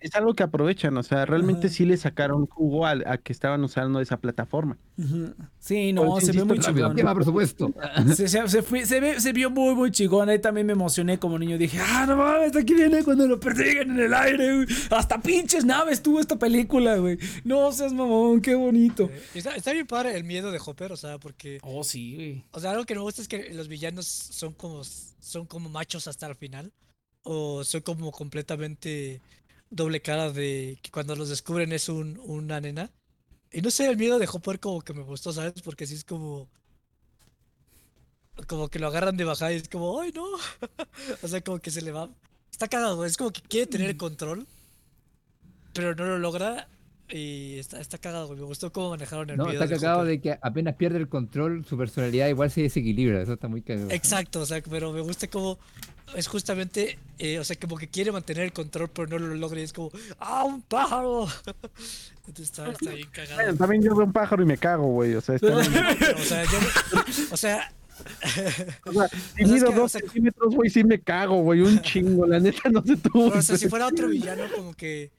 Es 0.00 0.14
algo 0.14 0.34
que 0.34 0.42
aprovechan, 0.42 0.96
o 0.96 1.02
sea, 1.02 1.26
realmente 1.26 1.66
Ajá. 1.66 1.76
sí 1.76 1.84
le 1.84 1.96
sacaron 1.96 2.46
jugo 2.46 2.86
al- 2.86 3.04
a, 3.06 3.18
que 3.18 3.32
estaban 3.32 3.62
usando 3.64 4.00
esa 4.00 4.16
plataforma. 4.18 4.78
Sí, 5.58 5.92
no, 5.92 6.04
Pues, 6.06 6.24
se 6.26 6.32
ve 6.32 6.38
insisto, 6.38 6.46
muy 6.46 6.56
Rápido, 6.58 6.94
chingón. 6.94 7.14
presupuesto. 7.16 7.74
Se, 8.16 8.28
se, 8.28 8.48
se 8.48 8.62
fue- 8.62 8.86
se 8.86 9.00
ve- 9.00 9.20
se 9.20 9.32
vio 9.32 9.50
muy, 9.50 9.74
muy 9.74 9.90
chingón. 9.90 10.28
Ahí 10.28 10.38
también 10.38 10.66
me 10.66 10.72
emocioné 10.72 11.18
como 11.18 11.38
niño. 11.38 11.58
Dije, 11.58 11.78
ah, 11.80 12.04
no 12.06 12.16
mames, 12.16 12.56
aquí 12.56 12.74
viene 12.74 13.02
cuando 13.04 13.26
lo 13.26 13.38
persiguen 13.40 13.90
en 13.92 14.00
el 14.00 14.14
aire, 14.14 14.54
güey. 14.56 14.66
Hasta 14.90 15.20
pinches 15.20 15.64
naves 15.64 16.02
tuvo 16.02 16.20
esta 16.20 16.36
película, 16.38 16.96
güey. 16.96 17.18
No 17.44 17.70
seas 17.72 17.92
mamón, 17.92 18.40
qué 18.40 18.54
bonito. 18.54 19.10
Está, 19.34 19.54
está 19.56 19.72
bien 19.72 19.86
padre 19.86 20.16
el 20.16 20.24
miedo 20.24 20.50
de 20.50 20.60
Hopper, 20.64 20.92
o 20.92 20.96
sea, 20.96 21.18
porque. 21.18 21.58
Oh, 21.62 21.84
sí, 21.84 22.14
güey. 22.14 22.44
O 22.52 22.60
sea, 22.60 22.70
algo 22.72 22.84
que 22.84 22.94
me 22.94 23.00
gusta 23.00 23.22
es 23.22 23.28
que 23.28 23.52
los 23.54 23.68
villanos 23.68 24.06
son 24.06 24.52
como, 24.54 24.82
son 24.84 25.46
como 25.46 25.68
machos 25.68 26.08
hasta 26.08 26.26
el 26.26 26.34
final. 26.36 26.72
O 27.24 27.62
son 27.64 27.82
como 27.82 28.10
completamente 28.10 29.20
doble 29.70 30.00
cara 30.00 30.30
de 30.30 30.78
que 30.82 30.90
cuando 30.90 31.16
los 31.16 31.28
descubren 31.28 31.72
es 31.72 31.88
un, 31.88 32.18
una 32.24 32.60
nena. 32.60 32.90
Y 33.52 33.60
no 33.62 33.70
sé, 33.70 33.88
el 33.88 33.96
miedo 33.96 34.18
de 34.18 34.28
Hopper 34.30 34.60
como 34.60 34.82
que 34.82 34.92
me 34.92 35.02
gustó, 35.02 35.32
¿sabes? 35.32 35.62
Porque 35.62 35.86
sí 35.86 35.94
es 35.94 36.04
como... 36.04 36.48
como 38.46 38.68
que 38.68 38.78
lo 38.78 38.88
agarran 38.88 39.16
de 39.16 39.24
bajada 39.24 39.52
y 39.52 39.56
es 39.56 39.68
como, 39.68 40.00
¡ay, 40.00 40.12
no! 40.14 40.24
o 41.22 41.28
sea, 41.28 41.40
como 41.40 41.58
que 41.58 41.70
se 41.70 41.82
le 41.82 41.92
va. 41.92 42.10
Está 42.50 42.68
cagado. 42.68 43.04
Es 43.04 43.16
como 43.16 43.30
que 43.30 43.40
quiere 43.42 43.66
tener 43.66 43.88
el 43.90 43.96
control, 43.96 44.46
pero 45.72 45.94
no 45.94 46.04
lo 46.04 46.18
logra. 46.18 46.68
Y 47.10 47.58
está, 47.58 47.80
está 47.80 47.96
cagado. 47.96 48.34
Me 48.36 48.42
gustó 48.42 48.70
cómo 48.70 48.90
manejaron 48.90 49.30
el 49.30 49.38
No, 49.38 49.46
video 49.46 49.62
está 49.62 49.74
de 49.74 49.80
cagado 49.80 50.00
Hopper. 50.00 50.10
de 50.10 50.20
que 50.20 50.38
apenas 50.42 50.74
pierde 50.74 50.98
el 50.98 51.08
control, 51.08 51.64
su 51.64 51.78
personalidad 51.78 52.28
igual 52.28 52.50
se 52.50 52.62
desequilibra. 52.62 53.22
Eso 53.22 53.32
está 53.32 53.48
muy 53.48 53.62
cagado. 53.62 53.90
Exacto, 53.90 54.40
o 54.40 54.46
sea, 54.46 54.62
pero 54.62 54.92
me 54.92 55.00
gusta 55.00 55.26
cómo 55.28 55.58
es 56.16 56.26
justamente, 56.28 56.98
eh, 57.18 57.38
o 57.38 57.44
sea, 57.44 57.56
como 57.56 57.76
que 57.76 57.88
quiere 57.88 58.12
mantener 58.12 58.44
el 58.44 58.52
control, 58.52 58.88
pero 58.92 59.08
no 59.08 59.18
lo 59.18 59.34
logra 59.34 59.60
y 59.60 59.64
es 59.64 59.72
como, 59.72 59.90
¡ah, 60.18 60.44
un 60.44 60.62
pájaro! 60.62 61.26
Entonces 62.26 62.46
está, 62.50 62.70
está 62.70 62.90
bien 62.92 63.08
Bueno, 63.14 63.28
cagado. 63.36 63.56
también 63.56 63.82
yo 63.82 63.94
veo 63.96 64.04
un 64.06 64.12
pájaro 64.12 64.42
y 64.42 64.46
me 64.46 64.58
cago, 64.58 64.86
güey. 64.88 65.14
O 65.14 65.20
sea, 65.20 65.36
está 65.36 65.46
bien. 65.56 65.86
O 66.18 66.24
sea, 66.24 66.44
yo, 66.44 66.58
o 67.32 67.36
sea, 67.36 67.72
O 68.84 68.92
sea, 68.92 69.08
si 69.36 69.44
mido 69.44 69.70
o 69.70 69.72
dos 69.72 69.92
sea- 69.92 70.00
centímetros, 70.02 70.54
güey, 70.54 70.70
sí 70.70 70.84
me 70.84 71.00
cago, 71.00 71.42
güey. 71.42 71.60
Un 71.62 71.80
chingo, 71.80 72.26
la 72.26 72.38
neta, 72.38 72.68
no 72.70 72.82
sé 72.84 72.96
tú. 72.96 73.10
pero, 73.28 73.38
o 73.38 73.42
sea, 73.42 73.56
si 73.56 73.68
fuera 73.68 73.86
otro 73.86 74.08
villano, 74.08 74.44
como 74.54 74.74
que, 74.74 75.10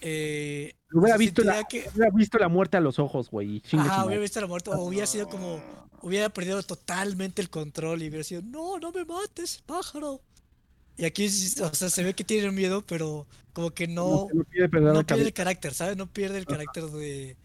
eh, 0.00 0.74
Hubiera 0.92 1.16
visto, 1.16 1.42
la, 1.42 1.64
que- 1.64 1.88
hubiera 1.94 2.10
visto 2.14 2.38
la 2.38 2.48
muerte 2.48 2.76
a 2.76 2.80
los 2.80 2.98
ojos, 2.98 3.30
güey. 3.30 3.62
madre. 3.72 4.06
hubiera 4.06 4.22
visto 4.22 4.40
la 4.40 4.46
muerte, 4.46 4.70
o 4.70 4.80
hubiera 4.82 5.06
sido 5.06 5.28
como, 5.28 5.62
hubiera 6.02 6.28
perdido 6.28 6.62
totalmente 6.62 7.40
el 7.40 7.48
control 7.50 8.02
y 8.02 8.08
hubiera 8.08 8.24
sido, 8.24 8.42
no, 8.42 8.78
no 8.78 8.92
me 8.92 9.04
mates, 9.04 9.62
pájaro. 9.64 10.20
Y 10.96 11.04
aquí, 11.06 11.26
o 11.26 11.74
sea, 11.74 11.88
se 11.88 12.02
ve 12.04 12.14
que 12.14 12.24
tiene 12.24 12.50
miedo, 12.50 12.84
pero 12.86 13.26
como 13.54 13.70
que 13.70 13.86
no, 13.88 14.28
no 14.32 14.44
pierde 14.44 15.22
el 15.22 15.32
carácter, 15.32 15.72
¿sabes? 15.72 15.96
No 15.96 16.06
pierde 16.06 16.38
el 16.38 16.46
carácter 16.46 16.84
de, 16.84 17.36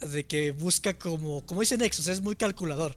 de 0.00 0.24
que 0.26 0.52
busca 0.52 0.94
como, 0.96 1.44
como 1.46 1.60
dice 1.62 1.76
Nex, 1.76 1.98
o 1.98 2.02
sea, 2.02 2.12
es 2.14 2.20
muy 2.22 2.36
calculador. 2.36 2.96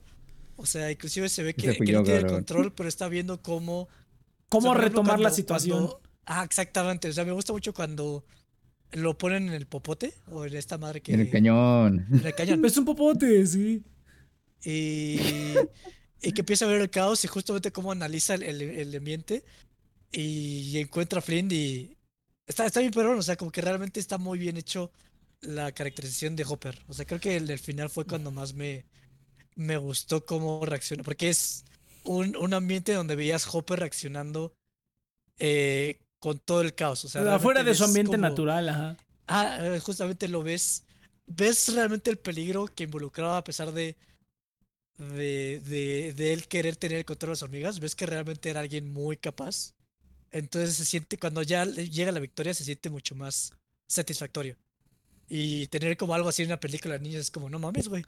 O 0.56 0.68
sea, 0.68 0.92
inclusive 0.92 1.30
se 1.30 1.42
ve 1.42 1.56
que, 1.56 1.64
yo, 1.64 1.74
no 1.74 2.04
tiene 2.04 2.20
el 2.20 2.28
control, 2.28 2.72
pero 2.74 2.88
está 2.88 3.08
viendo 3.08 3.42
cómo... 3.42 3.82
o 3.82 3.90
¿Cómo 4.50 4.68
sea, 4.68 4.74
por 4.74 4.82
ejemplo, 4.82 5.02
retomar 5.02 5.20
la 5.20 5.32
situación? 5.32 5.80
cuando- 5.88 6.02
ah, 6.28 6.44
exactamente. 6.44 7.10
O 7.10 7.14
sea, 7.14 7.26
me 7.26 7.32
gusta 7.32 7.52
mucho 7.54 7.74
cuando 7.74 8.24
lo 8.94 9.18
ponen 9.18 9.48
en 9.50 9.54
el 9.54 9.66
popote 9.66 10.14
o 10.32 10.46
en 10.46 10.56
esta 10.56 10.78
madre 10.78 11.02
que... 11.02 11.14
En 11.14 11.20
el 11.20 11.30
cañón. 11.30 12.06
En 12.12 12.26
el 12.26 12.36
cañón. 12.36 12.64
Es 12.66 12.78
un 12.78 12.86
popote, 12.86 13.46
sí. 13.46 13.84
y, 14.64 15.20
y 16.22 16.32
que 16.32 16.42
empieza 16.42 16.66
a 16.66 16.70
ver 16.70 16.82
el 16.82 16.90
caos 16.90 17.24
y 17.26 17.28
justamente 17.28 17.72
cómo 17.72 17.92
analiza 17.92 18.36
el, 18.36 18.44
el- 18.44 18.96
ambiente 18.96 19.44
y 20.12 20.78
encuentra 20.78 21.20
a 21.20 21.22
Flynn 21.22 21.50
y 21.52 21.98
está, 22.46 22.66
está 22.66 22.80
bien 22.80 22.92
perrón, 22.94 23.18
o 23.20 23.24
sea, 23.24 23.36
como 23.36 23.52
que 23.52 23.62
realmente 23.62 24.00
está 24.00 24.18
muy 24.18 24.38
bien 24.40 24.58
hecho 24.58 24.92
la 25.42 25.72
caracterización 25.72 26.36
de 26.36 26.46
Hopper. 26.46 26.80
O 26.88 26.94
sea, 26.94 27.06
creo 27.06 27.20
que 27.20 27.36
el, 27.36 27.50
el 27.50 27.60
final 27.60 27.90
fue 27.90 28.06
cuando 28.06 28.32
más 28.32 28.54
me, 28.54 28.86
me 29.56 29.78
gustó 29.78 30.26
cómo 30.26 30.66
reacciona, 30.66 31.04
porque 31.04 31.30
es 31.30 31.66
un, 32.04 32.36
un 32.38 32.54
ambiente 32.54 32.94
donde 32.94 33.16
veías 33.16 33.48
Hopper 33.54 33.80
reaccionando 33.80 34.54
eh, 35.40 36.00
con 36.24 36.40
todo 36.40 36.62
el 36.62 36.74
caos. 36.74 37.04
O 37.04 37.10
sea, 37.10 37.36
Afuera 37.36 37.66
de 37.66 37.76
su 37.76 37.84
ambiente 37.84 38.12
como- 38.16 38.22
natural, 38.30 38.70
ajá. 38.70 38.98
Ah, 39.28 39.58
eh, 39.62 39.80
justamente 39.82 40.30
lo 40.30 40.42
ves. 40.42 40.86
Ves 41.28 41.74
realmente 41.74 42.10
el 42.10 42.18
peligro 42.18 42.66
que 42.74 42.86
involucraba 42.86 43.36
a 43.40 43.44
pesar 43.44 43.74
de, 43.74 43.98
de, 44.98 45.60
de, 45.66 46.14
de 46.16 46.32
él 46.34 46.48
querer 46.48 46.78
tener 46.78 47.00
el 47.00 47.04
control 47.06 47.32
de 47.32 47.32
las 47.34 47.44
hormigas. 47.44 47.82
Ves 47.82 47.94
que 47.94 48.06
realmente 48.06 48.50
era 48.50 48.62
alguien 48.62 48.88
muy 48.94 49.18
capaz. 49.18 49.74
Entonces 50.32 50.76
se 50.78 50.86
siente, 50.86 51.18
cuando 51.18 51.42
ya 51.42 51.66
le 51.66 51.90
llega 51.90 52.14
la 52.14 52.22
victoria, 52.22 52.54
se 52.54 52.64
siente 52.64 52.90
mucho 52.90 53.16
más 53.16 53.52
satisfactorio. 53.86 54.56
Y 55.28 55.68
tener 55.68 55.98
como 55.98 56.16
algo 56.16 56.30
así 56.30 56.44
en 56.44 56.50
una 56.50 56.60
película 56.62 56.94
de 56.94 57.02
niños 57.02 57.20
es 57.22 57.32
como, 57.32 57.50
no 57.50 57.60
mames, 57.60 57.90
güey. 57.90 58.06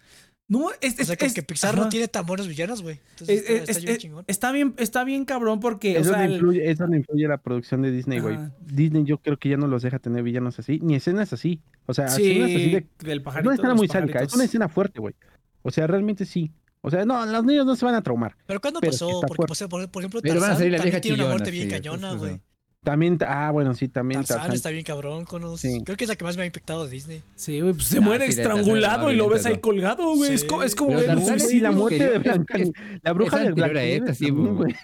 No, 0.48 0.70
es, 0.80 0.94
O 1.00 1.04
sea, 1.04 1.14
es- 1.14 1.18
como 1.18 1.28
es- 1.28 1.34
que 1.34 1.42
Pixar 1.42 1.76
no 1.76 1.90
tiene 1.90 2.08
tan 2.08 2.24
buenos 2.26 2.48
villanos, 2.48 2.84
güey. 2.84 3.00
Entonces 3.12 3.40
Es- 3.42 3.50
está, 3.50 3.54
es- 3.64 3.70
está 3.70 3.80
bien 3.82 3.92
es- 3.96 3.98
chingón. 3.98 4.26
está 4.28 4.52
bien, 4.52 4.74
está 4.78 5.04
bien 5.04 5.26
cabrón 5.26 5.60
porque, 5.60 5.98
o 5.98 6.02
Es 6.02 6.06
sea, 6.08 6.12
donde, 6.18 6.26
el- 6.28 6.34
influye, 6.34 6.70
es 6.70 6.78
donde 6.78 6.98
influye 6.98 7.28
la 7.28 7.38
producción 7.38 7.82
de 7.82 7.92
Disney, 7.92 8.20
güey. 8.20 8.38
Disney 8.60 9.06
yo 9.06 9.18
creo 9.18 9.38
que 9.38 9.50
ya 9.50 9.58
no 9.58 9.66
los 9.68 9.82
deja 9.82 9.98
tener 9.98 10.22
villanos 10.22 10.60
así, 10.60 10.80
ni 10.84 10.94
escenas 10.96 11.34
así. 11.34 11.62
O 11.88 11.96
sea, 11.96 12.06
escenas 12.06 12.44
así 12.46 12.56
sí, 12.56 12.72
de... 12.72 12.88
del 13.00 13.18
Es 13.18 13.24
pajarito. 13.24 13.50
una 13.50 13.56
escena 13.56 13.74
muy 13.74 13.88
sádica, 13.88 14.20
es 14.20 14.34
una 14.36 14.44
escena 14.44 14.70
fuerte, 14.70 15.00
güey. 15.00 15.16
O 15.64 15.72
sea, 15.72 15.88
realmente 15.88 16.26
sí. 16.26 16.52
O 16.82 16.92
sea, 16.92 17.04
no, 17.06 17.26
los 17.26 17.44
niños 17.44 17.66
no 17.66 17.76
se 17.76 17.84
van 17.84 17.96
a 17.96 18.04
traumar. 18.04 18.36
Pero 18.46 18.62
¿cuándo 18.62 18.80
pero 18.82 18.94
sí 18.94 19.00
pasó? 19.04 19.22
Porque, 19.22 19.36
por, 19.48 19.52
ejemplo- 19.58 19.88
por, 19.92 20.02
ejemplo, 20.04 20.20
Pero 20.22 20.36
van 20.40 20.52
a 20.52 20.54
Tarzán 20.56 20.72
también 20.78 21.02
tiene 21.02 21.18
una 21.24 21.30
muerte 21.32 21.50
bien 21.50 21.64
sí, 21.70 21.74
eso 21.74 21.82
cañona, 21.84 22.14
güey. 22.14 22.40
También, 22.86 23.18
ah, 23.28 23.52
bueno, 23.52 23.74
sí, 23.74 23.90
también 23.90 24.22
Tarzán 24.22 24.38
Tarzán. 24.38 24.56
está 24.56 24.70
bien 24.70 24.84
cabrón 24.84 25.26
con 25.26 25.42
los... 25.42 25.60
Sí. 25.60 25.82
Creo 25.84 25.98
que 25.98 26.04
es 26.06 26.08
la 26.10 26.16
que 26.16 26.24
más 26.24 26.38
me 26.38 26.44
ha 26.44 26.46
impactado 26.46 26.86
de 26.86 26.92
Disney. 26.92 27.22
Sí, 27.36 27.60
güey, 27.60 27.74
pues 27.74 27.88
se 27.88 27.98
Ah, 27.98 28.02
muere 28.02 28.26
sí, 28.32 28.40
estrangulado 28.40 29.10
es 29.10 29.16
y 29.16 29.18
lo 29.18 29.28
ves 29.28 29.46
ahí 29.46 29.58
colgado, 29.58 30.16
güey. 30.16 30.34
Es, 30.34 30.44
co- 30.46 30.64
es 30.64 30.76
como 30.76 30.98
es- 31.00 31.44
Sí, 31.50 31.60
la 31.60 31.72
muerte 31.72 32.10
de 32.12 32.20
Blanca, 32.20 32.58
es- 32.58 32.72
la 33.02 33.12
bruja 33.12 33.38
de 33.40 33.48
anterior 33.48 33.70
a 33.70 33.72
Blancanieves 33.74 34.10
esta, 34.12 34.14
sí, 34.26 34.30
güey. 34.30 34.76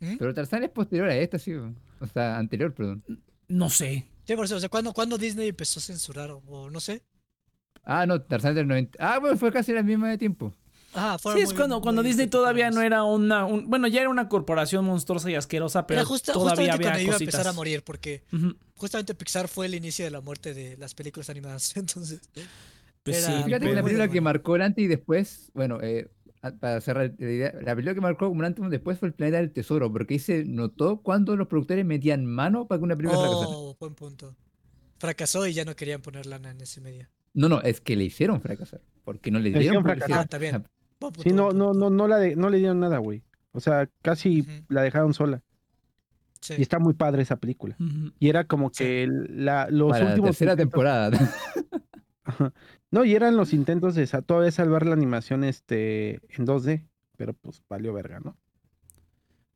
¿Mm? 0.00 0.16
Pero 0.18 0.34
Tarzán 0.34 0.64
es 0.64 0.70
posterior 0.70 1.08
a 1.08 1.16
esta, 1.16 1.38
sí. 1.38 1.52
O 1.54 2.06
sea, 2.12 2.38
anterior, 2.38 2.72
perdón. 2.74 3.04
No 3.48 3.68
sé. 3.70 4.06
Sí, 4.24 4.34
por 4.36 4.44
eso, 4.46 4.56
o 4.56 4.60
sea, 4.60 4.68
¿cuándo, 4.68 4.92
cuándo 4.92 5.18
Disney 5.18 5.48
empezó 5.48 5.80
a 5.80 5.82
censurar? 5.82 6.30
O, 6.30 6.38
o 6.48 6.70
no 6.70 6.80
sé. 6.80 7.02
Ah, 7.84 8.06
no, 8.06 8.20
Tarzán 8.20 8.54
del 8.54 8.66
90. 8.66 8.96
Ah, 8.98 9.18
bueno, 9.18 9.36
fue 9.36 9.52
casi 9.52 9.72
la 9.72 9.82
misma 9.82 10.08
de 10.10 10.18
tiempo. 10.18 10.54
Ajá, 10.92 11.18
Sí, 11.18 11.40
es 11.40 11.46
muy- 11.50 11.56
cuando, 11.56 11.80
cuando 11.80 12.02
muy 12.02 12.08
Disney 12.10 12.26
todavía 12.26 12.70
no 12.70 12.82
era 12.82 13.04
una. 13.04 13.44
un- 13.46 13.68
bueno, 13.70 13.86
ya 13.86 14.00
era 14.00 14.10
una 14.10 14.28
corporación 14.28 14.84
monstruosa 14.84 15.30
y 15.30 15.34
asquerosa, 15.36 15.86
pero 15.86 16.04
justa- 16.04 16.32
todavía 16.32 16.50
justamente 16.72 16.72
había 16.72 16.86
cuando 16.90 17.02
iba 17.04 17.14
a 17.14 17.18
empezar 17.18 17.46
a 17.46 17.52
morir, 17.52 17.82
porque 17.84 18.22
justamente 18.76 19.14
Pixar 19.14 19.46
fue 19.48 19.66
el 19.66 19.74
inicio 19.74 20.04
de 20.04 20.10
la 20.10 20.20
muerte 20.20 20.52
de 20.54 20.76
las 20.76 20.94
películas 20.94 21.30
animadas. 21.30 21.72
Entonces, 21.76 22.20
Pues 23.02 23.24
Era 23.24 23.38
sí, 23.38 23.44
Fíjate 23.44 23.66
que 23.66 23.74
la 23.74 23.82
película 23.82 24.08
que 24.08 24.20
marcó 24.20 24.56
el 24.56 24.62
antes 24.62 24.84
y 24.84 24.86
después, 24.88 25.50
bueno, 25.54 25.78
eh, 25.80 26.10
para 26.58 26.80
cerrar 26.80 27.14
la 27.18 27.30
idea, 27.30 27.52
la 27.62 27.74
película 27.74 27.94
que 27.94 28.00
marcó 28.00 28.28
como 28.28 28.40
un 28.40 28.44
antes 28.46 28.64
y 28.64 28.68
después 28.68 28.98
fue 28.98 29.08
El 29.08 29.14
Planeta 29.14 29.38
del 29.38 29.52
Tesoro, 29.52 29.90
porque 29.92 30.14
ahí 30.14 30.20
se 30.20 30.44
notó 30.44 31.00
cuando 31.02 31.36
los 31.36 31.46
productores 31.48 31.84
metían 31.86 32.26
mano 32.26 32.66
para 32.66 32.78
que 32.78 32.84
una 32.84 32.96
película 32.96 33.18
fracasara. 33.20 33.46
oh, 33.48 33.76
buen 33.78 33.94
punto. 33.94 34.34
Fracasó 34.98 35.46
y 35.46 35.54
ya 35.54 35.64
no 35.64 35.74
querían 35.76 36.02
poner 36.02 36.26
lana 36.26 36.50
en 36.50 36.60
ese 36.60 36.80
medio. 36.80 37.08
No, 37.32 37.48
no, 37.48 37.60
es 37.62 37.80
que 37.80 37.94
le 37.96 38.04
hicieron 38.04 38.40
fracasar, 38.42 38.80
porque 39.04 39.30
no 39.30 39.38
le 39.38 39.50
Le 39.50 39.60
dieron 39.60 39.80
hicieron 39.82 39.84
publicidad. 39.84 40.18
Ah, 40.18 40.22
está 40.24 40.38
bien. 40.38 40.64
Sí, 41.22 41.32
no, 41.32 41.52
no, 41.52 41.72
no, 41.74 41.90
no, 41.90 42.06
la 42.08 42.18
de- 42.18 42.36
no 42.36 42.50
le 42.50 42.58
dieron 42.58 42.80
nada, 42.80 42.98
güey. 42.98 43.22
O 43.52 43.60
sea, 43.60 43.88
casi 44.02 44.46
la 44.68 44.82
dejaron 44.82 45.14
sola. 45.14 45.42
Sí. 46.40 46.54
Y 46.58 46.62
está 46.62 46.78
muy 46.78 46.94
padre 46.94 47.22
esa 47.22 47.36
película. 47.36 47.76
Y 48.18 48.28
era 48.28 48.44
como 48.44 48.70
que 48.70 49.06
la, 49.28 49.68
los 49.70 49.90
Para 49.90 50.04
la 50.04 50.10
últimos 50.10 50.30
tercera 50.30 50.52
intentos- 50.52 50.70
temporada. 50.72 51.10
No, 52.92 53.04
y 53.04 53.14
eran 53.14 53.36
los 53.36 53.52
intentos 53.52 53.94
de 53.94 54.06
todavía 54.06 54.50
salvar 54.52 54.84
la 54.86 54.94
animación 54.94 55.42
este 55.44 56.20
en 56.36 56.46
2D, 56.46 56.86
pero 57.16 57.34
pues 57.34 57.62
valió 57.68 57.92
verga, 57.92 58.20
¿no? 58.20 58.36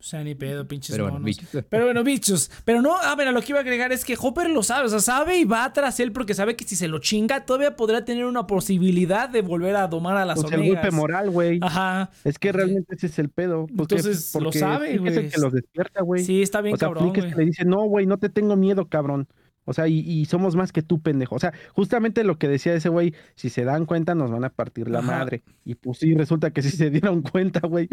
O 0.05 0.07
sea, 0.07 0.23
ni 0.23 0.35
pedo, 0.35 0.69
pinches 0.69 0.91
Pero 0.95 1.05
bueno, 1.05 1.19
monos. 1.19 1.25
bichos. 1.25 1.65
Pero 1.71 1.85
bueno, 1.87 2.05
bichos. 2.05 2.51
Pero 2.67 2.83
no, 2.83 2.99
a 2.99 3.17
ver, 3.17 3.29
a 3.29 3.33
lo 3.33 3.41
que 3.41 3.53
iba 3.53 3.61
a 3.61 3.63
agregar 3.63 3.91
es 3.91 4.05
que 4.05 4.19
Hopper 4.21 4.51
lo 4.51 4.63
sabe, 4.63 4.85
o 4.85 4.89
sea, 4.91 4.99
sabe 5.01 5.39
y 5.39 5.45
va 5.45 5.73
tras 5.73 5.99
él 5.99 6.13
porque 6.13 6.35
sabe 6.35 6.57
que 6.57 6.65
si 6.65 6.77
se 6.77 6.89
lo 6.89 6.99
chinga, 6.99 7.47
todavía 7.47 7.75
podrá 7.75 8.05
tener 8.05 8.27
una 8.27 8.47
posibilidad 8.47 9.31
de 9.31 9.41
volver 9.41 9.77
a 9.77 9.89
domar 9.89 10.19
a 10.19 10.27
las 10.27 10.39
Pues 10.43 10.53
el 10.53 10.59
hormigas. 10.61 10.83
golpe 10.83 10.95
moral, 10.95 11.31
güey. 11.31 11.59
Ajá. 11.63 12.11
Es 12.23 12.39
que 12.39 12.53
realmente 12.53 12.97
ese 12.97 13.07
es 13.07 13.19
el 13.19 13.31
pedo. 13.31 13.67
porque- 13.75 13.95
Entonces, 13.95 14.35
lo 14.39 14.53
sabe, 14.53 14.89
Flick 14.89 15.07
es 15.07 15.15
güey. 15.15 15.25
el 15.27 15.33
que 15.33 15.41
los 15.41 15.53
despierta, 15.55 16.03
güey. 16.03 16.23
Sí, 16.23 16.43
está 16.43 16.61
bien 16.61 16.75
o 16.75 16.77
sea, 16.79 16.89
cabrón, 16.89 17.07
es 17.07 17.11
güey. 17.23 17.31
que 17.31 17.37
le 17.39 17.45
dice, 17.47 17.65
no, 17.65 17.85
güey, 17.85 18.05
no 18.05 18.19
te 18.19 18.29
tengo 18.29 18.57
miedo, 18.57 18.87
cabrón. 18.91 19.27
O 19.67 19.73
sea, 19.73 19.89
y, 19.89 20.01
y 20.01 20.27
somos 20.27 20.55
más 20.57 20.73
que 20.73 20.83
tú, 20.83 21.01
pendejo. 21.01 21.37
O 21.37 21.39
sea, 21.39 21.55
justamente 21.73 22.23
lo 22.23 22.39
que 22.39 22.49
decía 22.49 22.75
ese 22.75 22.91
güey, 22.91 23.15
si 23.37 23.49
se 23.49 23.65
dan 23.65 23.87
cuenta 23.87 24.15
nos 24.15 24.31
van 24.31 24.45
a 24.45 24.51
partir 24.51 24.91
la 24.91 24.99
Ajá. 24.99 25.07
madre. 25.21 25.43
Y 25.65 25.77
pues 25.77 25.97
sí, 26.01 26.15
resulta 26.15 26.51
que 26.51 26.61
sí 26.61 26.69
se 26.69 26.91
dieron 26.91 27.23
cuenta, 27.33 27.61
güey. 27.67 27.89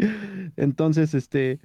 Entonces, 0.56 1.14
este, 1.14 1.60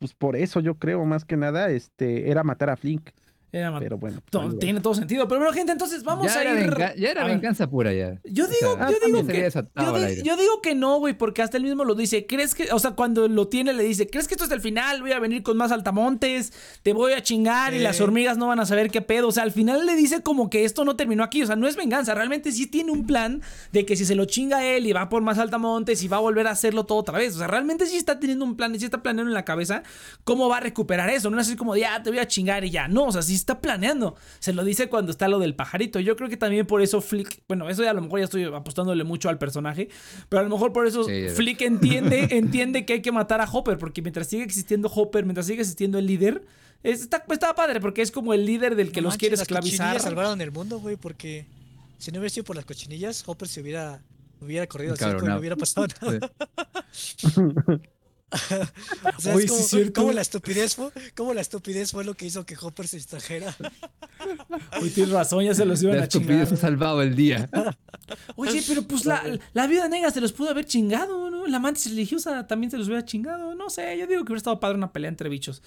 pues 0.00 0.14
por 0.14 0.34
eso 0.36 0.60
yo 0.60 0.76
creo, 0.76 1.04
más 1.04 1.24
que 1.24 1.36
nada, 1.36 1.70
este, 1.70 2.30
era 2.30 2.42
matar 2.42 2.70
a 2.70 2.76
Flink. 2.76 3.10
Era 3.52 3.76
Pero 3.80 3.98
bueno. 3.98 4.20
tiene 4.60 4.80
todo 4.80 4.94
sentido. 4.94 5.26
Pero 5.26 5.40
bueno, 5.40 5.52
gente, 5.52 5.72
entonces 5.72 6.04
vamos 6.04 6.26
ya, 6.32 6.38
a 6.38 6.42
era 6.42 6.52
ir. 6.60 6.70
venga- 6.70 6.94
ya 6.94 7.10
era 7.10 7.22
a 7.22 7.24
ver. 7.24 7.34
venganza 7.34 7.68
pura 7.68 7.92
ya. 7.92 8.20
Yo 8.24 8.44
O 8.44 8.48
digo, 8.48 8.76
sea, 8.76 8.88
yo 8.90 8.96
digo 9.04 9.18
se 9.24 9.30
había 9.32 10.06
que. 10.06 10.22
Yo, 10.22 10.36
di- 10.36 10.42
digo 10.42 10.60
que 10.62 10.74
no, 10.74 10.98
güey, 10.98 11.14
porque 11.18 11.42
hasta 11.42 11.56
él 11.56 11.64
mismo 11.64 11.84
lo 11.84 11.94
dice. 11.94 12.26
¿Crees 12.26 12.54
que, 12.54 12.68
o 12.72 12.78
sea, 12.78 12.92
cuando 12.92 13.26
lo 13.28 13.48
tiene, 13.48 13.72
le 13.72 13.82
dice, 13.82 14.06
¿crees 14.08 14.28
que 14.28 14.34
esto 14.34 14.44
es 14.44 14.50
el 14.52 14.60
final? 14.60 15.02
Voy 15.02 15.12
a 15.12 15.18
venir 15.18 15.42
con 15.42 15.56
más 15.56 15.72
altamontes, 15.72 16.52
te 16.82 16.92
voy 16.92 17.12
a 17.12 17.22
chingar 17.22 17.74
y 17.74 17.78
las 17.80 18.00
hormigas 18.00 18.38
no 18.38 18.46
van 18.46 18.60
a 18.60 18.66
saber 18.66 18.90
qué 18.90 19.00
pedo. 19.00 19.28
O 19.28 19.32
sea, 19.32 19.42
al 19.42 19.52
final 19.52 19.84
le 19.86 19.96
dice 19.96 20.22
como 20.22 20.48
que 20.50 20.64
esto 20.64 20.84
no 20.84 20.96
terminó 20.96 21.22
aquí. 21.24 21.42
O 21.42 21.46
sea, 21.46 21.56
no 21.56 21.66
es 21.66 21.76
venganza. 21.76 22.14
Realmente 22.14 22.52
sí 22.52 22.66
tiene 22.66 22.92
un 22.92 23.06
plan 23.06 23.42
de 23.72 23.84
que 23.84 23.96
si 23.96 24.04
se 24.04 24.14
lo 24.14 24.24
chinga 24.26 24.64
él 24.64 24.86
y 24.86 24.92
va 24.92 25.08
por 25.08 25.22
más 25.22 25.38
altamontes 25.38 26.02
y 26.02 26.08
va 26.08 26.18
a 26.18 26.20
volver 26.20 26.46
a 26.46 26.50
hacerlo 26.52 26.84
todo 26.84 26.98
otra 26.98 27.18
vez. 27.18 27.34
O 27.34 27.38
sea, 27.38 27.46
realmente 27.48 27.86
sí 27.86 27.96
está 27.96 28.20
teniendo 28.20 28.44
un 28.44 28.56
plan 28.56 28.74
y 28.74 28.78
sí 28.78 28.84
está 28.84 29.02
planeando 29.02 29.30
en 29.30 29.34
la 29.34 29.44
cabeza 29.44 29.82
cómo 30.24 30.48
va 30.48 30.58
a 30.58 30.60
recuperar 30.60 31.10
eso. 31.10 31.30
No 31.30 31.40
es 31.40 31.48
así 31.48 31.56
como, 31.56 31.76
ya 31.76 32.02
te 32.02 32.10
voy 32.10 32.18
a 32.20 32.26
chingar 32.28 32.64
y 32.64 32.70
ya. 32.70 32.86
No, 32.88 33.06
o 33.06 33.12
sea, 33.12 33.22
sí 33.22 33.34
está 33.40 33.60
planeando. 33.60 34.14
Se 34.38 34.52
lo 34.52 34.62
dice 34.64 34.88
cuando 34.88 35.10
está 35.10 35.28
lo 35.28 35.38
del 35.38 35.54
pajarito. 35.54 35.98
Yo 36.00 36.14
creo 36.16 36.28
que 36.28 36.36
también 36.36 36.66
por 36.66 36.80
eso 36.82 37.00
Flick, 37.00 37.42
bueno, 37.48 37.68
eso 37.68 37.82
ya 37.82 37.90
a 37.90 37.94
lo 37.94 38.02
mejor 38.02 38.20
ya 38.20 38.24
estoy 38.26 38.44
apostándole 38.44 39.04
mucho 39.04 39.28
al 39.28 39.38
personaje, 39.38 39.88
pero 40.28 40.40
a 40.40 40.42
lo 40.44 40.48
mejor 40.50 40.72
por 40.72 40.86
eso 40.86 41.04
Sí. 41.04 41.28
Flick 41.30 41.60
entiende, 41.62 42.28
entiende 42.30 42.86
que 42.86 42.94
hay 42.94 43.02
que 43.02 43.12
matar 43.12 43.40
a 43.40 43.50
Hopper, 43.50 43.76
porque 43.78 44.02
mientras 44.02 44.28
sigue 44.28 44.44
existiendo 44.44 44.88
Hopper, 44.88 45.24
mientras 45.24 45.46
sigue 45.46 45.60
existiendo 45.62 45.98
el 45.98 46.06
líder, 46.06 46.44
es- 46.82 47.02
está, 47.02 47.24
está 47.30 47.54
padre, 47.54 47.80
porque 47.80 48.02
es 48.02 48.10
como 48.10 48.32
el 48.34 48.46
líder 48.46 48.76
del 48.76 48.92
que 48.92 49.00
No 49.00 49.06
los 49.06 49.12
manches, 49.14 49.18
quiere 49.20 49.32
las 49.36 49.42
esclavizar. 49.42 49.78
cochinillas 49.86 50.02
salvaron 50.02 50.40
el 50.40 50.50
mundo, 50.52 50.78
güey, 50.80 50.96
porque 50.96 51.46
si 51.98 52.10
no 52.12 52.18
hubiera 52.18 52.32
sido 52.32 52.44
por 52.44 52.56
las 52.56 52.64
cochinillas, 52.64 53.22
Hopper 53.26 53.48
se 53.48 53.60
hubiera 53.60 54.02
hubiera 54.42 54.66
corrido 54.66 54.92
al 54.92 54.98
circo 54.98 55.24
y 55.26 55.28
no 55.28 55.36
hubiera 55.38 55.54
pasado 55.56 55.86
nada. 56.00 56.30
O 59.16 59.20
sea, 59.20 59.34
Oye, 59.34 59.44
es 59.44 59.50
sí 59.50 59.56
como, 59.56 59.60
es 59.60 59.66
cierto. 59.68 60.00
como 60.00 60.12
la 60.12 60.20
estupidez 60.20 60.74
fue, 60.76 60.90
como 61.16 61.34
la 61.34 61.40
estupidez 61.40 61.90
fue 61.92 62.04
lo 62.04 62.14
que 62.14 62.26
hizo 62.26 62.46
que 62.46 62.56
Hopper 62.60 62.86
se 62.86 62.96
distrajera. 62.96 63.54
Oye, 64.80 64.90
tienes 64.90 65.12
razón, 65.12 65.44
ya 65.44 65.54
se 65.54 65.64
los 65.64 65.82
iban 65.82 65.96
La 65.96 66.04
a 66.04 66.08
chingar. 66.08 66.30
estupidez 66.30 66.52
ha 66.52 66.56
salvado 66.60 67.02
el 67.02 67.14
día. 67.16 67.48
Oye, 68.36 68.62
pero 68.66 68.82
pues 68.82 69.04
la, 69.04 69.22
la 69.52 69.66
viuda 69.66 69.88
negra 69.88 70.10
se 70.10 70.20
los 70.20 70.32
pudo 70.32 70.50
haber 70.50 70.64
chingado, 70.64 71.30
¿no? 71.30 71.46
La 71.46 71.56
amante 71.58 71.80
religiosa 71.88 72.46
también 72.46 72.70
se 72.70 72.78
los 72.78 72.86
hubiera 72.88 73.04
chingado. 73.04 73.54
No 73.54 73.70
sé, 73.70 73.96
yo 73.98 74.06
digo 74.06 74.24
que 74.24 74.32
hubiera 74.32 74.38
estado 74.38 74.60
padre 74.60 74.76
una 74.76 74.92
pelea 74.92 75.08
entre 75.08 75.28
bichos. 75.28 75.62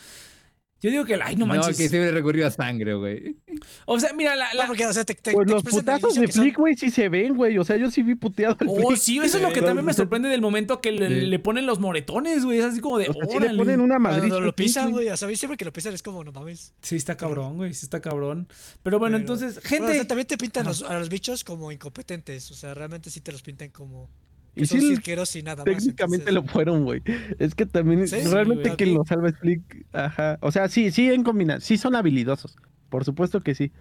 Yo 0.84 0.92
digo 0.92 1.06
que, 1.06 1.16
ay, 1.16 1.36
no 1.38 1.46
No, 1.48 1.54
manches. 1.56 1.78
que 1.78 1.90
siempre 1.90 2.12
recurrió 2.12 2.46
a 2.46 2.52
sangre, 2.52 2.94
güey. 2.94 3.38
O 3.86 4.00
sea, 4.00 4.14
mira, 4.14 4.36
la. 4.36 4.54
la- 4.54 4.64
No, 4.64 4.68
porque, 4.68 4.86
o 4.86 4.94
sea, 4.94 5.04
te, 5.06 5.16
te- 5.16 5.32
Pues 5.32 5.48
te 5.48 5.54
los 5.54 5.64
putazos 5.64 6.14
de 6.16 6.28
Flick, 6.28 6.58
güey, 6.58 6.76
sí 6.76 6.92
se 6.92 7.08
ven, 7.10 7.36
güey. 7.36 7.58
O 7.58 7.64
sea, 7.64 7.78
yo 7.78 7.90
sí 7.90 8.04
vi 8.04 8.16
puteado 8.16 8.58
al 8.60 8.68
Oh, 8.68 8.76
Flick. 8.90 8.98
sí, 9.00 9.18
eso 9.20 9.38
es 9.38 9.44
lo 9.44 9.52
que 9.54 9.62
también 9.62 9.86
me 9.86 9.94
sorprende 9.94 10.28
del 10.30 10.42
momento 10.42 10.82
que 10.82 10.92
le, 10.92 11.08
Sí. 11.08 11.26
le 11.28 11.40
ponen 11.40 11.66
los 11.66 11.80
moretones, 11.80 12.44
güey. 12.46 12.60
Es 12.60 12.66
así 12.66 12.82
como 12.82 12.98
de. 13.00 13.10
O 13.10 13.14
sea, 13.14 13.26
sí 13.28 13.40
le 13.40 13.56
ponen 13.56 13.80
una 13.82 13.96
Cuando 14.00 14.28
madriz. 14.28 14.46
lo 14.46 14.54
pisan, 14.56 14.92
güey. 14.92 15.08
O 15.10 15.16
sea, 15.18 15.28
a 15.28 15.32
mí 15.32 15.36
siempre 15.38 15.56
que 15.58 15.66
lo 15.66 15.72
pisan 15.74 15.94
es 15.94 16.04
como, 16.04 16.24
no 16.24 16.32
mames. 16.34 16.74
Sí, 16.82 16.98
está 16.98 17.16
cabrón, 17.16 17.56
güey. 17.58 17.74
Sí, 17.74 17.86
está 17.86 18.02
cabrón. 18.02 18.48
Pero 18.84 19.00
bueno, 19.00 19.16
Pero- 19.18 19.22
entonces, 19.22 19.54
Bueno, 19.70 19.86
o 19.86 19.88
sea, 19.88 19.94
gente. 19.96 20.06
también 20.06 20.28
te 20.28 20.38
pintan 20.38 20.66
los- 20.66 20.84
a 20.84 21.00
los 21.00 21.08
bichos 21.10 21.44
como 21.46 21.72
incompetentes. 21.72 22.52
O 22.52 22.56
sea, 22.56 22.74
realmente 22.74 23.10
sí 23.10 23.22
te 23.22 23.32
los 23.32 23.42
pintan 23.42 23.70
como. 23.70 24.10
Y 24.56 24.62
Que 24.62 24.68
son 24.68 24.82
sí, 24.82 24.88
cirqueros 24.90 25.36
y 25.36 25.42
nada 25.44 25.58
más. 25.58 25.66
técnicamente 25.66 26.30
entonces- 26.30 26.34
lo 26.34 26.44
fueron, 26.44 26.84
güey. 26.84 27.02
Es 27.40 27.56
que 27.56 27.66
también, 27.66 28.08
Sí, 28.08 28.18
realmente 28.32 28.76
quien 28.76 28.94
lo 28.94 29.04
salva 29.06 29.32
Flick. 29.34 29.86
Ajá. 29.94 30.38
O 30.42 30.52
sea, 30.52 30.68
sí, 30.70 30.92
sí 30.92 31.10
en 31.12 31.24
combinación. 31.24 31.62
Sí 31.62 31.78
son 31.78 31.96
habilidosos. 31.96 32.56
Por 32.90 33.04
supuesto 33.06 33.42
que 33.42 33.56
sí. 33.56 33.72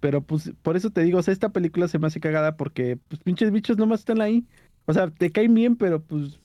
Pero 0.00 0.22
pues, 0.22 0.52
por 0.62 0.76
eso 0.76 0.90
te 0.90 1.02
digo, 1.02 1.18
o 1.18 1.22
sea, 1.22 1.32
esta 1.32 1.50
película 1.50 1.86
se 1.88 1.98
me 1.98 2.08
hace 2.08 2.20
cagada 2.20 2.56
porque, 2.56 2.98
pues, 3.08 3.20
pinches 3.22 3.50
bichos 3.52 3.76
nomás 3.78 4.00
están 4.00 4.20
ahí. 4.20 4.44
O 4.86 4.92
sea, 4.92 5.10
te 5.10 5.30
caen 5.30 5.54
bien, 5.54 5.76
pero 5.76 6.02
pues, 6.02 6.40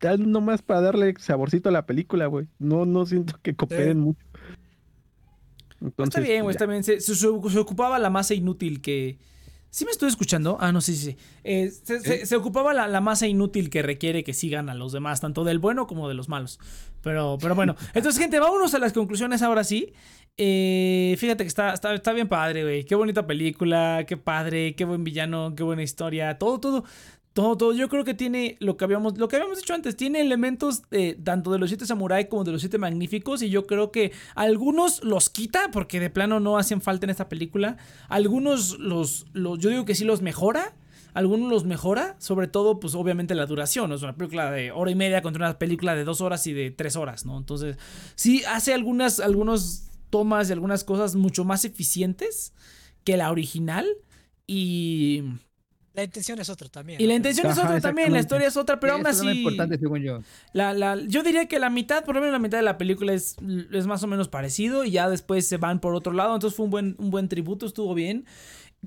dan 0.00 0.30
nomás 0.32 0.62
para 0.62 0.80
darle 0.80 1.14
saborcito 1.18 1.68
a 1.68 1.72
la 1.72 1.86
película, 1.86 2.26
güey. 2.26 2.48
No, 2.58 2.84
no 2.86 3.06
siento 3.06 3.38
que 3.42 3.54
cooperen 3.54 4.00
mucho. 4.00 4.20
Entonces, 5.80 6.08
Está 6.16 6.20
bien, 6.20 6.42
güey, 6.44 6.54
pues, 6.54 6.56
está 6.56 6.66
bien. 6.66 6.84
Se, 6.84 7.00
se- 7.00 7.14
se 7.14 7.58
ocupaba 7.58 7.98
la 7.98 8.10
masa 8.10 8.34
inútil 8.34 8.80
que. 8.80 9.18
¿Sí 9.74 9.86
me 9.86 9.90
estoy 9.90 10.10
escuchando? 10.10 10.58
Ah, 10.60 10.70
no, 10.70 10.82
sí, 10.82 10.94
sí. 10.94 11.12
sí. 11.12 11.16
Eh, 11.44 11.70
se, 11.70 12.00
se- 12.00 12.26
se 12.26 12.36
ocupaba 12.36 12.74
la, 12.74 12.88
la 12.88 13.00
masa 13.00 13.26
inútil 13.26 13.70
que 13.70 13.80
requiere 13.80 14.22
que 14.22 14.34
sigan 14.34 14.68
a 14.68 14.74
los 14.74 14.92
demás, 14.92 15.22
tanto 15.22 15.44
del 15.44 15.58
bueno 15.58 15.86
como 15.86 16.08
de 16.08 16.14
los 16.14 16.28
malos. 16.28 16.60
Pero, 17.00 17.38
pero 17.40 17.54
bueno. 17.54 17.74
Entonces, 17.94 18.20
gente, 18.20 18.38
vámonos 18.38 18.74
a 18.74 18.78
las 18.78 18.92
conclusiones 18.92 19.40
ahora 19.40 19.64
sí. 19.64 19.94
Eh, 20.36 21.16
fíjate 21.18 21.44
que 21.44 21.48
está, 21.48 21.72
está, 21.72 21.94
está 21.94 22.12
bien 22.12 22.28
padre, 22.28 22.64
güey. 22.64 22.84
Qué 22.84 22.94
bonita 22.94 23.26
película, 23.26 24.04
qué 24.06 24.18
padre, 24.18 24.74
qué 24.76 24.84
buen 24.84 25.04
villano, 25.04 25.54
qué 25.56 25.62
buena 25.62 25.82
historia. 25.82 26.36
Todo, 26.38 26.60
todo. 26.60 26.84
Todo, 27.32 27.56
todo. 27.56 27.72
Yo 27.72 27.88
creo 27.88 28.04
que 28.04 28.14
tiene 28.14 28.56
lo 28.60 28.76
que 28.76 28.84
habíamos, 28.84 29.16
lo 29.16 29.28
que 29.28 29.36
habíamos 29.36 29.58
dicho 29.58 29.72
antes. 29.72 29.96
Tiene 29.96 30.20
elementos 30.20 30.82
tanto 31.24 31.50
de 31.50 31.58
los 31.58 31.70
siete 31.70 31.86
samuráis 31.86 32.26
como 32.26 32.44
de 32.44 32.52
los 32.52 32.60
siete 32.60 32.78
magníficos. 32.78 33.42
Y 33.42 33.48
yo 33.48 33.66
creo 33.66 33.90
que 33.90 34.12
algunos 34.34 35.02
los 35.02 35.30
quita 35.30 35.70
porque 35.72 35.98
de 35.98 36.10
plano 36.10 36.40
no 36.40 36.58
hacen 36.58 36.80
falta 36.80 37.06
en 37.06 37.10
esta 37.10 37.28
película. 37.28 37.78
Algunos 38.08 38.78
los, 38.78 39.26
yo 39.34 39.70
digo 39.70 39.84
que 39.84 39.94
sí 39.94 40.04
los 40.04 40.20
mejora. 40.20 40.74
Algunos 41.14 41.50
los 41.50 41.64
mejora, 41.64 42.16
sobre 42.18 42.48
todo, 42.48 42.80
pues 42.80 42.94
obviamente 42.94 43.34
la 43.34 43.44
duración. 43.44 43.92
Es 43.92 44.02
una 44.02 44.16
película 44.16 44.50
de 44.50 44.72
hora 44.72 44.90
y 44.90 44.94
media 44.94 45.20
contra 45.20 45.46
una 45.46 45.58
película 45.58 45.94
de 45.94 46.04
dos 46.04 46.22
horas 46.22 46.46
y 46.46 46.54
de 46.54 46.70
tres 46.70 46.96
horas, 46.96 47.26
¿no? 47.26 47.36
Entonces, 47.36 47.76
sí 48.14 48.42
hace 48.44 48.72
algunas, 48.72 49.20
algunos 49.20 49.90
tomas 50.08 50.48
y 50.48 50.52
algunas 50.52 50.84
cosas 50.84 51.14
mucho 51.14 51.44
más 51.44 51.66
eficientes 51.66 52.54
que 53.04 53.18
la 53.18 53.30
original. 53.30 53.86
Y, 54.46 55.22
La 55.94 56.04
intención 56.04 56.38
es 56.40 56.48
otra 56.48 56.68
también. 56.68 57.00
y 57.00 57.06
la 57.06 57.14
intención 57.14 57.46
es 57.50 57.58
otra 57.58 57.80
también, 57.80 58.12
la 58.12 58.20
historia 58.20 58.48
es 58.48 58.56
otra, 58.56 58.80
pero 58.80 58.94
aún 58.94 59.02
Eso 59.02 59.10
es 59.10 59.28
así. 59.28 59.38
importante, 59.38 59.78
según 59.78 60.00
yo. 60.00 60.20
La, 60.54 60.72
la, 60.72 60.96
yo 60.96 61.22
diría 61.22 61.46
que 61.46 61.58
la 61.58 61.68
mitad, 61.68 62.04
por 62.04 62.14
lo 62.14 62.20
menos 62.22 62.32
la 62.32 62.38
mitad 62.38 62.56
de 62.58 62.62
la 62.64 62.78
película 62.78 63.12
es, 63.12 63.36
es 63.72 63.86
más 63.86 64.02
o 64.02 64.06
menos 64.06 64.28
parecido 64.28 64.84
y 64.84 64.92
ya 64.92 65.08
después 65.10 65.46
se 65.46 65.58
van 65.58 65.80
por 65.80 65.94
otro 65.94 66.12
lado. 66.12 66.34
Entonces 66.34 66.56
fue 66.56 66.64
un 66.64 66.70
buen, 66.70 66.96
un 66.98 67.10
buen 67.10 67.28
tributo, 67.28 67.66
estuvo 67.66 67.92
bien. 67.94 68.24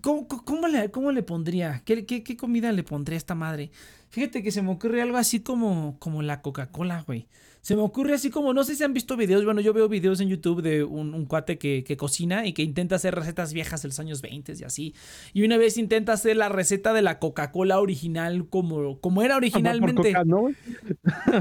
¿Cómo, 0.01 0.27
cómo- 0.27 0.43
cómo 0.45 0.67
le, 0.67 0.89
cómo 0.91 1.11
le 1.11 1.21
pondría? 1.23 1.81
¿Qué, 1.85 2.05
qué, 2.05 2.23
qué 2.23 2.35
comida 2.35 2.71
le 2.71 2.83
pondría 2.83 3.15
a 3.15 3.19
esta 3.19 3.35
madre? 3.35 3.71
Fíjate 4.09 4.41
que 4.43 4.51
se 4.51 4.61
me 4.61 4.71
ocurre 4.71 5.01
algo 5.01 5.17
así 5.17 5.39
como, 5.41 5.97
como 5.99 6.21
la 6.21 6.41
Coca-Cola, 6.41 7.03
güey. 7.05 7.27
Se 7.65 7.75
me 7.75 7.81
ocurre 7.81 8.13
así 8.13 8.29
como, 8.29 8.53
no 8.53 8.63
sé 8.63 8.75
si 8.75 8.83
han 8.83 8.93
visto 8.93 9.17
videos, 9.17 9.43
bueno, 9.43 9.59
yo 9.59 9.73
veo 9.73 9.89
videos 9.89 10.19
en 10.19 10.29
YouTube 10.29 10.61
de 10.61 10.83
un, 10.83 11.15
un 11.15 11.25
cuate 11.25 11.57
que, 11.57 11.83
que 11.83 11.97
cocina 11.97 12.45
y 12.45 12.53
que 12.53 12.61
intenta 12.61 12.93
hacer 12.93 13.15
recetas 13.15 13.53
viejas 13.53 13.81
de 13.81 13.87
los 13.87 13.99
años 13.99 14.21
20 14.21 14.53
y 14.59 14.63
así. 14.63 14.93
Y 15.33 15.43
una 15.43 15.57
vez 15.57 15.79
intenta 15.79 16.13
hacer 16.13 16.37
la 16.37 16.47
receta 16.47 16.93
de 16.93 17.01
la 17.01 17.17
Coca-Cola 17.17 17.79
original 17.79 18.47
como, 18.51 18.99
como 18.99 19.23
era 19.23 19.35
originalmente. 19.35 20.13
coca, 20.13 20.23
¿no? 20.25 20.49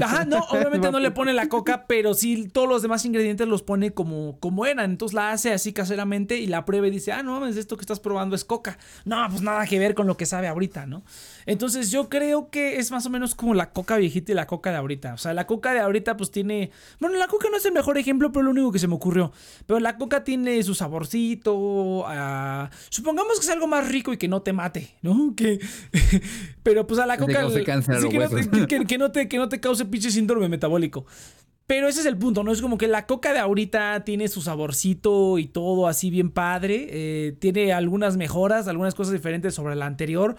Ajá, 0.01 0.25
no, 0.25 0.39
obviamente 0.49 0.89
no 0.89 0.99
le 0.99 1.11
pone 1.11 1.31
la 1.31 1.47
coca, 1.47 1.85
pero 1.85 2.15
sí 2.15 2.49
todos 2.51 2.67
los 2.67 2.81
demás 2.81 3.05
ingredientes 3.05 3.47
los 3.47 3.61
pone 3.61 3.91
como, 3.91 4.39
como 4.39 4.65
eran. 4.65 4.89
Entonces 4.89 5.13
la 5.13 5.31
hace 5.31 5.53
así 5.53 5.73
caseramente 5.73 6.39
y 6.39 6.47
la 6.47 6.65
prueba 6.65 6.87
y 6.87 6.89
dice, 6.89 7.11
ah, 7.11 7.21
no 7.21 7.39
mames, 7.39 7.55
esto 7.55 7.77
que 7.77 7.81
estás 7.81 7.99
probando 7.99 8.35
es 8.35 8.43
coca. 8.43 8.79
No, 9.05 9.23
pues 9.29 9.43
nada 9.43 9.67
que 9.67 9.77
ver 9.77 9.93
con 9.93 10.07
lo 10.07 10.17
que 10.17 10.25
sabe 10.25 10.47
ahorita, 10.47 10.87
¿no? 10.87 11.03
Entonces 11.45 11.91
yo 11.91 12.09
creo 12.09 12.49
que 12.49 12.77
es 12.77 12.91
más 12.91 13.05
o 13.05 13.09
menos 13.09 13.35
como 13.35 13.53
la 13.53 13.71
coca 13.71 13.97
viejita 13.97 14.31
y 14.31 14.35
la 14.35 14.47
coca 14.47 14.71
de 14.71 14.77
ahorita. 14.77 15.13
O 15.13 15.17
sea, 15.17 15.33
la 15.33 15.45
coca 15.45 15.73
de 15.73 15.79
ahorita 15.79 16.17
pues 16.17 16.31
tiene... 16.31 16.71
Bueno, 16.99 17.17
la 17.17 17.27
coca 17.27 17.49
no 17.49 17.57
es 17.57 17.65
el 17.65 17.73
mejor 17.73 17.97
ejemplo, 17.97 18.31
pero 18.31 18.43
lo 18.43 18.51
único 18.51 18.71
que 18.71 18.79
se 18.79 18.87
me 18.87 18.95
ocurrió. 18.95 19.31
Pero 19.65 19.79
la 19.79 19.97
coca 19.97 20.23
tiene 20.23 20.61
su 20.63 20.73
saborcito. 20.73 22.03
ah, 22.07 22.69
supongamos 22.89 23.39
que 23.39 23.45
es 23.45 23.51
algo 23.51 23.67
más 23.67 23.87
rico 23.87 24.13
y 24.13 24.17
que 24.17 24.27
no 24.27 24.41
te 24.41 24.53
mate, 24.53 24.95
¿no? 25.01 25.33
Que... 25.35 25.59
pero 26.63 26.87
pues 26.87 26.99
a 26.99 27.05
la 27.05 27.17
coca... 27.17 27.47
sí, 27.49 27.63
que, 27.63 28.19
no 28.19 28.29
te, 28.29 28.67
que 28.87 28.97
no 28.97 29.11
te, 29.11 29.27
que 29.27 29.37
no 29.37 29.49
te 29.49 29.59
cause 29.59 29.85
pinche 29.85 30.09
síndrome 30.11 30.49
metabólico. 30.49 31.05
Pero 31.67 31.87
ese 31.87 32.01
es 32.01 32.05
el 32.05 32.15
punto, 32.17 32.43
¿no? 32.43 32.51
Es 32.51 32.61
como 32.61 32.77
que 32.77 32.87
la 32.87 33.07
coca 33.07 33.33
de 33.33 33.39
ahorita 33.39 34.03
tiene 34.05 34.27
su 34.27 34.41
saborcito 34.41 35.39
y 35.39 35.47
todo 35.47 35.87
así 35.87 36.11
bien 36.11 36.29
padre. 36.29 36.87
eh, 36.91 37.35
tiene 37.39 37.73
algunas 37.73 38.17
mejoras, 38.17 38.67
algunas 38.67 38.93
cosas 38.93 39.13
diferentes 39.13 39.55
sobre 39.55 39.75
la 39.75 39.87
anterior. 39.87 40.35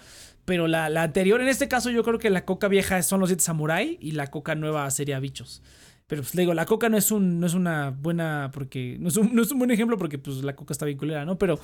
Pero 0.47 0.68
la, 0.68 0.88
la 0.88 1.03
anterior, 1.03 1.40
en 1.42 1.49
este 1.49 1.68
caso, 1.68 1.90
yo 1.90 2.03
creo 2.03 2.18
que 2.18 2.30
la 2.30 2.47
coca 2.47 2.68
vieja 2.68 3.03
son 3.03 3.20
los 3.20 3.28
siete 3.28 3.42
samurai 3.42 3.99
y 4.01 4.12
la 4.12 4.28
coca 4.28 4.55
nueva 4.55 4.90
sería 4.90 5.20
bichos. 5.20 5.62
Pero 6.07 6.22
pues 6.22 6.36
le 6.36 6.42
digo, 6.42 6.54
la 6.54 6.66
coca 6.66 6.88
no 6.88 6.96
es 6.96 7.11
un, 7.11 7.40
no 7.40 7.46
es 7.46 7.54
una 7.54 7.90
buena, 7.90 8.50
porque, 8.52 8.96
no 9.00 9.09
es 9.09 9.16
un, 9.16 9.34
no 9.34 9.42
es 9.42 9.50
un 9.50 9.59
buen 9.59 9.72
ejemplo 9.72 9.98
porque 9.98 10.18
pues 10.18 10.44
la 10.44 10.54
coca 10.54 10.72
está 10.72 10.86
bien 10.86 10.98
culera, 10.98 11.24
¿no? 11.24 11.36
Pero, 11.36 11.59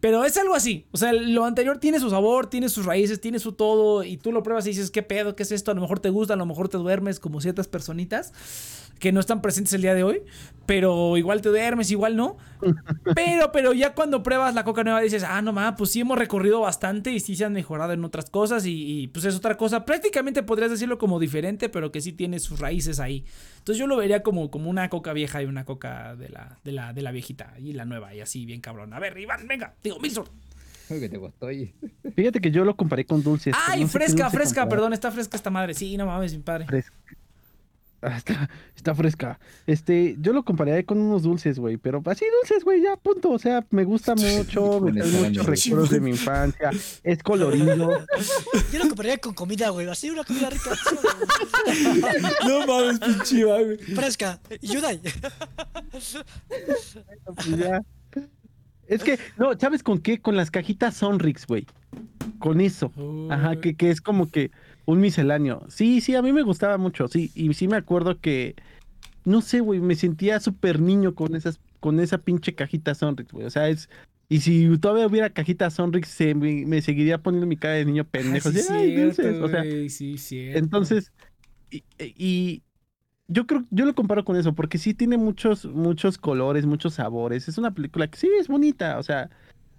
pero 0.00 0.24
es 0.24 0.36
algo 0.36 0.54
así. 0.54 0.86
O 0.90 0.96
sea, 0.96 1.12
lo 1.12 1.44
anterior 1.44 1.78
tiene 1.78 2.00
su 2.00 2.10
sabor, 2.10 2.48
tiene 2.48 2.68
sus 2.68 2.86
raíces, 2.86 3.20
tiene 3.20 3.38
su 3.38 3.52
todo, 3.52 4.02
y 4.02 4.16
tú 4.16 4.32
lo 4.32 4.42
pruebas 4.42 4.66
y 4.66 4.70
dices, 4.70 4.90
¿qué 4.90 5.04
pedo? 5.04 5.36
¿Qué 5.36 5.44
es 5.44 5.52
esto? 5.52 5.70
A 5.70 5.74
lo 5.74 5.80
mejor 5.80 6.00
te 6.00 6.10
gusta, 6.10 6.34
a 6.34 6.36
lo 6.36 6.44
mejor 6.44 6.68
te 6.68 6.76
duermes, 6.76 7.20
como 7.20 7.40
ciertas 7.40 7.68
personitas 7.68 8.32
que 8.98 9.12
no 9.12 9.20
están 9.20 9.42
presentes 9.42 9.72
el 9.74 9.82
día 9.82 9.94
de 9.94 10.02
hoy, 10.02 10.22
pero 10.66 11.16
igual 11.16 11.40
te 11.40 11.48
duermes, 11.48 11.90
igual 11.90 12.16
no. 12.16 12.36
Pero, 13.14 13.52
pero 13.52 13.74
ya 13.74 13.94
cuando 13.94 14.22
pruebas 14.22 14.54
la 14.54 14.64
coca 14.64 14.82
nueva 14.82 15.02
dices, 15.02 15.22
ah, 15.22 15.42
no 15.42 15.52
mames, 15.52 15.74
pues 15.76 15.90
sí 15.90 16.00
hemos 16.00 16.18
recorrido 16.18 16.60
bastante 16.60 17.10
y 17.10 17.20
sí 17.20 17.36
se 17.36 17.44
han 17.44 17.52
mejorado 17.52 17.92
en 17.92 18.02
otras 18.02 18.30
cosas 18.30 18.64
y, 18.64 19.02
y, 19.02 19.08
pues 19.08 19.26
es 19.26 19.36
otra 19.36 19.58
cosa. 19.58 19.84
Prácticamente 19.84 20.42
podrías 20.42 20.70
decirlo 20.70 20.96
como 20.96 21.20
diferente, 21.20 21.68
pero 21.68 21.92
que 21.92 22.00
sí 22.00 22.12
tiene 22.14 22.38
sus 22.38 22.60
raíces 22.60 23.00
ahí. 23.00 23.24
Entonces 23.64 23.80
yo 23.80 23.86
lo 23.86 23.96
vería 23.96 24.22
como, 24.22 24.50
como 24.50 24.68
una 24.68 24.90
coca 24.90 25.14
vieja 25.14 25.40
y 25.40 25.46
una 25.46 25.64
coca 25.64 26.16
de 26.16 26.28
la, 26.28 26.58
de 26.64 26.72
la, 26.72 26.92
de 26.92 27.00
la 27.00 27.12
viejita 27.12 27.54
y 27.58 27.72
la 27.72 27.86
nueva 27.86 28.14
y 28.14 28.20
así 28.20 28.44
bien 28.44 28.60
cabrón. 28.60 28.92
A 28.92 28.98
ver, 28.98 29.16
Iván, 29.16 29.48
venga, 29.48 29.72
digo, 29.82 29.98
Milson. 30.00 30.26
Creo 30.86 31.00
que 31.00 31.08
te 31.08 31.18
costó, 31.18 31.46
oye. 31.46 31.72
Fíjate 32.14 32.42
que 32.42 32.50
yo 32.50 32.62
lo 32.66 32.76
comparé 32.76 33.06
con 33.06 33.22
dulces. 33.22 33.54
Ay, 33.66 33.80
no 33.80 33.88
fresca, 33.88 34.24
dulce 34.24 34.36
fresca, 34.36 34.60
comparar. 34.60 34.68
perdón, 34.68 34.92
está 34.92 35.10
fresca 35.10 35.38
esta 35.38 35.48
madre. 35.48 35.72
Sí, 35.72 35.96
no 35.96 36.04
mames, 36.04 36.34
mi 36.34 36.42
padre. 36.42 36.66
Fresca. 36.66 36.94
Ah, 38.04 38.16
Está, 38.18 38.50
está 38.76 38.94
fresca. 38.94 39.38
Este, 39.66 40.16
yo 40.20 40.32
lo 40.32 40.44
compararía 40.44 40.84
con 40.84 40.98
unos 40.98 41.22
dulces, 41.22 41.58
güey, 41.58 41.78
pero 41.78 42.02
así 42.06 42.26
dulces, 42.40 42.62
güey, 42.62 42.82
ya, 42.82 42.96
punto. 42.96 43.30
O 43.30 43.38
sea, 43.38 43.64
me 43.70 43.84
gusta 43.84 44.14
mucho, 44.14 44.80
me 44.82 44.92
trae 44.92 45.10
muchos 45.10 45.46
recuerdos 45.46 45.90
de 45.90 46.00
mi 46.00 46.10
infancia, 46.10 46.70
es 47.02 47.22
colorido. 47.22 48.04
Yo 48.72 48.78
lo 48.78 48.88
compararía 48.88 49.18
con 49.18 49.32
comida, 49.32 49.70
güey. 49.70 49.88
Así 49.88 50.10
una 50.10 50.24
comida 50.24 50.50
rica. 50.50 50.70
No 52.46 52.66
mames, 52.66 52.98
pinche 53.00 53.44
güey. 53.44 53.78
Fresca. 53.78 54.40
Yudai. 54.60 55.00
pues 55.90 56.16
ya. 57.56 57.80
Es 58.86 59.02
que, 59.02 59.18
no, 59.38 59.58
¿sabes 59.58 59.82
con 59.82 59.98
qué? 59.98 60.20
Con 60.20 60.36
las 60.36 60.50
cajitas 60.50 60.94
Sonrix, 60.96 61.46
güey. 61.46 61.66
Con 62.38 62.60
eso. 62.60 62.92
Ajá, 63.30 63.56
que, 63.60 63.74
que 63.76 63.90
es 63.90 64.00
como 64.02 64.30
que 64.30 64.50
un 64.86 65.00
misceláneo. 65.00 65.64
Sí, 65.68 66.00
sí, 66.00 66.14
a 66.14 66.22
mí 66.22 66.32
me 66.32 66.42
gustaba 66.42 66.78
mucho, 66.78 67.08
sí. 67.08 67.30
Y 67.34 67.52
sí 67.54 67.68
me 67.68 67.76
acuerdo 67.76 68.20
que, 68.20 68.54
no 69.24 69.40
sé, 69.40 69.60
güey, 69.60 69.80
me 69.80 69.94
sentía 69.94 70.40
súper 70.40 70.80
niño 70.80 71.14
con 71.14 71.34
esas, 71.36 71.60
con 71.80 72.00
esa 72.00 72.18
pinche 72.18 72.54
cajita 72.54 72.94
Sonrix, 72.94 73.32
güey. 73.32 73.46
O 73.46 73.50
sea, 73.50 73.68
es... 73.68 73.88
Y 74.28 74.40
si 74.40 74.78
todavía 74.78 75.06
hubiera 75.06 75.30
cajita 75.30 75.70
Sonrix, 75.70 76.08
se 76.08 76.34
me, 76.34 76.64
me 76.66 76.80
seguiría 76.82 77.18
poniendo 77.18 77.46
mi 77.46 77.56
cara 77.56 77.74
de 77.74 77.84
niño 77.84 78.04
pendejo. 78.04 78.48
Ah, 78.48 78.52
sí, 78.52 78.60
así, 78.60 78.72
"Ay, 78.74 78.90
cierto, 78.92 79.22
dulces", 79.22 79.40
o 79.42 79.48
sea, 79.48 79.62
güey, 79.62 79.88
sí, 79.90 80.18
cierto. 80.18 80.58
entonces, 80.58 81.12
y, 81.70 81.84
y 81.98 82.62
yo 83.28 83.46
creo, 83.46 83.64
yo 83.70 83.84
lo 83.84 83.94
comparo 83.94 84.24
con 84.24 84.36
eso, 84.36 84.54
porque 84.54 84.78
sí 84.78 84.94
tiene 84.94 85.16
muchos, 85.18 85.66
muchos 85.66 86.18
colores, 86.18 86.66
muchos 86.66 86.94
sabores. 86.94 87.48
Es 87.48 87.58
una 87.58 87.72
película 87.72 88.08
que 88.08 88.18
sí 88.18 88.28
es 88.38 88.48
bonita, 88.48 88.98
o 88.98 89.02
sea, 89.02 89.30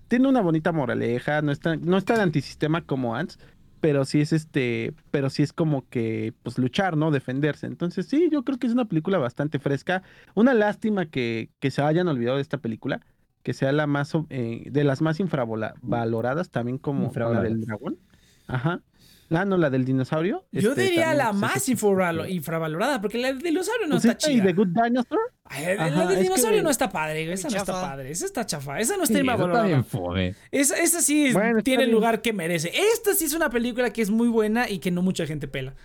tiene 0.07 0.27
una 0.27 0.41
bonita 0.41 0.71
moraleja, 0.71 1.41
no 1.41 1.51
es 1.51 1.59
tan, 1.59 1.81
no 1.85 1.97
es 1.97 2.05
tan 2.05 2.19
antisistema 2.19 2.81
como 2.85 3.15
antes, 3.15 3.39
pero 3.85 4.03
sí 4.03 4.19
es 4.19 4.33
este, 4.33 4.95
pero 5.11 5.29
sí 5.29 5.43
es 5.43 5.53
como 5.53 5.87
que 5.89 6.33
pues 6.41 6.57
luchar, 6.57 6.97
¿no? 6.97 7.11
Defenderse. 7.11 7.67
Entonces 7.67 8.07
sí, 8.07 8.29
yo 8.31 8.43
creo 8.43 8.57
que 8.57 8.65
es 8.65 8.73
una 8.73 8.85
película 8.85 9.19
bastante 9.19 9.59
fresca. 9.59 10.01
Una 10.33 10.55
lástima 10.55 11.05
que, 11.05 11.51
que 11.59 11.69
se 11.69 11.83
hayan 11.83 12.07
olvidado 12.07 12.37
de 12.37 12.41
esta 12.41 12.57
película, 12.57 13.05
que 13.43 13.53
sea 13.53 13.71
la 13.73 13.85
más 13.85 14.11
eh, 14.31 14.63
de 14.71 14.83
las 14.83 15.03
más 15.03 15.19
infravaloradas 15.19 16.49
también 16.49 16.79
como 16.79 17.13
la 17.13 17.43
del 17.43 17.61
dragón. 17.61 17.99
Ajá. 18.47 18.81
Ah, 19.29 19.45
no, 19.45 19.55
la 19.55 19.69
del 19.69 19.85
dinosaurio. 19.85 20.47
Yo 20.51 20.71
este, 20.71 20.81
diría 20.81 21.13
la 21.13 21.31
más 21.31 21.69
infravalorada, 21.69 23.01
porque 23.01 23.19
la 23.19 23.27
del 23.27 23.43
dinosaurio 23.43 23.85
no 23.85 23.97
pues, 23.97 24.05
está 24.05 24.17
esta 24.17 24.31
y 24.31 24.33
chida. 24.37 24.45
The 24.45 24.53
Good 24.53 24.69
Dinosaur. 24.69 25.34
La 25.49 26.07
del 26.07 26.17
es 26.17 26.23
dinosaurio 26.23 26.59
que- 26.59 26.63
no 26.63 26.69
está 26.69 26.89
padre, 26.89 27.23
güey, 27.23 27.33
esa 27.33 27.49
no 27.49 27.57
está 27.57 27.73
padre, 27.73 28.09
esa 28.11 28.25
está 28.25 28.45
chafa, 28.45 28.79
esa 28.79 28.97
no 28.97 29.05
Sí, 29.05 29.13
está 29.15 29.33
eso 29.35 29.45
está 29.45 29.63
bien 29.63 29.85
fome. 29.85 30.35
Esa, 30.51 30.77
esa 30.79 31.01
sí 31.01 31.31
Bueno, 31.33 31.61
tiene 31.61 31.83
el 31.83 31.91
lugar 31.91 32.21
que 32.21 32.33
merece. 32.33 32.71
Esta 32.93 33.13
sí 33.13 33.25
es 33.25 33.33
una 33.33 33.49
película 33.49 33.91
que 33.93 34.01
es 34.01 34.09
muy 34.09 34.27
buena 34.27 34.69
y 34.69 34.79
que 34.79 34.89
no 34.91 35.01
mucha 35.03 35.25
gente 35.27 35.47
pela. 35.47 35.75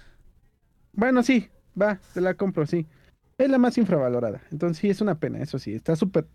Bueno, 0.93 1.23
sí, 1.23 1.49
va, 1.81 2.01
te 2.15 2.21
la 2.21 2.35
compro, 2.35 2.67
sí. 2.67 2.87
Es 3.37 3.49
la 3.51 3.59
más 3.59 3.77
infravalorada. 3.79 4.43
Entonces 4.51 4.79
sí, 4.79 4.89
es 4.91 5.01
una 5.03 5.19
pena, 5.19 5.43
eso 5.43 5.59
sí. 5.59 5.75
Está 5.75 5.95
súper 5.95 6.27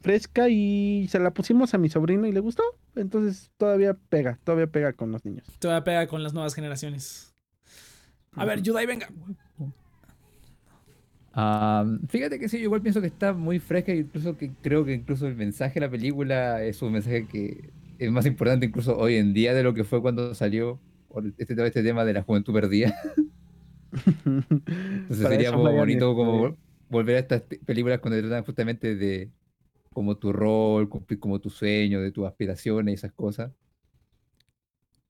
fresca 0.00 0.48
y 0.48 1.06
se 1.08 1.18
la 1.18 1.32
pusimos 1.32 1.72
a 1.74 1.78
mi 1.78 1.88
sobrino 1.90 2.26
y 2.26 2.32
le 2.32 2.40
gustó. 2.40 2.62
Entonces 2.96 3.50
todavía 3.58 3.94
pega, 4.08 4.38
todavía 4.42 4.66
pega 4.66 4.92
con 4.94 5.12
los 5.12 5.24
niños. 5.24 5.46
Te 5.58 5.68
va 5.68 5.76
a 5.76 5.84
pegar 5.84 6.08
con 6.08 6.22
las 6.22 6.32
nuevas 6.32 6.54
generaciones. 6.54 7.34
A 8.36 8.44
ver, 8.46 8.62
Yudai, 8.62 8.86
venga. 8.86 9.08
Fíjate 12.08 12.38
que 12.38 12.48
sí, 12.48 12.58
yo 12.58 12.64
igual 12.64 12.82
pienso 12.82 13.00
que 13.00 13.08
está 13.08 13.32
muy 13.32 13.58
fresca 13.58 13.92
incluso 13.94 14.36
que 14.36 14.54
creo 14.60 14.84
que 14.84 14.92
incluso 14.94 15.26
el 15.26 15.34
mensaje 15.36 15.74
de 15.74 15.80
la 15.86 15.90
película 15.90 16.62
es 16.62 16.80
un 16.82 16.92
mensaje 16.92 17.26
que 17.26 17.72
es 17.98 18.10
más 18.12 18.26
importante 18.26 18.66
incluso 18.66 18.96
hoy 18.96 19.16
en 19.16 19.34
día 19.34 19.52
de 19.54 19.62
lo 19.64 19.74
que 19.74 19.84
fue 19.84 20.00
cuando 20.00 20.34
salió 20.34 20.80
este, 21.38 21.54
este 21.66 21.82
tema 21.82 22.04
de 22.04 22.12
la 22.12 22.22
juventud 22.22 22.52
perdida. 22.54 22.94
Entonces 25.08 25.18
Para 25.22 25.28
sería 25.28 25.50
vayan, 25.50 25.84
bonito 25.86 26.14
como 26.14 26.38
vol- 26.40 26.58
volver 26.88 27.16
a 27.16 27.18
estas 27.20 27.42
películas 27.66 28.00
cuando 28.00 28.20
tratan 28.20 28.44
justamente 28.44 28.94
de 28.96 29.32
como 29.92 30.16
tu 30.18 30.32
rol, 30.32 30.88
cumplir 30.88 31.20
como 31.20 31.40
tu 31.40 31.50
sueño, 31.50 32.00
de 32.02 32.12
tus 32.12 32.26
aspiraciones 32.26 32.92
y 32.92 32.96
esas 32.96 33.12
cosas. 33.12 33.52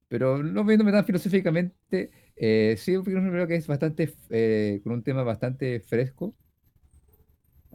Pero 0.08 0.42
no 0.42 0.64
viéndome 0.64 0.92
tan 0.92 1.04
filosóficamente, 1.04 2.10
eh, 2.36 2.76
sí 2.78 2.94
creo 3.02 3.46
que 3.46 3.56
es 3.56 3.66
bastante, 3.66 4.14
eh, 4.30 4.80
con 4.82 4.92
un 4.92 5.02
tema 5.02 5.22
bastante 5.22 5.80
fresco. 5.80 6.34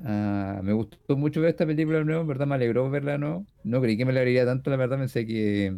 Ah, 0.03 0.61
me 0.63 0.71
gustó 0.73 1.17
mucho 1.17 1.41
ver 1.41 1.49
esta 1.51 1.65
película 1.65 1.97
de 1.99 2.05
nuevo, 2.05 2.21
en 2.21 2.27
verdad 2.27 2.47
me 2.47 2.55
alegró 2.55 2.89
verla 2.89 3.13
de 3.13 3.17
nuevo. 3.19 3.45
No 3.63 3.81
creí 3.81 3.97
que 3.97 4.05
me 4.05 4.11
alegraría 4.11 4.45
tanto, 4.45 4.69
la 4.69 4.77
verdad 4.77 4.97
pensé 4.97 5.25
que 5.25 5.75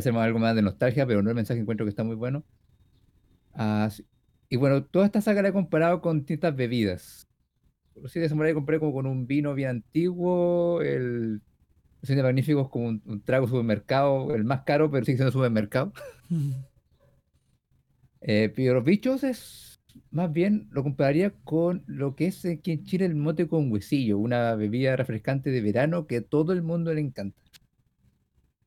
ser 0.00 0.12
más- 0.12 0.24
algo 0.26 0.38
más 0.38 0.54
de 0.54 0.62
nostalgia, 0.62 1.06
pero 1.06 1.22
no 1.22 1.30
el 1.30 1.36
mensaje 1.36 1.60
encuentro 1.60 1.86
que 1.86 1.90
está 1.90 2.04
muy 2.04 2.16
bueno. 2.16 2.44
Sí. 3.90 4.06
Y 4.48 4.56
bueno, 4.56 4.84
toda 4.84 5.06
esta 5.06 5.20
saga 5.20 5.42
la 5.42 5.48
he 5.48 5.52
comparado 5.52 6.00
con 6.00 6.18
distintas 6.18 6.54
bebidas. 6.54 7.26
Los 7.96 8.12
siete 8.12 8.28
samuráis 8.28 8.54
compré 8.54 8.78
como 8.78 8.92
con 8.92 9.06
un 9.06 9.26
vino 9.26 9.54
bien 9.54 9.70
antiguo, 9.70 10.82
el 10.82 11.42
los 12.00 12.08
siete 12.08 12.22
magníficos 12.22 12.68
como 12.70 12.88
un, 12.88 13.02
un 13.06 13.22
trago 13.24 13.48
supermercado, 13.48 14.34
el 14.34 14.44
más 14.44 14.62
caro, 14.64 14.90
pero 14.90 15.04
sigue 15.04 15.18
siendo 15.18 15.32
supermercado. 15.32 15.92
Eh, 18.28 18.52
pero 18.54 18.74
los 18.74 18.84
bichos 18.84 19.22
es 19.22 19.80
más 20.10 20.32
bien 20.32 20.66
lo 20.72 20.82
compararía 20.82 21.30
con 21.44 21.84
lo 21.86 22.16
que 22.16 22.26
es 22.26 22.44
aquí 22.44 22.72
en 22.72 22.84
Chile 22.84 23.06
el 23.06 23.14
mote 23.14 23.46
con 23.46 23.70
huesillo, 23.70 24.18
una 24.18 24.56
bebida 24.56 24.96
refrescante 24.96 25.50
de 25.50 25.60
verano 25.60 26.06
que 26.08 26.16
a 26.16 26.22
todo 26.22 26.52
el 26.52 26.62
mundo 26.62 26.92
le 26.92 27.00
encanta. 27.02 27.40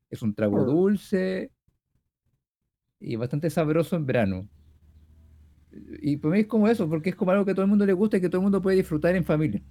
Es 0.10 0.22
un 0.22 0.34
trago 0.34 0.62
Oh. 0.62 0.64
dulce 0.66 1.52
y 3.02 3.16
bastante 3.18 3.50
sabroso 3.50 3.98
en 3.98 4.06
verano. 4.06 4.48
Y 6.02 6.18
para 6.18 6.34
mí 6.36 6.40
es 6.42 6.48
como 6.48 6.68
eso, 6.70 6.90
porque 6.90 7.10
es 7.10 7.16
como 7.16 7.32
algo 7.32 7.44
que 7.46 7.52
a 7.52 7.54
todo 7.54 7.64
el 7.66 7.70
mundo 7.70 7.86
le 7.86 7.94
gusta 7.94 8.16
y 8.18 8.22
que 8.22 8.30
todo 8.30 8.40
el 8.40 8.44
mundo 8.44 8.62
puede 8.62 8.78
disfrutar 8.78 9.14
en 9.16 9.26
familia. 9.26 9.62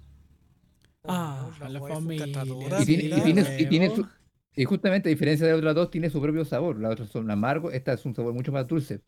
Ah, 1.05 1.49
Oh, 1.49 1.67
la 1.67 1.79
waifu 1.79 1.95
familia. 1.99 2.25
catadora, 2.27 2.79
Y 2.81 2.85
tiene, 2.85 3.03
y 3.03 3.09
mira, 3.09 3.23
tiene- 3.23 3.41
y 3.41 3.43
huevo. 3.57 3.69
tiene 3.69 3.89
su- 3.95 4.07
y 4.55 4.65
justamente 4.65 5.09
a 5.09 5.11
diferencia 5.11 5.45
de 5.47 5.53
las 5.53 5.59
otras 5.59 5.75
dos, 5.75 5.89
tiene 5.91 6.09
su 6.09 6.21
propio 6.21 6.45
sabor. 6.45 6.79
Las 6.79 6.93
otras 6.93 7.09
son 7.09 7.29
amargos, 7.31 7.73
esta 7.73 7.93
es 7.93 8.05
un 8.05 8.13
sabor 8.15 8.33
mucho 8.33 8.51
más 8.51 8.67
dulce. 8.67 9.01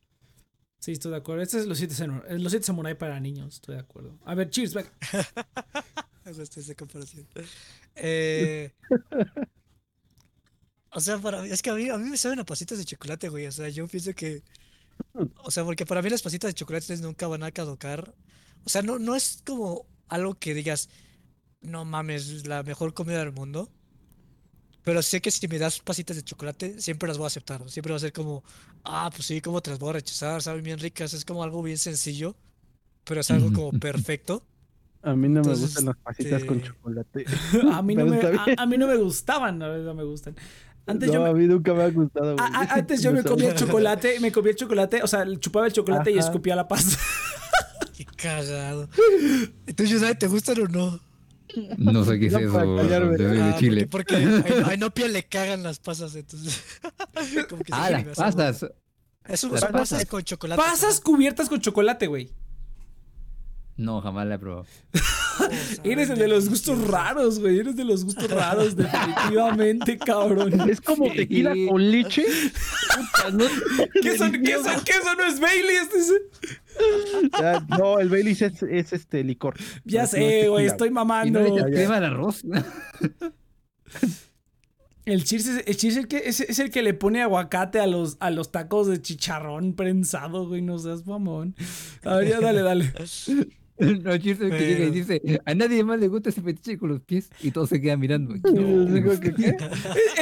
Sí, 0.82 0.94
estoy 0.94 1.12
de 1.12 1.18
acuerdo. 1.18 1.44
Este 1.44 1.60
es 1.60 1.68
los 1.68 1.78
siete, 1.78 1.94
eh, 2.28 2.40
los 2.40 2.52
siete 2.52 2.66
samurai 2.66 2.98
para 2.98 3.20
niños, 3.20 3.54
estoy 3.56 3.76
de 3.76 3.82
acuerdo. 3.82 4.18
A 4.26 4.34
ver, 4.34 4.50
cheers, 4.50 4.74
gusta 4.74 4.84
esa 6.60 6.74
comparación. 6.74 7.28
Eh, 7.96 8.72
o 10.92 11.00
sea, 11.00 11.20
para 11.20 11.44
mí, 11.44 11.50
es 11.52 11.62
que 11.62 11.70
a 11.70 11.76
mí, 11.76 11.88
a 11.88 11.98
mí 12.00 12.10
me 12.10 12.18
saben 12.18 12.40
a 12.40 12.46
pasitas 12.46 12.80
de 12.80 12.86
chocolate, 12.86 13.30
güey. 13.30 13.46
O 13.46 13.52
sea, 13.52 13.70
yo 13.70 13.88
pienso 13.88 14.16
que. 14.16 14.42
O 15.44 15.52
sea, 15.52 15.64
porque 15.64 15.86
para 15.86 16.02
mí 16.02 16.10
las 16.10 16.24
pasitas 16.24 16.50
de 16.50 16.56
chocolate 16.56 16.98
nunca 16.98 17.28
van 17.28 17.44
a 17.44 17.52
caducar. 17.52 18.16
O 18.66 18.70
sea, 18.70 18.82
no, 18.82 18.98
no 18.98 19.16
es 19.16 19.44
como 19.46 19.86
algo 20.08 20.34
que 20.40 20.56
digas, 20.56 20.90
no 21.62 21.86
mames, 21.86 22.28
es 22.28 22.48
la 22.48 22.64
mejor 22.64 22.96
comida 22.96 23.20
del 23.20 23.34
mundo. 23.34 23.72
Pero 24.84 25.02
sé 25.04 25.22
que 25.22 25.30
si 25.30 25.48
me 25.48 25.60
das 25.60 25.80
pasitas 25.80 26.18
de 26.18 26.24
chocolate, 26.24 26.82
siempre 26.82 27.08
las 27.08 27.18
voy 27.18 27.26
a 27.26 27.28
aceptar. 27.28 27.70
Siempre 27.70 27.92
va 27.92 27.98
a 27.98 28.00
ser 28.00 28.14
como, 28.14 28.44
ah, 28.84 29.10
pues 29.14 29.26
sí, 29.28 29.40
¿cómo 29.42 29.62
te 29.62 29.70
las 29.70 29.80
voy 29.80 29.92
a 29.92 29.94
rechazar? 29.94 30.42
Saben 30.42 30.64
bien 30.64 30.80
ricas. 30.80 31.14
Es 31.14 31.24
como 31.24 31.44
algo 31.44 31.62
bien 31.62 31.78
sencillo, 31.78 32.36
pero 33.04 33.22
es 33.22 33.30
algo 33.30 33.54
como 33.54 33.72
perfecto. 33.80 34.44
A 35.04 35.16
mí 35.16 35.28
no 35.30 35.42
me 35.42 35.56
gustan 35.56 35.86
las 35.86 35.98
pasitas 35.98 36.44
con 36.44 36.58
este, 36.58 36.70
chocolate. 36.70 37.26
A 37.74 37.82
mí 37.82 37.96
no, 37.96 38.06
me, 38.08 38.18
a, 38.22 38.46
a 38.58 38.66
mí 38.66 38.78
no 38.78 38.88
me 38.88 38.96
gustaban, 38.98 39.58
verdad 39.60 39.94
me 39.96 40.04
gustan. 40.04 40.36
Antes 40.88 41.08
no, 41.10 41.14
yo 41.16 41.22
me, 41.24 41.30
a 41.30 41.34
mí 41.34 41.46
nunca 41.46 41.74
me 41.74 41.84
ha 41.84 41.90
gustado. 41.90 42.36
a- 42.40 42.74
antes 42.74 43.02
yo 43.04 43.12
me 43.12 43.24
comía 43.24 43.50
el 43.50 43.56
chocolate, 43.56 44.20
me 44.20 44.32
comía 44.32 44.52
el 44.52 44.58
chocolate, 44.58 45.02
o 45.04 45.08
sea, 45.08 45.26
chupaba 45.40 45.68
el 45.68 45.74
chocolate 45.74 46.12
y 46.12 46.18
escupía 46.18 46.56
la 46.56 46.68
pasta. 46.68 46.98
Qué 47.96 48.06
cagado. 48.06 48.90
Entonces, 49.68 50.02
¿sabes? 50.02 50.18
¿Te 50.18 50.28
gustan 50.28 50.60
o 50.62 50.68
no? 50.68 51.00
No 51.78 52.04
sé 52.06 52.20
qué 52.20 52.28
es 52.28 52.34
No, 52.34 52.40
eso 52.40 52.76
de, 52.84 53.18
de 53.18 53.42
Ah, 53.42 53.56
Chile. 53.60 53.88
Porque, 53.88 54.16
porque 54.18 54.64
a, 54.64 54.68
a 54.70 54.74
Inopia 54.74 55.08
le 55.08 55.24
cagan 55.24 55.64
las 55.64 55.80
pasas, 55.80 56.16
entonces. 56.16 56.64
como 57.50 57.64
que 57.64 57.72
Ah, 57.74 57.90
las 57.90 58.04
pasas. 58.16 58.66
Es 59.26 59.44
un- 59.44 59.52
Las 59.52 59.62
pasas 59.62 59.72
pasas. 59.74 60.06
con 60.06 60.24
chocolate. 60.24 60.62
Pasas 60.62 61.00
cubiertas 61.02 61.50
con 61.50 61.60
chocolate, 61.62 62.08
güey. 62.08 62.32
No, 63.78 64.02
jamás 64.02 64.28
la 64.28 64.36
he 64.36 64.40
probado. 64.40 64.66
Eres 65.84 66.10
el 66.10 66.20
de 66.20 66.28
los 66.28 66.50
gustos 66.50 66.88
raros, 66.88 67.40
güey. 67.40 67.60
Eres 67.60 67.76
de 67.76 67.84
los 67.86 68.04
gustos 68.06 68.30
raros, 68.30 68.76
definitivamente, 68.76 69.98
cabrón. 70.06 70.70
Es 70.70 70.82
como 70.82 71.12
tequila 71.12 71.54
Sí. 71.54 71.68
con 71.68 71.92
leche. 71.92 72.26
Puta, 72.26 73.32
¿no? 73.32 73.46
¿Qué 74.02 74.18
son? 74.18 74.32
¿Qué 74.44 74.54
son? 74.56 74.84
¿Qué 74.84 74.94
son? 75.04 75.18
¿No 75.18 75.26
es 75.26 75.40
Bailey? 75.40 75.76
Este 75.76 75.98
es- 76.00 76.14
Ah, 77.34 77.64
No, 77.78 78.00
el 78.00 78.10
Baileys 78.10 78.42
es, 78.42 78.64
es 78.64 78.94
este 78.94 79.24
licor. 79.24 79.56
Ya 79.84 80.00
No, 80.00 80.04
no 80.04 80.04
es 80.06 80.10
sé, 80.12 80.48
güey, 80.48 80.66
estoy 80.66 80.88
Y 80.88 80.92
no 80.92 80.96
mamando. 80.96 81.40
le 81.58 81.64
crema 81.72 81.98
al 81.98 82.06
arroz. 82.06 82.44
El 85.06 85.24
cheers, 85.24 85.48
es, 85.48 85.64
el, 85.68 85.78
cheers 85.78 85.96
es 85.96 86.04
el 86.04 86.08
que, 86.08 86.18
es, 86.26 86.40
es 86.42 86.60
el 86.60 86.70
que 86.70 86.82
le 86.84 86.94
pone 86.94 87.22
aguacate 87.22 87.80
a 87.80 87.88
los, 87.88 88.18
a 88.20 88.30
los 88.30 88.52
tacos 88.52 88.88
de 88.88 89.02
chicharrón 89.02 89.74
prensado, 89.76 90.48
güey. 90.48 90.62
No 90.62 90.78
seas 90.80 91.06
mamón. 91.08 91.56
A 92.04 92.16
ver, 92.16 92.30
ya 92.30 92.40
dale, 92.40 92.62
dale. 92.62 92.94
No, 94.04 94.18
chiste 94.18 94.50
que 94.50 94.60
llega 94.60 94.86
y 94.86 94.92
dice, 94.92 95.42
a 95.46 95.56
nadie 95.56 95.84
más 95.84 96.00
le 96.00 96.08
gusta 96.08 96.30
ese 96.30 96.42
fetiche 96.42 96.78
con 96.78 96.90
los 96.90 97.02
pies 97.02 97.30
y 97.42 97.52
todos 97.52 97.70
se 97.70 97.82
quedan 97.82 98.00
mirando. 98.00 98.36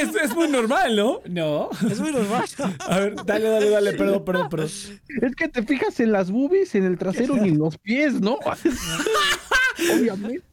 Es, 0.00 0.14
es 0.14 0.34
muy 0.34 0.48
normal, 0.48 0.96
¿no? 0.96 1.20
No. 1.28 1.68
Es 1.90 2.00
muy 2.00 2.12
normal. 2.12 2.44
A 2.80 2.98
ver, 2.98 3.14
dale, 3.24 3.48
dale, 3.48 3.70
dale. 3.70 3.92
Perdón, 3.92 4.24
perdón, 4.24 4.48
perdón. 4.48 4.68
Es 4.68 5.36
que 5.36 5.48
te 5.48 5.62
fijas 5.62 6.00
en 6.00 6.12
las 6.12 6.30
boobies, 6.30 6.74
en 6.74 6.84
el 6.84 6.96
trasero 6.98 7.36
y 7.44 7.48
en 7.48 7.58
los 7.58 7.76
pies, 7.78 8.20
¿no? 8.20 8.38
Obviamente. 9.94 10.44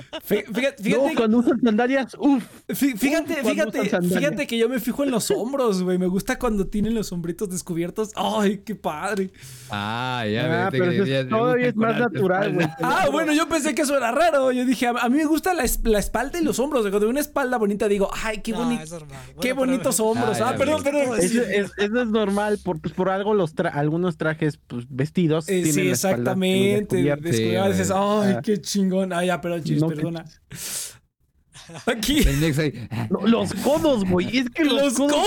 Fí- 0.28 0.44
Fíjate, 0.52 0.82
No, 0.90 0.96
fíjate, 1.02 1.14
cuando 1.16 1.38
usan 1.38 1.60
sandalias, 1.62 2.16
uff. 2.18 2.44
fí- 2.68 2.96
fíjate, 2.96 3.40
Uf, 3.42 3.50
fíjate, 3.50 4.02
fíjate 4.02 4.46
que 4.46 4.58
yo 4.58 4.68
me 4.68 4.80
fijo 4.80 5.04
en 5.04 5.10
los 5.10 5.30
hombros, 5.30 5.82
güey. 5.82 5.98
Me 5.98 6.06
gusta 6.06 6.38
cuando 6.38 6.66
tienen 6.66 6.94
los 6.94 7.12
hombritos 7.12 7.48
descubiertos. 7.50 8.10
Ay, 8.16 8.58
qué 8.64 8.74
padre. 8.74 9.30
Ah, 9.70 10.24
ya 10.30 10.66
Ah, 10.66 10.68
pero 10.70 10.84
que 10.84 10.90
eso 10.96 11.04
decías, 11.04 11.24
es, 11.24 11.28
todavía 11.30 11.68
es 11.68 11.76
más 11.76 11.98
natural, 11.98 12.54
güey. 12.54 12.66
Ah, 12.82 13.06
bueno, 13.10 13.32
yo 13.32 13.48
pensé 13.48 13.74
que 13.74 13.82
eso 13.82 13.96
era 13.96 14.10
raro. 14.12 14.52
Yo 14.52 14.64
dije, 14.64 14.86
a, 14.86 14.90
a 14.90 15.08
mí 15.08 15.18
me 15.18 15.24
gusta 15.24 15.54
la, 15.54 15.64
es- 15.64 15.80
la 15.84 15.98
espalda 15.98 16.38
y 16.40 16.44
los 16.44 16.58
hombros. 16.58 16.82
Cuando 16.82 17.00
veo 17.00 17.10
una 17.10 17.20
espalda 17.20 17.56
bonita, 17.58 17.88
digo, 17.88 18.10
ay, 18.24 18.38
qué, 18.42 18.52
No, 18.52 18.60
boni- 18.64 18.80
es 18.82 18.90
normal. 18.90 19.18
qué 19.34 19.34
pero- 19.40 19.56
bonitos 19.56 20.00
hombros. 20.00 20.40
Ah, 20.40 20.50
Ah, 20.50 20.54
perdón, 20.56 20.82
perdón. 20.84 21.18
Eso 21.18 21.42
es, 21.42 21.72
eso 21.76 22.02
es 22.02 22.08
normal, 22.08 22.58
por, 22.62 22.80
pues, 22.80 22.94
por 22.94 23.08
algo 23.10 23.34
los 23.34 23.54
tra- 23.56 23.72
algunos 23.74 24.16
trajes 24.16 24.58
pues, 24.66 24.86
vestidos 24.88 25.48
Eh, 25.48 25.54
tienen 25.62 25.72
sí, 25.72 25.84
la 25.84 25.92
espalda 25.92 26.16
exactamente. 26.16 26.96
descubierta. 26.96 27.28
Descubierta, 27.28 27.68
dices, 27.70 27.90
ay, 27.90 28.34
Ah. 28.36 28.40
qué 28.44 28.60
chingón. 28.60 29.12
Ah, 29.12 29.24
ya, 29.24 29.40
perdón, 29.40 29.64
chis, 29.64 29.80
No, 29.88 29.94
perdona. 29.96 30.24
Aquí. 31.86 32.18
El 32.20 32.40
Nex 32.40 32.58
ahí, 32.60 32.88
No, 33.10 33.26
los 33.26 33.52
codos, 33.54 34.04
güey. 34.04 34.38
Es 34.38 34.48
que 34.50 34.64
los, 34.64 34.82
Los 34.82 34.94
codos. 34.94 35.26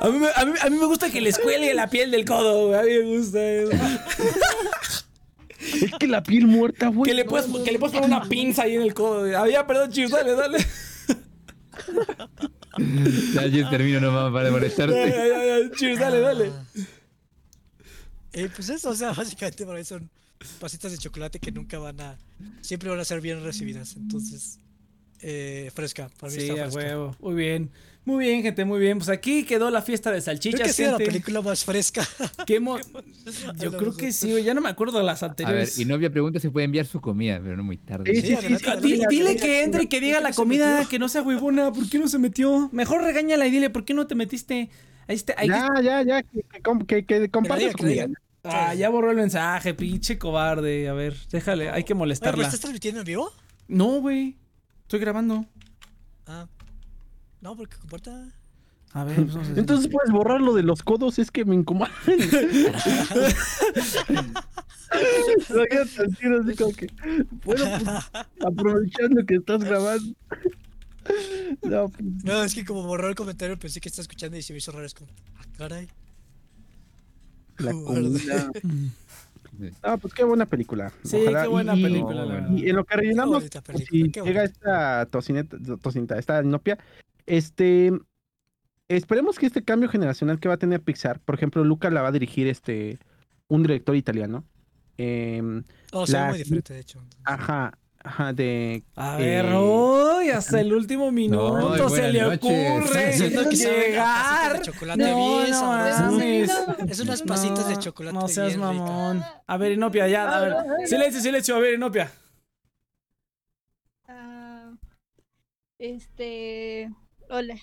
A 0.00 0.08
mí, 0.08 0.18
me- 0.18 0.28
a, 0.34 0.44
mí, 0.44 0.52
a 0.60 0.70
mí 0.70 0.78
me 0.78 0.86
gusta 0.86 1.10
que 1.10 1.20
les 1.20 1.38
cuelgue 1.38 1.72
la 1.74 1.88
piel 1.88 2.10
del 2.10 2.24
codo, 2.24 2.68
güey. 2.68 2.78
A 2.78 2.82
mí 2.82 2.90
me 3.10 3.18
gusta 3.18 3.42
eso. 3.42 3.70
Es 5.58 5.90
que 5.98 6.06
la 6.06 6.22
piel 6.22 6.46
muerta, 6.46 6.88
güey. 6.88 7.10
Que 7.10 7.14
le 7.14 7.24
no, 7.24 7.30
puedes, 7.30 7.48
no, 7.48 7.62
que 7.64 7.72
le 7.72 7.78
puedes 7.78 7.94
poner 7.96 8.08
una 8.10 8.28
pinza 8.28 8.62
ahí 8.62 8.74
en 8.76 8.82
el 8.82 8.94
codo. 8.94 9.20
güey. 9.20 9.34
Ah, 9.34 9.48
ya, 9.48 9.66
perdón, 9.66 9.90
chis, 9.90 10.10
dale, 10.10 10.32
dale. 10.34 10.58
Ya, 13.34 13.46
yo 13.46 13.68
termino 13.70 14.00
nomás 14.00 14.32
para 14.32 14.50
molestarte. 14.50 14.94
ya, 15.10 15.26
ya, 15.26 15.60
ya, 15.62 15.70
Cheers, 15.76 15.98
dale, 15.98 16.20
dale. 16.20 16.52
Eh, 18.32 18.48
pues 18.54 18.68
eso, 18.68 18.90
o 18.90 18.94
sea, 18.94 19.12
básicamente 19.16 19.64
para 19.64 19.78
mí 19.78 19.84
son 19.84 20.10
pasitas 20.60 20.92
de 20.92 20.98
chocolate 20.98 21.38
que 21.38 21.52
nunca 21.52 21.78
van 21.78 22.00
a. 22.00 22.18
Siempre 22.60 22.88
van 22.90 23.00
a 23.00 23.04
ser 23.04 23.20
bien 23.20 23.42
recibidas. 23.42 23.96
Entonces, 23.96 24.58
eh, 25.20 25.70
fresca. 25.74 26.08
Para 26.20 26.32
mí 26.32 26.38
Sí, 26.40 26.48
está 26.48 26.64
a 26.66 26.70
fresca. 26.70 26.78
huevo. 26.90 27.16
Muy 27.20 27.34
bien. 27.34 27.70
Muy 28.04 28.24
bien, 28.24 28.40
gente, 28.42 28.64
muy 28.64 28.78
bien. 28.78 28.98
Pues 28.98 29.08
aquí 29.08 29.42
quedó 29.42 29.68
la 29.68 29.82
fiesta 29.82 30.10
de 30.12 30.18
Creo 30.22 30.34
que 30.34 30.38
salchichas, 30.38 30.70
ha 30.70 30.72
sido 30.72 30.92
la 30.92 30.98
película 30.98 31.40
más 31.42 31.64
fresca. 31.64 32.06
¿Qué 32.46 32.60
mo- 32.60 32.78
Yo 33.58 33.76
creo 33.76 33.96
que 33.96 34.12
sí, 34.12 34.30
güey. 34.30 34.44
Ya 34.44 34.54
no 34.54 34.60
me 34.60 34.68
acuerdo 34.68 34.98
de 34.98 35.04
las 35.04 35.24
A 35.24 35.26
ver, 35.26 35.30
anteriores. 35.32 35.78
y 35.80 35.84
novia 35.86 36.08
pregunta 36.10 36.38
si 36.38 36.48
puede 36.48 36.66
enviar 36.66 36.86
su 36.86 37.00
comida, 37.00 37.40
pero 37.42 37.56
no 37.56 37.64
muy 37.64 37.78
tarde. 37.78 38.04
Sí, 38.14 38.20
Sí, 38.20 38.20
sí, 38.20 38.26
sí, 38.28 38.34
adelante, 38.34 38.64
sí, 38.64 38.70
Ah, 39.02 39.06
dile 39.10 39.36
que 39.36 39.64
entre 39.64 39.82
y 39.82 39.86
que 39.88 40.00
diga 40.00 40.18
¿Por 40.18 40.22
qué 40.24 40.30
la 40.30 40.34
comida, 40.36 40.88
que 40.88 41.00
no 41.00 41.08
sea 41.08 41.22
huevona. 41.22 41.72
¿Por 41.72 41.88
qué 41.90 41.98
no 41.98 42.06
se 42.06 42.18
metió? 42.20 42.68
Mejor 42.72 43.02
regáñala 43.02 43.44
y 43.48 43.50
dile, 43.50 43.70
¿por 43.70 43.84
qué 43.84 43.92
no 43.92 44.06
te 44.06 44.14
metiste? 44.14 44.70
Ahí 45.08 45.16
está. 45.16 45.34
ahí 45.36 45.48
Ya, 45.48 45.68
ya, 45.82 46.02
ya, 46.04 46.22
que, 46.22 46.42
que, 46.86 46.86
que, 46.86 47.04
que 47.06 47.28
compartas 47.30 47.74
que 47.74 47.86
diga. 47.86 48.06
Ah, 48.48 48.74
ya 48.74 48.88
borró 48.88 49.10
el 49.10 49.16
mensaje, 49.16 49.74
pinche 49.74 50.18
cobarde. 50.18 50.88
A 50.88 50.92
ver, 50.92 51.16
déjale, 51.30 51.70
hay 51.70 51.72
que 51.72 51.76
Oye, 51.78 51.84
¿pero 51.86 51.98
molestarla. 51.98 52.44
estás 52.44 52.60
transmitiendo 52.60 53.00
en 53.00 53.06
vivo? 53.06 53.32
No, 53.68 54.00
güey. 54.00 54.36
Estoy 54.82 55.00
grabando. 55.00 55.44
Ah. 56.26 56.46
No, 57.40 57.56
porque 57.56 57.76
comporta. 57.76 58.28
A 58.92 59.04
ver, 59.04 59.16
pues 59.16 59.34
vamos 59.34 59.48
a- 59.50 59.58
Entonces 59.60 59.88
puedes 59.90 60.10
borrar 60.12 60.40
lo 60.40 60.54
de 60.54 60.62
los 60.62 60.82
codos, 60.82 61.18
es 61.18 61.30
que 61.30 61.44
me 61.44 61.54
incomodan. 61.54 61.92
Imagínate 65.50 66.02
así, 66.02 66.26
así 66.26 66.56
como 66.56 66.72
que, 66.72 66.86
bueno, 67.44 67.64
pues, 67.84 68.24
aprovechando 68.44 69.24
que 69.26 69.36
estás 69.36 69.62
grabando. 69.64 70.14
No, 71.62 71.88
pues, 71.88 72.04
No, 72.24 72.42
es 72.42 72.54
que 72.54 72.64
como 72.64 72.82
borró 72.84 73.08
el 73.08 73.14
comentario 73.14 73.58
pensé 73.58 73.80
que 73.80 73.88
estaba 73.88 74.02
escuchando 74.02 74.36
y 74.36 74.42
se 74.42 74.52
me 74.52 74.58
hizo 74.58 74.72
raro. 74.72 74.86
Es 74.86 74.94
como, 74.94 75.10
ah, 75.36 75.44
caray. 75.56 75.88
La 77.58 77.72
comida. 77.72 78.50
Ah, 79.82 79.96
pues 79.96 80.12
qué 80.12 80.22
buena 80.24 80.44
película. 80.46 80.92
Sí, 81.02 81.18
qué 81.26 81.46
buena 81.48 81.74
y- 81.74 81.82
película, 81.82 82.24
la 82.26 82.34
verdad. 82.34 82.50
Y 82.50 82.68
en 82.68 82.76
lo 82.76 82.84
que 82.84 82.96
rellenamos, 82.96 83.36
bonita 83.38 83.62
pues, 83.62 83.84
si 83.90 84.10
qué 84.10 84.20
llega 84.22 84.44
esta 84.44 85.06
tocineta, 85.06 85.56
tocineta, 85.80 86.18
esta 86.18 86.42
inopia, 86.42 86.78
este, 87.24 87.90
esperemos 88.88 89.38
que 89.38 89.46
este 89.46 89.62
cambio 89.64 89.88
generacional 89.88 90.38
que 90.40 90.48
va 90.48 90.54
a 90.54 90.58
tener 90.58 90.82
Pixar, 90.82 91.20
por 91.20 91.34
ejemplo, 91.36 91.64
Luca 91.64 91.88
la 91.90 92.02
va 92.02 92.08
a 92.08 92.12
dirigir 92.12 92.46
este, 92.48 92.98
un 93.48 93.62
director 93.62 93.96
italiano. 93.96 94.44
em, 94.98 95.62
Oh, 95.92 96.04
ve 96.06 96.12
La- 96.12 96.28
muy 96.28 96.38
diferente, 96.38 96.72
de 96.74 96.80
hecho. 96.80 97.02
ajá, 97.24 97.76
ajá, 98.06 98.32
de... 98.32 98.84
A 98.94 99.20
eh, 99.20 99.42
ver, 99.42 99.54
uy, 99.54 100.30
hasta 100.30 100.60
el 100.60 100.72
último 100.72 101.10
minuto 101.10 101.76
No, 101.76 101.88
se 101.88 102.12
le 102.12 102.22
noches. 102.22 102.38
ocurre 102.38 103.50
llegar. 103.50 104.62
chocolate 104.62 105.02
No, 105.02 105.16
bien 105.16 105.50
no. 105.50 106.86
Es 106.88 107.00
unas 107.00 107.22
pasitas 107.22 107.68
de 107.68 107.78
chocolate 107.78 108.14
No 108.14 108.28
seas 108.28 108.48
bien 108.48 108.60
mamón. 108.60 109.22
A 109.46 109.56
ver, 109.56 109.72
Inopia, 109.72 110.08
ya, 110.08 110.36
a 110.36 110.40
ver. 110.40 110.54
Silencio, 110.86 111.20
silencio, 111.20 111.56
a 111.56 111.58
ver, 111.58 111.74
Inopia. 111.74 112.10
Ah, 114.08 114.72
este. 115.78 116.90
Hola. 117.28 117.56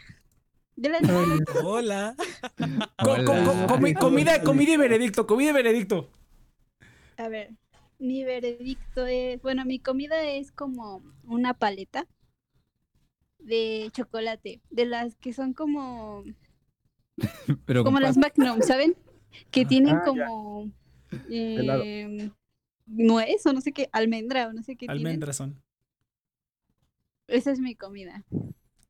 Hola. 0.75 2.15
Hola. 2.99 3.65
comi- 3.67 3.93
comida, 3.93 4.41
comida 4.41 4.73
y 4.73 4.77
veredicto, 4.77 5.25
comida 5.25 5.51
y 5.51 5.53
veredicto. 5.53 6.09
A 7.17 7.27
ver, 7.29 7.51
mi 8.03 8.23
veredicto 8.23 9.05
es. 9.05 9.41
Bueno, 9.41 9.65
mi 9.65 9.79
comida 9.79 10.21
es 10.23 10.51
como 10.51 11.01
una 11.23 11.53
paleta 11.53 12.07
de 13.39 13.89
chocolate. 13.93 14.61
De 14.69 14.85
las 14.85 15.15
que 15.15 15.33
son 15.33 15.53
como. 15.53 16.23
Pero 17.65 17.83
Como 17.83 17.99
las 17.99 18.17
Magnum, 18.17 18.61
¿saben? 18.61 18.95
Que 19.51 19.65
tienen 19.65 19.95
Ah, 19.95 19.99
ya. 19.99 20.05
como. 20.05 20.71
Em, 21.29 22.31
nuez 22.87 23.45
o 23.45 23.53
no 23.53 23.61
sé 23.61 23.71
qué, 23.71 23.89
almendra 23.91 24.47
o 24.47 24.53
no 24.53 24.63
sé 24.63 24.75
qué 24.75 24.87
tienen. 24.87 24.97
Almendras 25.07 25.37
son. 25.37 25.61
Esa 27.27 27.51
es 27.51 27.59
mi 27.59 27.75
comida. 27.75 28.23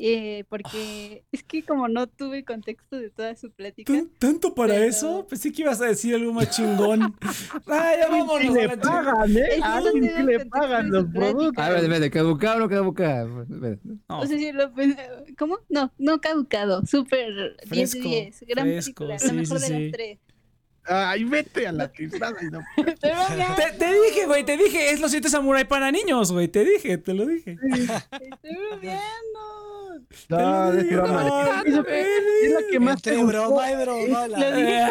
Eh, 0.05 0.43
porque 0.49 1.23
es 1.31 1.43
que 1.43 1.63
como 1.63 1.87
no 1.87 2.07
tuve 2.07 2.43
contexto 2.43 2.97
de 2.97 3.09
toda 3.09 3.35
su 3.37 3.51
plática. 3.51 3.93
¿Tan- 3.93 4.09
¿Tanto 4.19 4.53
para 4.53 4.73
Pero- 4.73 4.85
eso? 4.85 5.25
Pensé 5.29 5.53
que 5.53 5.61
ibas 5.61 5.79
a 5.79 5.85
decir 5.85 6.13
algo 6.13 6.33
más 6.33 6.49
chingón. 6.49 7.15
Ah, 7.67 7.93
ya 7.97 8.09
vámonos 8.09 8.55
a 8.57 8.59
le 8.61 8.77
pagan, 8.77 9.37
¿eh? 9.37 9.43
Que 9.55 9.61
A 9.63 9.75
alguien 9.77 10.25
le 10.25 10.45
pagan 10.45 10.91
los 10.91 11.05
productos. 11.05 11.63
A 11.63 11.69
ver, 11.69 11.79
espérate, 11.83 12.11
¿caducado 12.11 12.57
o 12.57 12.59
no 12.59 12.69
caducado? 12.69 13.45
No, 13.47 14.19
O 14.19 14.25
sea, 14.27 14.37
sí, 14.37 14.51
lo 14.51 14.73
pen- 14.73 14.97
¿Cómo? 15.37 15.59
No, 15.69 15.91
no 15.97 16.19
caducado. 16.19 16.85
Súper 16.85 17.55
10 17.69 17.91
de 17.93 17.99
Fresco, 18.01 18.09
10. 18.09 18.39
Gran 18.47 18.65
fresco, 18.67 19.07
película. 19.07 19.19
sí, 19.19 19.27
la 19.27 19.33
mejor 19.33 19.59
sí, 19.59 19.71
de 19.71 19.77
sí. 19.77 19.83
las 19.83 19.91
tres. 19.93 20.19
Ay, 20.85 21.23
vete 21.23 21.65
a 21.65 21.71
la 21.71 21.89
cruzada 21.89 22.35
y 22.41 22.45
no. 22.51 22.59
Te, 22.75 23.77
te 23.79 23.93
dije, 24.01 24.25
güey, 24.27 24.43
te 24.43 24.57
dije, 24.57 24.91
es 24.91 24.99
los 24.99 25.11
siete 25.11 25.29
samurai 25.29 25.65
para 25.65 25.89
niños, 25.91 26.33
güey, 26.33 26.49
te 26.49 26.65
dije, 26.65 26.97
te 26.97 27.13
lo 27.13 27.25
dije. 27.25 27.55
estoy 27.63 28.55
bromeando. 28.69 28.99
No, 30.29 30.73
es 30.73 30.89
broma. 30.89 31.23
no, 31.23 31.63
Es 31.65 31.73
no, 31.73 31.83
es 31.87 32.51
la 32.53 32.59
que 32.71 32.79
más 32.79 33.01
te 33.01 33.23
broma 33.23 33.71
y 33.71 33.75
broma. 33.83 34.27
la-. 34.27 34.59
Eh, 34.59 34.89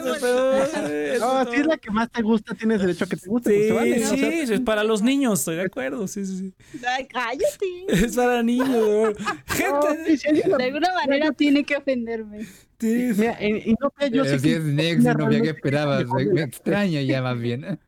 No, 1.20 1.50
si 1.50 1.60
es 1.60 1.66
la 1.66 1.76
que 1.76 1.90
más 1.90 2.10
te 2.10 2.22
gusta, 2.22 2.54
tienes 2.54 2.80
derecho 2.80 3.04
a 3.04 3.08
que 3.08 3.16
te 3.16 3.28
guste. 3.28 3.66
Sí, 3.68 3.72
vale, 3.72 3.98
¿no? 4.00 4.06
O 4.06 4.10
sí, 4.10 4.18
sea, 4.46 4.54
es 4.54 4.60
para 4.60 4.84
los 4.84 5.02
niños, 5.02 5.40
estoy 5.40 5.56
de 5.56 5.62
acuerdo, 5.62 6.06
sí, 6.08 6.24
sí, 6.24 6.38
sí. 6.38 6.54
Ay, 6.86 7.06
cállate. 7.06 7.66
Es 7.88 8.16
para 8.16 8.42
niños, 8.42 8.68
no, 8.78 9.14
Gente, 9.46 10.06
sí, 10.06 10.16
sí, 10.18 10.28
es 10.40 10.46
la- 10.46 10.56
De 10.58 10.64
alguna 10.64 10.94
manera 10.94 11.32
tiene 11.32 11.64
que 11.64 11.76
ofenderme. 11.76 12.44
sí, 12.78 13.10
Mira, 13.16 13.38
yo 13.40 13.76
Pero 13.98 14.24
sé 14.24 14.40
que 14.40 14.56
es 14.56 14.62
Next, 14.64 14.98
Mira, 15.00 15.14
no 15.14 15.26
había 15.26 15.42
que 15.42 15.50
esperabas. 15.50 16.04
Me 16.32 16.42
extraña 16.42 17.02
ya 17.02 17.22
más 17.22 17.38
bien. 17.38 17.78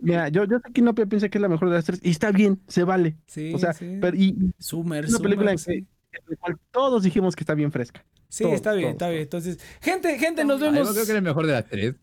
Mira, 0.00 0.28
yo, 0.28 0.44
yo 0.44 0.58
sé 0.58 0.72
que 0.72 0.80
Inopia 0.80 1.06
piensa 1.06 1.28
que 1.28 1.38
es 1.38 1.42
la 1.42 1.48
mejor 1.48 1.68
de 1.68 1.76
las 1.76 1.84
tres 1.84 2.00
y 2.02 2.10
está 2.10 2.30
bien, 2.30 2.60
se 2.68 2.84
vale. 2.84 3.16
sí, 3.26 3.52
O 3.54 3.58
sea, 3.58 3.72
sí. 3.72 3.98
pero 4.00 4.16
y, 4.16 4.52
es 4.58 4.72
una 4.72 5.18
película 5.18 5.52
en, 5.52 5.58
Sumer, 5.58 5.80
que, 5.80 5.82
sí. 5.82 5.86
en 6.12 6.20
la 6.28 6.36
cual 6.36 6.58
todos 6.70 7.02
dijimos 7.02 7.36
que 7.36 7.42
está 7.42 7.54
bien 7.54 7.70
fresca. 7.72 8.04
Sí, 8.28 8.44
todos, 8.44 8.54
está 8.56 8.72
bien, 8.72 8.82
todos, 8.84 8.92
está 8.94 9.08
bien. 9.10 9.22
Entonces, 9.22 9.58
gente, 9.80 10.18
gente, 10.18 10.44
nos 10.44 10.62
Ay, 10.62 10.70
vemos. 10.72 10.88
yo 10.88 10.94
creo 10.94 11.06
que 11.06 11.12
es 11.12 11.16
el 11.16 11.22
mejor 11.22 11.46
de 11.46 11.52
las 11.52 11.66
tres. 11.66 11.94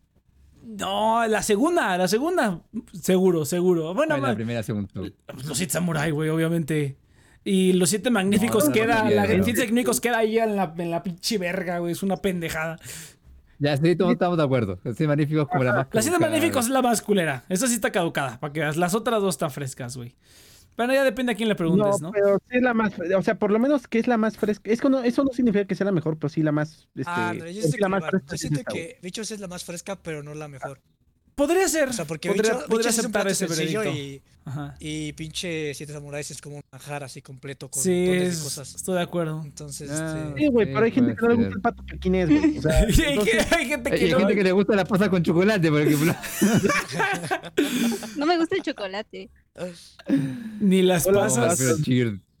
No, 0.62 1.26
la 1.26 1.42
segunda, 1.42 1.96
la 1.96 2.08
segunda, 2.08 2.60
seguro, 2.92 3.44
seguro. 3.46 3.94
Bueno, 3.94 4.16
Ay, 4.16 4.20
la 4.20 4.34
primera, 4.34 4.62
segunda. 4.62 4.90
los 4.94 5.56
siete 5.56 5.72
samurai, 5.72 6.10
güey, 6.10 6.28
obviamente. 6.28 6.98
Y 7.44 7.72
los 7.72 7.88
siete 7.88 8.10
magníficos 8.10 8.64
No, 8.64 8.68
no, 8.68 8.74
queda, 8.74 9.04
no, 9.04 9.10
la, 9.10 9.26
no. 9.26 9.36
los 9.38 9.46
siete 9.46 9.62
magníficos 9.62 10.00
queda 10.00 10.18
ahí 10.18 10.38
en 10.38 10.56
la, 10.56 10.74
en 10.76 10.90
la 10.90 11.02
pinche 11.02 11.38
verga, 11.38 11.78
güey, 11.78 11.92
es 11.92 12.02
una 12.02 12.18
pendejada. 12.18 12.78
Ya, 13.58 13.76
sí, 13.76 13.96
todos 13.96 14.12
estamos 14.12 14.36
de 14.38 14.44
acuerdo. 14.44 14.78
Los 14.84 14.96
siete 14.96 15.08
magníficos 15.08 15.48
como 15.48 15.64
la 15.64 15.72
más. 15.72 15.86
La 15.90 16.02
siete 16.02 16.16
caducada. 16.18 16.30
magníficos 16.32 16.64
es 16.66 16.70
la 16.70 16.82
más 16.82 17.02
culera. 17.02 17.44
Esa 17.48 17.66
sí 17.66 17.74
está 17.74 17.90
caducada, 17.90 18.38
para 18.38 18.52
que 18.52 18.60
veas. 18.60 18.76
Las 18.76 18.94
otras 18.94 19.20
dos 19.20 19.34
están 19.34 19.50
frescas, 19.50 19.96
güey. 19.96 20.14
Pero 20.76 20.92
ya 20.92 21.02
depende 21.02 21.32
a 21.32 21.34
quién 21.34 21.48
le 21.48 21.56
preguntes, 21.56 22.00
¿no? 22.00 22.12
pero 22.12 22.38
sí 22.48 22.56
es 22.56 22.62
la 22.62 22.72
más, 22.72 22.92
o 23.16 23.22
sea, 23.22 23.36
por 23.36 23.50
lo 23.50 23.58
menos 23.58 23.88
que 23.88 23.98
es 23.98 24.06
la 24.06 24.16
más 24.16 24.36
fresca. 24.36 24.70
Es 24.70 24.80
que 24.80 24.88
no, 24.88 25.02
eso 25.02 25.24
no 25.24 25.32
significa 25.32 25.64
que 25.64 25.74
sea 25.74 25.86
la 25.86 25.90
mejor, 25.90 26.16
pero 26.18 26.28
sí 26.28 26.40
la 26.40 26.52
más, 26.52 26.88
este, 26.94 27.10
Ah, 27.12 27.34
no, 27.36 27.46
yo 27.48 27.62
la 27.62 27.86
que, 27.86 27.88
más 27.88 28.04
fresca. 28.08 28.26
yo 28.30 28.36
siento 28.36 28.60
que 28.62 28.98
Bichos 29.02 29.28
es 29.32 29.40
la 29.40 29.48
más 29.48 29.64
fresca, 29.64 29.96
pero 30.00 30.22
no 30.22 30.34
la 30.34 30.46
mejor. 30.46 30.80
Podría 31.38 31.66
ser. 31.68 31.88
O 31.88 31.92
sea, 31.94 32.04
porque 32.04 32.28
podría, 32.28 32.52
es 32.52 32.58
un 32.68 32.86
aceptar 32.88 33.10
plato 33.22 33.28
ese 33.28 33.46
veredicto. 33.46 33.84
y, 33.90 34.20
Ajá. 34.44 34.74
y 34.80 35.12
pinche 35.12 35.72
Siete 35.74 35.92
Samuráis 35.92 36.30
es 36.30 36.40
como 36.42 36.56
un 36.56 36.62
manjar 36.72 37.04
así 37.04 37.22
completo 37.22 37.70
con 37.70 37.82
Sí, 37.82 37.90
montones 37.90 38.22
de 38.22 38.28
es- 38.28 38.40
cosas. 38.42 38.74
estoy 38.74 38.94
de 38.96 39.02
acuerdo. 39.02 39.42
Entonces, 39.44 39.88
Ah, 39.90 40.24
este, 40.28 40.40
Sí, 40.40 40.48
güey, 40.48 40.66
pero 40.66 40.84
hay 40.84 40.90
gente 40.92 41.14
que 41.14 41.22
no 41.22 41.28
le 41.28 41.34
gusta 41.36 41.54
el 41.54 41.60
pato 41.62 41.82
pequinés, 41.86 42.28
güey. 42.28 42.58
O 42.58 42.62
sea, 42.62 42.78
hay, 42.80 43.18
que- 43.18 43.40
hay 43.56 43.66
gente 43.68 43.92
Hay, 43.92 43.98
que 43.98 44.04
hay 44.06 44.10
no. 44.12 44.18
gente 44.18 44.34
que 44.34 44.42
le 44.44 44.52
gusta 44.52 44.74
la 44.76 44.84
pasa 44.84 45.08
con 45.08 45.22
chocolate, 45.22 45.70
por 45.70 45.80
ejemplo. 45.80 46.14
No 48.16 48.26
me 48.26 48.36
gusta 48.36 48.56
el 48.56 48.62
chocolate. 48.62 49.30
Ni 50.60 50.82
las 50.82 51.06
Hola, 51.06 51.20
pasas. 51.20 51.58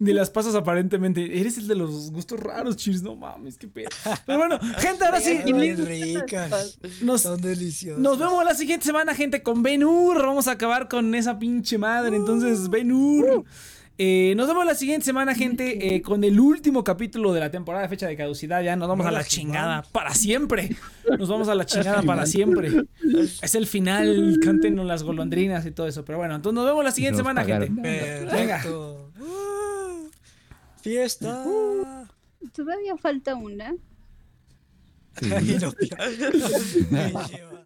Ni 0.00 0.12
las 0.12 0.30
pasas 0.30 0.54
aparentemente. 0.54 1.40
Eres 1.40 1.58
el 1.58 1.66
de 1.66 1.74
los 1.74 2.12
gustos 2.12 2.38
raros, 2.38 2.76
Cheers. 2.76 3.02
No 3.02 3.16
mames, 3.16 3.58
qué 3.58 3.66
pedo. 3.66 3.88
Pero 4.26 4.38
bueno, 4.38 4.58
gente, 4.78 5.04
ahora 5.04 5.20
sí. 5.20 5.40
Bien 5.44 5.84
ricas. 5.84 6.78
Nos, 7.02 7.22
Son 7.22 7.40
deliciosas. 7.40 8.00
nos 8.00 8.18
vemos 8.18 8.44
la 8.44 8.54
siguiente 8.54 8.86
semana, 8.86 9.14
gente, 9.14 9.42
con 9.42 9.62
Ben 9.62 9.82
Hur. 9.82 10.18
Vamos 10.24 10.46
a 10.46 10.52
acabar 10.52 10.88
con 10.88 11.14
esa 11.16 11.38
pinche 11.38 11.78
madre. 11.78 12.16
Entonces, 12.16 12.68
Ben 12.68 12.92
Hur. 12.92 13.44
Eh, 14.00 14.34
nos 14.36 14.46
vemos 14.46 14.64
la 14.64 14.76
siguiente 14.76 15.04
semana, 15.04 15.34
gente, 15.34 15.96
eh, 15.96 16.02
con 16.02 16.22
el 16.22 16.38
último 16.38 16.84
capítulo 16.84 17.32
de 17.32 17.40
la 17.40 17.50
temporada 17.50 17.82
de 17.82 17.88
fecha 17.88 18.06
de 18.06 18.16
caducidad. 18.16 18.62
Ya 18.62 18.76
nos 18.76 18.86
vamos 18.86 19.04
a 19.04 19.10
la 19.10 19.24
chingada 19.24 19.82
para 19.90 20.14
siempre. 20.14 20.76
Nos 21.18 21.28
vamos 21.28 21.48
a 21.48 21.56
la 21.56 21.66
chingada 21.66 22.02
para 22.02 22.24
siempre. 22.24 22.70
Es 23.42 23.56
el 23.56 23.66
final, 23.66 24.38
cántenos 24.44 24.86
las 24.86 25.02
golondrinas 25.02 25.66
y 25.66 25.72
todo 25.72 25.88
eso. 25.88 26.04
Pero 26.04 26.18
bueno, 26.18 26.36
entonces 26.36 26.54
nos 26.54 26.66
vemos 26.66 26.84
la 26.84 26.92
siguiente 26.92 27.18
Nos 27.18 27.26
semana, 27.26 27.40
pagaron. 27.42 27.66
gente. 27.74 27.82
Perfecto. 28.30 29.04
Uh, 29.04 29.07
fiesta. 30.78 32.08
Todavía 32.52 32.96
falta 32.96 33.34
una. 33.34 33.74